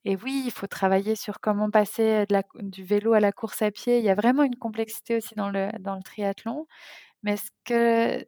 et 0.07 0.17
oui, 0.23 0.45
il 0.47 0.53
faut 0.53 0.69
travailler 0.69 1.17
sur 1.17 1.41
comment 1.41 1.69
passer 1.69 2.27
du 2.61 2.85
vélo 2.85 3.13
à 3.15 3.19
la 3.19 3.33
course 3.33 3.61
à 3.63 3.73
pied. 3.73 3.99
Il 3.99 4.05
y 4.05 4.09
a 4.09 4.15
vraiment 4.15 4.45
une 4.45 4.55
complexité 4.55 5.17
aussi 5.17 5.35
dans 5.35 5.51
le, 5.51 5.69
dans 5.81 5.97
le 5.97 6.03
triathlon. 6.03 6.67
Mais 7.25 7.37
ce 7.37 7.51
que, 7.65 8.25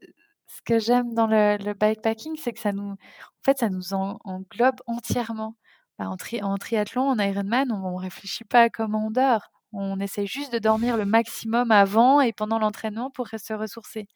ce 0.49 0.61
que 0.65 0.81
j'aime 0.81 1.15
dans 1.15 1.29
le, 1.29 1.75
bikepacking, 1.75 2.37
c'est 2.37 2.53
que 2.53 2.59
ça 2.61 2.73
nous, 2.73 2.91
en 2.93 2.97
fait, 3.45 3.59
ça 3.59 3.71
nous 3.71 3.93
englobe 3.95 4.81
entièrement. 4.87 5.55
Bah, 5.99 6.09
en, 6.09 6.17
triathlon, 6.59 7.03
en 7.03 7.19
Ironman, 7.19 7.71
on 7.71 7.93
ne 7.93 8.03
réfléchit 8.03 8.45
pas 8.45 8.63
à 8.63 8.71
comment 8.71 9.07
on 9.07 9.11
dort. 9.13 9.53
On 9.73 10.01
essaie 10.01 10.27
juste 10.27 10.53
de 10.53 10.59
dormir 10.59 10.97
le 10.97 11.05
maximum 11.05 11.71
avant 11.71 12.21
et 12.21 12.33
pendant 12.33 12.59
l'entraînement 12.59 13.11
pour 13.11 13.29
se 13.29 13.53
ressourcer. 13.53 14.09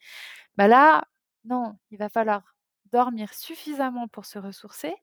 Bah 0.57 0.67
là, 0.67 1.03
non, 1.45 1.77
il 1.91 1.97
va 1.97 2.09
falloir 2.09 2.43
dormir 2.91 3.33
suffisamment 3.33 4.07
pour 4.07 4.25
se 4.25 4.39
ressourcer, 4.39 4.95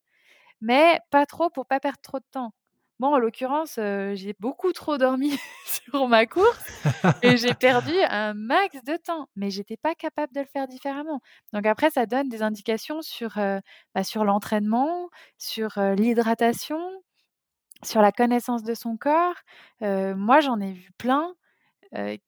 mais 0.60 1.00
pas 1.10 1.26
trop 1.26 1.50
pour 1.50 1.66
pas 1.66 1.80
perdre 1.80 2.00
trop 2.02 2.18
de 2.18 2.24
temps. 2.32 2.52
Bon, 3.00 3.14
en 3.14 3.18
l'occurrence, 3.18 3.76
j'ai 3.76 4.34
beaucoup 4.40 4.72
trop 4.72 4.98
dormi 4.98 5.38
sur 5.66 6.06
ma 6.08 6.26
course 6.26 6.64
et 7.22 7.38
j'ai 7.38 7.54
perdu 7.54 7.92
un 8.10 8.34
max 8.34 8.82
de 8.84 8.96
temps, 8.96 9.28
mais 9.36 9.50
j'étais 9.50 9.78
pas 9.78 9.94
capable 9.94 10.34
de 10.34 10.40
le 10.40 10.46
faire 10.46 10.68
différemment. 10.68 11.20
Donc 11.54 11.64
après, 11.66 11.90
ça 11.90 12.04
donne 12.06 12.28
des 12.28 12.42
indications 12.42 13.00
sur, 13.02 13.36
bah, 13.94 14.04
sur 14.04 14.24
l'entraînement, 14.24 15.08
sur 15.38 15.78
l'hydratation, 15.96 16.80
sur 17.84 18.02
la 18.02 18.12
connaissance 18.12 18.62
de 18.62 18.74
son 18.74 18.96
corps. 18.96 19.36
moi, 19.80 20.40
j'en 20.40 20.60
ai 20.60 20.72
vu 20.72 20.90
plein 20.98 21.34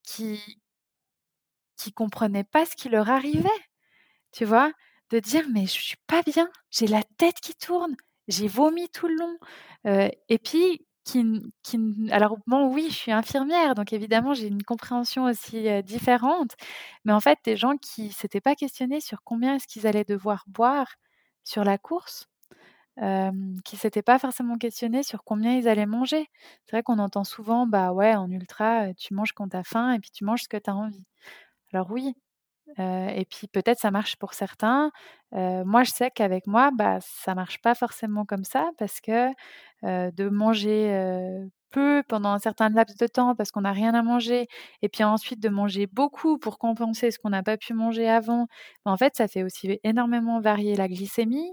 qui 0.04 0.60
qui 1.76 1.92
comprenaient 1.92 2.44
pas 2.44 2.64
ce 2.66 2.76
qui 2.76 2.88
leur 2.88 3.10
arrivait, 3.10 3.48
tu 4.32 4.44
vois, 4.44 4.72
de 5.10 5.18
dire 5.20 5.46
mais 5.52 5.66
je 5.66 5.80
suis 5.82 5.96
pas 6.06 6.22
bien, 6.22 6.48
j'ai 6.70 6.86
la 6.86 7.02
tête 7.18 7.40
qui 7.40 7.54
tourne, 7.54 7.96
j'ai 8.28 8.48
vomi 8.48 8.88
tout 8.90 9.08
le 9.08 9.16
long. 9.16 9.38
et 10.28 10.38
puis, 10.38 10.86
qui, 11.04 11.24
qui, 11.64 11.78
alors 12.12 12.38
bon, 12.46 12.72
oui, 12.72 12.86
je 12.90 12.94
suis 12.96 13.12
infirmière, 13.12 13.74
donc 13.74 13.92
évidemment, 13.92 14.34
j'ai 14.34 14.46
une 14.48 14.62
compréhension 14.62 15.24
aussi 15.24 15.66
différente. 15.82 16.52
Mais 17.04 17.12
en 17.12 17.20
fait, 17.20 17.38
des 17.44 17.56
gens 17.56 17.76
qui 17.76 18.12
s'étaient 18.12 18.40
pas 18.40 18.54
questionnés 18.56 19.00
sur 19.00 19.22
combien 19.24 19.56
est-ce 19.56 19.66
qu'ils 19.66 19.86
allaient 19.86 20.04
devoir 20.04 20.44
boire 20.48 20.94
sur 21.44 21.64
la 21.64 21.78
course, 21.78 22.28
euh, 23.00 23.30
qui 23.64 23.76
s'étaient 23.76 24.02
pas 24.02 24.18
forcément 24.18 24.58
questionnés 24.58 25.02
sur 25.02 25.24
combien 25.24 25.54
ils 25.56 25.68
allaient 25.68 25.86
manger. 25.86 26.26
C'est 26.66 26.76
vrai 26.76 26.82
qu'on 26.82 26.98
entend 26.98 27.24
souvent, 27.24 27.66
bah 27.66 27.92
ouais, 27.92 28.14
en 28.14 28.30
ultra, 28.30 28.92
tu 28.94 29.14
manges 29.14 29.32
quand 29.32 29.48
tu 29.50 29.56
as 29.56 29.64
faim 29.64 29.92
et 29.94 29.98
puis 30.00 30.10
tu 30.10 30.24
manges 30.24 30.42
ce 30.42 30.48
que 30.48 30.56
tu 30.58 30.70
as 30.70 30.76
envie. 30.76 31.04
Alors 31.72 31.90
oui, 31.90 32.14
et 32.78 33.26
puis 33.30 33.48
peut-être 33.48 33.78
ça 33.80 33.90
marche 33.90 34.16
pour 34.16 34.34
certains. 34.34 34.92
moi, 35.32 35.84
je 35.84 35.90
sais 35.92 36.10
qu'avec 36.10 36.46
moi, 36.46 36.70
bah, 36.72 36.98
ça 37.02 37.34
marche 37.34 37.60
pas 37.62 37.74
forcément 37.74 38.24
comme 38.26 38.44
ça 38.44 38.70
parce 38.78 39.00
que 39.00 39.30
de 39.84 40.28
manger 40.28 41.46
peu 41.72 42.02
pendant 42.08 42.30
un 42.30 42.38
certain 42.38 42.68
laps 42.70 42.96
de 42.98 43.06
temps 43.06 43.34
parce 43.34 43.50
qu'on 43.50 43.62
n'a 43.62 43.72
rien 43.72 43.94
à 43.94 44.02
manger, 44.02 44.46
et 44.82 44.88
puis 44.88 45.04
ensuite 45.04 45.40
de 45.40 45.48
manger 45.48 45.86
beaucoup 45.86 46.38
pour 46.38 46.58
compenser 46.58 47.10
ce 47.10 47.18
qu'on 47.18 47.30
n'a 47.30 47.42
pas 47.42 47.56
pu 47.56 47.74
manger 47.74 48.08
avant, 48.08 48.46
en 48.84 48.96
fait, 48.96 49.16
ça 49.16 49.28
fait 49.28 49.42
aussi 49.42 49.80
énormément 49.84 50.40
varier 50.40 50.76
la 50.76 50.88
glycémie. 50.88 51.50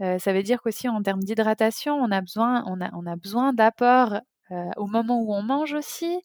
ça 0.00 0.32
veut 0.32 0.42
dire 0.42 0.62
qu'aussi 0.62 0.88
en 0.88 1.02
termes 1.02 1.22
d'hydratation, 1.22 1.94
on 1.94 2.10
a 2.10 2.20
besoin, 2.20 2.64
on 2.66 2.80
a, 2.80 2.90
on 2.94 3.06
a 3.06 3.16
besoin 3.16 3.52
d'apports 3.52 4.20
au 4.76 4.86
moment 4.86 5.20
où 5.22 5.34
on 5.34 5.42
mange 5.42 5.72
aussi 5.72 6.20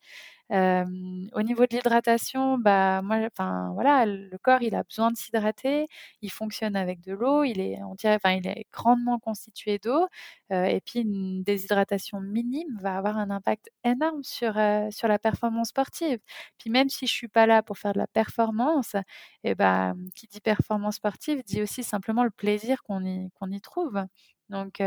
au 0.50 1.42
niveau 1.44 1.64
de 1.66 1.76
l'hydratation, 1.76 2.58
bah 2.58 3.02
moi, 3.02 3.18
enfin 3.28 3.72
voilà, 3.74 4.06
le 4.06 4.38
corps 4.42 4.62
il 4.62 4.76
a 4.76 4.84
besoin 4.84 5.12
de 5.12 5.18
s'hydrater. 5.18 5.88
Il 6.22 6.32
fonctionne 6.32 6.76
avec 6.76 7.02
de 7.02 7.14
l'eau. 7.14 7.44
Il 7.44 7.60
est, 7.60 7.82
on 7.84 7.96
dirait, 7.96 8.16
enfin 8.16 8.32
il 8.34 8.48
est 8.48 8.66
grandement 8.72 9.20
constitué 9.20 9.80
d'eau. 9.80 10.08
et 10.52 10.82
puis 10.86 11.00
une 11.02 11.44
déshydratation 11.44 12.20
minime 12.22 12.78
va 12.82 12.98
avoir 12.98 13.18
un 13.18 13.30
impact 13.30 13.70
énorme 13.84 14.24
sur 14.24 14.54
sur 14.92 15.08
la 15.08 15.20
performance 15.20 15.70
sportive. 15.70 16.20
Puis 16.58 16.70
même 16.70 16.90
si 16.90 17.08
je 17.08 17.14
suis 17.14 17.28
pas 17.28 17.46
là 17.46 17.62
pour 17.64 17.78
faire 17.78 17.94
de 17.94 18.00
la 18.00 18.08
performance, 18.08 18.96
et 19.44 19.56
ben 19.56 19.96
qui 20.16 20.28
dit 20.28 20.42
performance 20.42 20.96
sportive 20.96 21.44
dit 21.46 21.62
aussi 21.62 21.84
simplement 21.84 22.24
le 22.24 22.30
plaisir 22.32 22.84
qu'on 22.84 23.04
y 23.06 23.30
qu'on 23.40 23.52
y 23.52 23.62
trouve. 23.62 24.04
Donc, 24.50 24.80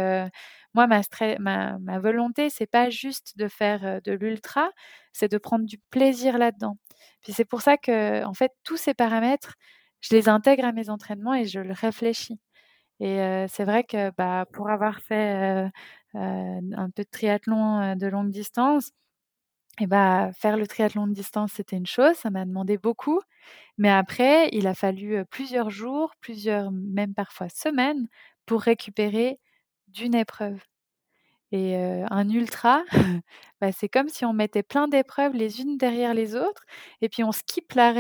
moi, 0.75 0.87
ma, 0.87 1.01
ma, 1.39 1.79
ma 1.79 1.99
volonté, 1.99 2.51
c'est 2.51 2.67
pas 2.67 2.91
juste 2.91 3.37
de 3.39 3.49
faire 3.49 4.01
de 4.03 4.13
l'ultra, 4.13 4.71
c'est 5.13 5.31
de 5.31 5.39
prendre 5.39 5.67
du 5.67 5.79
plaisir 5.91 6.39
là-dedans. 6.39 6.77
Puis 7.23 7.33
c'est 7.33 7.45
pour 7.45 7.63
ça 7.63 7.77
que, 7.77 8.25
en 8.25 8.35
fait, 8.35 8.53
tous 8.65 8.77
ces 8.77 8.95
paramètres, 8.95 9.55
je 10.01 10.15
les 10.15 10.29
intègre 10.29 10.65
à 10.65 10.73
mes 10.73 10.89
entraînements 10.91 11.35
et 11.35 11.45
je 11.47 11.61
le 11.61 11.73
réfléchis. 11.75 12.39
Et 13.01 13.47
c'est 13.49 13.65
vrai 13.65 13.85
que 13.85 14.11
bah, 14.17 14.47
pour 14.53 14.71
avoir 14.71 15.01
fait 15.01 15.71
un 16.15 16.91
peu 16.95 17.03
de 17.05 17.09
triathlon 17.11 17.97
de 17.97 18.07
longue 18.07 18.31
distance, 18.31 18.93
et 19.81 19.87
bah, 19.87 20.31
faire 20.35 20.57
le 20.59 20.67
triathlon 20.67 21.07
de 21.07 21.15
distance, 21.15 21.53
c'était 21.55 21.77
une 21.77 21.87
chose, 21.87 22.15
ça 22.17 22.31
m'a 22.31 22.45
demandé 22.45 22.77
beaucoup. 22.79 23.21
Mais 23.79 23.91
après, 23.91 24.49
il 24.53 24.67
a 24.69 24.75
fallu 24.75 25.25
plusieurs 25.31 25.71
jours, 25.71 26.13
plusieurs, 26.21 26.71
même 26.73 27.15
parfois 27.15 27.49
semaines, 27.51 28.09
pour 28.47 28.63
récupérer 28.63 29.39
d'une 29.93 30.15
épreuve. 30.15 30.61
Et 31.53 31.77
un 31.77 32.29
ultra, 32.29 32.85
bah, 33.61 33.73
c'est 33.73 33.89
comme 33.89 34.09
si 34.09 34.25
on 34.25 34.33
mettait 34.33 34.63
plein 34.63 34.87
d'épreuves 34.87 35.35
les 35.35 35.61
unes 35.61 35.77
derrière 35.77 36.15
les 36.15 36.37
autres, 36.37 36.63
et 37.01 37.09
puis 37.09 37.25
on 37.25 37.33
skip 37.33 37.73
la, 37.73 37.93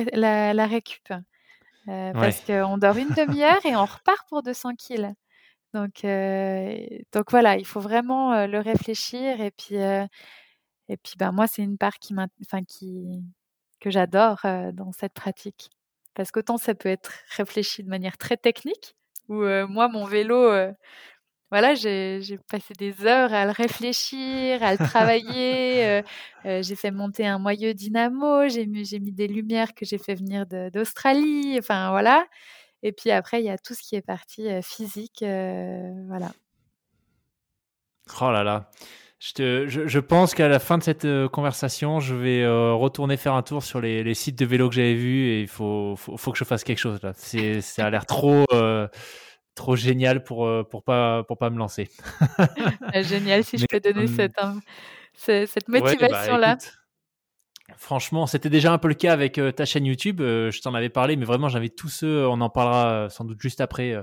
la, 0.53 0.67
récup. 0.67 1.13
Parce 1.87 2.41
qu'on 2.43 2.79
dort 2.79 2.97
une 2.97 3.09
demi-heure 3.09 3.65
et 3.67 3.75
on 3.75 3.85
repart 3.85 4.29
pour 4.29 4.43
200 4.45 4.77
kills. 4.77 5.13
Donc, 5.75 6.03
donc 7.13 7.31
voilà, 7.31 7.57
il 7.57 7.67
faut 7.67 7.81
vraiment 7.81 8.47
le 8.47 8.59
réfléchir. 8.61 9.41
Et 9.41 9.51
puis, 9.51 9.75
et 9.77 10.97
puis 10.97 11.15
bah, 11.19 11.33
moi, 11.33 11.49
c'est 11.49 11.63
une 11.63 11.79
part 11.79 11.99
qui, 11.99 12.15
enfin, 12.43 12.63
qui, 12.63 13.21
que 13.81 13.91
j'adore 13.91 14.41
dans 14.73 14.93
cette 14.93 15.15
pratique. 15.15 15.71
Parce 16.15 16.31
qu'autant 16.31 16.59
ça 16.59 16.75
peut 16.75 16.89
être 16.89 17.13
réfléchi 17.37 17.83
de 17.83 17.89
manière 17.89 18.19
très 18.19 18.37
technique, 18.37 18.95
où 19.29 19.43
moi, 19.69 19.89
mon 19.89 20.05
vélo, 20.05 20.53
voilà, 21.51 21.75
j'ai 21.75 22.39
passé 22.49 22.75
des 22.79 23.05
heures 23.05 23.35
à 23.35 23.45
le 23.45 23.51
réfléchir, 23.51 24.63
à 24.63 24.73
le 24.73 24.79
travailler. 24.79 25.85
Euh, 25.85 26.03
euh, 26.47 26.63
j'ai 26.63 26.77
fait 26.77 26.93
monter 26.93 27.27
un 27.27 27.39
moyeu 27.41 27.75
dynamo, 27.75 28.49
j'ai 28.49 28.67
mis, 28.67 29.13
des 29.13 29.27
lumières 29.27 29.75
que 29.75 29.85
j'ai 29.85 29.99
fait 29.99 30.15
venir 30.15 30.47
d'Australie. 30.47 31.57
Enfin, 31.59 31.91
voilà. 31.91 32.25
Et 32.85 32.93
puis 32.93 33.11
après, 33.11 33.41
il 33.43 33.47
y 33.47 33.51
a 33.51 33.59
tout 33.59 33.75
ce 33.75 33.83
qui 33.83 33.97
est 33.97 34.03
partie 34.03 34.49
euh, 34.49 34.63
physique. 34.63 35.25
voilà. 35.25 36.31
Oh 38.21 38.31
là 38.31 38.45
là. 38.45 38.71
Je, 39.19 39.33
te, 39.35 39.67
je, 39.67 39.99
pense 39.99 40.35
qu'à 40.35 40.49
la 40.49 40.59
fin 40.59 40.79
de 40.79 40.83
cette 40.83 41.07
conversation, 41.29 42.01
je 42.01 42.15
vais 42.15 42.47
retourner 42.49 43.19
faire 43.19 43.35
un 43.35 43.43
tour 43.43 43.63
sur 43.63 43.81
les, 43.81 44.15
sites 44.15 44.39
de 44.39 44.47
vélo 44.47 44.71
que 44.71 44.75
j'avais 44.77 44.95
vus 44.95 45.27
et 45.27 45.43
il 45.43 45.49
faut, 45.49 45.95
faut, 45.97 46.17
faut, 46.17 46.33
que 46.33 46.39
je 46.39 46.45
fasse 46.45 46.65
quelque 46.65 46.79
chose 46.79 47.01
là. 47.03 47.13
Ça 47.15 47.85
a 47.85 47.91
l'air 47.91 48.07
trop 48.07 48.47
trop 49.55 49.77
génial 49.77 50.23
pour, 50.25 50.47
euh, 50.47 50.65
pour 50.65 50.83
pas, 50.83 51.25
pour 51.25 51.39
pas 51.39 51.51
me 51.51 51.59
lancer. 51.59 51.91
Ah, 52.93 53.03
génial, 53.03 53.45
si 53.45 53.59
je 53.59 53.67
peux 53.67 53.81
donner 53.81 54.07
cette, 54.07 54.39
cette 55.15 55.69
bah, 55.69 55.81
motivation-là. 55.81 56.59
franchement, 57.77 58.27
c'était 58.27 58.51
déjà 58.51 58.73
un 58.73 58.79
peu 58.79 58.89
le 58.89 58.95
cas 58.95 59.13
avec 59.13 59.39
euh, 59.39 59.53
ta 59.53 59.65
chaîne 59.65 59.87
YouTube. 59.87 60.21
Euh, 60.21 60.51
je 60.51 60.61
t'en 60.61 60.75
avais 60.75 60.89
parlé, 60.89 61.17
mais 61.17 61.25
vraiment, 61.25 61.49
j'invite 61.49 61.77
tous 61.77 61.89
ceux, 61.89 62.27
on 62.27 62.41
en 62.41 62.51
parlera 62.51 63.09
sans 63.11 63.25
doute 63.25 63.41
juste 63.41 63.61
après. 63.61 63.95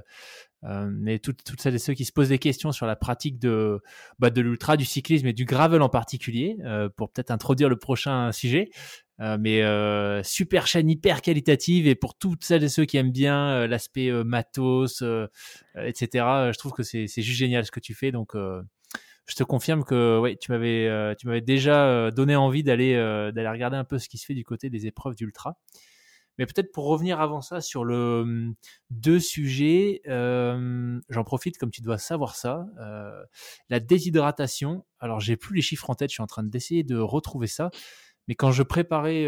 Mais 0.64 1.20
toutes, 1.20 1.44
toutes, 1.44 1.62
celles 1.62 1.76
et 1.76 1.80
ceux 1.80 1.94
qui 1.94 2.06
se 2.06 2.12
posent 2.12 2.30
des 2.30 2.40
questions 2.40 2.72
sur 2.72 2.86
la 2.86 2.96
pratique 2.96 3.40
de, 3.40 3.80
bah, 4.20 4.30
de 4.30 4.42
l'ultra, 4.42 4.78
du 4.78 4.86
cyclisme 4.86 5.28
et 5.28 5.34
du 5.34 5.46
gravel 5.46 5.82
en 5.82 5.90
particulier, 5.90 6.58
pour 6.96 7.12
peut-être 7.12 7.32
introduire 7.32 7.70
le 7.70 7.78
prochain 7.78 8.32
sujet. 8.32 8.70
Euh, 9.20 9.38
mais 9.40 9.64
euh, 9.64 10.22
super 10.22 10.68
chaîne 10.68 10.90
hyper 10.90 11.24
qualitative 11.24 11.88
et 11.88 11.96
pour 11.96 12.16
toutes 12.16 12.44
celles 12.44 12.64
et 12.64 12.70
ceux 12.70 12.86
qui 12.86 12.98
aiment 12.98 13.12
bien 13.12 13.50
euh, 13.50 13.68
l'aspect 13.68 14.12
matos, 14.24 15.04
etc. 15.76 16.08
je 16.52 16.58
trouve 16.58 16.74
que 16.74 16.84
c'est 16.84 17.08
juste 17.08 17.38
génial 17.38 17.66
ce 17.66 17.72
que 17.72 17.80
tu 17.80 17.96
fais. 17.96 18.12
Donc 18.12 18.36
je 18.36 19.36
te 19.36 19.44
confirme 19.44 19.84
que 19.84 20.20
ouais, 20.20 20.38
tu 20.38 20.52
m'avais 20.52 21.16
tu 21.16 21.28
m'avais 21.28 21.42
déjà 21.42 22.12
donné 22.12 22.36
envie 22.36 22.64
d'aller 22.64 22.94
d'aller 23.34 23.50
regarder 23.50 23.78
un 23.78 23.86
peu 23.86 23.98
ce 23.98 24.08
qui 24.10 24.18
se 24.18 24.26
fait 24.26 24.36
du 24.36 24.44
côté 24.44 24.70
des 24.70 24.86
épreuves 24.88 25.16
d'ultra. 25.16 25.58
Mais 26.38 26.46
peut-être 26.46 26.72
pour 26.72 26.86
revenir 26.86 27.20
avant 27.20 27.42
ça 27.42 27.62
sur 27.62 27.84
le 27.84 28.22
hum, 28.22 28.56
deux 28.90 29.20
sujets, 29.20 30.02
j'en 30.06 31.24
profite 31.24 31.58
comme 31.58 31.72
tu 31.72 31.82
dois 31.82 31.98
savoir 31.98 32.36
ça. 32.36 32.66
la 33.70 33.80
déshydratation. 33.80 34.86
Alors 35.00 35.20
j'ai 35.20 35.38
plus 35.38 35.56
les 35.56 35.62
chiffres 35.62 35.90
en 35.90 35.96
tête, 35.96 36.10
je 36.10 36.16
suis 36.16 36.24
en 36.24 36.28
train 36.28 36.44
d'essayer 36.44 36.84
de 36.84 36.98
retrouver 36.98 37.48
ça. 37.48 37.70
Mais 38.28 38.36
quand 38.36 38.52
je 38.52 38.64
préparais, 38.64 39.26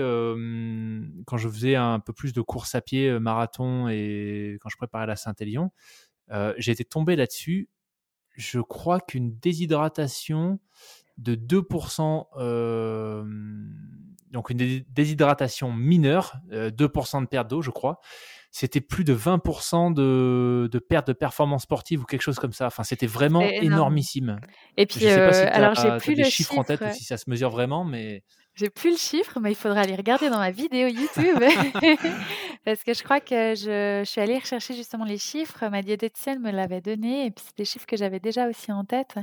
quand 1.26 1.38
je 1.38 1.48
faisais 1.48 1.76
un 1.76 2.00
peu 2.00 2.14
plus 2.14 2.34
de 2.34 2.42
course 2.42 2.76
à 2.76 2.82
pied, 2.82 3.18
marathon, 3.20 3.88
et 3.88 4.58
quand 4.62 4.70
je 4.70 4.78
préparais 4.78 5.08
la 5.08 5.16
Saint-Élion, 5.16 5.72
j'ai 6.58 6.72
été 6.72 6.84
tombé 6.86 7.16
là-dessus. 7.16 7.70
Je 8.36 8.60
crois 8.60 9.00
qu'une 9.00 9.38
déshydratation 9.38 10.60
de 11.18 11.36
2%, 11.36 12.28
donc 14.32 14.50
une 14.50 14.84
déshydratation 14.90 15.74
mineure, 15.74 16.38
2% 16.52 17.22
de 17.22 17.28
perte 17.28 17.50
d'eau, 17.50 17.62
je 17.62 17.72
crois, 17.72 18.00
c'était 18.52 18.82
plus 18.82 19.04
de 19.04 19.16
20% 19.16 19.94
de, 19.94 20.68
de, 20.72 20.80
perte 20.80 21.08
de 21.08 21.14
performance 21.14 21.64
sportive 21.64 22.02
ou 22.02 22.06
quelque 22.06 22.22
chose 22.22 22.40
comme 22.40 22.54
ça. 22.54 22.68
Enfin, 22.68 22.84
c'était 22.84 23.08
vraiment 23.08 23.42
énormissime. 23.42 24.40
Et 24.76 24.86
puis, 24.86 25.02
je 25.02 25.08
sais 25.08 25.18
pas 25.18 25.34
si 25.34 25.42
alors 25.42 25.76
j'ai 25.76 25.98
plus 25.98 26.16
le 26.16 26.24
chiffre 26.24 26.58
en 26.58 26.64
tête 26.64 26.82
ou 26.82 26.92
si 26.92 27.04
ça 27.04 27.18
se 27.18 27.30
mesure 27.30 27.50
vraiment, 27.50 27.84
mais 27.84 28.24
j'ai 28.60 28.70
plus 28.70 28.92
le 28.92 28.98
chiffre, 28.98 29.40
mais 29.40 29.52
il 29.52 29.56
faudra 29.56 29.82
aller 29.82 29.96
regarder 29.96 30.30
dans 30.30 30.38
ma 30.38 30.52
vidéo 30.52 30.90
YouTube. 30.90 31.40
Parce 32.66 32.84
que 32.84 32.94
je 32.94 33.04
crois 33.04 33.22
que 33.22 33.56
je, 33.56 34.04
suis 34.06 34.20
allée 34.20 34.38
rechercher 34.38 34.74
justement 34.74 35.06
les 35.06 35.18
chiffres. 35.18 35.70
Ma 35.70 35.82
diététicienne 35.82 36.40
me 36.40 36.52
l'avait 36.52 36.82
donné. 36.82 37.26
Et 37.26 37.32
puis, 37.32 37.46
c'est 37.48 37.58
des 37.58 37.64
chiffres 37.64 37.86
que 37.86 37.96
j'avais 37.96 38.20
déjà 38.20 38.50
aussi 38.50 38.74
en 38.74 38.84
tête. 38.84 39.16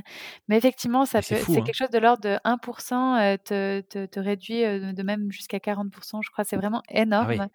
Mais 0.47 0.57
effectivement, 0.57 1.05
ça 1.05 1.21
c'est 1.21 1.39
hein. 1.39 1.61
quelque 1.63 1.75
chose 1.75 1.91
de 1.91 1.99
l'ordre 1.99 2.23
de 2.23 2.37
1% 2.45 2.93
euh, 3.19 3.37
te, 3.37 3.81
te, 3.81 4.05
te, 4.07 4.19
réduit 4.19 4.63
euh, 4.63 4.91
de 4.91 5.03
même 5.03 5.31
jusqu'à 5.31 5.59
40%. 5.59 6.21
Je 6.23 6.31
crois 6.31 6.43
c'est 6.43 6.57
vraiment 6.57 6.81
ah 6.89 7.01
énorme. 7.01 7.47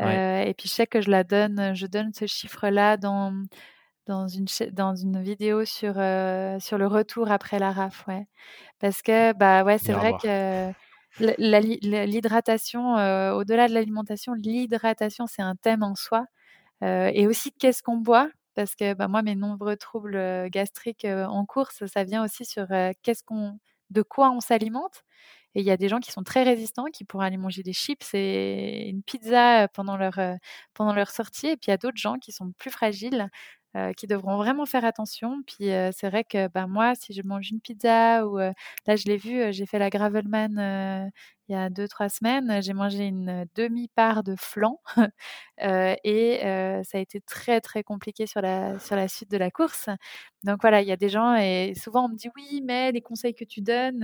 Euh, 0.00 0.42
et 0.42 0.54
puis, 0.54 0.68
je 0.68 0.74
sais 0.74 0.86
que 0.86 1.02
je 1.02 1.10
la 1.10 1.22
donne, 1.22 1.74
je 1.74 1.86
donne 1.86 2.14
ce 2.14 2.26
chiffre-là 2.26 2.96
dans 2.96 3.34
dans 4.06 4.26
une, 4.26 4.46
dans 4.72 4.96
une 4.96 5.22
vidéo 5.22 5.64
sur, 5.64 5.92
sur 5.94 6.78
le 6.78 6.86
retour 6.86 7.30
après 7.30 7.58
la 7.58 7.70
RAF, 7.70 8.06
ouais. 8.08 8.26
Parce 8.80 9.02
que, 9.02 9.32
bah 9.34 9.62
ouais, 9.62 9.78
c'est 9.78 9.92
vrai 9.92 10.14
que 10.20 10.72
L'hydratation, 11.18 12.96
euh, 12.98 13.32
au-delà 13.32 13.68
de 13.68 13.74
l'alimentation, 13.74 14.32
l'hydratation, 14.34 15.26
c'est 15.26 15.42
un 15.42 15.56
thème 15.56 15.82
en 15.82 15.94
soi. 15.94 16.26
Euh, 16.84 17.10
et 17.14 17.26
aussi, 17.26 17.52
qu'est-ce 17.52 17.82
qu'on 17.82 17.96
boit? 17.98 18.30
Parce 18.54 18.74
que 18.76 18.94
bah, 18.94 19.08
moi, 19.08 19.22
mes 19.22 19.34
nombreux 19.36 19.76
troubles 19.76 20.16
euh, 20.16 20.48
gastriques 20.50 21.04
en 21.06 21.44
course, 21.46 21.84
ça 21.86 22.04
vient 22.04 22.24
aussi 22.24 22.44
sur 22.44 22.66
qu'est-ce 23.02 23.22
qu'on, 23.24 23.58
de 23.90 24.02
quoi 24.02 24.30
on 24.30 24.40
s'alimente. 24.40 25.02
Et 25.56 25.60
il 25.60 25.66
y 25.66 25.72
a 25.72 25.76
des 25.76 25.88
gens 25.88 25.98
qui 26.00 26.12
sont 26.12 26.22
très 26.22 26.44
résistants, 26.44 26.86
qui 26.92 27.04
pourraient 27.04 27.26
aller 27.26 27.36
manger 27.36 27.62
des 27.64 27.72
chips 27.72 28.14
et 28.14 28.88
une 28.88 29.02
pizza 29.02 29.66
pendant 29.68 29.96
leur, 29.96 30.14
pendant 30.74 30.94
leur 30.94 31.10
sortie. 31.10 31.48
Et 31.48 31.56
puis 31.56 31.66
il 31.68 31.70
y 31.70 31.74
a 31.74 31.76
d'autres 31.76 31.96
gens 31.96 32.18
qui 32.18 32.32
sont 32.32 32.52
plus 32.58 32.70
fragiles, 32.70 33.28
qui 33.96 34.06
devront 34.06 34.36
vraiment 34.36 34.66
faire 34.66 34.84
attention. 34.84 35.42
Puis 35.46 35.66
c'est 35.92 36.08
vrai 36.10 36.24
que 36.24 36.48
bah, 36.48 36.66
moi, 36.66 36.94
si 36.94 37.12
je 37.12 37.22
mange 37.22 37.50
une 37.50 37.60
pizza 37.60 38.26
ou 38.26 38.38
là, 38.38 38.96
je 38.96 39.04
l'ai 39.06 39.16
vu, 39.16 39.52
j'ai 39.52 39.66
fait 39.66 39.78
la 39.78 39.90
Gravelman 39.90 41.10
il 41.50 41.54
y 41.54 41.56
a 41.56 41.68
deux, 41.68 41.88
trois 41.88 42.08
semaines, 42.08 42.62
j'ai 42.62 42.72
mangé 42.72 43.06
une 43.06 43.44
demi-part 43.56 44.22
de 44.22 44.36
flan 44.38 44.80
et 45.58 46.38
ça 46.84 46.98
a 46.98 47.00
été 47.00 47.20
très, 47.20 47.60
très 47.60 47.82
compliqué 47.82 48.26
sur 48.26 48.40
la, 48.40 48.78
sur 48.78 48.94
la 48.94 49.08
suite 49.08 49.30
de 49.32 49.36
la 49.36 49.50
course. 49.50 49.88
Donc 50.44 50.58
voilà, 50.62 50.80
il 50.80 50.86
y 50.88 50.92
a 50.92 50.96
des 50.96 51.08
gens 51.08 51.34
et 51.34 51.74
souvent 51.74 52.04
on 52.04 52.08
me 52.08 52.16
dit 52.16 52.28
oui, 52.36 52.62
mais 52.64 52.92
les 52.92 53.00
conseils 53.02 53.34
que 53.34 53.44
tu 53.44 53.62
donnes, 53.62 53.98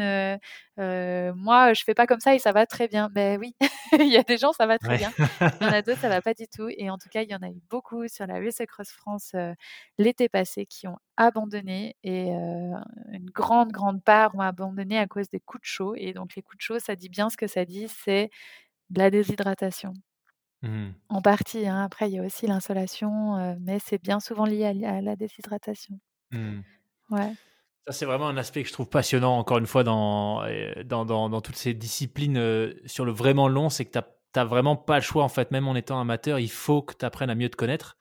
moi, 0.76 1.72
je 1.72 1.84
fais 1.84 1.94
pas 1.94 2.06
comme 2.06 2.20
ça 2.20 2.34
et 2.34 2.40
ça 2.40 2.50
va 2.50 2.66
très 2.66 2.88
bien. 2.88 3.08
Ben 3.12 3.38
oui, 3.38 3.54
il 4.00 4.12
y 4.12 4.16
a 4.16 4.24
des 4.24 4.38
gens, 4.38 4.52
ça 4.52 4.66
va 4.66 4.78
très 4.78 4.98
bien. 4.98 5.12
Il 5.40 5.66
y 5.66 5.70
en 5.70 5.72
a 5.72 5.82
d'autres, 5.82 6.00
ça 6.00 6.08
va 6.08 6.20
pas 6.20 6.34
du 6.34 6.48
tout. 6.48 6.68
Et 6.76 6.90
en 6.90 6.98
tout 6.98 7.08
cas, 7.08 7.22
il 7.22 7.30
y 7.30 7.34
en 7.34 7.42
a 7.42 7.48
eu 7.48 7.62
beaucoup 7.70 8.08
sur 8.08 8.26
la 8.26 8.40
Race 8.40 8.60
Cross 8.66 8.90
France 8.90 9.36
l'été 9.98 10.28
passé 10.28 10.66
qui 10.66 10.88
ont 10.88 10.98
abandonné 11.16 11.96
et 12.02 12.30
une 12.30 13.30
grande, 13.32 13.72
grande 13.72 14.02
part 14.02 14.34
ont 14.34 14.40
abandonné 14.40 14.98
à 14.98 15.06
cause 15.06 15.28
des 15.30 15.40
coups 15.40 15.62
de 15.62 15.66
chaud. 15.66 15.94
Et 15.96 16.12
donc 16.12 16.34
les 16.36 16.42
coups 16.42 16.58
de 16.58 16.62
chaud, 16.62 16.78
ça 16.78 16.96
dit 16.96 17.08
bien 17.08 17.30
ce 17.30 17.36
que 17.36 17.46
ça 17.46 17.64
dit, 17.64 17.88
c'est 17.88 18.30
de 18.90 18.98
la 18.98 19.10
déshydratation. 19.10 19.94
Mmh. 20.62 20.88
En 21.08 21.22
partie, 21.22 21.66
hein. 21.66 21.84
après 21.84 22.08
il 22.08 22.14
y 22.14 22.18
a 22.18 22.22
aussi 22.22 22.46
l'insolation, 22.46 23.56
mais 23.60 23.78
c'est 23.78 24.02
bien 24.02 24.20
souvent 24.20 24.44
lié 24.44 24.84
à, 24.84 25.00
la 25.00 25.16
déshydratation. 25.16 25.98
Mmh. 26.32 26.60
Ouais. 27.10 27.32
Ça, 27.86 27.92
c'est 27.92 28.04
vraiment 28.04 28.26
un 28.26 28.36
aspect 28.36 28.62
que 28.62 28.68
je 28.68 28.72
trouve 28.72 28.88
passionnant, 28.88 29.38
encore 29.38 29.58
une 29.58 29.66
fois, 29.66 29.84
dans, 29.84 30.42
dans, 30.84 31.04
dans, 31.04 31.40
toutes 31.40 31.56
ces 31.56 31.72
disciplines 31.72 32.72
sur 32.84 33.04
le 33.04 33.12
vraiment 33.12 33.46
long, 33.46 33.70
c'est 33.70 33.84
que 33.84 33.96
tu 33.96 34.00
n'as 34.34 34.44
vraiment 34.44 34.74
pas 34.74 34.96
le 34.96 35.02
choix, 35.02 35.22
en 35.22 35.28
fait, 35.28 35.52
même 35.52 35.68
en 35.68 35.76
étant 35.76 36.00
amateur, 36.00 36.40
il 36.40 36.50
faut 36.50 36.82
que 36.82 36.94
tu 36.94 37.04
apprennes 37.04 37.30
à 37.30 37.36
mieux 37.36 37.48
te 37.48 37.54
connaître. 37.54 37.96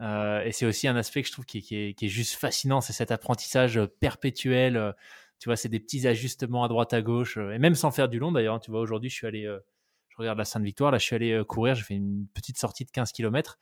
Euh, 0.00 0.42
et 0.42 0.52
c'est 0.52 0.66
aussi 0.66 0.88
un 0.88 0.96
aspect 0.96 1.22
que 1.22 1.28
je 1.28 1.32
trouve 1.32 1.44
qui, 1.44 1.58
est, 1.58 1.94
qui 1.94 2.06
est, 2.06 2.08
juste 2.08 2.34
fascinant, 2.34 2.80
c'est 2.80 2.92
cet 2.92 3.10
apprentissage 3.10 3.78
euh, 3.78 3.86
perpétuel. 3.86 4.76
Euh, 4.76 4.92
tu 5.38 5.48
vois, 5.48 5.56
c'est 5.56 5.68
des 5.68 5.80
petits 5.80 6.06
ajustements 6.06 6.64
à 6.64 6.68
droite 6.68 6.92
à 6.92 7.00
gauche, 7.00 7.38
et 7.38 7.58
même 7.58 7.74
sans 7.74 7.90
faire 7.90 8.08
du 8.08 8.18
long 8.18 8.30
d'ailleurs. 8.30 8.56
Hein. 8.56 8.60
Tu 8.60 8.70
vois, 8.70 8.80
aujourd'hui, 8.80 9.08
je 9.08 9.14
suis 9.14 9.26
allé, 9.26 9.44
je 10.08 10.16
regarde 10.18 10.36
la 10.36 10.44
Sainte-Victoire, 10.44 10.90
là, 10.92 10.98
je 10.98 11.04
suis 11.04 11.16
allé 11.16 11.42
courir, 11.48 11.74
j'ai 11.74 11.82
fait 11.82 11.94
une 11.94 12.26
petite 12.34 12.58
sortie 12.58 12.84
de 12.84 12.90
15 12.90 13.12
km. 13.12 13.58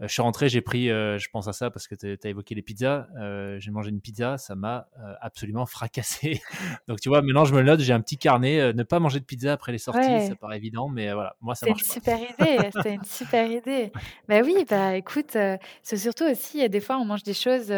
Euh, 0.00 0.08
je 0.08 0.12
suis 0.12 0.22
rentré, 0.22 0.48
j'ai 0.48 0.60
pris, 0.60 0.90
euh, 0.90 1.18
je 1.18 1.28
pense 1.30 1.46
à 1.48 1.52
ça 1.52 1.70
parce 1.70 1.86
que 1.86 1.94
tu 1.94 2.18
as 2.22 2.28
évoqué 2.28 2.54
les 2.54 2.62
pizzas. 2.62 3.06
Euh, 3.18 3.58
j'ai 3.58 3.70
mangé 3.70 3.90
une 3.90 4.00
pizza, 4.00 4.38
ça 4.38 4.54
m'a 4.54 4.88
absolument 5.20 5.66
fracassé. 5.66 6.40
Donc 6.88 7.00
tu 7.00 7.08
vois, 7.08 7.22
maintenant 7.22 7.44
je 7.44 7.54
me 7.54 7.62
note, 7.62 7.80
j'ai 7.80 7.92
un 7.92 8.00
petit 8.00 8.18
carnet. 8.18 8.72
ne 8.72 8.82
pas 8.82 8.98
manger 8.98 9.20
de 9.20 9.24
pizza 9.24 9.52
après 9.52 9.72
les 9.72 9.78
sorties, 9.78 10.26
ça 10.26 10.34
paraît 10.34 10.56
évident, 10.56 10.88
mais 10.88 11.12
voilà, 11.12 11.36
moi 11.40 11.54
ça 11.54 11.66
marche. 11.66 11.82
C'est 11.82 11.96
une 11.96 12.02
super 12.02 12.18
idée, 12.18 12.70
c'est 12.82 12.94
une 12.94 13.04
super 13.04 13.50
idée. 13.50 13.92
Bah 14.28 14.40
oui, 14.44 14.64
bah 14.68 14.94
écoute, 14.96 15.36
c'est 15.82 15.96
surtout 15.96 16.24
aussi, 16.24 16.58
il 16.58 16.60
y 16.60 16.64
a 16.64 16.68
des 16.68 16.80
fois 16.80 16.98
on 16.98 17.04
mange 17.04 17.22
des 17.22 17.34
choses 17.34 17.72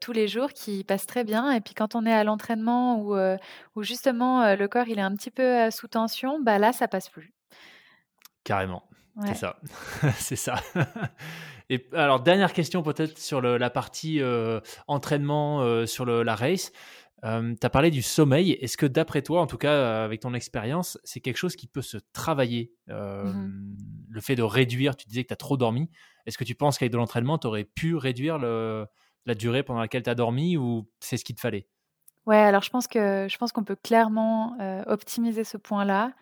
tous 0.00 0.12
les 0.12 0.28
jours 0.28 0.52
qui 0.52 0.84
passent 0.84 1.06
très 1.06 1.24
bien, 1.24 1.50
et 1.50 1.60
puis 1.60 1.74
quand 1.74 1.94
on 1.94 2.06
est 2.06 2.12
à 2.12 2.22
l'entraînement 2.22 3.00
ou 3.00 3.16
où 3.74 3.82
justement 3.82 4.54
le 4.54 4.68
corps 4.68 4.88
il 4.88 4.98
est 4.98 5.02
un 5.02 5.14
petit 5.14 5.30
peu 5.30 5.70
sous 5.70 5.88
tension, 5.88 6.40
bah 6.40 6.58
là 6.58 6.72
ça 6.72 6.86
passe 6.86 7.08
plus. 7.08 7.32
Carrément. 8.44 8.84
C'est 9.24 9.34
ça. 9.34 9.56
c'est 10.18 10.36
ça. 10.36 10.56
Et 11.68 11.88
alors, 11.92 12.20
dernière 12.20 12.52
question 12.52 12.82
peut-être 12.82 13.18
sur 13.18 13.40
la 13.40 13.70
partie 13.70 14.20
euh, 14.20 14.60
entraînement 14.86 15.62
euh, 15.62 15.86
sur 15.86 16.06
la 16.06 16.34
race. 16.36 16.72
Euh, 17.24 17.54
tu 17.58 17.66
as 17.66 17.70
parlé 17.70 17.90
du 17.90 18.02
sommeil. 18.02 18.52
Est-ce 18.52 18.76
que 18.76 18.86
d'après 18.86 19.22
toi, 19.22 19.40
en 19.40 19.46
tout 19.46 19.56
cas 19.56 20.04
avec 20.04 20.20
ton 20.20 20.34
expérience, 20.34 20.98
c'est 21.02 21.20
quelque 21.20 21.38
chose 21.38 21.56
qui 21.56 21.66
peut 21.66 21.82
se 21.82 21.98
travailler 22.12 22.72
mmh 22.88 23.74
Le 24.10 24.20
fait 24.20 24.36
de 24.36 24.42
réduire, 24.42 24.96
tu 24.96 25.08
disais 25.08 25.22
que 25.24 25.28
tu 25.28 25.34
as 25.34 25.36
trop 25.36 25.56
dormi. 25.56 25.90
Est-ce 26.26 26.38
que 26.38 26.44
tu 26.44 26.54
penses 26.54 26.78
qu'avec 26.78 26.92
de 26.92 26.98
l'entraînement, 26.98 27.38
tu 27.38 27.46
aurais 27.46 27.64
pu 27.64 27.96
réduire 27.96 28.38
la 28.38 29.34
durée 29.34 29.62
pendant 29.62 29.80
laquelle 29.80 30.02
tu 30.02 30.10
as 30.10 30.14
dormi 30.14 30.56
ou 30.56 30.88
c'est 31.00 31.16
ce 31.16 31.24
qu'il 31.24 31.34
te 31.34 31.40
fallait? 31.40 31.66
Ouais, 32.26 32.36
alors 32.36 32.62
je 32.62 32.70
pense 32.70 32.86
que 32.86 33.26
je 33.28 33.38
pense 33.38 33.52
qu'on 33.52 33.64
peut 33.64 33.76
clairement 33.76 34.56
optimiser 34.86 35.42
ce 35.42 35.56
point-là. 35.56 36.12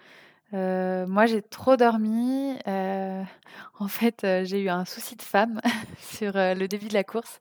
Euh, 0.53 1.07
moi, 1.07 1.27
j'ai 1.27 1.43
trop 1.43 1.77
dormi. 1.77 2.55
Euh, 2.69 3.23
en 3.79 3.89
fait, 3.89 4.23
euh, 4.25 4.45
j'ai 4.45 4.61
eu 4.63 4.69
un 4.69 4.85
souci 4.85 5.17
de 5.17 5.23
femme 5.23 5.61
sur 5.99 6.33
le 6.35 6.67
début 6.67 6.89
de 6.89 6.95
la 6.95 7.03
course. 7.05 7.41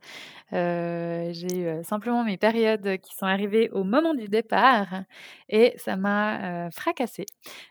j'ai 0.52 1.48
eu 1.80 1.84
simplement 1.84 2.24
mes 2.24 2.38
périodes 2.38 2.98
qui 3.02 3.14
sont 3.16 3.26
arrivées 3.26 3.70
au 3.72 3.84
moment 3.84 4.14
du 4.14 4.28
départ 4.28 5.04
et 5.50 5.74
ça 5.78 5.96
m'a 5.98 6.70
fracassée. 6.72 7.26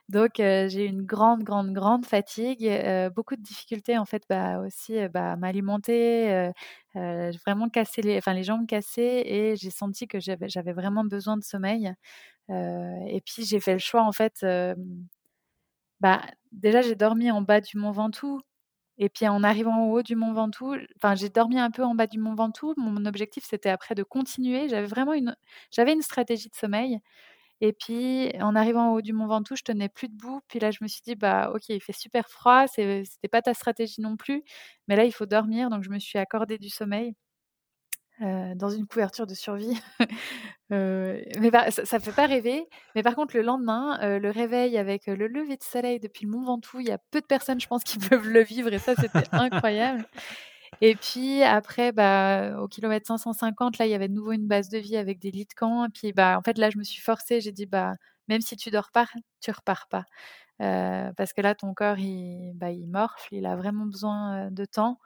Donc, 0.09 0.33
j'ai 0.39 0.85
eu 0.87 0.89
une 0.89 1.03
grande, 1.05 1.43
grande, 1.45 1.73
grande 1.73 2.07
fatigue, 2.07 2.69
beaucoup 3.15 3.37
de 3.37 3.43
difficultés 3.43 3.99
en 3.99 4.05
fait, 4.05 4.23
bah, 4.29 4.59
aussi 4.61 4.97
bah, 5.09 5.33
à 5.33 5.37
m'alimenter. 5.37 6.51
Vraiment 6.95 7.69
cassé 7.71 8.03
les, 8.03 8.19
enfin, 8.19 8.35
les 8.35 8.43
jambes 8.45 8.67
cassées 8.67 9.23
et 9.27 9.57
j'ai 9.57 9.71
senti 9.71 10.07
que 10.09 10.19
j'avais 10.21 10.73
vraiment 10.73 11.05
besoin 11.05 11.37
de 11.37 11.45
sommeil. 11.45 11.93
et 12.51 13.23
puis, 13.27 13.45
j'ai 13.45 13.61
fait 13.61 13.75
le 13.75 13.79
choix 13.81 14.03
en 14.05 14.13
fait 14.13 14.45
bah, 16.03 16.23
déjà, 16.53 16.83
j'ai 16.83 16.97
dormi 16.97 17.31
en 17.33 17.43
bas 17.43 17.61
du 17.63 17.79
Mont 17.79 17.93
Ventoux 17.93 18.41
et 18.99 19.09
puis 19.11 19.29
en 19.29 19.43
arrivant 19.45 19.87
au 19.89 19.99
haut 19.99 20.03
du 20.03 20.17
Mont 20.17 20.33
Ventoux, 20.35 20.77
enfin, 20.99 21.15
j'ai 21.17 21.29
dormi 21.31 21.59
un 21.61 21.71
peu 21.71 21.85
en 21.85 21.95
bas 21.97 22.07
du 22.09 22.19
Mont 22.21 22.35
Ventoux. 22.37 22.75
Mon 22.79 23.07
objectif, 23.07 23.45
c'était 23.49 23.71
après 23.71 23.95
de 23.97 24.03
continuer. 24.05 24.69
J'avais 24.69 24.87
vraiment 24.89 25.15
une 25.15 25.37
j'avais 25.73 25.93
une 25.95 26.03
stratégie 26.03 26.49
de 26.51 26.55
sommeil 26.57 27.01
et 27.61 27.73
puis 27.73 28.31
en 28.41 28.55
arrivant 28.57 28.93
au 28.93 28.99
haut 28.99 29.03
du 29.03 29.13
Mont 29.13 29.27
Ventoux, 29.29 29.57
je 29.57 29.63
tenais 29.65 29.89
plus 29.89 30.09
debout. 30.09 30.41
Puis 30.49 30.59
là, 30.61 30.71
je 30.73 30.79
me 30.83 30.89
suis 30.89 31.03
dit: 31.05 31.15
«Bah, 31.17 31.51
OK, 31.55 31.69
il 31.71 31.81
fait 31.83 31.93
super 31.93 32.29
froid, 32.29 32.67
c'était 32.69 33.29
pas 33.31 33.43
ta 33.43 33.55
stratégie 33.55 34.01
non 34.03 34.17
plus, 34.17 34.43
mais 34.89 34.97
là, 34.97 35.05
il 35.05 35.13
faut 35.13 35.27
dormir», 35.27 35.71
donc 35.71 35.83
je 35.85 35.91
me 35.91 35.99
suis 36.01 36.19
accordé 36.19 36.59
du 36.59 36.69
sommeil. 36.71 37.15
Euh, 38.21 38.55
dans 38.55 38.69
une 38.69 38.87
couverture 38.87 39.27
de 39.27 39.35
survie. 39.35 39.79
Euh, 40.71 41.21
mais 41.39 41.51
ça 41.69 41.99
ne 41.99 42.03
fait 42.03 42.13
pas 42.13 42.25
rêver. 42.25 42.67
Mais 42.95 43.03
par 43.03 43.15
contre, 43.15 43.37
le 43.37 43.43
lendemain, 43.43 44.01
euh, 44.01 44.19
le 44.19 44.31
réveil 44.31 44.79
avec 44.79 45.07
le 45.07 45.27
lever 45.27 45.59
de 45.59 45.63
soleil 45.63 46.01
depuis 46.01 46.25
le 46.25 46.31
Mont 46.31 46.43
Ventoux, 46.43 46.81
il 46.81 46.89
y 46.89 46.91
a 46.91 46.97
peu 47.11 47.21
de 47.21 47.27
personnes, 47.27 47.61
je 47.61 47.67
pense, 47.67 47.85
qui 47.85 47.99
peuvent 48.11 48.27
le 48.27 48.43
vivre. 48.43 48.73
Et 48.73 48.79
ça, 48.79 48.95
c'était 48.95 49.29
incroyable. 49.33 50.07
Et 50.81 50.95
puis 50.95 51.43
après, 51.43 51.93
bah, 51.93 52.59
au 52.59 52.69
kilomètre 52.69 53.07
550, 53.07 53.77
là, 53.77 53.85
il 53.85 53.91
y 53.91 53.95
avait 53.95 54.09
de 54.09 54.15
nouveau 54.15 54.33
une 54.33 54.47
base 54.47 54.71
de 54.71 54.79
vie 54.79 54.97
avec 54.97 55.19
des 55.19 55.31
lits 55.31 55.45
de 55.45 55.53
camp. 55.53 55.85
Et 55.85 55.91
puis, 55.91 56.15
bah, 56.15 56.39
en 56.39 56.43
fait, 56.43 56.57
là, 56.57 56.71
je 56.71 56.79
me 56.79 56.85
suis 56.85 57.03
forcée. 57.03 57.43
J'ai 57.43 57.53
dit, 57.53 57.67
bah, 57.67 57.93
même 58.29 58.41
si 58.41 58.57
tu 58.57 58.71
dors 58.71 58.91
pas, 58.93 59.09
tu 59.43 59.51
repars 59.51 59.89
pas. 59.91 60.07
parce 60.59 61.35
que 61.35 61.43
là, 61.43 61.55
ton 61.55 61.75
corps, 61.75 61.99
il, 61.99 62.53
bah, 62.55 62.71
il 62.71 62.89
morfle, 62.89 63.35
il 63.35 63.45
a 63.45 63.57
vraiment 63.57 63.85
besoin 63.85 64.51
de 64.51 64.65
temps. 64.65 64.99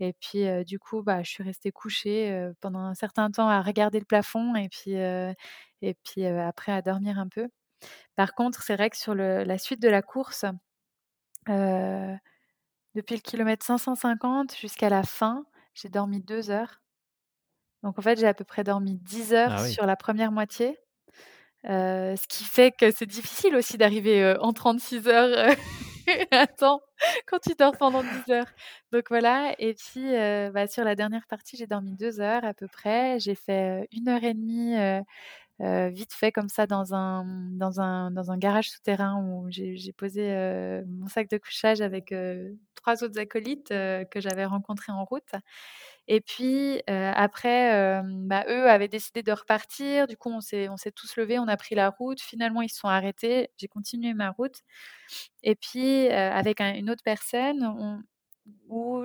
Et 0.00 0.12
puis, 0.14 0.44
du 0.64 0.78
coup, 0.78 1.02
bah, 1.02 1.22
je 1.22 1.30
suis 1.30 1.42
restée 1.42 1.70
couchée 1.70 2.50
pendant 2.60 2.80
un 2.80 2.94
certain 2.94 3.30
temps 3.30 3.48
à 3.48 3.62
regarder 3.62 3.98
le 3.98 4.04
plafond 4.04 4.54
et 4.56 4.68
puis, 4.68 4.92
et 4.94 5.94
puis 6.04 6.26
après 6.26 6.72
à 6.72 6.82
dormir 6.82 7.18
un 7.18 7.28
peu. 7.28 7.48
Par 8.16 8.34
contre, 8.34 8.62
c'est 8.62 8.76
vrai 8.76 8.90
que 8.90 8.96
sur 8.96 9.14
la 9.14 9.58
suite 9.58 9.80
de 9.80 9.88
la 9.88 10.02
course, 10.02 10.44
depuis 11.46 13.14
le 13.14 13.20
kilomètre 13.22 13.64
550 13.64 14.56
jusqu'à 14.56 14.88
la 14.88 15.02
fin, 15.02 15.44
j'ai 15.74 15.88
dormi 15.88 16.20
deux 16.20 16.50
heures. 16.50 16.80
Donc 17.82 17.98
en 17.98 18.02
fait, 18.02 18.18
j'ai 18.18 18.26
à 18.26 18.34
peu 18.34 18.44
près 18.44 18.64
dormi 18.64 18.96
10 18.96 19.34
heures 19.34 19.52
ah 19.52 19.68
sur 19.68 19.86
la 19.86 19.94
première 19.94 20.32
moitié. 20.32 20.76
ce 21.64 22.26
qui 22.26 22.44
fait 22.44 22.72
que 22.72 22.90
c'est 22.90 23.06
difficile 23.06 23.54
aussi 23.54 23.78
d'arriver 23.78 24.36
en 24.40 24.52
36 24.52 25.06
heures 25.06 25.54
Attends, 26.30 26.80
quand 27.26 27.38
tu 27.38 27.54
dors 27.58 27.76
pendant 27.76 28.02
10 28.02 28.30
heures. 28.32 28.46
Donc 28.92 29.04
voilà, 29.08 29.54
et 29.58 29.74
puis 29.74 30.12
bah, 30.52 30.66
sur 30.66 30.84
la 30.84 30.94
dernière 30.94 31.26
partie, 31.26 31.56
j'ai 31.56 31.66
dormi 31.66 31.94
deux 31.96 32.20
heures 32.20 32.44
à 32.44 32.54
peu 32.54 32.68
près. 32.68 33.18
J'ai 33.20 33.34
fait 33.34 33.88
une 33.92 34.08
heure 34.08 34.22
et 34.24 34.34
demie 34.34 34.76
vite 35.60 36.12
fait 36.12 36.32
comme 36.32 36.48
ça 36.48 36.66
dans 36.66 36.94
un, 36.94 37.24
dans 37.52 37.80
un, 37.80 38.10
dans 38.10 38.30
un 38.30 38.38
garage 38.38 38.70
souterrain 38.70 39.22
où 39.22 39.46
j'ai 39.50 39.92
posé 39.96 40.22
mon 40.86 41.08
sac 41.08 41.28
de 41.30 41.38
couchage 41.38 41.80
avec 41.80 42.14
trois 42.74 43.04
autres 43.04 43.18
acolytes 43.18 43.68
que 43.68 44.20
j'avais 44.20 44.44
rencontrés 44.44 44.92
en 44.92 45.04
route. 45.04 45.32
Et 46.06 46.20
puis 46.20 46.82
après, 46.88 48.02
bah, 48.02 48.44
eux 48.48 48.68
avaient 48.68 48.88
décidé 48.88 49.22
de 49.22 49.32
repartir. 49.32 50.06
Du 50.06 50.16
coup, 50.16 50.30
on 50.30 50.40
s'est, 50.40 50.68
tous 50.94 51.16
levés, 51.16 51.38
on 51.38 51.48
a 51.48 51.56
pris 51.56 51.74
la 51.74 51.90
route. 51.90 52.20
Finalement, 52.20 52.60
ils 52.62 52.68
se 52.68 52.78
sont 52.78 52.88
arrêtés. 52.88 53.50
J'ai 53.56 53.68
continué 53.68 54.12
ma 54.12 54.30
route. 54.30 54.60
Et 55.42 55.54
puis, 55.54 56.08
avec 56.08 56.60
une 56.60 56.90
autre 56.90 57.02
personne, 57.04 58.02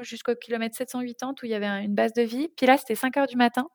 jusqu'au 0.01 0.35
kilomètre 0.35 0.75
780 0.75 1.35
où 1.41 1.45
il 1.45 1.49
y 1.49 1.53
avait 1.53 1.67
une 1.83 1.95
base 1.95 2.13
de 2.13 2.23
vie. 2.23 2.49
Puis 2.57 2.65
là, 2.65 2.77
c'était 2.77 2.95
5 2.95 3.15
heures 3.17 3.27
du 3.27 3.37
matin. 3.37 3.69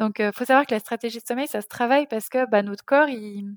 Donc, 0.00 0.18
il 0.18 0.32
faut 0.32 0.46
savoir 0.46 0.66
que 0.66 0.74
la 0.74 0.80
stratégie 0.80 1.18
de 1.18 1.26
sommeil, 1.26 1.46
ça 1.46 1.60
se 1.60 1.68
travaille 1.68 2.06
parce 2.06 2.30
que 2.30 2.48
bah, 2.48 2.62
notre 2.62 2.84
corps, 2.86 3.10
il, 3.10 3.54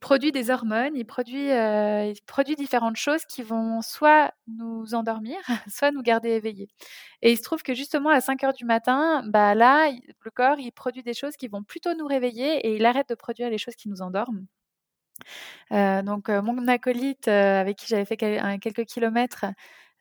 produit 0.00 0.30
des 0.30 0.50
hormones, 0.50 0.94
il 0.94 1.04
produit, 1.04 1.48
différentes 2.56 2.94
choses 2.96 3.24
qui 3.26 3.42
vont 3.42 3.82
soit 3.82 4.32
nous 4.46 4.94
endormir, 4.94 5.38
soit 5.68 5.90
nous 5.90 6.02
garder 6.02 6.30
éveillés. 6.30 6.68
Et 7.22 7.32
il 7.32 7.36
se 7.36 7.42
trouve 7.42 7.64
que 7.64 7.74
justement 7.74 8.10
à 8.10 8.20
5 8.20 8.44
heures 8.44 8.52
du 8.52 8.64
matin, 8.64 9.24
bah 9.26 9.56
là, 9.56 9.90
le 9.90 10.30
corps, 10.30 10.60
il 10.60 10.70
produit 10.70 11.02
des 11.02 11.14
choses 11.14 11.36
qui 11.36 11.48
vont 11.48 11.64
plutôt 11.64 11.92
nous 11.94 12.06
réveiller 12.06 12.58
et 12.64 12.76
il 12.76 12.86
arrête 12.86 13.08
de 13.08 13.16
produire 13.16 13.50
les 13.50 13.58
choses 13.58 13.74
qui 13.74 13.88
nous 13.88 14.00
endorment. 14.00 14.46
Donc 15.70 16.28
mon 16.28 16.68
acolyte 16.68 17.26
avec 17.28 17.78
qui 17.78 17.86
j'avais 17.88 18.04
fait 18.04 18.16
quelques 18.16 18.84
kilomètres, 18.84 19.46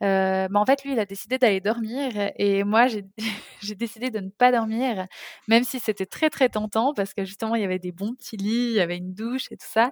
bah, 0.02 0.60
en 0.60 0.66
fait, 0.66 0.84
lui, 0.84 0.94
il 0.94 1.00
a 1.00 1.06
décidé 1.06 1.38
d'aller 1.38 1.62
dormir 1.62 2.12
et 2.36 2.64
moi, 2.64 2.88
j'ai 3.62 3.76
décidé 3.76 4.10
de 4.10 4.20
ne 4.20 4.30
pas 4.30 4.52
dormir, 4.52 5.06
même 5.48 5.64
si 5.64 5.80
c'était 5.80 6.06
très, 6.06 6.30
très 6.30 6.50
tentant 6.50 6.94
parce 6.94 7.14
que 7.14 7.26
justement, 7.26 7.56
il 7.56 7.62
y 7.62 7.66
avait 7.66 7.80
des 7.80 7.92
bons 7.92 8.14
petits 8.16 8.38
lits, 8.38 8.72
il 8.72 8.74
y 8.74 8.82
avait 8.82 8.98
une 8.98 9.14
douche 9.14 9.52
et 9.52 9.58
tout 9.58 9.68
ça. 9.70 9.92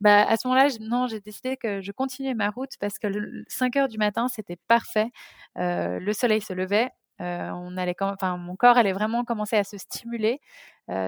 Bah, 0.00 0.22
à 0.26 0.36
ce 0.36 0.48
moment-là, 0.48 0.68
non, 0.80 1.06
j'ai 1.08 1.20
décidé 1.20 1.56
que 1.56 1.80
je 1.82 1.92
continuais 1.92 2.34
ma 2.34 2.50
route 2.50 2.72
parce 2.80 2.98
que 2.98 3.06
le, 3.06 3.44
5 3.48 3.76
heures 3.76 3.88
du 3.88 3.98
matin, 3.98 4.28
c'était 4.28 4.56
parfait. 4.68 5.10
le 5.56 6.12
soleil 6.12 6.40
se 6.40 6.52
levait. 6.54 6.90
on 7.18 7.76
allait, 7.76 7.94
enfin, 8.00 8.36
mon 8.38 8.56
corps 8.56 8.78
allait 8.78 8.92
vraiment 8.92 9.24
commencer 9.24 9.56
à 9.56 9.64
se 9.64 9.76
stimuler. 9.78 10.40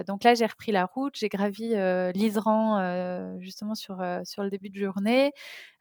Donc 0.06 0.24
là, 0.24 0.34
j'ai 0.34 0.46
repris 0.46 0.72
la 0.72 0.84
route, 0.86 1.14
j'ai 1.16 1.28
gravi 1.28 1.74
l'Isran, 2.14 3.36
juste 3.38 3.52
justement 3.52 3.74
sur, 3.74 4.02
sur 4.24 4.42
le 4.42 4.50
début 4.50 4.70
de 4.70 4.78
journée. 4.78 5.32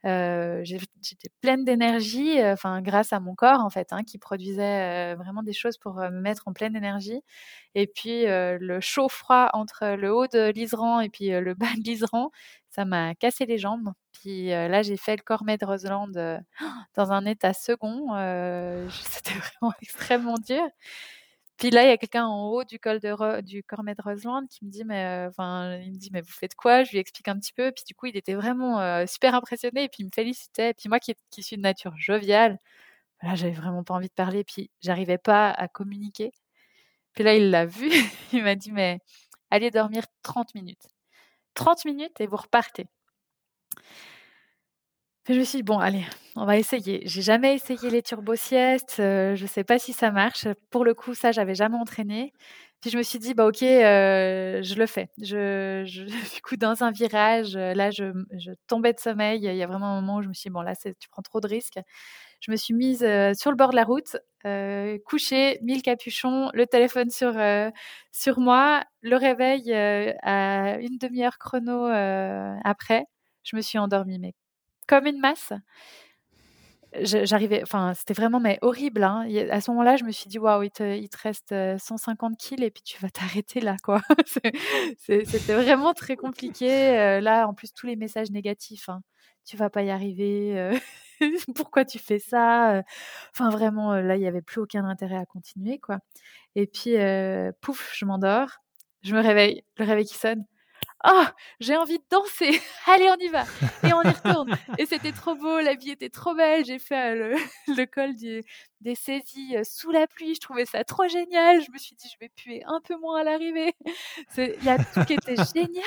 J'étais 0.04 1.28
pleine 1.40 1.64
d'énergie, 1.64 2.42
enfin 2.44 2.82
grâce 2.82 3.12
à 3.12 3.20
mon 3.20 3.34
corps 3.34 3.60
en 3.60 3.70
fait, 3.70 3.92
hein, 3.92 4.02
qui 4.04 4.18
produisait 4.18 5.14
vraiment 5.14 5.42
des 5.42 5.52
choses 5.52 5.78
pour 5.78 5.94
me 5.96 6.20
mettre 6.20 6.48
en 6.48 6.52
pleine 6.52 6.76
énergie. 6.76 7.22
Et 7.74 7.86
puis 7.86 8.24
le 8.26 8.80
chaud-froid 8.80 9.50
entre 9.54 9.96
le 9.96 10.14
haut 10.14 10.26
de 10.26 10.50
l'Iseran 10.50 11.00
et 11.00 11.08
puis 11.08 11.28
le 11.28 11.54
bas 11.54 11.66
de 11.76 11.82
l'Iseran, 11.82 12.30
ça 12.70 12.84
m'a 12.84 13.14
cassé 13.14 13.46
les 13.46 13.58
jambes. 13.58 13.92
Puis 14.12 14.48
là, 14.48 14.82
j'ai 14.82 14.96
fait 14.96 15.16
le 15.16 15.22
Cormet 15.22 15.58
de 15.58 15.64
Roseland 15.66 16.08
dans 16.96 17.12
un 17.12 17.24
état 17.26 17.52
second. 17.52 18.08
C'était 18.90 19.38
vraiment 19.38 19.72
extrêmement 19.80 20.38
dur. 20.38 20.62
Puis 21.58 21.70
là, 21.70 21.84
il 21.84 21.88
y 21.88 21.90
a 21.92 21.96
quelqu'un 21.96 22.26
en 22.26 22.48
haut 22.48 22.64
du 22.64 22.78
col 22.78 22.98
de 23.00 23.40
du 23.42 23.62
Cormet 23.62 23.94
de 23.94 24.02
Roseland 24.02 24.46
qui 24.48 24.64
me 24.64 24.70
dit 24.70 24.84
mais 24.84 25.26
enfin 25.28 25.76
il 25.76 25.92
me 25.92 25.96
dit 25.98 26.10
mais 26.12 26.20
vous 26.20 26.32
faites 26.32 26.54
quoi? 26.54 26.84
Je 26.84 26.90
lui 26.92 26.98
explique 26.98 27.28
un 27.28 27.38
petit 27.38 27.52
peu. 27.52 27.72
Puis 27.72 27.84
du 27.86 27.94
coup, 27.94 28.06
il 28.06 28.16
était 28.16 28.34
vraiment 28.34 29.06
super 29.06 29.34
impressionné 29.34 29.84
et 29.84 29.88
puis 29.88 30.02
il 30.02 30.06
me 30.06 30.10
félicitait. 30.14 30.74
Puis 30.74 30.88
moi 30.88 30.98
qui, 31.00 31.14
suis 31.40 31.56
de 31.56 31.62
nature 31.62 31.96
joviale, 31.96 32.58
là 33.22 33.34
j'avais 33.36 33.52
vraiment 33.54 33.84
pas 33.84 33.94
envie 33.94 34.08
de 34.08 34.14
parler. 34.14 34.44
Puis 34.44 34.70
j'arrivais 34.82 35.18
pas 35.18 35.50
à 35.50 35.68
communiquer. 35.68 36.32
Puis 37.14 37.24
là, 37.24 37.34
il 37.36 37.50
l'a 37.50 37.66
vu. 37.66 37.90
il 38.32 38.42
m'a 38.42 38.54
dit 38.56 38.72
mais 38.72 39.00
allez 39.50 39.70
dormir 39.70 40.04
30 40.22 40.54
minutes. 40.54 40.88
30 41.54 41.84
minutes 41.86 42.20
et 42.20 42.26
vous 42.26 42.36
repartez. 42.36 42.86
Je 45.28 45.34
me 45.34 45.44
suis 45.44 45.58
dit, 45.58 45.62
bon, 45.62 45.78
allez, 45.78 46.04
on 46.34 46.44
va 46.44 46.56
essayer. 46.58 47.02
J'ai 47.04 47.22
jamais 47.22 47.54
essayé 47.54 47.90
les 47.90 48.02
turbo-siestes. 48.02 48.96
je 48.98 49.40
ne 49.40 49.48
sais 49.48 49.64
pas 49.64 49.78
si 49.78 49.92
ça 49.92 50.10
marche. 50.10 50.48
Pour 50.70 50.84
le 50.84 50.94
coup, 50.94 51.14
ça, 51.14 51.30
j'avais 51.32 51.54
jamais 51.54 51.76
entraîné. 51.76 52.32
Puis 52.80 52.90
je 52.90 52.98
me 52.98 53.04
suis 53.04 53.20
dit, 53.20 53.32
bah 53.32 53.46
ok, 53.46 53.60
je 53.60 54.74
le 54.74 54.86
fais. 54.86 55.08
Je, 55.22 55.84
du 56.34 56.42
coup, 56.42 56.56
dans 56.56 56.82
un 56.82 56.90
virage, 56.90 57.56
là, 57.56 57.90
je, 57.92 58.04
tombais 58.66 58.92
de 58.92 58.98
sommeil. 58.98 59.38
Il 59.44 59.54
y 59.54 59.62
a 59.62 59.66
vraiment 59.68 59.96
un 59.96 60.00
moment 60.00 60.16
où 60.16 60.22
je 60.22 60.28
me 60.28 60.34
suis 60.34 60.48
dit, 60.48 60.52
bon, 60.52 60.62
là, 60.62 60.74
tu 60.76 61.08
prends 61.08 61.22
trop 61.22 61.40
de 61.40 61.46
risques. 61.46 61.78
Je 62.40 62.50
me 62.50 62.56
suis 62.56 62.74
mise 62.74 63.06
sur 63.38 63.50
le 63.52 63.56
bord 63.56 63.70
de 63.70 63.76
la 63.76 63.84
route, 63.84 64.16
couchée, 65.04 65.60
mis 65.62 65.76
le 65.76 65.82
capuchon, 65.82 66.50
le 66.52 66.66
téléphone 66.66 67.10
sur, 67.10 67.34
sur 68.10 68.40
moi, 68.40 68.82
le 69.02 69.16
réveil 69.16 69.72
à 69.72 70.78
une 70.80 70.98
demi-heure 70.98 71.38
chrono 71.38 71.86
après. 72.64 73.04
Je 73.44 73.54
me 73.56 73.60
suis 73.60 73.78
endormie, 73.78 74.18
mais 74.18 74.34
comme 74.92 75.06
une 75.06 75.20
masse. 75.20 75.54
J'arrivais, 77.00 77.62
enfin, 77.62 77.94
c'était 77.94 78.12
vraiment 78.12 78.40
mais 78.40 78.58
horrible. 78.60 79.02
Hein. 79.02 79.26
À 79.48 79.62
ce 79.62 79.70
moment-là, 79.70 79.96
je 79.96 80.04
me 80.04 80.10
suis 80.10 80.28
dit, 80.28 80.38
waouh, 80.38 80.64
il 80.64 80.70
te, 80.70 81.22
reste 81.22 81.54
150 81.78 82.36
kills 82.36 82.62
et 82.62 82.70
puis 82.70 82.82
tu 82.82 83.00
vas 83.00 83.08
t'arrêter 83.08 83.60
là, 83.62 83.76
quoi. 83.82 84.02
C'était 84.98 85.54
vraiment 85.54 85.94
très 85.94 86.16
compliqué. 86.16 87.20
Là, 87.22 87.46
en 87.46 87.54
plus, 87.54 87.72
tous 87.72 87.86
les 87.86 87.96
messages 87.96 88.30
négatifs. 88.30 88.90
Hein. 88.90 89.00
Tu 89.46 89.56
vas 89.56 89.70
pas 89.70 89.82
y 89.82 89.88
arriver. 89.88 90.78
pourquoi 91.54 91.86
tu 91.86 91.98
fais 91.98 92.18
ça 92.18 92.82
Enfin, 93.34 93.48
vraiment, 93.48 93.94
là, 93.94 94.16
il 94.16 94.20
n'y 94.20 94.28
avait 94.28 94.42
plus 94.42 94.60
aucun 94.60 94.84
intérêt 94.84 95.16
à 95.16 95.24
continuer, 95.24 95.78
quoi. 95.78 96.00
Et 96.54 96.66
puis, 96.66 96.96
pouf, 97.62 97.94
je 97.94 98.04
m'endors, 98.04 98.50
je 99.00 99.14
me 99.14 99.22
réveille, 99.22 99.64
le 99.78 99.86
réveil 99.86 100.04
qui 100.04 100.18
sonne. 100.18 100.44
Oh, 101.04 101.24
j'ai 101.58 101.76
envie 101.76 101.98
de 101.98 102.04
danser. 102.10 102.60
Allez, 102.86 103.10
on 103.10 103.16
y 103.16 103.28
va. 103.28 103.44
Et 103.84 103.92
on 103.92 104.02
y 104.02 104.08
retourne. 104.08 104.56
Et 104.78 104.86
c'était 104.86 105.12
trop 105.12 105.34
beau, 105.34 105.60
la 105.60 105.74
vie 105.74 105.90
était 105.90 106.10
trop 106.10 106.34
belle. 106.34 106.64
J'ai 106.64 106.78
fait 106.78 107.14
le, 107.66 107.84
col 107.86 108.14
des 108.16 108.94
saisies 108.94 109.56
sous 109.64 109.90
la 109.90 110.06
pluie. 110.06 110.34
Je 110.34 110.40
trouvais 110.40 110.66
ça 110.66 110.84
trop 110.84 111.08
génial. 111.08 111.60
Je 111.62 111.70
me 111.72 111.78
suis 111.78 111.96
dit, 111.96 112.08
je 112.12 112.18
vais 112.20 112.28
puer 112.28 112.62
un 112.66 112.80
peu 112.80 112.96
moins 112.96 113.20
à 113.20 113.24
l'arrivée. 113.24 113.74
Il 114.36 114.64
y 114.64 114.68
a 114.68 114.78
tout 114.78 115.04
qui 115.04 115.14
était 115.14 115.36
génial. 115.54 115.84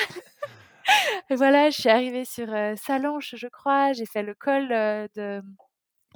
Et 1.29 1.35
voilà, 1.35 1.69
je 1.69 1.81
suis 1.81 1.89
arrivée 1.89 2.25
sur 2.25 2.47
Salanches, 2.75 3.35
je 3.35 3.47
crois. 3.47 3.93
J'ai 3.93 4.05
fait 4.05 4.21
le 4.21 4.35
col 4.35 4.67
de 4.69 5.41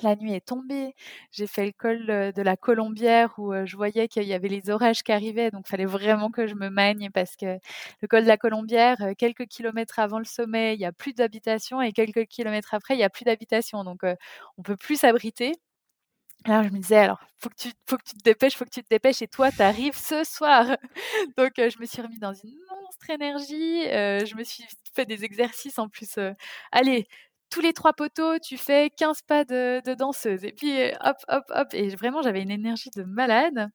la 0.04 0.16
nuit 0.16 0.34
est 0.34 0.46
tombée. 0.46 0.96
J'ai 1.32 1.48
fait 1.48 1.66
le 1.66 1.72
col 1.72 2.06
de 2.08 2.42
la 2.42 2.58
Colombière 2.58 3.34
où 3.38 3.54
je 3.66 3.76
voyais 3.76 4.08
qu'il 4.08 4.24
y 4.24 4.34
avait 4.34 4.48
les 4.48 4.70
orages 4.70 5.04
qui 5.04 5.12
arrivaient, 5.12 5.52
donc 5.52 5.64
il 5.68 5.70
fallait 5.70 5.86
vraiment 5.86 6.32
que 6.32 6.48
je 6.48 6.56
me 6.56 6.70
magne 6.70 7.10
parce 7.14 7.36
que 7.36 7.58
le 8.02 8.08
col 8.08 8.24
de 8.24 8.28
la 8.28 8.38
Colombière, 8.38 8.98
quelques 9.18 9.46
kilomètres 9.48 10.00
avant 10.00 10.20
le 10.20 10.26
sommet, 10.26 10.76
il 10.76 10.80
y 10.80 10.86
a 10.86 10.92
plus 10.92 11.14
d'habitation 11.14 11.82
et 11.82 11.92
quelques 11.94 12.26
kilomètres 12.26 12.74
après, 12.74 12.96
il 12.96 13.00
y 13.00 13.04
a 13.04 13.10
plus 13.10 13.26
d'habitation, 13.26 13.84
donc 13.84 14.02
on 14.58 14.62
peut 14.64 14.78
plus 14.78 14.98
s'abriter. 14.98 15.54
Alors 16.46 16.64
je 16.64 16.70
me 16.70 16.80
disais, 16.80 16.98
alors 16.98 17.20
faut 17.38 17.50
que 17.50 17.56
tu, 17.56 17.70
faut 17.86 17.98
que 17.98 18.04
tu 18.04 18.14
te 18.16 18.24
dépêches, 18.24 18.56
faut 18.56 18.64
que 18.66 18.70
tu 18.70 18.82
te 18.82 18.90
dépêches, 18.90 19.22
et 19.22 19.28
toi, 19.28 19.52
tu 19.52 19.62
arrives 19.62 19.98
ce 19.98 20.24
soir. 20.24 20.78
Donc 21.38 21.52
je 21.58 21.80
me 21.80 21.86
suis 21.86 22.02
remis 22.02 22.18
dans 22.18 22.34
une 22.34 22.56
monstre 22.70 23.10
énergie. 23.10 23.84
je 23.84 24.36
me 24.36 24.44
suis 24.44 24.64
fait 24.94 25.06
des 25.06 25.26
exercices 25.26 25.78
en 25.80 25.90
plus. 25.90 26.18
allez, 26.72 27.08
tous 27.50 27.62
les 27.62 27.74
trois 27.74 27.94
poteaux, 27.94 28.40
tu 28.40 28.58
fais 28.58 28.90
15 28.92 29.22
pas 29.24 29.46
de, 29.46 29.82
danseuse. 29.96 30.44
Et 30.44 30.52
puis 30.54 30.72
hop, 31.02 31.18
hop, 31.28 31.44
hop. 31.50 31.68
Et 31.74 31.90
vraiment, 31.96 32.22
j'avais 32.22 32.42
une 32.42 32.52
énergie 32.52 32.90
de 32.96 33.04
malade. 33.04 33.70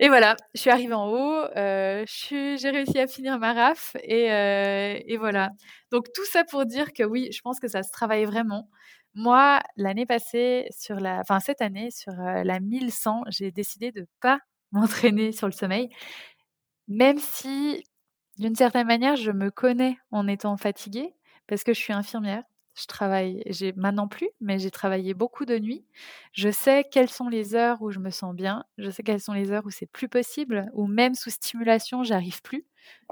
Et 0.00 0.08
voilà, 0.08 0.36
je 0.54 0.60
suis 0.60 0.70
arrivée 0.70 0.94
en 0.94 1.08
haut, 1.08 1.44
j'ai 1.56 2.70
réussi 2.70 2.98
à 3.00 3.08
finir 3.08 3.38
ma 3.38 3.52
raf 3.52 3.96
et, 4.04 4.26
et, 5.06 5.16
voilà. 5.16 5.50
Donc 5.90 6.12
tout 6.14 6.24
ça 6.26 6.44
pour 6.44 6.66
dire 6.66 6.92
que 6.92 7.02
oui, 7.02 7.30
je 7.32 7.40
pense 7.40 7.58
que 7.58 7.68
ça 7.68 7.82
se 7.82 7.90
travaille 7.90 8.24
vraiment. 8.24 8.68
Moi, 9.14 9.60
l'année 9.76 10.06
passée, 10.06 10.68
sur 10.70 11.00
la, 11.00 11.18
enfin 11.20 11.40
cette 11.40 11.60
année, 11.62 11.90
sur 11.90 12.12
la 12.12 12.60
1100, 12.60 13.24
j'ai 13.28 13.50
décidé 13.50 13.90
de 13.90 14.06
pas 14.20 14.38
m'entraîner 14.72 15.32
sur 15.32 15.48
le 15.48 15.52
sommeil, 15.52 15.88
même 16.88 17.18
si, 17.18 17.84
d'une 18.38 18.54
certaine 18.54 18.86
manière, 18.86 19.16
je 19.16 19.30
me 19.30 19.50
connais 19.50 19.98
en 20.10 20.26
étant 20.28 20.56
fatiguée, 20.56 21.14
parce 21.46 21.64
que 21.64 21.74
je 21.74 21.80
suis 21.80 21.92
infirmière. 21.92 22.44
Je 22.78 22.86
travaille, 22.86 23.42
j'ai 23.46 23.72
maintenant 23.72 24.08
plus, 24.08 24.28
mais 24.40 24.58
j'ai 24.58 24.70
travaillé 24.70 25.14
beaucoup 25.14 25.44
de 25.44 25.58
nuits. 25.58 25.84
Je 26.32 26.50
sais 26.50 26.84
quelles 26.90 27.10
sont 27.10 27.28
les 27.28 27.54
heures 27.54 27.82
où 27.82 27.90
je 27.90 27.98
me 27.98 28.10
sens 28.10 28.34
bien. 28.34 28.64
Je 28.78 28.90
sais 28.90 29.02
quelles 29.02 29.20
sont 29.20 29.32
les 29.32 29.50
heures 29.52 29.66
où 29.66 29.70
c'est 29.70 29.86
plus 29.90 30.08
possible, 30.08 30.70
ou 30.74 30.86
même 30.86 31.14
sous 31.14 31.30
stimulation, 31.30 32.04
j'arrive 32.04 32.42
plus. 32.42 32.64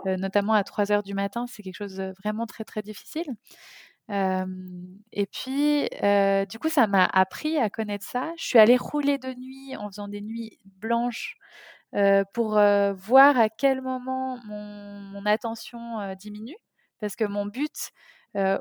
notamment 0.06 0.55
à 0.55 0.64
3 0.64 0.93
heures 0.93 1.02
du 1.02 1.14
matin, 1.14 1.47
c'est 1.48 1.62
quelque 1.62 1.76
chose 1.76 1.97
de 1.97 2.14
vraiment 2.22 2.47
très 2.47 2.64
très 2.64 2.82
difficile 2.82 3.26
et 4.09 5.26
puis, 5.26 5.88
du 6.48 6.59
coup, 6.59 6.68
ça 6.68 6.86
m'a 6.86 7.05
appris 7.06 7.59
à 7.59 7.70
connaître 7.70 8.05
ça. 8.06 8.32
Je 8.38 8.44
suis 8.44 8.59
allée 8.59 8.76
rouler 8.76 9.18
de 9.18 9.34
nuit 9.34 9.76
en 9.76 9.88
faisant 9.88 10.09
des 10.09 10.20
nuits 10.20 10.59
blanches 10.64 11.36
pour 12.34 12.51
voir 12.51 13.38
à 13.38 13.48
quel 13.48 13.82
moment 13.82 14.38
mon, 14.47 15.26
attention 15.26 16.14
diminue. 16.14 16.56
Parce 17.01 17.16
que 17.16 17.24
mon 17.24 17.47
but, 17.47 17.90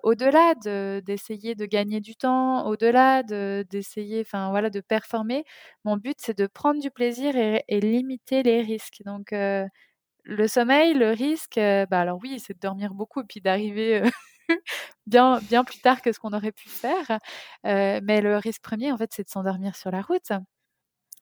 au-delà 0.03 0.53
d'essayer 1.02 1.56
de, 1.56 1.65
gagner 1.65 1.99
du 2.02 2.15
temps, 2.15 2.65
au-delà 2.68 3.23
d'essayer, 3.23 4.22
enfin 4.22 4.49
voilà, 4.49 4.69
de 4.69 4.81
performer, 4.81 5.43
mon 5.84 5.97
but 5.97 6.18
c'est 6.19 6.38
de 6.38 6.47
prendre 6.47 6.81
du 6.81 6.91
plaisir 6.91 7.35
et, 7.35 7.64
et 7.68 7.80
limiter 7.81 8.43
les 8.43 8.61
risques. 8.61 9.02
Donc 9.06 9.31
le 9.31 10.47
sommeil, 10.47 10.93
le 10.93 11.11
risque, 11.11 11.56
bah 11.57 11.99
alors 12.02 12.19
oui, 12.22 12.39
c'est 12.39 12.53
de 12.53 12.60
dormir 12.60 12.93
beaucoup 12.93 13.22
et 13.22 13.26
puis 13.26 13.41
d'arriver 13.41 14.02
bien, 15.07 15.39
bien 15.41 15.64
plus 15.64 15.80
tard 15.80 16.02
que 16.02 16.11
ce 16.11 16.19
qu'on 16.19 16.34
aurait 16.34 16.52
pu 16.52 16.69
faire. 16.69 17.19
mais 17.64 18.22
le 18.22 18.38
risque 18.38 18.61
premier, 18.61 18.91
en 18.91 18.97
fait, 18.97 19.11
c'est 19.14 19.23
de 19.23 19.30
s'endormir 19.30 19.76
sur 19.76 19.91
la 19.91 20.02
route. 20.02 20.31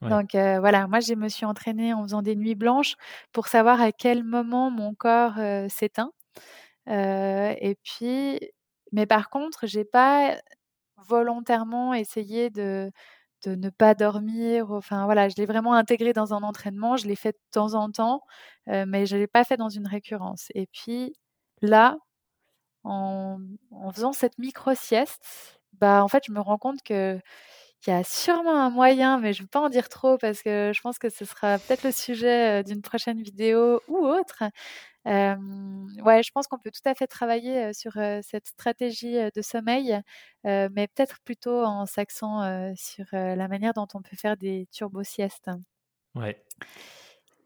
Donc 0.10 0.32
voilà, 0.34 0.88
moi, 0.88 1.00
je 1.00 1.14
me 1.16 1.30
suis 1.30 1.46
entraînée 1.46 1.94
en 1.94 2.04
faisant 2.04 2.22
des 2.22 2.36
nuits 2.36 2.56
blanches 2.56 2.96
pour 3.32 3.48
savoir 3.48 3.82
à 3.82 3.92
quel 3.92 4.24
moment 4.24 4.70
mon 4.72 4.94
corps 4.96 5.36
s'éteint. 5.70 6.12
Et 6.88 7.78
puis, 7.84 8.40
mais 8.92 9.06
par 9.06 9.30
contre, 9.30 9.68
j'ai 9.68 9.86
pas 9.86 10.38
volontairement 10.98 11.94
essayé 11.94 12.50
de, 12.50 12.92
de 13.46 13.56
ne 13.56 13.70
pas 13.70 13.96
dormir. 13.96 14.72
Enfin 14.72 15.06
voilà, 15.06 15.30
je 15.30 15.36
l'ai 15.38 15.46
vraiment 15.46 15.74
intégré 15.74 16.14
dans 16.14 16.34
un 16.34 16.44
entraînement. 16.44 16.98
Je 16.98 17.08
l'ai 17.08 17.16
fait 17.16 17.34
de 17.34 17.40
temps 17.52 17.74
en 17.76 17.92
temps, 17.92 18.22
mais 18.68 19.06
je 19.06 19.18
l'ai 19.18 19.28
pas 19.28 19.44
fait 19.44 19.58
dans 19.58 19.70
une 19.70 19.88
récurrence. 19.88 20.48
Et 20.56 20.68
puis 20.68 21.14
là, 21.62 21.98
en, 22.84 23.40
faisant 23.94 24.14
cette 24.14 24.38
micro-sieste, 24.40 25.60
bah, 25.74 26.04
en 26.04 26.08
fait, 26.08 26.24
je 26.28 26.32
me 26.32 26.40
rends 26.40 26.58
compte 26.58 26.84
que 26.84 27.20
il 27.88 27.90
y 27.90 27.94
a 27.94 28.04
sûrement 28.04 28.56
un 28.62 28.70
moyen, 28.70 29.20
mais 29.20 29.34
je 29.34 29.42
ne 29.42 29.44
veux 29.46 29.50
pas 29.50 29.60
en 29.62 29.70
dire 29.70 29.90
trop 29.90 30.18
parce 30.18 30.42
que 30.42 30.72
je 30.74 30.82
pense 30.82 31.00
que 31.00 31.10
ce 31.10 31.26
sera 31.26 31.60
peut-être 31.60 31.84
le 31.84 31.92
sujet 31.92 32.64
d'une 32.64 32.82
prochaine 32.82 33.22
vidéo 33.22 33.82
ou 33.88 33.98
autre. 33.98 34.44
ouais, 35.06 36.24
je 36.24 36.32
pense 36.32 36.48
qu'on 36.48 36.60
peut 36.60 36.72
tout 36.72 36.88
à 36.90 36.96
fait 36.96 37.08
travailler 37.08 37.74
sur 37.74 37.94
cette 38.24 38.48
stratégie 38.48 39.16
de 39.36 39.42
sommeil, 39.42 40.00
mais 40.44 40.88
peut-être 40.88 41.20
plutôt 41.26 41.64
en 41.64 41.86
s'axant 41.86 42.74
sur 42.76 43.06
la 43.14 43.48
manière 43.48 43.74
dont 43.74 43.88
on 43.94 44.02
peut 44.02 44.18
faire 44.18 44.38
des 44.38 44.68
turbo-siestes. 44.72 45.50
Ouais. 46.16 46.44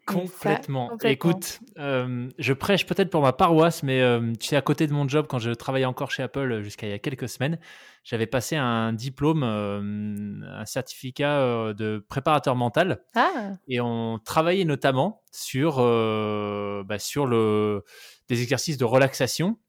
Complètement. 0.08 0.98
Écoute, 1.04 1.60
euh, 1.78 2.30
je 2.40 2.54
prêche 2.54 2.86
peut-être 2.86 3.10
pour 3.10 3.22
ma 3.22 3.34
paroisse, 3.34 3.84
mais 3.84 4.02
euh, 4.02 4.32
tu 4.40 4.48
sais, 4.48 4.56
à 4.56 4.62
côté 4.62 4.88
de 4.88 4.94
mon 4.94 5.06
job, 5.08 5.28
quand 5.28 5.38
je 5.38 5.52
travaillais 5.52 5.86
encore 5.86 6.12
chez 6.12 6.24
Apple 6.24 6.50
euh, 6.50 6.64
jusqu'à 6.64 6.88
il 6.88 6.92
y 6.92 6.94
a 6.94 7.00
quelques 7.00 7.28
semaines, 7.28 7.60
j'avais 8.06 8.26
passé 8.26 8.56
un 8.56 8.94
diplôme, 8.94 9.44
un 9.44 10.66
certificat 10.66 11.74
de 11.74 12.06
préparateur 12.08 12.56
mental. 12.56 13.04
Ah. 13.16 13.52
Et 13.68 13.82
on 13.82 14.18
travaillait 14.24 14.64
notamment 14.64 15.24
sur, 15.34 15.76
bah, 15.76 17.00
sur 17.00 17.26
le, 17.26 17.84
des 18.30 18.42
exercices 18.42 18.78
de 18.78 18.86
relaxation 18.86 19.60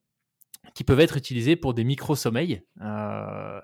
qui 0.75 0.85
peuvent 0.85 1.01
être 1.01 1.17
utilisés 1.17 1.57
pour 1.57 1.75
des 1.75 1.83
micro-sommeils. 1.83 2.63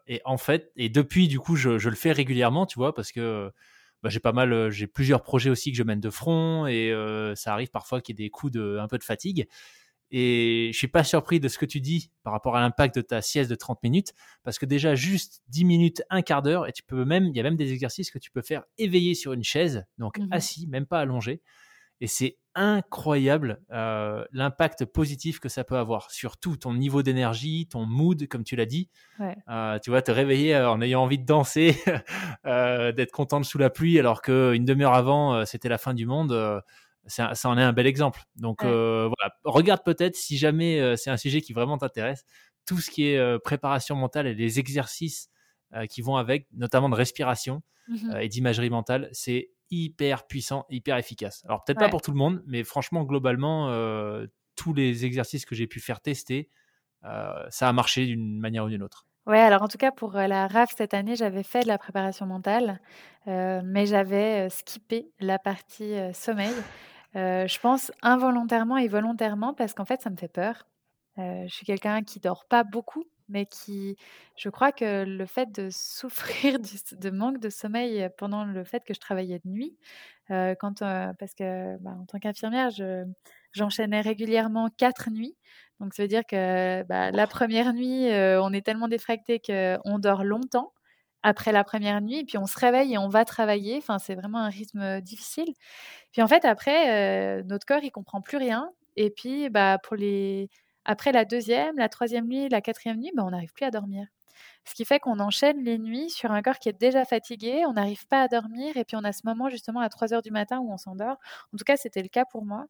et 0.09 0.21
en 0.25 0.39
fait, 0.39 0.73
et 0.75 0.89
depuis, 0.89 1.29
du 1.29 1.39
coup, 1.39 1.55
je, 1.55 1.79
je, 1.79 1.89
le 1.89 1.95
fais 1.95 2.11
régulièrement, 2.11 2.67
tu 2.67 2.77
vois, 2.77 2.97
parce 2.97 3.13
que 3.13 3.53
bah, 4.05 4.11
j'ai 4.11 4.21
pas 4.21 4.33
mal, 4.33 4.71
j'ai 4.71 4.87
plusieurs 4.87 5.23
projets 5.23 5.51
aussi 5.51 5.73
que 5.73 5.79
je 5.79 5.83
mène 5.83 5.99
de 5.99 6.11
front 6.11 6.67
et 6.67 6.93
ça 7.35 7.53
arrive 7.55 7.71
parfois 7.71 8.01
qu'il 8.01 8.19
y 8.19 8.23
ait 8.23 8.27
des 8.27 8.31
coups 8.31 8.53
de 8.53 8.79
un 8.79 8.87
peu 8.87 8.99
de 8.99 9.03
fatigue. 9.03 9.49
Et 10.11 10.71
je 10.73 10.79
suis 10.79 10.87
pas 10.87 11.03
surpris 11.03 11.41
de 11.41 11.49
ce 11.49 11.59
que 11.59 11.67
tu 11.67 11.81
dis 11.81 12.13
par 12.23 12.33
rapport 12.33 12.55
à 12.55 12.61
l'impact 12.61 12.95
de 12.95 13.01
ta 13.01 13.21
sieste 13.21 13.51
de 13.51 13.57
30 13.57 13.83
minutes, 13.83 14.13
parce 14.45 14.59
que 14.59 14.67
déjà 14.67 14.95
juste 14.95 15.43
10 15.49 15.65
minutes, 15.65 16.03
un 16.11 16.23
quart 16.23 16.43
d'heure, 16.43 16.69
et 16.69 16.73
tu 16.73 16.85
peux 16.85 17.05
même, 17.05 17.25
il 17.25 17.37
y 17.37 17.41
a 17.41 17.43
même 17.43 17.57
des 17.57 17.73
exercices 17.73 18.13
que 18.13 18.19
tu 18.19 18.31
peux 18.31 18.43
faire 18.43 18.63
éveillé 18.79 19.15
sur 19.15 19.33
une 19.33 19.43
chaise, 19.43 19.85
donc 19.99 20.19
mmh 20.19 20.29
assis, 20.31 20.67
même 20.69 20.87
pas 20.87 21.01
allongé. 21.01 21.43
Et 22.01 22.07
c'est 22.07 22.39
incroyable 22.57 23.61
euh, 23.73 24.25
l'impact 24.33 24.85
positif 24.85 25.41
que 25.41 25.49
ça 25.49 25.65
peut 25.65 25.77
avoir 25.77 26.11
sur 26.11 26.37
tout 26.37 26.57
ton 26.57 26.75
niveau 26.75 27.03
d'énergie, 27.03 27.67
ton 27.67 27.85
mood, 27.85 28.29
comme 28.29 28.45
tu 28.45 28.57
l'as 28.57 28.67
dit. 28.67 28.91
Euh, 29.49 29.79
tu 29.81 29.91
vois, 29.91 30.03
te 30.03 30.11
réveiller 30.11 30.55
euh, 30.55 30.71
en 30.71 30.81
ayant 30.81 31.03
envie 31.03 31.19
de 31.19 31.25
danser, 31.25 31.77
d'être 32.45 33.13
contente 33.13 33.45
sous 33.45 33.59
la 33.59 33.71
pluie, 33.71 33.99
alors 33.99 34.23
qu'une 34.23 34.65
demi-heure 34.65 34.95
avant, 34.95 35.45
c'était 35.45 35.69
la 35.69 35.79
fin 35.79 35.95
du 35.95 36.07
monde 36.07 36.63
ça, 37.07 37.35
en 37.45 37.59
est 37.59 37.63
un 37.63 37.73
bel 37.73 37.87
exemple. 37.87 38.23
Donc 38.37 38.65
euh, 38.65 39.09
voilà, 39.09 39.35
regarde 39.45 39.83
peut-être 39.85 40.17
si 40.17 40.37
jamais 40.37 40.81
euh, 40.81 40.97
c'est 40.97 41.11
un 41.11 41.17
sujet 41.17 41.41
qui 41.41 41.53
vraiment 41.53 41.79
t'intéresse, 41.79 42.25
tout 42.67 42.79
ce 42.79 42.91
qui 42.91 43.09
est 43.09 43.19
euh, 43.19 43.39
préparation 43.39 43.97
mentale 43.97 44.27
et 44.27 44.35
les 44.35 44.59
exercices 44.59 45.29
qui 45.91 46.03
vont 46.03 46.15
avec, 46.15 46.47
notamment 46.53 46.89
de 46.89 46.95
respiration 46.95 47.63
mmh 47.89 48.19
et 48.21 48.29
d'imagerie 48.29 48.71
mentale, 48.71 49.09
c'est 49.11 49.51
hyper 49.75 50.27
puissant, 50.27 50.67
hyper 50.71 50.97
efficace. 50.97 51.43
Alors 51.45 51.65
peut-être 51.65 51.79
pas 51.79 51.89
pour 51.89 52.03
tout 52.03 52.11
le 52.11 52.17
monde, 52.17 52.43
mais 52.47 52.65
franchement 52.65 53.05
globalement, 53.05 53.69
tous 54.57 54.73
les 54.73 55.05
exercices 55.05 55.45
que 55.45 55.55
j'ai 55.55 55.67
pu 55.67 55.81
faire 55.81 56.01
tester, 56.01 56.49
ça 57.03 57.69
a 57.69 57.73
marché 57.73 58.07
d'une 58.07 58.39
manière 58.39 58.65
ou 58.65 58.69
d'une 58.69 58.83
autre. 58.83 59.07
Ouais, 59.27 59.41
alors 59.41 59.63
en 59.63 59.69
tout 59.69 59.79
cas 59.79 59.91
pour 59.91 60.13
la 60.13 60.47
RAF 60.47 60.75
cette 60.77 60.95
année, 60.95 61.17
j'avais 61.17 61.43
fait 61.43 61.63
de 61.63 61.69
la 61.69 61.79
préparation 61.79 62.27
mentale, 62.27 62.81
mais 63.27 63.87
j'avais 63.87 64.49
skippé 64.51 65.11
la 65.21 65.39
partie 65.39 65.95
sommeil. 66.13 66.55
Euh, 67.17 67.47
je 67.47 67.59
pense 67.61 67.93
involontairement 68.03 68.77
et 68.77 68.89
volontairement 68.89 69.55
parce 69.55 69.73
qu'en 69.73 69.85
fait, 69.85 70.03
ça 70.03 70.11
me 70.11 70.17
fait 70.17 70.29
peur. 70.29 70.67
Euh, 71.19 71.45
je 71.47 71.55
suis 71.55 71.67
quelqu'un 71.67 72.03
qui 72.03 72.19
dort 72.19 72.45
pas 72.47 72.65
beaucoup, 72.65 73.05
mais 73.29 73.47
qui, 73.47 73.97
je 74.37 74.49
crois 74.49 74.73
que 74.73 75.05
le 75.05 75.27
fait 75.27 75.51
de 75.53 75.69
souffrir 75.71 76.59
de 76.93 77.11
manque 77.11 77.39
de 77.41 77.49
sommeil 77.51 78.09
pendant 78.19 78.45
le 78.45 78.65
fait 78.65 78.85
que 78.85 78.95
je 78.95 79.01
travaillais 79.01 79.41
de 79.45 79.49
nuit, 79.49 79.77
euh, 80.31 80.55
quand, 80.59 80.81
parce 80.81 81.35
que 81.35 81.77
bah, 81.79 81.97
en 82.01 82.07
tant 82.07 82.19
qu'infirmière, 82.19 82.71
j'enchaînais 83.53 84.01
régulièrement 84.01 84.69
quatre 84.77 85.11
nuits. 85.11 85.37
Donc 85.81 85.95
ça 85.95 86.03
veut 86.03 86.09
dire 86.09 86.25
que 86.27 86.83
bah, 86.85 87.11
la 87.11 87.27
première 87.27 87.73
nuit, 87.73 88.09
on 88.11 88.53
est 88.53 88.65
tellement 88.65 88.89
défracté 88.89 89.41
qu'on 89.41 89.99
dort 89.99 90.25
longtemps 90.25 90.73
après 91.23 91.53
la 91.53 91.65
première 91.65 92.03
nuit, 92.03 92.19
et 92.19 92.25
puis 92.25 92.37
on 92.39 92.47
se 92.47 92.59
réveille 92.59 92.95
et 92.95 92.99
on 92.99 93.09
va 93.09 93.25
travailler. 93.25 93.79
Enfin, 93.79 93.99
c'est 93.99 94.15
vraiment 94.15 94.41
un 94.41 94.51
rythme 94.51 95.01
difficile. 95.01 95.55
Puis 96.13 96.23
en 96.23 96.29
fait, 96.29 96.45
après, 96.45 97.43
notre 97.45 97.67
corps, 97.67 97.83
il 97.83 97.91
comprend 97.91 98.21
plus 98.21 98.37
rien. 98.39 98.71
Et 98.97 99.11
puis, 99.11 99.49
bah, 99.51 99.79
pour 99.83 99.97
les... 99.97 100.49
après 100.85 101.13
la 101.13 101.25
deuxième, 101.25 101.77
la 101.79 101.89
troisième 101.89 102.27
nuit, 102.27 102.49
la 102.49 102.61
quatrième 102.61 102.99
nuit, 102.99 103.13
bah, 103.15 103.25
on 103.27 103.31
n'arrive 103.31 103.53
plus 103.53 103.65
à 103.65 103.71
dormir. 103.71 104.07
Ce 104.65 104.75
qui 104.75 104.85
fait 104.85 104.99
qu'on 104.99 105.21
enchaîne 105.21 105.63
les 105.63 105.79
nuits 105.79 106.11
sur 106.11 106.33
un 106.33 106.43
corps 106.43 106.59
qui 106.59 106.69
est 106.69 106.79
déjà 106.79 107.05
fatigué, 107.05 107.65
on 107.67 107.75
n'arrive 107.75 108.07
pas 108.09 108.23
à 108.23 108.29
dormir, 108.29 108.77
et 108.77 108.85
puis 108.85 108.97
on 108.97 109.05
a 109.05 109.13
ce 109.13 109.23
moment 109.25 109.49
justement 109.49 109.81
à 109.81 109.89
3 109.89 110.15
heures 110.15 110.23
du 110.23 110.31
matin 110.31 110.59
où 110.61 110.73
on 110.73 110.77
s'endort. 110.79 111.19
En 111.53 111.57
tout 111.57 111.65
cas, 111.65 111.77
c'était 111.77 112.03
le 112.03 112.09
cas 112.09 112.25
pour 112.25 112.45
moi. 112.45 112.67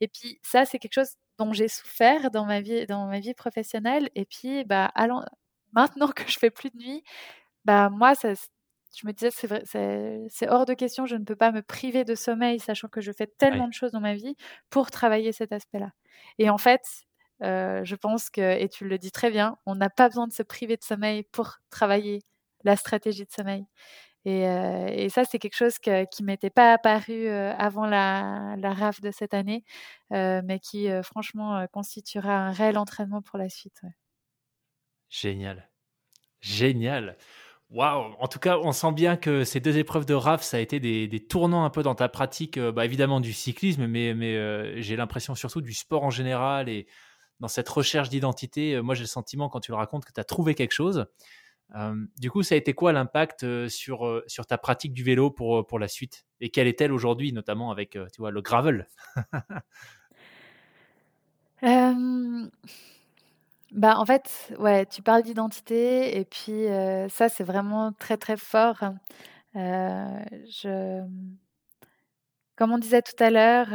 Et 0.00 0.08
puis 0.08 0.38
ça, 0.42 0.64
c'est 0.64 0.78
quelque 0.78 0.94
chose 0.94 1.12
dont 1.38 1.52
j'ai 1.52 1.68
souffert 1.68 2.30
dans 2.30 2.44
ma 2.46 2.60
vie, 2.60 2.86
dans 2.86 3.06
ma 3.06 3.20
vie 3.20 3.34
professionnelle. 3.34 4.10
Et 4.14 4.24
puis, 4.26 4.64
bah, 4.64 4.92
maintenant 5.72 6.08
que 6.08 6.24
je 6.28 6.38
fais 6.38 6.50
plus 6.50 6.70
de 6.70 6.76
nuit, 6.78 7.02
bah 7.64 7.90
moi, 7.90 8.14
ça, 8.14 8.32
je 8.96 9.06
me 9.06 9.12
disais, 9.12 9.30
c'est, 9.30 10.26
c'est 10.30 10.48
hors 10.48 10.66
de 10.66 10.74
question, 10.74 11.06
je 11.06 11.16
ne 11.16 11.24
peux 11.24 11.36
pas 11.36 11.52
me 11.52 11.62
priver 11.62 12.04
de 12.04 12.14
sommeil, 12.14 12.60
sachant 12.60 12.88
que 12.88 13.00
je 13.00 13.12
fais 13.12 13.26
tellement 13.26 13.68
de 13.68 13.74
choses 13.74 13.92
dans 13.92 14.00
ma 14.00 14.14
vie 14.14 14.36
pour 14.70 14.90
travailler 14.90 15.32
cet 15.32 15.52
aspect-là. 15.52 15.92
Et 16.38 16.50
en 16.50 16.58
fait, 16.58 16.82
je 17.40 17.94
pense 17.94 18.30
que, 18.30 18.58
et 18.58 18.68
tu 18.68 18.86
le 18.86 18.98
dis 18.98 19.10
très 19.10 19.30
bien, 19.30 19.58
on 19.66 19.74
n'a 19.74 19.90
pas 19.90 20.08
besoin 20.08 20.26
de 20.26 20.32
se 20.32 20.42
priver 20.42 20.76
de 20.76 20.84
sommeil 20.84 21.22
pour 21.24 21.56
travailler 21.70 22.22
la 22.64 22.76
stratégie 22.76 23.24
de 23.24 23.30
sommeil. 23.30 23.66
Et, 24.24 25.08
ça, 25.08 25.24
c'est 25.24 25.38
quelque 25.38 25.56
chose 25.56 25.78
que, 25.78 26.04
qui 26.06 26.24
m'était 26.24 26.50
pas 26.50 26.72
apparu 26.72 27.28
avant 27.28 27.86
la, 27.86 28.56
la 28.58 28.74
RAF 28.74 29.00
de 29.00 29.12
cette 29.12 29.34
année, 29.34 29.64
mais 30.10 30.58
qui, 30.60 30.88
franchement, 31.02 31.66
constituera 31.72 32.32
un 32.48 32.52
réel 32.52 32.76
entraînement 32.78 33.22
pour 33.22 33.38
la 33.38 33.48
suite. 33.48 33.82
Génial. 35.08 35.70
Génial. 36.40 37.16
Waouh 37.70 38.14
En 38.20 38.28
tout 38.28 38.38
cas, 38.38 38.58
on 38.58 38.72
sent 38.72 38.92
bien 38.92 39.16
que 39.16 39.44
ces 39.44 39.60
deux 39.60 39.78
épreuves 39.78 40.06
de 40.06 40.14
RAF, 40.14 40.42
ça 40.42 40.56
a 40.56 40.60
été 40.60 40.80
des, 40.80 41.26
tournants 41.26 41.64
un 41.64 41.70
peu 41.70 41.82
dans 41.82 41.94
ta 41.94 42.08
pratique, 42.08 42.58
bah, 42.58 42.84
évidemment 42.84 43.20
du 43.20 43.32
cyclisme, 43.32 43.86
mais, 43.86 44.14
mais 44.14 44.82
j'ai 44.82 44.96
l'impression 44.96 45.34
surtout 45.34 45.60
du 45.60 45.72
sport 45.74 46.04
en 46.04 46.10
général 46.10 46.68
et 46.68 46.86
dans 47.40 47.48
cette 47.48 47.68
recherche 47.68 48.08
d'identité. 48.08 48.74
Euh, 48.74 48.82
moi, 48.82 48.94
j'ai 48.94 49.02
le 49.02 49.08
sentiment, 49.08 49.48
quand 49.48 49.60
tu 49.60 49.70
le 49.70 49.76
racontes, 49.76 50.04
que 50.04 50.12
tu 50.12 50.20
as 50.20 50.24
trouvé 50.24 50.54
quelque 50.54 50.72
chose. 50.72 51.06
du 52.18 52.30
coup, 52.30 52.42
ça 52.42 52.54
a 52.54 52.58
été 52.58 52.74
quoi 52.74 52.92
l'impact 52.92 53.68
sur, 53.68 54.22
sur 54.28 54.46
ta 54.46 54.56
pratique 54.56 54.92
du 54.92 55.02
vélo 55.02 55.30
pour, 55.30 55.66
pour 55.66 55.78
la 55.78 55.88
suite? 55.88 56.24
Et 56.40 56.50
quelle 56.50 56.68
est-elle 56.68 56.92
aujourd'hui, 56.92 57.32
notamment 57.32 57.70
avec 57.70 57.90
tu 57.90 58.18
vois, 58.18 58.30
le 58.30 58.40
gravel? 58.40 58.86
Bah, 63.72 63.98
en 63.98 64.06
fait, 64.06 64.54
ouais, 64.58 64.86
tu 64.86 65.02
parles 65.02 65.22
d'identité 65.22 66.18
et 66.18 66.24
puis, 66.24 66.66
ça, 67.10 67.28
c'est 67.28 67.44
vraiment 67.44 67.92
très, 67.92 68.16
très 68.16 68.36
fort. 68.36 68.78
je 69.54 71.02
comme 72.56 72.72
on 72.72 72.78
disait 72.78 73.02
tout 73.02 73.22
à 73.22 73.30
l'heure, 73.30 73.68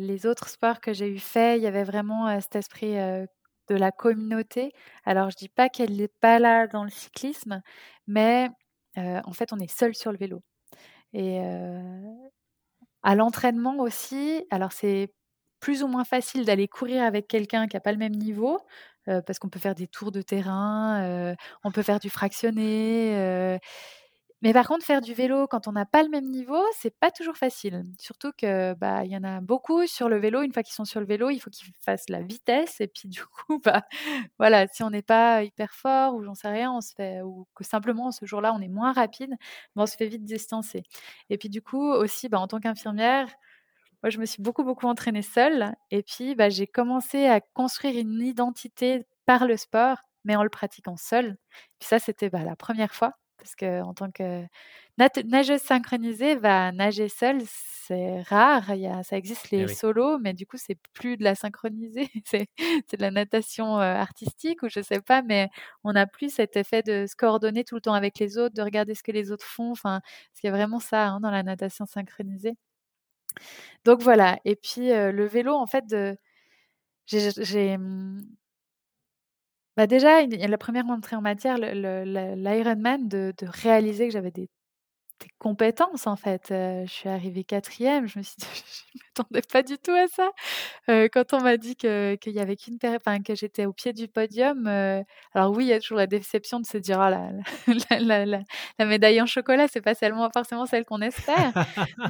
les 0.00 0.26
autres 0.26 0.48
sports 0.48 0.80
que 0.80 0.92
j'ai 0.92 1.08
eu 1.08 1.18
fait, 1.18 1.56
il 1.58 1.62
y 1.62 1.66
avait 1.66 1.84
vraiment, 1.84 2.40
cet 2.40 2.56
esprit, 2.56 2.94
de 2.94 3.74
la 3.76 3.92
communauté. 3.92 4.72
Alors 5.04 5.30
je 5.30 5.36
dis 5.36 5.48
pas 5.50 5.68
qu'elle 5.68 5.96
n'est 5.96 6.08
pas 6.08 6.38
là 6.38 6.66
dans 6.66 6.84
le 6.84 6.90
cyclisme, 6.90 7.62
mais, 8.06 8.48
en 8.96 9.32
fait, 9.32 9.52
on 9.52 9.58
est 9.60 9.70
seul 9.70 9.94
sur 9.94 10.12
le 10.12 10.18
vélo 10.18 10.42
et 11.14 11.40
à 13.02 13.14
l'entraînement 13.14 13.76
aussi, 13.78 14.44
alors 14.50 14.72
c'est 14.72 15.12
plus 15.60 15.82
ou 15.82 15.88
moins 15.88 16.04
facile 16.04 16.44
d'aller 16.44 16.68
courir 16.68 17.02
avec 17.04 17.28
quelqu'un 17.28 17.66
qui 17.68 17.76
a 17.76 17.80
pas 17.80 17.92
le 17.92 17.98
même 17.98 18.14
niveau, 18.14 18.58
parce 19.06 19.38
qu'on 19.38 19.48
peut 19.48 19.58
faire 19.60 19.74
des 19.74 19.88
tours 19.88 20.12
de 20.12 20.22
terrain, 20.22 21.34
on 21.64 21.72
peut 21.72 21.82
faire 21.82 22.00
du 22.00 22.10
fractionné. 22.10 23.58
Mais 24.42 24.52
par 24.52 24.68
contre, 24.68 24.84
faire 24.84 25.00
du 25.00 25.14
vélo 25.14 25.46
quand 25.48 25.66
on 25.68 25.72
n'a 25.72 25.84
pas 25.86 26.02
le 26.04 26.08
même 26.10 26.26
niveau, 26.30 26.62
c'est 26.76 26.96
pas 26.98 27.10
toujours 27.10 27.36
facile. 27.36 27.82
Surtout 27.98 28.30
que 28.36 28.74
bah 28.74 29.04
il 29.04 29.10
y 29.10 29.16
en 29.16 29.24
a 29.24 29.40
beaucoup 29.40 29.86
sur 29.86 30.08
le 30.08 30.18
vélo. 30.18 30.42
Une 30.42 30.52
fois 30.52 30.62
qu'ils 30.62 30.74
sont 30.74 30.84
sur 30.84 31.00
le 31.00 31.06
vélo, 31.06 31.30
il 31.30 31.40
faut 31.40 31.50
qu'ils 31.50 31.72
fassent 31.80 32.08
la 32.08 32.22
vitesse. 32.22 32.80
Et 32.80 32.86
puis 32.88 33.08
du 33.08 33.24
coup, 33.24 33.58
bah 33.64 33.82
voilà, 34.38 34.66
si 34.68 34.82
on 34.84 34.90
n'est 34.90 35.02
pas 35.02 35.42
hyper 35.42 35.72
fort 35.74 36.14
ou 36.14 36.22
j'en 36.22 36.34
sais 36.34 36.48
rien, 36.48 36.72
on 36.72 36.80
se 36.80 36.94
fait 36.94 37.20
ou 37.22 37.46
que 37.54 37.64
simplement 37.64 38.12
ce 38.12 38.24
jour-là 38.26 38.52
on 38.54 38.60
est 38.60 38.68
moins 38.68 38.92
rapide, 38.92 39.30
bah, 39.76 39.82
on 39.82 39.86
se 39.86 39.96
fait 39.96 40.06
vite 40.08 40.24
distancer. 40.24 40.84
Et 41.30 41.38
puis 41.38 41.48
du 41.48 41.60
coup 41.62 41.82
aussi, 41.90 42.28
bah, 42.28 42.38
en 42.40 42.46
tant 42.48 42.60
qu'infirmière, 42.60 43.26
moi, 44.02 44.10
je 44.10 44.18
me 44.18 44.26
suis 44.26 44.42
beaucoup, 44.42 44.64
beaucoup 44.64 44.86
entraînée 44.86 45.22
seule. 45.22 45.74
Et 45.90 46.02
puis, 46.02 46.34
bah, 46.34 46.48
j'ai 46.50 46.66
commencé 46.66 47.26
à 47.26 47.40
construire 47.40 47.98
une 47.98 48.20
identité 48.22 49.06
par 49.26 49.46
le 49.46 49.56
sport, 49.56 49.98
mais 50.24 50.36
en 50.36 50.42
le 50.44 50.50
pratiquant 50.50 50.96
seule. 50.96 51.36
Puis 51.80 51.88
ça, 51.88 51.98
c'était 51.98 52.30
bah, 52.30 52.44
la 52.44 52.56
première 52.56 52.94
fois. 52.94 53.14
Parce 53.48 53.56
que 53.56 53.80
en 53.80 53.94
tant 53.94 54.10
que 54.10 54.44
nageuse 54.98 55.62
synchronisée, 55.62 56.36
bah, 56.36 56.70
nager 56.70 57.08
seule, 57.08 57.40
c'est 57.46 58.20
rare. 58.22 58.74
Il 58.74 58.80
y 58.80 58.86
a, 58.86 59.02
ça 59.02 59.16
existe 59.16 59.48
eh 59.52 59.56
les 59.56 59.68
solos, 59.68 60.18
mais 60.18 60.34
du 60.34 60.44
coup, 60.44 60.58
c'est 60.58 60.76
plus 60.92 61.16
de 61.16 61.24
la 61.24 61.34
synchronisée. 61.34 62.10
c'est, 62.26 62.46
de 62.58 63.00
la 63.00 63.10
natation 63.10 63.78
artistique 63.78 64.62
ou 64.62 64.68
je 64.68 64.82
sais 64.82 65.00
pas, 65.00 65.22
mais 65.22 65.48
on 65.82 65.92
n'a 65.92 66.06
plus 66.06 66.34
cet 66.34 66.56
effet 66.56 66.82
de 66.82 67.06
se 67.08 67.16
coordonner 67.16 67.64
tout 67.64 67.76
le 67.76 67.80
temps 67.80 67.94
avec 67.94 68.18
les 68.18 68.36
autres, 68.36 68.54
de 68.54 68.62
regarder 68.62 68.94
ce 68.94 69.02
que 69.02 69.12
les 69.12 69.32
autres 69.32 69.46
font. 69.46 69.70
Enfin, 69.70 70.00
parce 70.02 70.40
qu'il 70.40 70.48
y 70.48 70.52
a 70.52 70.56
vraiment 70.56 70.78
ça 70.80 71.08
hein, 71.08 71.20
dans 71.20 71.30
la 71.30 71.42
natation 71.42 71.86
synchronisée. 71.86 72.54
Donc 73.84 74.02
voilà 74.02 74.38
et 74.44 74.56
puis, 74.56 74.88
le 74.90 75.26
vélo 75.26 75.54
en 75.54 75.66
fait 75.66 75.86
de 75.86 76.16
j'ai 77.06 77.78
mmh 77.78 78.20
bah, 79.78 79.88
déjà 79.88 80.26
la 80.26 80.58
première 80.58 80.86
entrée 80.90 81.16
en 81.16 81.22
matière, 81.22 81.58
l'Ironman 81.58 83.08
de 83.08 83.32
de 83.38 83.46
réaliser 83.48 84.08
que 84.08 84.12
j'avais 84.12 84.32
des 84.32 84.50
compétences 85.38 86.06
en 86.06 86.16
fait, 86.16 86.46
je 86.50 86.86
suis 86.88 87.08
arrivée 87.08 87.44
quatrième, 87.44 88.06
je 88.08 88.18
me 88.20 88.24
suis 88.24 88.36
dit: 88.38 88.46
«Je 88.94 89.00
m'attendais 89.22 89.42
pas 89.42 89.62
du 89.64 89.78
tout 89.78 89.92
à 89.92 90.08
ça». 90.08 90.30
quand 91.12 91.34
on 91.34 91.40
m'a 91.42 91.56
dit 91.58 91.76
que 91.76 92.16
qu'il 92.16 92.34
y 92.34 92.40
avait 92.40 92.56
qu'une 92.56 92.78
enfin 92.84 93.20
que 93.22 93.34
j'étais 93.36 93.66
au 93.66 93.72
pied 93.74 93.92
du 93.94 94.08
podium, 94.08 94.66
alors 95.34 95.52
oui, 95.56 95.66
il 95.66 95.68
y 95.68 95.72
a 95.74 95.80
toujours 95.80 95.98
la 95.98 96.06
déception 96.08 96.60
de 96.60 96.66
se 96.66 96.78
dire: 96.78 96.98
«Oh 97.00 97.10
la 97.90 98.00
la 98.00 98.26
la 98.26 98.40
la 98.80 98.86
médaille 98.86 99.22
en 99.22 99.26
chocolat, 99.26 99.68
c'est 99.68 99.82
pas 99.82 99.94
seulement 99.96 100.30
forcément 100.32 100.66
celle 100.66 100.84
qu'on 100.86 101.02
espère». 101.02 101.52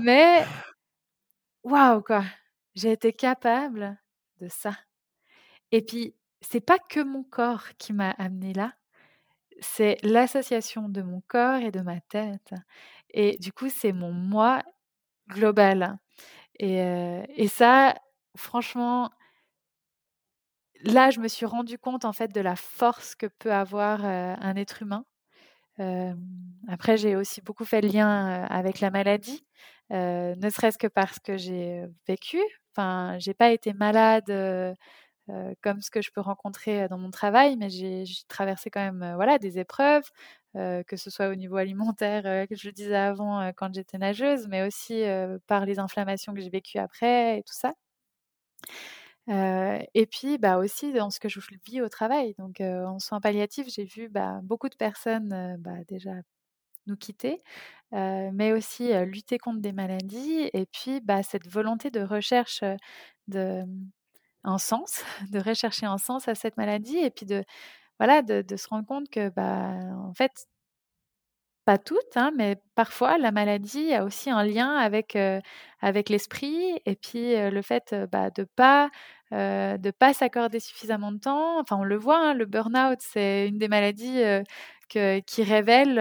Mais 0.02 0.44
waouh, 1.62 2.02
quoi! 2.02 2.24
J'ai 2.74 2.92
été 2.92 3.12
capable 3.12 3.98
de 4.40 4.48
ça. 4.48 4.76
Et 5.72 5.82
puis, 5.82 6.14
c'est 6.40 6.60
pas 6.60 6.78
que 6.78 7.00
mon 7.00 7.22
corps 7.24 7.68
qui 7.78 7.92
m'a 7.92 8.10
amené 8.12 8.52
là, 8.54 8.74
c'est 9.60 9.98
l'association 10.04 10.88
de 10.88 11.02
mon 11.02 11.22
corps 11.28 11.56
et 11.62 11.70
de 11.72 11.80
ma 11.80 12.00
tête. 12.00 12.54
Et 13.10 13.38
du 13.38 13.52
coup, 13.52 13.68
c'est 13.70 13.92
mon 13.92 14.12
moi 14.12 14.62
global. 15.28 15.98
Et, 16.58 16.78
et 17.36 17.48
ça, 17.48 17.94
franchement, 18.36 19.10
là, 20.84 21.10
je 21.10 21.20
me 21.20 21.28
suis 21.28 21.46
rendu 21.46 21.78
compte 21.78 22.04
en 22.04 22.12
fait 22.12 22.32
de 22.34 22.40
la 22.40 22.56
force 22.56 23.14
que 23.14 23.26
peut 23.26 23.52
avoir 23.52 24.04
un 24.04 24.56
être 24.56 24.82
humain. 24.82 25.04
Après, 26.68 26.96
j'ai 26.96 27.16
aussi 27.16 27.40
beaucoup 27.42 27.64
fait 27.64 27.80
le 27.80 27.88
lien 27.88 28.44
avec 28.44 28.80
la 28.80 28.90
maladie, 28.90 29.44
ne 29.90 30.50
serait-ce 30.50 30.78
que 30.78 30.86
parce 30.88 31.18
que 31.18 31.36
j'ai 31.36 31.84
vécu. 32.06 32.40
Enfin, 32.76 33.16
j'ai 33.18 33.34
pas 33.34 33.50
été 33.50 33.72
malade 33.74 34.30
comme 35.62 35.80
ce 35.82 35.90
que 35.90 36.02
je 36.02 36.10
peux 36.12 36.20
rencontrer 36.20 36.88
dans 36.88 36.98
mon 36.98 37.10
travail, 37.10 37.56
mais 37.56 37.70
j'ai 37.70 38.04
traversé 38.28 38.70
quand 38.70 38.80
même 38.80 39.14
voilà, 39.16 39.38
des 39.38 39.58
épreuves, 39.58 40.04
que 40.54 40.96
ce 40.96 41.10
soit 41.10 41.28
au 41.28 41.34
niveau 41.34 41.56
alimentaire, 41.56 42.46
que 42.48 42.56
je 42.56 42.66
le 42.68 42.72
disais 42.72 42.96
avant 42.96 43.52
quand 43.56 43.74
j'étais 43.74 43.98
nageuse, 43.98 44.46
mais 44.48 44.66
aussi 44.66 45.02
par 45.46 45.66
les 45.66 45.78
inflammations 45.78 46.34
que 46.34 46.40
j'ai 46.40 46.50
vécues 46.50 46.78
après 46.78 47.38
et 47.38 47.42
tout 47.42 47.54
ça. 47.54 47.74
et 49.94 50.06
puis 50.10 50.38
bah, 50.38 50.58
aussi 50.58 50.92
dans 50.92 51.10
ce 51.10 51.20
que 51.20 51.28
je 51.28 51.40
vis 51.66 51.80
au 51.82 51.88
travail. 51.88 52.34
Donc 52.38 52.60
en 52.60 52.98
soins 52.98 53.20
palliatifs, 53.20 53.68
j'ai 53.74 53.84
vu 53.84 54.08
bah, 54.08 54.40
beaucoup 54.42 54.68
de 54.68 54.76
personnes 54.76 55.56
bah, 55.60 55.84
déjà 55.88 56.12
nous 56.86 56.96
quitter, 56.96 57.42
mais 57.92 58.52
aussi 58.52 58.92
lutter 59.06 59.38
contre 59.38 59.60
des 59.60 59.72
maladies 59.72 60.50
et 60.54 60.66
puis 60.66 61.00
bah, 61.00 61.22
cette 61.22 61.48
volonté 61.48 61.90
de 61.90 62.00
recherche 62.02 62.62
de 63.28 63.64
un 64.44 64.58
sens, 64.58 65.02
de 65.32 65.40
rechercher 65.40 65.86
un 65.86 65.98
sens 65.98 66.28
à 66.28 66.34
cette 66.34 66.56
maladie 66.56 66.98
et 66.98 67.10
puis 67.10 67.26
de, 67.26 67.44
voilà, 67.98 68.22
de, 68.22 68.56
se 68.56 68.68
rendre 68.68 68.86
compte 68.86 69.10
que, 69.10 69.30
bah, 69.30 69.72
en 70.08 70.14
fait, 70.14 70.32
pas 71.64 71.78
toutes, 71.78 72.16
hein, 72.16 72.30
mais 72.36 72.56
parfois 72.74 73.18
la 73.18 73.30
maladie 73.30 73.92
a 73.92 74.04
aussi 74.04 74.30
un 74.30 74.42
lien 74.42 74.74
avec, 74.76 75.18
avec 75.80 76.08
l'esprit 76.08 76.80
et 76.86 76.96
puis 76.96 77.36
le 77.36 77.60
fait 77.62 77.94
bah, 78.10 78.30
de 78.30 78.44
pas 78.44 78.90
de 79.30 79.90
pas 79.90 80.14
s'accorder 80.14 80.60
suffisamment 80.60 81.12
de 81.12 81.18
temps. 81.18 81.60
Enfin, 81.60 81.76
on 81.76 81.84
le 81.84 81.96
voit, 81.96 82.30
hein, 82.30 82.34
le 82.34 82.46
burn-out, 82.46 82.98
c'est 83.00 83.48
une 83.48 83.58
des 83.58 83.68
maladies 83.68 84.22
qui 84.88 85.42
révèle 85.42 85.94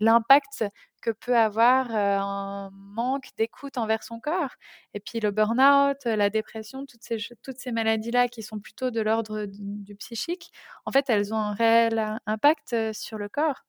l'impact 0.00 0.64
que 1.00 1.10
peut 1.10 1.36
avoir 1.36 1.90
un 1.90 2.70
manque 2.72 3.28
d'écoute 3.36 3.78
envers 3.78 4.02
son 4.02 4.20
corps. 4.20 4.54
Et 4.94 5.00
puis 5.00 5.20
le 5.20 5.30
burn-out, 5.30 6.04
la 6.04 6.30
dépression, 6.30 6.86
toutes 6.86 7.58
ces, 7.58 7.72
maladies-là 7.72 8.28
qui 8.28 8.42
sont 8.42 8.60
plutôt 8.60 8.90
de 8.90 9.00
l'ordre 9.00 9.46
du 9.46 9.96
psychique, 9.96 10.52
en 10.86 10.92
fait, 10.92 11.08
elles 11.08 11.34
ont 11.34 11.38
un 11.38 11.54
réel 11.54 12.18
impact 12.26 12.92
sur 12.92 13.18
le 13.18 13.28
corps. 13.28 13.64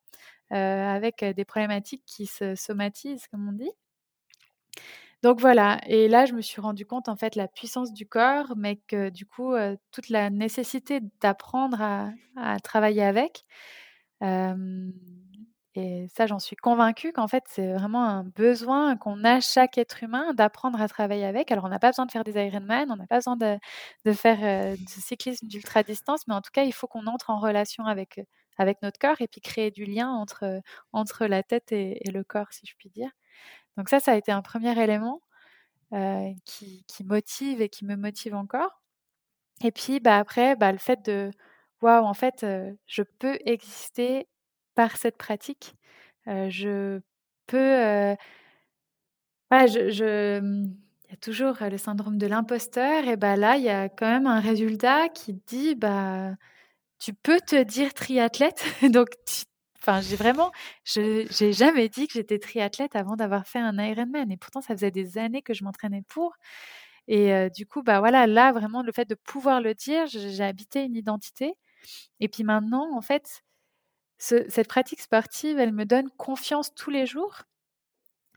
Euh, 0.51 0.55
avec 0.55 1.23
des 1.23 1.45
problématiques 1.45 2.03
qui 2.05 2.27
se 2.27 2.53
somatisent, 2.53 3.25
comme 3.31 3.49
on 3.49 3.53
dit. 3.53 3.71
Donc 5.23 5.39
voilà, 5.39 5.79
et 5.87 6.09
là 6.09 6.25
je 6.25 6.33
me 6.33 6.41
suis 6.41 6.59
rendu 6.59 6.85
compte 6.85 7.07
en 7.07 7.15
fait 7.15 7.35
la 7.37 7.47
puissance 7.47 7.93
du 7.93 8.05
corps, 8.05 8.53
mais 8.57 8.75
que 8.87 9.09
du 9.09 9.25
coup 9.25 9.53
toute 9.93 10.09
la 10.09 10.29
nécessité 10.29 10.99
d'apprendre 11.21 11.81
à, 12.35 12.59
travailler 12.59 13.03
avec. 13.03 13.45
et 15.75 16.07
ça 16.13 16.27
j'en 16.27 16.39
suis 16.39 16.55
convaincue 16.57 17.13
qu'en 17.13 17.27
fait 17.27 17.43
c'est 17.47 17.73
vraiment 17.73 18.03
un 18.05 18.23
besoin 18.25 18.97
qu'on 18.97 19.23
a 19.23 19.39
chaque 19.39 19.77
être 19.77 20.03
humain 20.03 20.33
d'apprendre 20.33 20.81
à 20.81 20.87
travailler 20.89 21.25
avec. 21.25 21.51
Alors 21.51 21.65
on 21.65 21.69
n'a 21.69 21.79
pas 21.79 21.91
besoin 21.91 22.05
de 22.05 22.11
faire 22.11 22.25
des 22.25 22.33
Ironman, 22.45 22.91
on 22.91 22.97
n'a 22.97 23.07
pas 23.07 23.17
besoin 23.17 23.37
de, 23.37 23.57
faire 24.13 24.75
du 24.77 24.85
cyclisme 24.87 25.47
d'ultra 25.47 25.83
distance, 25.83 26.27
mais 26.27 26.35
en 26.35 26.41
tout 26.41 26.51
cas 26.51 26.63
il 26.63 26.73
faut 26.73 26.87
qu'on 26.87 27.07
entre 27.07 27.29
en 27.29 27.39
relation 27.39 27.85
avec 27.85 28.19
avec 28.57 28.81
notre 28.81 28.99
corps 28.99 29.21
et 29.21 29.27
puis 29.27 29.41
créer 29.41 29.71
du 29.71 29.85
lien 29.85 30.09
entre, 30.09 30.61
entre 30.91 31.25
la 31.27 31.43
tête 31.43 31.71
et, 31.71 31.99
le 32.11 32.23
corps, 32.23 32.51
si 32.51 32.65
je 32.67 32.75
puis 32.77 32.89
dire. 32.89 33.09
Donc 33.77 33.89
ça, 33.89 33.99
ça 33.99 34.13
a 34.13 34.15
été 34.15 34.31
un 34.31 34.41
premier 34.41 34.79
élément 34.81 35.21
qui, 36.45 36.85
motive 37.05 37.61
et 37.61 37.69
qui 37.69 37.85
me 37.85 37.95
motive 37.95 38.35
encore. 38.35 38.81
Et 39.63 39.71
puis 39.71 39.99
bah, 39.99 40.17
après, 40.17 40.55
bah, 40.55 40.71
le 40.71 40.79
fait 40.79 41.05
de, 41.05 41.31
waouh, 41.81 42.05
en 42.05 42.13
fait, 42.13 42.45
je 42.87 43.03
peux 43.19 43.37
exister 43.45 44.27
par 44.75 44.97
cette 44.97 45.17
pratique. 45.17 45.75
je 46.25 46.99
peux... 47.47 48.15
Voilà, 49.51 49.67
mmh, 49.67 50.73
il 51.05 51.11
y 51.11 51.13
a 51.13 51.17
toujours 51.17 51.57
le 51.61 51.77
syndrome 51.77 52.17
de 52.17 52.25
l'imposteur, 52.25 53.07
et 53.07 53.17
bah 53.17 53.35
là, 53.35 53.55
il 53.57 53.63
y 53.63 53.69
a 53.69 53.87
quand 53.87 54.07
même 54.07 54.25
un 54.25 54.39
résultat 54.39 55.09
qui 55.09 55.33
dit, 55.45 55.75
bah, 55.75 56.31
tu 56.99 57.13
peux 57.13 57.39
te 57.39 57.61
dire 57.63 57.93
triathlète. 57.93 58.63
Donc, 58.91 59.09
enfin, 59.85 60.01
j'ai 60.01 60.15
vraiment, 60.15 60.51
je 60.85 61.25
j'ai 61.29 61.53
jamais 61.53 61.89
dit 61.89 62.07
que 62.07 62.13
j'étais 62.13 62.39
triathlète 62.39 62.95
avant 62.95 63.15
d'avoir 63.15 63.47
fait 63.47 63.59
un 63.59 63.77
Ironman. 63.77 64.31
Et 64.31 64.37
pourtant, 64.37 64.61
ça 64.61 64.73
faisait 64.75 64.91
des 64.91 65.17
années 65.17 65.41
que 65.41 65.53
je 65.53 65.63
m'entraînais 65.63 66.03
pour. 66.07 66.35
Et 67.07 67.49
du 67.55 67.65
coup, 67.67 67.83
bah 67.83 67.99
voilà, 67.99 68.27
là, 68.27 68.51
vraiment, 68.53 68.81
le 68.83 68.91
fait 68.93 69.05
de 69.09 69.15
pouvoir 69.15 69.61
le 69.61 69.73
dire, 69.73 70.07
j'ai 70.07 70.43
habité 70.43 70.83
une 70.83 70.95
identité. 70.95 71.55
Et 72.19 72.29
puis 72.29 72.43
maintenant, 72.43 72.95
en 72.95 73.01
fait, 73.01 73.43
cette 74.17 74.67
pratique 74.69 75.01
sportive, 75.01 75.59
elle 75.59 75.73
me 75.73 75.85
donne 75.85 76.09
confiance 76.17 76.73
tous 76.75 76.89
les 76.89 77.05
jours. 77.05 77.43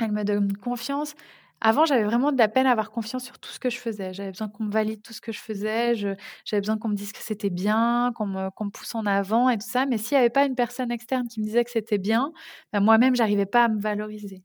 Elle 0.00 0.12
me 0.12 0.24
donne 0.24 0.56
confiance 0.56 1.14
avant, 1.60 1.86
j'avais 1.86 2.04
vraiment 2.04 2.32
de 2.32 2.38
la 2.38 2.48
peine 2.48 2.66
à 2.66 2.72
avoir 2.72 2.90
confiance 2.90 3.24
sur 3.24 3.38
tout 3.38 3.50
ce 3.50 3.58
que 3.58 3.70
je 3.70 3.78
faisais. 3.78 4.12
J'avais 4.12 4.30
besoin 4.30 4.48
qu'on 4.48 4.64
me 4.64 4.70
valide 4.70 5.02
tout 5.02 5.12
ce 5.12 5.20
que 5.20 5.32
je 5.32 5.40
faisais. 5.40 5.94
j'avais 5.94 6.60
besoin 6.60 6.78
qu'on 6.78 6.88
me 6.88 6.94
dise 6.94 7.12
que 7.12 7.22
c'était 7.22 7.50
bien, 7.50 8.12
qu'on 8.14 8.26
me, 8.26 8.70
pousse 8.70 8.94
en 8.94 9.06
avant 9.06 9.48
et 9.48 9.56
tout 9.56 9.66
ça. 9.68 9.86
Mais 9.86 9.98
s'il 9.98 10.16
n'y 10.16 10.20
avait 10.20 10.30
pas 10.30 10.44
une 10.44 10.54
personne 10.54 10.90
externe 10.90 11.28
qui 11.28 11.40
me 11.40 11.44
disait 11.46 11.64
que 11.64 11.70
c'était 11.70 11.98
bien, 11.98 12.32
ben 12.72 12.80
moi-même, 12.80 13.16
j'arrivais 13.16 13.46
pas 13.46 13.64
à 13.64 13.68
me 13.68 13.80
valoriser. 13.80 14.44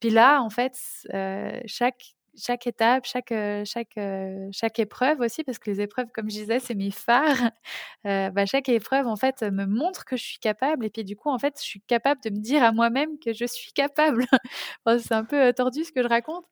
Puis 0.00 0.10
là, 0.10 0.42
en 0.42 0.50
fait, 0.50 0.76
euh, 1.14 1.60
chaque 1.66 2.14
chaque 2.40 2.66
étape, 2.66 3.04
chaque, 3.06 3.32
euh, 3.32 3.64
chaque, 3.64 3.96
euh, 3.98 4.48
chaque 4.52 4.78
épreuve 4.78 5.20
aussi, 5.20 5.44
parce 5.44 5.58
que 5.58 5.70
les 5.70 5.80
épreuves, 5.80 6.06
comme 6.14 6.30
je 6.30 6.36
disais, 6.36 6.60
c'est 6.60 6.74
mes 6.74 6.90
phares. 6.90 7.24
Euh, 8.06 8.30
bah, 8.30 8.46
chaque 8.46 8.68
épreuve, 8.70 9.06
en 9.06 9.16
fait, 9.16 9.42
me 9.42 9.66
montre 9.66 10.04
que 10.06 10.16
je 10.16 10.24
suis 10.24 10.38
capable. 10.38 10.86
Et 10.86 10.90
puis, 10.90 11.04
du 11.04 11.16
coup, 11.16 11.28
en 11.30 11.38
fait, 11.38 11.54
je 11.58 11.62
suis 11.64 11.80
capable 11.82 12.20
de 12.24 12.30
me 12.30 12.38
dire 12.38 12.62
à 12.64 12.72
moi-même 12.72 13.18
que 13.22 13.32
je 13.34 13.44
suis 13.44 13.72
capable. 13.72 14.24
c'est 14.98 15.12
un 15.12 15.24
peu 15.24 15.52
tordu 15.52 15.84
ce 15.84 15.92
que 15.92 16.02
je 16.02 16.08
raconte. 16.08 16.44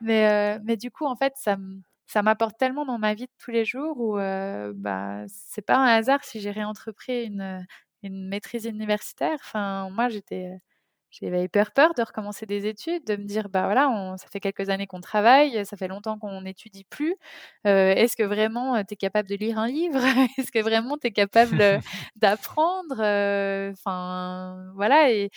Mais, 0.00 0.58
mais 0.64 0.76
du 0.76 0.90
coup, 0.90 1.06
en 1.06 1.14
fait, 1.16 1.32
ça 1.36 1.56
ça 2.08 2.22
m'apporte 2.22 2.56
tellement 2.58 2.84
dans 2.86 2.98
ma 2.98 3.14
vie 3.14 3.26
de 3.26 3.32
tous 3.38 3.50
les 3.50 3.64
jours 3.64 3.98
où 4.00 4.14
bah, 4.16 5.24
c'est 5.28 5.62
pas 5.64 5.76
un 5.76 5.86
hasard 5.86 6.24
si 6.24 6.40
j'ai 6.40 6.50
réentrepris 6.50 7.24
une, 7.24 7.64
une 8.02 8.28
maîtrise 8.28 8.64
universitaire. 8.66 9.36
Enfin, 9.40 9.90
moi, 9.90 10.08
j'étais 10.08 10.58
j'avais 11.10 11.44
hyper 11.44 11.72
peur 11.72 11.94
de 11.94 12.02
recommencer 12.02 12.46
des 12.46 12.66
études, 12.66 13.04
de 13.04 13.16
me 13.16 13.24
dire, 13.24 13.48
bah 13.48 13.64
voilà, 13.64 14.14
ça 14.18 14.26
fait 14.28 14.40
quelques 14.40 14.68
années 14.70 14.86
qu'on 14.86 15.00
travaille, 15.00 15.64
ça 15.64 15.76
fait 15.76 15.88
longtemps 15.88 16.18
qu'on 16.18 16.42
n'étudie 16.42 16.84
plus. 16.84 17.14
Euh, 17.66 17.94
est-ce 17.94 18.16
que 18.16 18.22
vraiment 18.22 18.82
tu 18.84 18.94
es 18.94 18.96
capable 18.96 19.28
de 19.28 19.36
lire 19.36 19.58
un 19.58 19.68
livre? 19.68 20.00
Est-ce 20.38 20.52
que 20.52 20.60
vraiment 20.62 20.98
tu 20.98 21.08
es 21.08 21.12
capable 21.12 21.80
d'apprendre 22.16 23.00
Enfin, 23.72 24.70
voilà. 24.74 25.10
Et, 25.12 25.30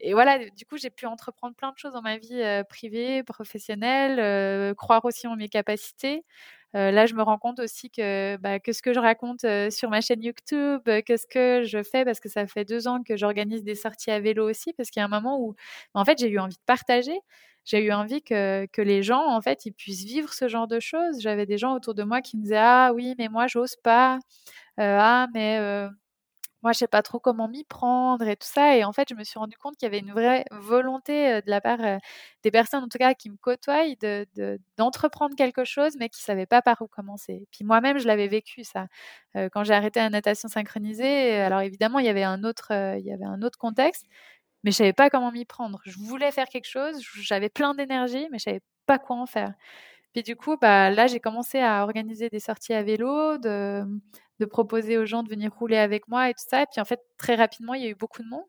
et 0.00 0.12
voilà, 0.14 0.38
du 0.50 0.66
coup, 0.66 0.76
j'ai 0.78 0.90
pu 0.90 1.06
entreprendre 1.06 1.54
plein 1.56 1.70
de 1.72 1.78
choses 1.78 1.92
dans 1.94 2.02
ma 2.02 2.18
vie 2.18 2.42
privée, 2.68 3.22
professionnelle, 3.24 4.74
croire 4.76 5.04
aussi 5.04 5.26
en 5.26 5.36
mes 5.36 5.48
capacités. 5.48 6.24
Là, 6.74 7.06
je 7.06 7.14
me 7.14 7.22
rends 7.22 7.38
compte 7.38 7.60
aussi 7.60 7.90
que, 7.90 8.36
bah, 8.38 8.58
que 8.60 8.72
ce 8.72 8.82
que 8.82 8.92
je 8.92 9.00
raconte 9.00 9.46
sur 9.70 9.90
ma 9.90 10.00
chaîne 10.00 10.22
YouTube, 10.22 10.82
que 11.06 11.16
ce 11.16 11.26
que 11.26 11.62
je 11.64 11.82
fais, 11.82 12.04
parce 12.04 12.20
que 12.20 12.28
ça 12.28 12.46
fait 12.46 12.64
deux 12.64 12.88
ans 12.88 13.02
que 13.02 13.16
j'organise 13.16 13.62
des 13.64 13.74
sorties 13.76 14.10
à 14.10 14.20
vélo 14.20 14.48
aussi, 14.48 14.72
parce 14.74 14.90
qu'il 14.90 15.00
y 15.00 15.02
a 15.02 15.06
un 15.06 15.08
moment 15.08 15.38
où, 15.40 15.54
en 15.94 16.04
fait, 16.04 16.18
j'ai 16.18 16.28
eu 16.28 16.38
envie 16.38 16.56
de 16.56 16.62
partager. 16.66 17.18
J'ai 17.64 17.82
eu 17.84 17.92
envie 17.92 18.22
que, 18.22 18.66
que 18.72 18.82
les 18.82 19.02
gens, 19.02 19.24
en 19.26 19.40
fait, 19.40 19.64
ils 19.66 19.72
puissent 19.72 20.04
vivre 20.04 20.32
ce 20.34 20.48
genre 20.48 20.66
de 20.68 20.80
choses. 20.80 21.20
J'avais 21.20 21.46
des 21.46 21.56
gens 21.58 21.74
autour 21.74 21.94
de 21.94 22.02
moi 22.02 22.20
qui 22.20 22.36
me 22.36 22.42
disaient 22.42 22.56
Ah 22.58 22.92
oui, 22.94 23.14
mais 23.18 23.28
moi, 23.28 23.46
j'ose 23.46 23.76
pas. 23.82 24.18
ah, 24.78 25.26
mais 25.34 25.58
moi, 26.64 26.72
je 26.72 26.78
sais 26.78 26.88
pas 26.88 27.02
trop 27.02 27.20
comment 27.20 27.46
m'y 27.46 27.62
prendre 27.64 28.26
et 28.26 28.36
tout 28.36 28.46
ça. 28.48 28.76
Et 28.76 28.84
en 28.84 28.92
fait, 28.92 29.08
je 29.10 29.14
me 29.14 29.22
suis 29.22 29.38
rendu 29.38 29.56
compte 29.56 29.76
qu'il 29.76 29.86
y 29.86 29.88
avait 29.88 30.00
une 30.00 30.12
vraie 30.12 30.44
volonté 30.50 31.42
de 31.42 31.50
la 31.50 31.60
part 31.60 31.78
des 32.42 32.50
personnes, 32.50 32.82
en 32.82 32.88
tout 32.88 32.98
cas, 32.98 33.14
qui 33.14 33.30
me 33.30 33.36
côtoient, 33.36 33.84
de, 34.00 34.26
d'entreprendre 34.76 35.36
quelque 35.36 35.64
chose, 35.64 35.92
mais 35.98 36.08
qui 36.08 36.22
savaient 36.22 36.46
pas 36.46 36.62
par 36.62 36.80
où 36.82 36.88
commencer. 36.88 37.46
Puis 37.52 37.64
moi-même, 37.64 37.98
je 37.98 38.06
l'avais 38.08 38.28
vécu 38.28 38.64
ça. 38.64 38.86
quand 39.52 39.64
j'ai 39.64 39.74
arrêté 39.74 40.00
la 40.00 40.10
natation 40.10 40.48
synchronisée, 40.48 41.36
alors 41.40 41.60
évidemment, 41.60 41.98
il 42.00 42.06
y 42.06 42.08
avait 42.08 42.24
un 42.24 42.42
autre, 42.44 42.72
il 42.98 43.04
y 43.04 43.12
avait 43.12 43.24
un 43.24 43.42
autre 43.42 43.58
contexte, 43.58 44.06
mais 44.64 44.70
je 44.70 44.76
savais 44.76 44.94
pas 44.94 45.10
comment 45.10 45.32
m'y 45.32 45.44
prendre. 45.44 45.80
Je 45.84 45.98
voulais 45.98 46.32
faire 46.32 46.48
quelque 46.48 46.68
chose, 46.68 47.00
j'avais 47.20 47.50
plein 47.50 47.74
d'énergie, 47.74 48.28
mais 48.32 48.38
je 48.38 48.44
savais 48.44 48.62
pas 48.86 48.98
quoi 48.98 49.16
en 49.16 49.26
faire. 49.26 49.54
Puis 50.14 50.22
du 50.22 50.36
coup, 50.36 50.56
bah, 50.56 50.90
là, 50.90 51.06
j'ai 51.08 51.20
commencé 51.20 51.60
à 51.60 51.82
organiser 51.82 52.30
des 52.30 52.40
sorties 52.40 52.72
à 52.74 52.82
vélo, 52.84 53.36
de, 53.38 53.84
de 54.40 54.46
proposer 54.46 54.98
aux 54.98 55.06
gens 55.06 55.22
de 55.22 55.28
venir 55.28 55.52
rouler 55.52 55.76
avec 55.76 56.08
moi 56.08 56.30
et 56.30 56.34
tout 56.34 56.44
ça. 56.48 56.62
Et 56.62 56.66
puis 56.70 56.80
en 56.80 56.84
fait, 56.84 57.00
très 57.18 57.34
rapidement, 57.36 57.74
il 57.74 57.82
y 57.82 57.86
a 57.86 57.90
eu 57.90 57.94
beaucoup 57.94 58.22
de 58.22 58.28
monde. 58.28 58.44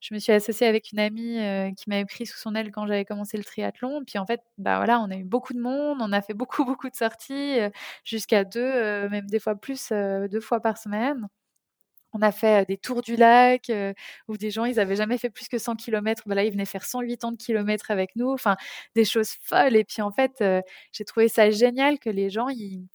je 0.00 0.14
me 0.14 0.18
suis 0.20 0.32
associée 0.32 0.66
avec 0.66 0.92
une 0.92 0.98
amie 1.00 1.38
qui 1.76 1.88
m'avait 1.88 2.04
pris 2.04 2.26
sous 2.26 2.38
son 2.38 2.54
aile 2.54 2.70
quand 2.70 2.86
j'avais 2.86 3.04
commencé 3.04 3.36
le 3.36 3.44
triathlon. 3.44 4.04
Puis 4.06 4.18
en 4.18 4.26
fait, 4.26 4.40
bah 4.58 4.76
voilà, 4.76 5.00
on 5.00 5.10
a 5.10 5.16
eu 5.16 5.24
beaucoup 5.24 5.54
de 5.54 5.60
monde, 5.60 5.98
on 6.00 6.12
a 6.12 6.22
fait 6.22 6.34
beaucoup, 6.34 6.64
beaucoup 6.64 6.90
de 6.90 6.96
sorties, 6.96 7.58
jusqu'à 8.04 8.44
deux, 8.44 9.08
même 9.08 9.26
des 9.26 9.40
fois 9.40 9.54
plus, 9.56 9.90
deux 9.92 10.40
fois 10.40 10.60
par 10.60 10.78
semaine. 10.78 11.28
On 12.16 12.22
a 12.22 12.30
fait 12.30 12.66
des 12.68 12.76
tours 12.78 13.02
du 13.02 13.16
lac 13.16 13.72
où 14.28 14.36
des 14.36 14.50
gens, 14.52 14.64
ils 14.66 14.76
n'avaient 14.76 14.96
jamais 14.96 15.18
fait 15.18 15.30
plus 15.30 15.48
que 15.48 15.58
100 15.58 15.74
km. 15.76 16.22
Bah 16.26 16.36
là, 16.36 16.44
ils 16.44 16.52
venaient 16.52 16.64
faire 16.64 16.84
180 16.84 17.36
km 17.36 17.90
avec 17.90 18.14
nous. 18.16 18.30
Enfin, 18.32 18.56
des 18.94 19.04
choses 19.04 19.30
folles. 19.42 19.74
Et 19.76 19.84
puis, 19.84 20.00
en 20.02 20.12
fait, 20.12 20.44
j'ai 20.92 21.04
trouvé 21.04 21.28
ça 21.28 21.50
génial 21.50 21.98
que 21.98 22.10
les 22.10 22.30
gens, 22.30 22.48
ils, 22.48 22.86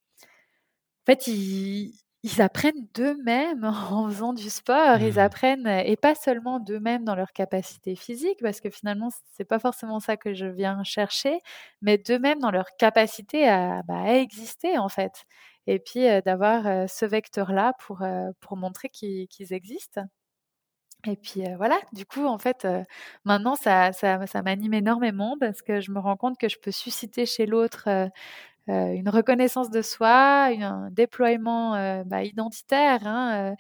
en 1.04 1.12
fait, 1.12 1.28
ils, 1.28 1.94
ils 2.24 2.42
apprennent 2.42 2.88
d'eux-mêmes 2.94 3.64
en 3.92 4.08
faisant 4.08 4.34
du 4.34 4.50
sport. 4.50 5.00
Ils 5.02 5.16
mmh. 5.16 5.20
apprennent, 5.20 5.68
et 5.68 5.96
pas 5.98 6.16
seulement 6.16 6.60
d'eux-mêmes 6.60 7.06
dans 7.06 7.16
leur 7.16 7.32
capacité 7.34 7.96
physique, 7.96 8.40
parce 8.42 8.62
que 8.62 8.70
finalement, 8.70 9.10
c'est 9.34 9.46
pas 9.46 9.60
forcément 9.60 10.00
ça 10.00 10.18
que 10.18 10.34
je 10.34 10.46
viens 10.46 10.84
chercher, 10.84 11.40
mais 11.82 11.98
d'eux-mêmes 11.98 12.40
dans 12.40 12.52
leur 12.52 12.68
capacité 12.78 13.48
à, 13.48 13.84
bah, 13.88 14.02
à 14.02 14.14
exister, 14.16 14.78
en 14.78 14.90
fait 14.90 15.26
et 15.68 15.78
puis 15.78 16.02
d'avoir 16.26 16.90
ce 16.90 17.06
vecteur-là 17.06 17.74
pour, 17.86 18.02
pour 18.40 18.58
montrer 18.58 18.90
qu'ils 18.90 19.54
existent. 19.54 20.02
Et 21.08 21.16
puis 21.16 21.44
voilà, 21.58 21.80
du 21.94 22.06
coup, 22.06 22.26
en 22.26 22.40
fait, 22.40 22.68
maintenant, 23.24 23.56
ça, 23.56 23.94
ça, 23.94 24.26
ça 24.28 24.42
m'anime 24.42 24.74
énormément 24.74 25.38
parce 25.40 25.62
que 25.62 25.80
je 25.80 25.92
me 25.92 26.00
rends 26.00 26.18
compte 26.18 26.38
que 26.40 26.50
je 26.50 26.58
peux 26.60 26.72
susciter 26.72 27.26
chez 27.26 27.46
l'autre 27.46 27.88
une 28.70 29.10
reconnaissance 29.10 29.70
de 29.70 29.82
soi, 29.82 30.50
un 30.62 30.90
déploiement 30.92 32.04
bah, 32.06 32.24
identitaire. 32.24 33.06
Hein, 33.06 33.56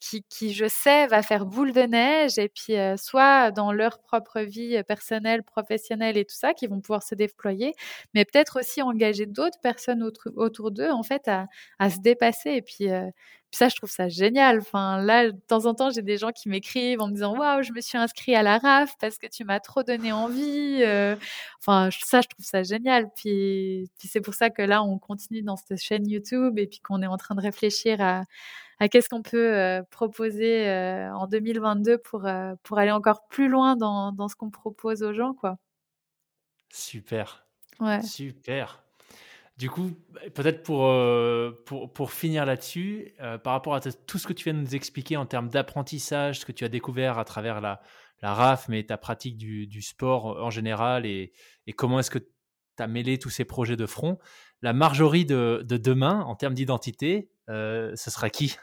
qui, 0.00 0.22
qui, 0.28 0.52
je 0.52 0.66
sais, 0.68 1.06
va 1.06 1.22
faire 1.22 1.46
boule 1.46 1.72
de 1.72 1.82
neige, 1.82 2.38
et 2.38 2.48
puis 2.48 2.74
soit 2.96 3.50
dans 3.50 3.72
leur 3.72 4.00
propre 4.00 4.40
vie 4.40 4.82
personnelle, 4.84 5.42
professionnelle 5.42 6.16
et 6.16 6.24
tout 6.24 6.34
ça, 6.34 6.54
qui 6.54 6.66
vont 6.66 6.80
pouvoir 6.80 7.02
se 7.02 7.14
déployer, 7.14 7.74
mais 8.14 8.24
peut-être 8.24 8.60
aussi 8.60 8.82
engager 8.82 9.26
d'autres 9.26 9.60
personnes 9.62 10.02
autour, 10.02 10.70
d'eux, 10.70 10.90
en 10.90 11.02
fait, 11.02 11.28
à, 11.28 11.90
se 11.90 12.00
dépasser. 12.00 12.50
Et 12.50 12.62
puis, 12.62 12.88
ça, 13.50 13.68
je 13.68 13.76
trouve 13.76 13.90
ça 13.90 14.08
génial. 14.08 14.58
Enfin, 14.60 15.00
là, 15.02 15.30
de 15.32 15.38
temps 15.48 15.66
en 15.66 15.74
temps, 15.74 15.90
j'ai 15.90 16.02
des 16.02 16.18
gens 16.18 16.32
qui 16.32 16.48
m'écrivent 16.48 17.00
en 17.00 17.08
me 17.08 17.14
disant 17.14 17.36
Waouh, 17.36 17.62
je 17.62 17.72
me 17.72 17.80
suis 17.80 17.96
inscrit 17.96 18.34
à 18.34 18.42
la 18.42 18.58
RAF 18.58 18.94
parce 19.00 19.18
que 19.18 19.26
tu 19.26 19.44
m'as 19.44 19.60
trop 19.60 19.82
donné 19.82 20.12
envie. 20.12 20.82
enfin, 21.60 21.88
ça, 22.04 22.20
je 22.20 22.28
trouve 22.28 22.44
ça 22.44 22.62
génial. 22.62 23.10
Puis, 23.16 23.90
puis 23.98 24.08
c'est 24.08 24.20
pour 24.20 24.34
ça 24.34 24.50
que 24.50 24.62
là, 24.62 24.82
on 24.82 24.98
continue 24.98 25.42
dans 25.42 25.56
cette 25.56 25.78
chaîne 25.78 26.08
YouTube 26.08 26.58
et 26.58 26.66
puis 26.66 26.80
qu'on 26.80 27.02
est 27.02 27.06
en 27.06 27.16
train 27.16 27.34
de 27.34 27.40
réfléchir 27.40 28.00
à 28.00 28.24
à 28.80 28.88
qu'est-ce 28.88 29.08
qu'on 29.08 29.22
peut 29.22 29.82
proposer 29.90 30.70
en 31.12 31.26
2022 31.26 31.98
pour, 31.98 32.26
pour 32.62 32.78
aller 32.78 32.90
encore 32.90 33.26
plus 33.28 33.48
loin 33.48 33.76
dans, 33.76 34.12
dans 34.12 34.28
ce 34.28 34.36
qu'on 34.36 34.50
propose 34.50 35.02
aux 35.02 35.12
gens. 35.12 35.34
Quoi. 35.34 35.56
Super. 36.70 37.46
Ouais. 37.80 38.02
Super. 38.02 38.82
Du 39.56 39.68
coup, 39.68 39.90
peut-être 40.34 40.62
pour, 40.62 40.88
pour, 41.64 41.92
pour, 41.92 42.12
finir 42.12 42.46
là-dessus, 42.46 43.14
par 43.42 43.54
rapport 43.54 43.74
à 43.74 43.80
tout 43.80 44.18
ce 44.18 44.26
que 44.28 44.32
tu 44.32 44.44
viens 44.44 44.54
de 44.54 44.60
nous 44.60 44.76
expliquer 44.76 45.16
en 45.16 45.26
termes 45.26 45.48
d'apprentissage, 45.48 46.40
ce 46.40 46.46
que 46.46 46.52
tu 46.52 46.64
as 46.64 46.68
découvert 46.68 47.18
à 47.18 47.24
travers 47.24 47.60
la, 47.60 47.80
la 48.22 48.34
RAF, 48.34 48.68
mais 48.68 48.84
ta 48.84 48.96
pratique 48.96 49.36
du, 49.36 49.66
du 49.66 49.82
sport 49.82 50.26
en 50.26 50.50
général, 50.50 51.06
et, 51.06 51.32
et 51.66 51.72
comment 51.72 51.98
est-ce 52.00 52.10
que 52.10 52.20
tu 52.78 52.82
as 52.82 52.86
mêlé 52.86 53.18
tous 53.18 53.30
ces 53.30 53.44
projets 53.44 53.76
de 53.76 53.86
front, 53.86 54.18
la 54.62 54.72
Marjorie 54.72 55.24
de, 55.24 55.64
de 55.68 55.76
demain, 55.76 56.22
en 56.22 56.34
termes 56.34 56.54
d'identité, 56.54 57.28
ce 57.48 57.94
sera 57.96 58.30
qui? 58.30 58.56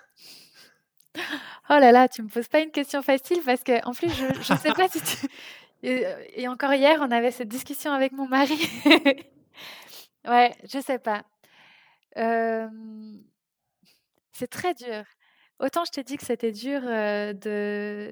Oh 1.69 1.79
là 1.79 1.91
là, 1.91 2.07
tu 2.07 2.21
me 2.21 2.27
poses 2.27 2.47
pas 2.47 2.59
une 2.59 2.71
question 2.71 3.01
facile 3.01 3.39
parce 3.43 3.63
que 3.63 3.83
en 3.87 3.93
plus 3.93 4.09
je 4.09 4.53
ne 4.53 4.57
sais 4.57 4.71
pas 4.71 4.87
si 4.87 5.01
tu 5.01 5.27
et, 5.83 6.47
encore 6.47 6.73
hier 6.73 6.99
on 7.01 7.09
avait 7.09 7.31
cette 7.31 7.47
discussion 7.47 7.91
avec 7.91 8.11
mon 8.11 8.27
mari. 8.27 8.57
ouais, 10.27 10.55
je 10.71 10.79
sais 10.79 10.99
pas. 10.99 11.23
C'est 14.31 14.47
très 14.49 14.73
dur. 14.75 15.03
Autant 15.59 15.85
je 15.85 15.91
t'ai 15.91 16.03
dit 16.03 16.17
que 16.17 16.25
c'était 16.25 16.51
dur 16.51 16.81
de, 16.81 17.33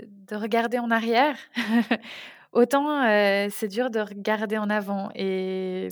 de, 0.08 0.36
regarder 0.36 0.80
en 0.80 0.90
arrière, 0.90 1.38
autant 2.54 3.04
c'est 3.52 3.68
dur 3.70 3.90
de 3.92 4.00
regarder 4.00 4.58
en 4.58 4.70
avant. 4.70 5.10
Et 5.16 5.90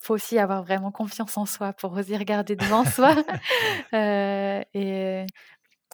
faut 0.00 0.14
aussi 0.14 0.38
avoir 0.38 0.62
vraiment 0.64 0.92
confiance 0.92 1.36
en 1.38 1.46
soi 1.46 1.72
pour 1.74 1.92
oser 1.94 2.16
regarder 2.16 2.56
devant 2.56 2.84
soi. 2.84 3.14
et 4.74 5.26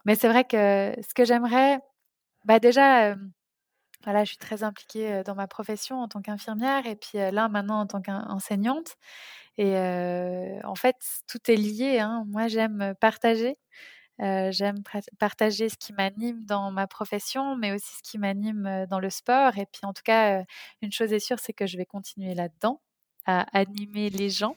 mais 0.07 0.15
c'est 0.17 0.29
vrai 0.29 0.45
que 0.45 0.95
ce 1.09 1.15
que 1.15 1.25
j'aimerais, 1.25 1.81
bah 2.45 2.61
déjà, 2.61 3.17
voilà, 4.05 4.25
je 4.25 4.31
suis 4.31 4.39
très 4.39 4.63
impliquée 4.65 5.23
dans 5.27 5.35
ma 5.37 5.49
profession 5.49 6.01
en 6.01 6.09
tant 6.09 6.23
qu'infirmière 6.23 6.87
et 6.87 6.97
puis 6.97 7.19
là 7.19 7.49
maintenant 7.49 7.81
en 7.81 7.87
tant 7.87 8.03
qu'enseignante. 8.03 8.97
Et 9.59 9.77
en 10.65 10.75
fait, 10.77 10.97
tout 11.29 11.41
est 11.51 11.57
lié. 11.57 12.01
Hein. 12.01 12.25
Moi, 12.29 12.49
j'aime 12.49 12.95
partager. 13.01 13.59
J'aime 14.19 14.83
partager 15.19 15.69
ce 15.69 15.77
qui 15.77 15.93
m'anime 15.93 16.45
dans 16.47 16.71
ma 16.71 16.87
profession, 16.87 17.57
mais 17.57 17.73
aussi 17.73 17.97
ce 17.97 18.03
qui 18.03 18.19
m'anime 18.19 18.87
dans 18.91 19.01
le 19.01 19.11
sport. 19.11 19.59
Et 19.59 19.67
puis, 19.67 19.81
en 19.85 19.93
tout 19.93 20.03
cas, 20.05 20.43
une 20.83 20.93
chose 20.93 21.13
est 21.13 21.19
sûre, 21.21 21.39
c'est 21.39 21.53
que 21.53 21.67
je 21.67 21.77
vais 21.77 21.87
continuer 21.87 22.35
là-dedans, 22.35 22.81
à 23.27 23.43
animer 23.59 24.11
les 24.11 24.31
gens 24.31 24.57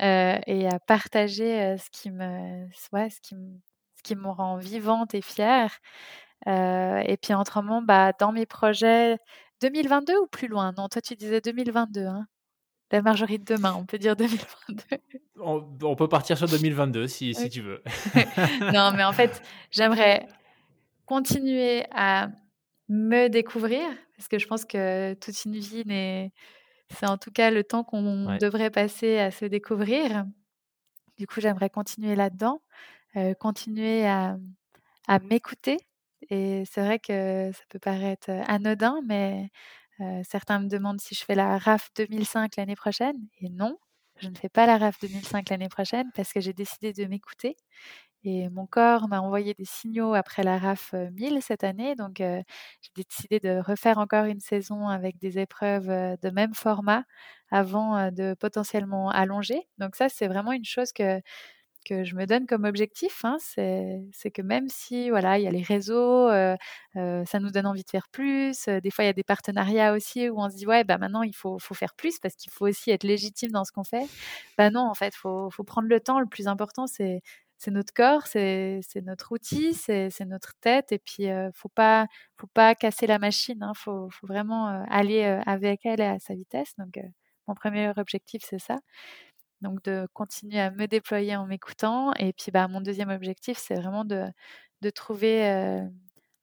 et 0.00 0.68
à 0.68 0.78
partager 0.86 1.76
ce 1.78 1.90
qui 1.90 2.10
me, 2.10 2.66
ouais, 2.92 3.10
ce 3.10 3.20
qui 3.22 3.34
me, 3.36 3.60
qui 4.04 4.16
me 4.16 4.28
rend 4.30 4.56
vivante 4.58 5.14
et 5.14 5.22
fière. 5.22 5.78
Et 6.46 7.18
puis 7.22 7.34
autrement, 7.34 7.82
bah, 7.82 8.12
dans 8.18 8.32
mes 8.32 8.46
projets 8.46 9.18
2022 9.62 10.18
ou 10.20 10.26
plus 10.28 10.48
loin? 10.48 10.72
Non, 10.76 10.88
toi 10.88 11.02
tu 11.02 11.16
disais 11.16 11.40
2022. 11.40 12.06
Hein? 12.06 12.26
La 12.90 13.02
Marjorie 13.02 13.38
de 13.38 13.44
demain, 13.44 13.74
on 13.78 13.84
peut 13.84 13.98
dire 13.98 14.16
2022. 14.16 14.82
On, 15.38 15.96
peut 15.96 16.08
partir 16.08 16.38
sur 16.38 16.48
2022 16.48 17.06
si, 17.08 17.34
si 17.34 17.48
tu 17.50 17.62
veux. 17.62 17.82
non, 18.72 18.92
mais 18.94 19.04
en 19.04 19.12
fait, 19.12 19.42
j'aimerais 19.70 20.26
continuer 21.04 21.84
à 21.92 22.28
me 22.88 23.28
découvrir, 23.28 23.82
parce 24.16 24.28
que 24.28 24.38
je 24.38 24.46
pense 24.46 24.64
que 24.64 25.14
toute 25.14 25.44
une 25.44 25.58
vie, 25.58 25.84
c'est 26.90 27.06
en 27.06 27.18
tout 27.18 27.30
cas 27.32 27.50
le 27.50 27.64
temps 27.64 27.84
qu'on 27.84 28.36
devrait 28.38 28.70
passer 28.70 29.18
à 29.18 29.30
se 29.30 29.44
découvrir. 29.44 30.24
Du 31.18 31.26
coup, 31.26 31.40
j'aimerais 31.40 31.70
continuer 31.70 32.14
là-dedans 32.14 32.60
continuer 33.38 34.06
à, 34.06 34.38
m'écouter. 35.22 35.78
Et 36.30 36.64
c'est 36.70 36.80
vrai 36.80 36.98
que 36.98 37.50
ça 37.52 37.62
peut 37.68 37.78
paraître 37.78 38.30
anodin, 38.48 39.00
mais 39.06 39.50
certains 40.24 40.60
me 40.60 40.68
demandent 40.68 41.00
si 41.00 41.14
je 41.14 41.24
fais 41.24 41.34
la 41.34 41.58
RAF 41.58 41.90
2005 41.96 42.56
l'année 42.56 42.76
prochaine. 42.76 43.16
Et 43.40 43.48
non, 43.50 43.78
je 44.18 44.28
ne 44.28 44.34
fais 44.36 44.48
pas 44.48 44.66
la 44.66 44.78
RAF 44.78 44.98
2005 45.00 45.50
l'année 45.50 45.68
prochaine 45.68 46.10
parce 46.14 46.32
que 46.32 46.40
j'ai 46.40 46.52
décidé 46.52 46.92
de 46.92 47.04
m'écouter. 47.06 47.56
Et 48.24 48.48
mon 48.50 48.66
corps 48.66 49.08
m'a 49.08 49.20
envoyé 49.20 49.54
des 49.54 49.64
signaux 49.64 50.14
après 50.14 50.42
la 50.42 50.58
RAF 50.58 50.94
1000 51.12 51.40
cette 51.42 51.62
année. 51.64 51.94
Donc, 51.94 52.16
j'ai 52.18 52.44
décidé 52.96 53.38
de 53.40 53.60
refaire 53.60 53.98
encore 53.98 54.24
une 54.24 54.40
saison 54.40 54.88
avec 54.88 55.18
des 55.18 55.38
épreuves 55.38 55.86
de 55.88 56.30
même 56.30 56.54
format 56.54 57.04
avant 57.50 58.10
de 58.10 58.34
potentiellement 58.34 59.10
allonger. 59.10 59.60
Donc, 59.78 59.94
ça, 59.96 60.08
c'est 60.08 60.26
vraiment 60.28 60.52
une 60.52 60.64
chose 60.64 60.92
que 60.92 61.20
que 61.86 62.04
je 62.04 62.14
me 62.16 62.26
donne 62.26 62.46
comme 62.46 62.64
objectif, 62.64 63.24
hein, 63.24 63.36
c'est 63.40 64.30
que 64.32 64.42
même 64.42 64.68
si 64.68 65.10
voilà, 65.10 65.38
il 65.38 65.44
y 65.44 65.46
a 65.46 65.50
les 65.50 65.62
réseaux, 65.62 66.28
ça 66.94 67.40
nous 67.40 67.50
donne 67.50 67.66
envie 67.66 67.84
de 67.84 67.90
faire 67.90 68.08
plus. 68.08 68.66
des 68.66 68.90
fois, 68.90 69.04
il 69.04 69.08
y 69.08 69.10
a 69.10 69.12
des 69.12 69.24
partenariats 69.24 69.92
aussi 69.94 70.28
où 70.28 70.40
on 70.40 70.50
se 70.50 70.56
dit 70.56 70.66
ouais, 70.66 70.84
bah 70.84 70.98
maintenant 70.98 71.22
il 71.22 71.34
faut, 71.34 71.58
faut 71.58 71.74
faire 71.74 71.94
plus 71.94 72.18
parce 72.18 72.34
qu'il 72.34 72.50
faut 72.52 72.66
aussi 72.66 72.90
être 72.90 73.04
légitime 73.04 73.50
dans 73.52 73.64
ce 73.64 73.72
qu'on 73.72 73.84
fait. 73.84 74.06
Bah 74.58 74.70
non, 74.70 74.82
en 74.88 74.94
fait, 74.94 75.14
faut, 75.14 75.50
faut 75.50 75.64
prendre 75.64 75.88
le 75.88 76.00
temps. 76.00 76.20
Le 76.20 76.26
plus 76.26 76.48
important, 76.48 76.86
c'est 76.86 77.22
c'est 77.58 77.70
notre 77.70 77.92
corps, 77.94 78.26
c'est 78.26 78.82
notre 79.02 79.32
outil, 79.32 79.74
c'est 79.74 80.10
notre 80.26 80.52
tête, 80.60 80.92
et 80.92 80.98
puis 80.98 81.26
ne 81.28 81.50
faut 81.54 81.70
pas 81.70 82.06
faut 82.36 82.48
pas 82.48 82.74
casser 82.74 83.06
la 83.06 83.18
machine. 83.18 83.62
Hein, 83.62 83.72
faut, 83.74 84.08
faut, 84.10 84.26
vraiment 84.26 84.66
aller 84.90 85.22
avec 85.46 85.86
elle 85.86 86.02
à 86.02 86.18
sa 86.18 86.34
vitesse. 86.34 86.74
Donc 86.78 86.98
mon 87.48 87.54
premier 87.54 87.92
objectif, 87.96 88.42
c'est 88.44 88.58
ça 88.58 88.76
donc 89.62 89.82
de 89.84 90.06
continuer 90.12 90.60
à 90.60 90.70
me 90.70 90.86
déployer 90.86 91.36
en 91.36 91.46
m'écoutant. 91.46 92.12
Et 92.14 92.32
puis 92.32 92.50
bah, 92.52 92.68
mon 92.68 92.80
deuxième 92.80 93.10
objectif, 93.10 93.58
c'est 93.58 93.74
vraiment 93.74 94.04
de, 94.04 94.32
trouver 94.94 95.44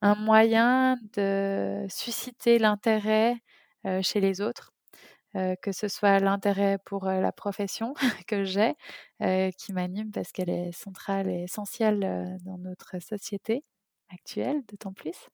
un 0.01 0.15
moyen 0.15 0.97
de 1.13 1.85
susciter 1.89 2.59
l'intérêt 2.59 3.37
chez 4.01 4.19
les 4.19 4.41
autres, 4.41 4.73
que 5.33 5.71
ce 5.71 5.87
soit 5.87 6.19
l'intérêt 6.19 6.77
pour 6.85 7.05
la 7.05 7.31
profession 7.31 7.93
que 8.27 8.43
j'ai, 8.43 8.75
qui 9.57 9.73
m'anime 9.73 10.11
parce 10.11 10.31
qu'elle 10.31 10.49
est 10.49 10.71
centrale 10.73 11.29
et 11.29 11.43
essentielle 11.43 12.37
dans 12.43 12.57
notre 12.57 12.99
société 13.01 13.63
actuelle, 14.13 14.61
d'autant 14.67 14.93
plus. 14.93 15.29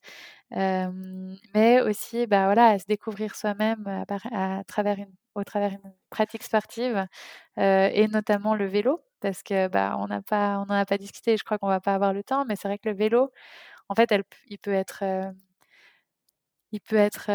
mais 0.51 1.81
aussi, 1.81 2.27
bah, 2.27 2.45
voilà, 2.45 2.67
à 2.69 2.79
se 2.79 2.85
découvrir 2.85 3.35
soi-même 3.35 3.85
à, 3.87 4.63
travers 4.65 4.99
une 4.99 5.13
au 5.39 5.43
travers 5.43 5.71
d'une 5.71 5.93
pratique 6.09 6.43
sportive 6.43 7.07
et 7.57 8.07
notamment 8.09 8.55
le 8.55 8.67
vélo 8.67 9.01
parce 9.21 9.43
que 9.43 9.67
bah 9.67 9.97
on 9.99 10.07
n'a 10.07 10.21
pas 10.21 10.59
on 10.59 10.65
n'en 10.67 10.75
a 10.75 10.85
pas 10.85 10.97
discuté 10.97 11.37
je 11.37 11.43
crois 11.43 11.57
qu'on 11.59 11.67
va 11.67 11.81
pas 11.81 11.95
avoir 11.95 12.13
le 12.13 12.23
temps 12.23 12.45
mais 12.45 12.55
c'est 12.55 12.67
vrai 12.69 12.77
que 12.79 12.89
le 12.89 12.95
vélo 12.95 13.31
en 13.89 13.95
fait 13.95 14.11
elle, 14.11 14.23
il 14.49 14.59
peut 14.59 14.73
être 14.73 15.03
il 16.71 16.81
peut 16.81 16.97
être 16.97 17.29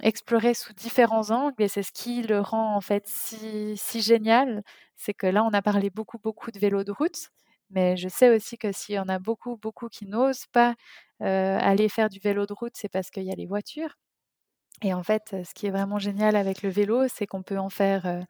exploré 0.00 0.54
sous 0.54 0.72
différents 0.72 1.30
angles 1.30 1.62
et 1.62 1.68
c'est 1.68 1.82
ce 1.82 1.92
qui 1.92 2.22
le 2.22 2.40
rend 2.40 2.74
en 2.76 2.80
fait 2.80 3.04
si, 3.06 3.76
si 3.76 4.00
génial. 4.00 4.62
C'est 4.96 5.14
que 5.14 5.26
là, 5.26 5.44
on 5.44 5.50
a 5.52 5.62
parlé 5.62 5.90
beaucoup, 5.90 6.18
beaucoup 6.18 6.50
de 6.50 6.58
vélo 6.58 6.82
de 6.84 6.90
route, 6.92 7.28
mais 7.70 7.96
je 7.96 8.08
sais 8.08 8.34
aussi 8.34 8.58
que 8.58 8.72
s'il 8.72 8.94
y 8.96 8.98
en 8.98 9.08
a 9.08 9.18
beaucoup, 9.18 9.56
beaucoup 9.56 9.88
qui 9.88 10.06
n'osent 10.06 10.46
pas 10.52 10.74
aller 11.20 11.88
faire 11.88 12.08
du 12.08 12.20
vélo 12.20 12.46
de 12.46 12.52
route, 12.54 12.72
c'est 12.76 12.88
parce 12.88 13.10
qu'il 13.10 13.24
y 13.24 13.32
a 13.32 13.34
les 13.36 13.46
voitures. 13.46 13.96
Et 14.82 14.94
en 14.94 15.02
fait, 15.02 15.34
ce 15.44 15.54
qui 15.54 15.66
est 15.66 15.70
vraiment 15.70 15.98
génial 15.98 16.36
avec 16.36 16.62
le 16.62 16.68
vélo, 16.70 17.08
c'est 17.08 17.26
qu'on 17.26 17.42
peut 17.42 17.58
en 17.58 17.68
faire 17.70 18.24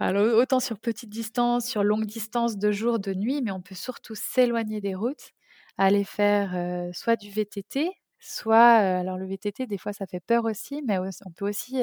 alors, 0.00 0.36
autant 0.38 0.60
sur 0.60 0.78
petite 0.78 1.10
distance, 1.10 1.66
sur 1.68 1.84
longue 1.84 2.06
distance, 2.06 2.58
de 2.58 2.72
jour, 2.72 2.98
de 2.98 3.14
nuit, 3.14 3.42
mais 3.42 3.52
on 3.52 3.62
peut 3.62 3.74
surtout 3.76 4.14
s'éloigner 4.16 4.80
des 4.80 4.94
routes, 4.94 5.30
aller 5.78 6.04
faire 6.04 6.54
soit 6.94 7.16
du 7.16 7.30
VTT, 7.30 7.90
soit, 8.20 8.60
alors 8.76 9.18
le 9.18 9.26
VTT, 9.26 9.66
des 9.66 9.78
fois, 9.78 9.92
ça 9.92 10.06
fait 10.06 10.20
peur 10.20 10.44
aussi, 10.46 10.82
mais 10.86 10.98
on 10.98 11.30
peut 11.32 11.48
aussi 11.48 11.82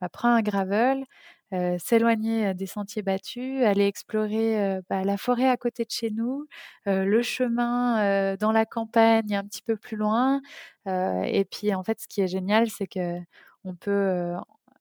bah, 0.00 0.08
prendre 0.08 0.36
un 0.36 0.42
gravel, 0.42 1.04
s'éloigner 1.78 2.54
des 2.54 2.66
sentiers 2.66 3.02
battus, 3.02 3.62
aller 3.64 3.86
explorer 3.86 4.80
bah, 4.90 5.02
la 5.04 5.16
forêt 5.16 5.48
à 5.48 5.56
côté 5.56 5.84
de 5.84 5.90
chez 5.90 6.10
nous, 6.10 6.46
le 6.86 7.22
chemin 7.22 8.36
dans 8.36 8.52
la 8.52 8.66
campagne 8.66 9.34
un 9.34 9.44
petit 9.44 9.62
peu 9.62 9.76
plus 9.76 9.96
loin. 9.96 10.40
et 10.86 11.46
puis, 11.50 11.74
en 11.74 11.82
fait, 11.84 12.00
ce 12.00 12.08
qui 12.08 12.20
est 12.20 12.28
génial, 12.28 12.68
c'est 12.70 12.86
que 12.86 13.18
on 13.64 13.74
peut 13.74 14.34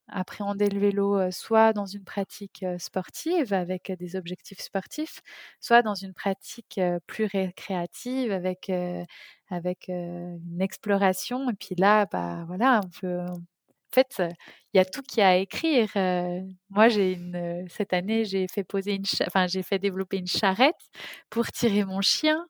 appréhender 0.09 0.69
le 0.69 0.79
vélo 0.79 1.31
soit 1.31 1.73
dans 1.73 1.85
une 1.85 2.03
pratique 2.05 2.65
sportive 2.79 3.53
avec 3.53 3.91
des 3.99 4.15
objectifs 4.15 4.59
sportifs, 4.61 5.21
soit 5.59 5.81
dans 5.81 5.95
une 5.95 6.13
pratique 6.13 6.79
plus 7.07 7.25
récréative 7.25 8.31
avec, 8.31 8.71
avec 9.49 9.87
une 9.89 10.61
exploration. 10.61 11.49
Et 11.49 11.53
puis 11.53 11.75
là, 11.75 12.05
bah, 12.05 12.45
voilà, 12.47 12.81
on 12.85 12.89
peut, 13.01 13.25
fait, 13.93 14.21
il 14.73 14.77
y 14.77 14.79
a 14.79 14.85
tout 14.85 15.01
qui 15.01 15.21
a 15.21 15.29
à 15.29 15.35
écrire. 15.35 15.89
moi, 16.69 16.87
j'ai 16.89 17.13
une, 17.13 17.65
cette 17.69 17.93
année, 17.93 18.25
j'ai 18.25 18.47
fait 18.47 18.63
poser 18.63 18.95
une, 18.95 19.03
enfin, 19.27 19.47
j'ai 19.47 19.63
fait 19.63 19.79
développer 19.79 20.17
une 20.17 20.27
charrette 20.27 20.75
pour 21.29 21.47
tirer 21.47 21.85
mon 21.85 22.01
chien. 22.01 22.45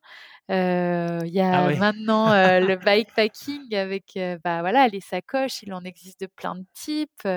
Euh, 0.49 1.19
il 1.26 1.34
y 1.34 1.41
a 1.41 1.65
ah 1.65 1.76
maintenant 1.76 2.32
euh, 2.32 2.61
le 2.61 2.76
bikepacking 2.78 3.76
avec 3.76 4.15
euh, 4.15 4.38
bah, 4.41 4.61
voilà, 4.61 4.88
les 4.88 5.02
sacoches, 5.02 5.61
il 5.64 5.74
en 5.74 5.84
existe 5.84 6.22
de 6.22 6.28
plein 6.28 6.56
de 6.56 6.64
types. 6.74 7.28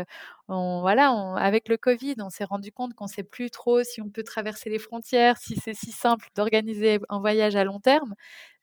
On, 0.49 0.81
voilà, 0.81 1.13
on, 1.13 1.35
avec 1.35 1.69
le 1.69 1.77
Covid, 1.77 2.15
on 2.21 2.31
s'est 2.31 2.45
rendu 2.45 2.71
compte 2.71 2.95
qu'on 2.95 3.07
ne 3.07 3.11
sait 3.11 3.25
plus 3.25 3.51
trop 3.51 3.83
si 3.83 4.01
on 4.01 4.09
peut 4.11 4.23
traverser 4.23 4.71
les 4.71 4.79
frontières, 4.79 5.39
si 5.39 5.57
c'est 5.57 5.75
si 5.75 5.91
simple 5.91 6.29
d'organiser 6.37 7.01
un 7.09 7.19
voyage 7.21 7.57
à 7.57 7.65
long 7.65 7.81
terme. 7.81 8.15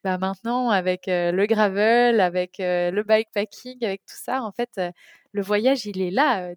Bah, 0.04 0.16
maintenant, 0.16 0.70
avec 0.70 1.04
le 1.08 1.46
gravel, 1.46 2.20
avec 2.20 2.56
le 2.58 3.02
bikepacking, 3.02 3.84
avec 3.84 4.00
tout 4.06 4.16
ça, 4.16 4.42
en 4.42 4.52
fait, 4.52 4.80
le 5.32 5.42
voyage, 5.42 5.84
il 5.86 6.00
est 6.00 6.10
là, 6.10 6.50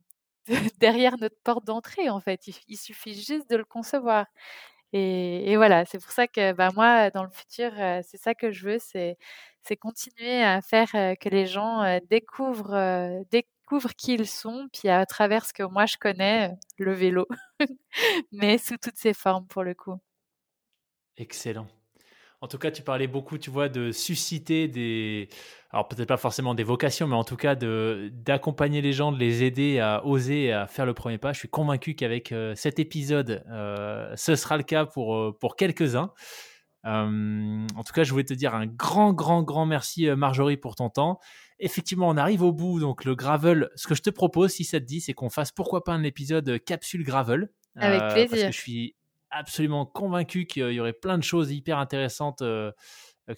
derrière 0.79 1.17
notre 1.19 1.37
porte 1.43 1.65
d'entrée, 1.65 2.09
en 2.09 2.21
fait. 2.21 2.47
il 2.67 2.77
suffit 2.77 3.15
juste 3.15 3.49
de 3.49 3.57
le 3.57 3.65
concevoir. 3.65 4.27
Et, 4.93 5.55
voilà, 5.55 5.85
c'est 5.85 5.99
pour 5.99 6.11
ça 6.11 6.27
que 6.27 6.53
bah, 6.53 6.69
moi, 6.75 7.09
dans 7.11 7.23
le 7.23 7.29
futur, 7.29 7.71
c'est 8.03 8.17
ça 8.17 8.35
que 8.35 8.51
je 8.51 8.67
veux, 8.67 8.77
c'est, 8.79 9.17
continuer 9.79 10.43
à 10.43 10.61
faire 10.61 10.91
que 10.91 11.29
les 11.29 11.47
gens 11.47 11.99
découvrent, 12.09 13.23
découvrent 13.31 13.93
qui 13.95 14.15
ils 14.15 14.27
sont, 14.27 14.67
puis 14.73 14.89
à 14.89 15.05
travers 15.05 15.45
ce 15.45 15.53
que 15.53 15.63
moi 15.63 15.85
je 15.85 15.97
connais, 15.97 16.51
le 16.77 16.93
vélo, 16.93 17.27
mais 18.31 18.57
sous 18.57 18.77
toutes 18.77 18.97
ses 18.97 19.13
formes 19.13 19.47
pour 19.47 19.63
le 19.63 19.73
coup. 19.73 19.97
Excellent. 21.17 21.67
En 22.43 22.47
tout 22.47 22.57
cas, 22.57 22.71
tu 22.71 22.81
parlais 22.81 23.05
beaucoup, 23.05 23.37
tu 23.37 23.51
vois, 23.51 23.69
de 23.69 23.91
susciter 23.91 24.67
des, 24.67 25.29
alors 25.69 25.87
peut-être 25.87 26.07
pas 26.07 26.17
forcément 26.17 26.55
des 26.55 26.63
vocations, 26.63 27.07
mais 27.07 27.15
en 27.15 27.23
tout 27.23 27.37
cas 27.37 27.53
de 27.53 28.11
d'accompagner 28.13 28.81
les 28.81 28.93
gens, 28.93 29.11
de 29.11 29.19
les 29.19 29.43
aider 29.43 29.79
à 29.79 30.03
oser, 30.05 30.51
à 30.51 30.65
faire 30.65 30.87
le 30.87 30.95
premier 30.95 31.19
pas. 31.19 31.33
Je 31.33 31.37
suis 31.37 31.49
convaincu 31.49 31.93
qu'avec 31.93 32.31
euh, 32.31 32.55
cet 32.55 32.79
épisode, 32.79 33.43
euh, 33.51 34.11
ce 34.15 34.35
sera 34.35 34.57
le 34.57 34.63
cas 34.63 34.87
pour 34.87 35.15
euh, 35.15 35.37
pour 35.39 35.55
quelques-uns. 35.55 36.11
en 36.83 37.83
tout 37.85 37.93
cas, 37.93 38.03
je 38.03 38.11
voulais 38.11 38.23
te 38.23 38.33
dire 38.33 38.55
un 38.55 38.65
grand, 38.65 39.13
grand, 39.13 39.43
grand 39.43 39.67
merci, 39.67 40.09
Marjorie, 40.09 40.57
pour 40.57 40.75
ton 40.75 40.89
temps. 40.89 41.19
Effectivement, 41.59 42.09
on 42.09 42.17
arrive 42.17 42.41
au 42.41 42.51
bout. 42.51 42.79
Donc, 42.79 43.05
le 43.05 43.13
gravel, 43.13 43.69
ce 43.75 43.87
que 43.87 43.93
je 43.93 44.01
te 44.01 44.09
propose, 44.09 44.49
si 44.49 44.63
ça 44.63 44.79
te 44.79 44.85
dit, 44.85 44.99
c'est 44.99 45.13
qu'on 45.13 45.29
fasse 45.29 45.51
pourquoi 45.51 45.83
pas 45.83 45.93
un 45.93 46.01
épisode 46.01 46.59
capsule 46.65 47.03
gravel. 47.03 47.51
Avec 47.75 48.01
plaisir. 48.13 48.29
Parce 48.31 48.41
que 48.41 48.51
je 48.51 48.59
suis 48.59 48.95
absolument 49.31 49.85
convaincu 49.85 50.45
qu'il 50.45 50.71
y 50.71 50.79
aurait 50.79 50.93
plein 50.93 51.17
de 51.17 51.23
choses 51.23 51.51
hyper 51.51 51.77
intéressantes 51.77 52.39
que 52.39 52.73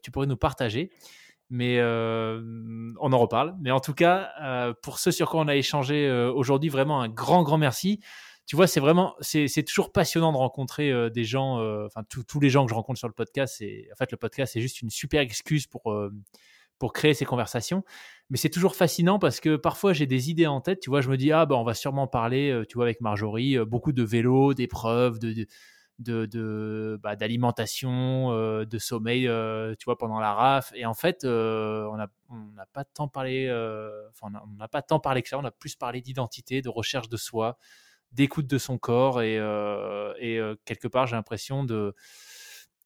tu 0.01 0.11
pourrais 0.11 0.27
nous 0.27 0.37
partager 0.37 0.91
mais 1.53 1.79
on 1.81 3.13
en 3.13 3.17
reparle. 3.17 3.55
Mais 3.61 3.71
en 3.71 3.79
tout 3.79 3.93
cas, 3.93 4.73
pour 4.81 4.99
ceux 4.99 5.11
sur 5.11 5.29
quoi 5.29 5.41
on 5.41 5.47
a 5.47 5.55
échangé 5.55 6.11
aujourd'hui, 6.35 6.69
vraiment 6.69 7.01
un 7.01 7.09
grand, 7.09 7.43
grand 7.43 7.57
merci. 7.57 7.99
Tu 8.45 8.55
vois, 8.55 8.67
c'est 8.67 8.79
vraiment, 8.79 9.15
c'est 9.21 9.63
toujours 9.63 9.91
passionnant 9.91 10.31
de 10.33 10.37
rencontrer 10.37 11.11
des 11.11 11.23
gens, 11.23 11.59
enfin 11.85 12.01
tous 12.09 12.39
les 12.39 12.49
gens 12.49 12.65
que 12.65 12.71
je 12.71 12.75
rencontre 12.75 12.97
sur 12.99 13.07
le 13.07 13.13
podcast. 13.13 13.61
Et 13.61 13.87
en 13.93 13.95
fait, 13.95 14.11
le 14.11 14.17
podcast 14.17 14.53
c'est 14.53 14.61
juste 14.61 14.81
une 14.81 14.89
super 14.89 15.21
excuse 15.21 15.67
pour 15.67 15.95
pour 16.79 16.91
créer 16.91 17.13
ces 17.13 17.23
conversations. 17.23 17.83
Mais 18.29 18.37
c'est 18.37 18.49
toujours 18.49 18.75
fascinant 18.75 19.19
parce 19.19 19.39
que 19.39 19.55
parfois 19.55 19.93
j'ai 19.93 20.07
des 20.07 20.31
idées 20.31 20.47
en 20.47 20.59
tête. 20.59 20.79
Tu 20.79 20.89
vois, 20.89 21.01
je 21.01 21.09
me 21.09 21.17
dis 21.17 21.31
ah 21.31 21.45
ben 21.45 21.55
on 21.55 21.63
va 21.63 21.75
sûrement 21.75 22.07
parler, 22.07 22.63
tu 22.67 22.75
vois, 22.75 22.85
avec 22.85 22.99
Marjorie, 22.99 23.57
beaucoup 23.65 23.91
de 23.93 24.03
vélo, 24.03 24.55
d'épreuves, 24.55 25.19
de 25.19 25.33
de, 25.33 25.45
bah, 25.99 27.15
d'alimentation, 27.15 28.31
euh, 28.31 28.65
de 28.65 28.77
sommeil, 28.77 29.27
euh, 29.27 29.75
tu 29.77 29.85
vois, 29.85 29.97
pendant 29.97 30.19
la 30.19 30.33
RAF. 30.33 30.71
Et 30.75 30.85
en 30.85 30.93
fait, 30.93 31.23
euh, 31.23 31.85
on 31.91 31.97
n'a 31.97 32.07
on 32.29 32.49
pas 32.73 32.83
tant 32.83 33.07
parlé, 33.07 33.47
enfin, 34.09 34.33
on 34.43 34.55
n'a 34.57 34.67
pas 34.67 34.81
tant 34.81 34.99
parlé 34.99 35.21
que 35.21 35.29
ça. 35.29 35.37
On 35.37 35.45
a 35.45 35.51
plus 35.51 35.75
parlé 35.75 36.01
d'identité, 36.01 36.61
de 36.61 36.69
recherche 36.69 37.09
de 37.09 37.17
soi, 37.17 37.57
d'écoute 38.11 38.47
de 38.47 38.57
son 38.57 38.77
corps. 38.77 39.21
Et, 39.21 39.35
et 39.35 40.41
quelque 40.65 40.87
part, 40.87 41.07
j'ai 41.07 41.15
l'impression 41.15 41.63
de, 41.63 41.93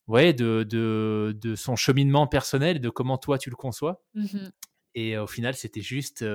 ouais, 0.08 0.34
de, 0.34 0.64
de, 0.64 1.38
de, 1.42 1.56
son 1.56 1.76
cheminement 1.76 2.28
personnel, 2.28 2.82
de 2.82 2.90
comment 2.90 3.18
toi 3.18 3.38
tu 3.38 3.50
le 3.50 3.56
conçois. 3.56 4.02
Mmh 4.14 4.50
et 5.00 5.16
au 5.16 5.28
final, 5.28 5.54
c'était 5.54 5.82
juste 5.82 6.26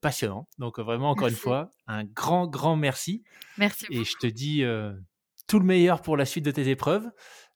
passionnant. 0.00 0.48
Donc 0.58 0.80
vraiment, 0.80 1.10
encore 1.10 1.28
une 1.28 1.36
fois, 1.36 1.70
un 1.86 2.02
grand, 2.02 2.48
grand 2.48 2.74
merci. 2.74 3.22
Merci. 3.58 3.86
Et 3.90 4.02
je 4.02 4.16
te 4.16 4.26
dis 4.26 4.64
tout 5.48 5.58
le 5.58 5.64
meilleur 5.64 6.02
pour 6.02 6.16
la 6.16 6.24
suite 6.24 6.44
de 6.44 6.52
tes 6.52 6.68
épreuves. 6.68 7.10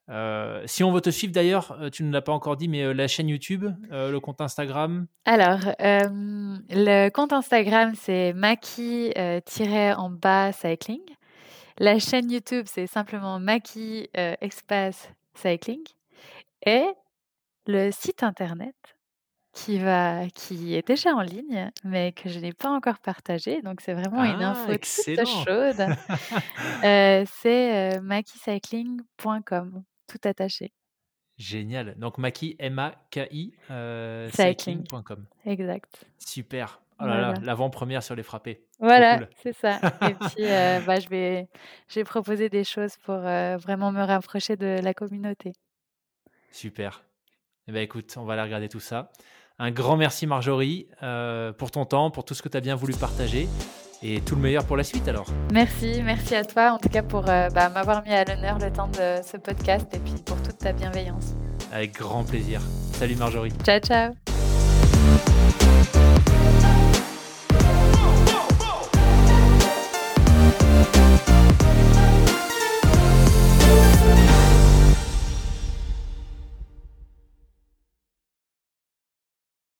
Euh, 0.08 0.62
si 0.66 0.82
on 0.82 0.92
veut 0.92 1.00
te 1.00 1.10
suivre 1.10 1.32
d'ailleurs, 1.32 1.78
euh, 1.80 1.88
tu 1.88 2.02
ne 2.02 2.12
l'as 2.12 2.22
pas 2.22 2.32
encore 2.32 2.56
dit, 2.56 2.68
mais 2.68 2.82
euh, 2.82 2.92
la 2.92 3.06
chaîne 3.06 3.28
YouTube, 3.28 3.66
le 3.90 4.18
compte 4.18 4.40
Instagram 4.40 5.06
Alors, 5.24 5.60
le 5.78 7.08
compte 7.10 7.32
Instagram, 7.32 7.92
c'est 7.94 8.32
Maki-en 8.32 10.10
bas 10.10 10.52
cycling. 10.52 11.02
La 11.78 11.98
chaîne 11.98 12.30
YouTube, 12.30 12.66
c'est 12.68 12.86
simplement 12.86 13.38
Maki 13.38 14.08
Espace 14.14 15.08
Cycling. 15.34 15.82
Et 16.66 16.84
le 17.66 17.90
site 17.90 18.22
internet, 18.22 18.74
qui, 19.52 19.78
va, 19.78 20.26
qui 20.34 20.74
est 20.74 20.86
déjà 20.86 21.14
en 21.14 21.20
ligne, 21.20 21.70
mais 21.84 22.12
que 22.12 22.28
je 22.28 22.38
n'ai 22.38 22.52
pas 22.52 22.70
encore 22.70 22.98
partagé. 22.98 23.60
Donc, 23.62 23.80
c'est 23.80 23.92
vraiment 23.92 24.24
une 24.24 24.42
ah, 24.42 24.50
info 24.50 24.72
toute 24.72 25.26
chaude. 25.26 25.80
euh, 26.84 27.24
c'est 27.40 27.96
euh, 27.96 28.00
makicycling.com, 28.00 29.84
tout 30.08 30.28
attaché. 30.28 30.72
Génial. 31.36 31.94
Donc, 31.98 32.18
Maki, 32.18 32.56
M-A-K-I, 32.58 33.52
euh, 33.70 34.30
cycling.com. 34.30 35.26
Exact. 35.44 36.06
Super. 36.18 36.80
Oh 37.00 37.06
là 37.06 37.34
l'avant-première 37.42 38.02
sur 38.02 38.14
les 38.14 38.22
frappés. 38.22 38.64
Voilà, 38.78 39.26
c'est 39.42 39.54
ça. 39.56 39.80
Et 40.08 40.14
puis, 40.34 40.44
euh, 40.44 40.78
bah, 40.86 41.00
je 41.00 41.08
vais, 41.08 41.48
j'ai 41.88 42.04
proposé 42.04 42.48
des 42.48 42.62
choses 42.62 42.96
pour 42.98 43.16
vraiment 43.16 43.90
me 43.90 44.02
rapprocher 44.02 44.56
de 44.56 44.78
la 44.80 44.94
communauté. 44.94 45.52
Super. 46.52 47.02
Eh 47.66 47.72
bien, 47.72 47.82
écoute, 47.82 48.14
on 48.16 48.24
va 48.24 48.34
aller 48.34 48.42
regarder 48.42 48.68
tout 48.68 48.80
ça. 48.80 49.10
Un 49.58 49.70
grand 49.70 49.96
merci 49.96 50.26
Marjorie 50.26 50.86
euh, 51.02 51.52
pour 51.52 51.70
ton 51.70 51.84
temps, 51.84 52.10
pour 52.10 52.24
tout 52.24 52.34
ce 52.34 52.42
que 52.42 52.48
tu 52.48 52.56
as 52.56 52.60
bien 52.60 52.74
voulu 52.74 52.94
partager 52.94 53.48
et 54.02 54.20
tout 54.20 54.34
le 54.34 54.40
meilleur 54.40 54.64
pour 54.64 54.76
la 54.76 54.84
suite 54.84 55.06
alors. 55.08 55.26
Merci, 55.52 56.02
merci 56.04 56.34
à 56.34 56.44
toi 56.44 56.72
en 56.72 56.78
tout 56.78 56.88
cas 56.88 57.02
pour 57.02 57.28
euh, 57.28 57.48
bah, 57.50 57.68
m'avoir 57.68 58.02
mis 58.02 58.12
à 58.12 58.24
l'honneur 58.24 58.58
le 58.58 58.72
temps 58.72 58.88
de 58.88 59.22
ce 59.24 59.36
podcast 59.36 59.86
et 59.94 59.98
puis 59.98 60.14
pour 60.24 60.42
toute 60.42 60.58
ta 60.58 60.72
bienveillance. 60.72 61.34
Avec 61.72 61.94
grand 61.94 62.24
plaisir. 62.24 62.60
Salut 62.92 63.16
Marjorie. 63.16 63.52
Ciao 63.64 63.78
ciao. 63.80 64.12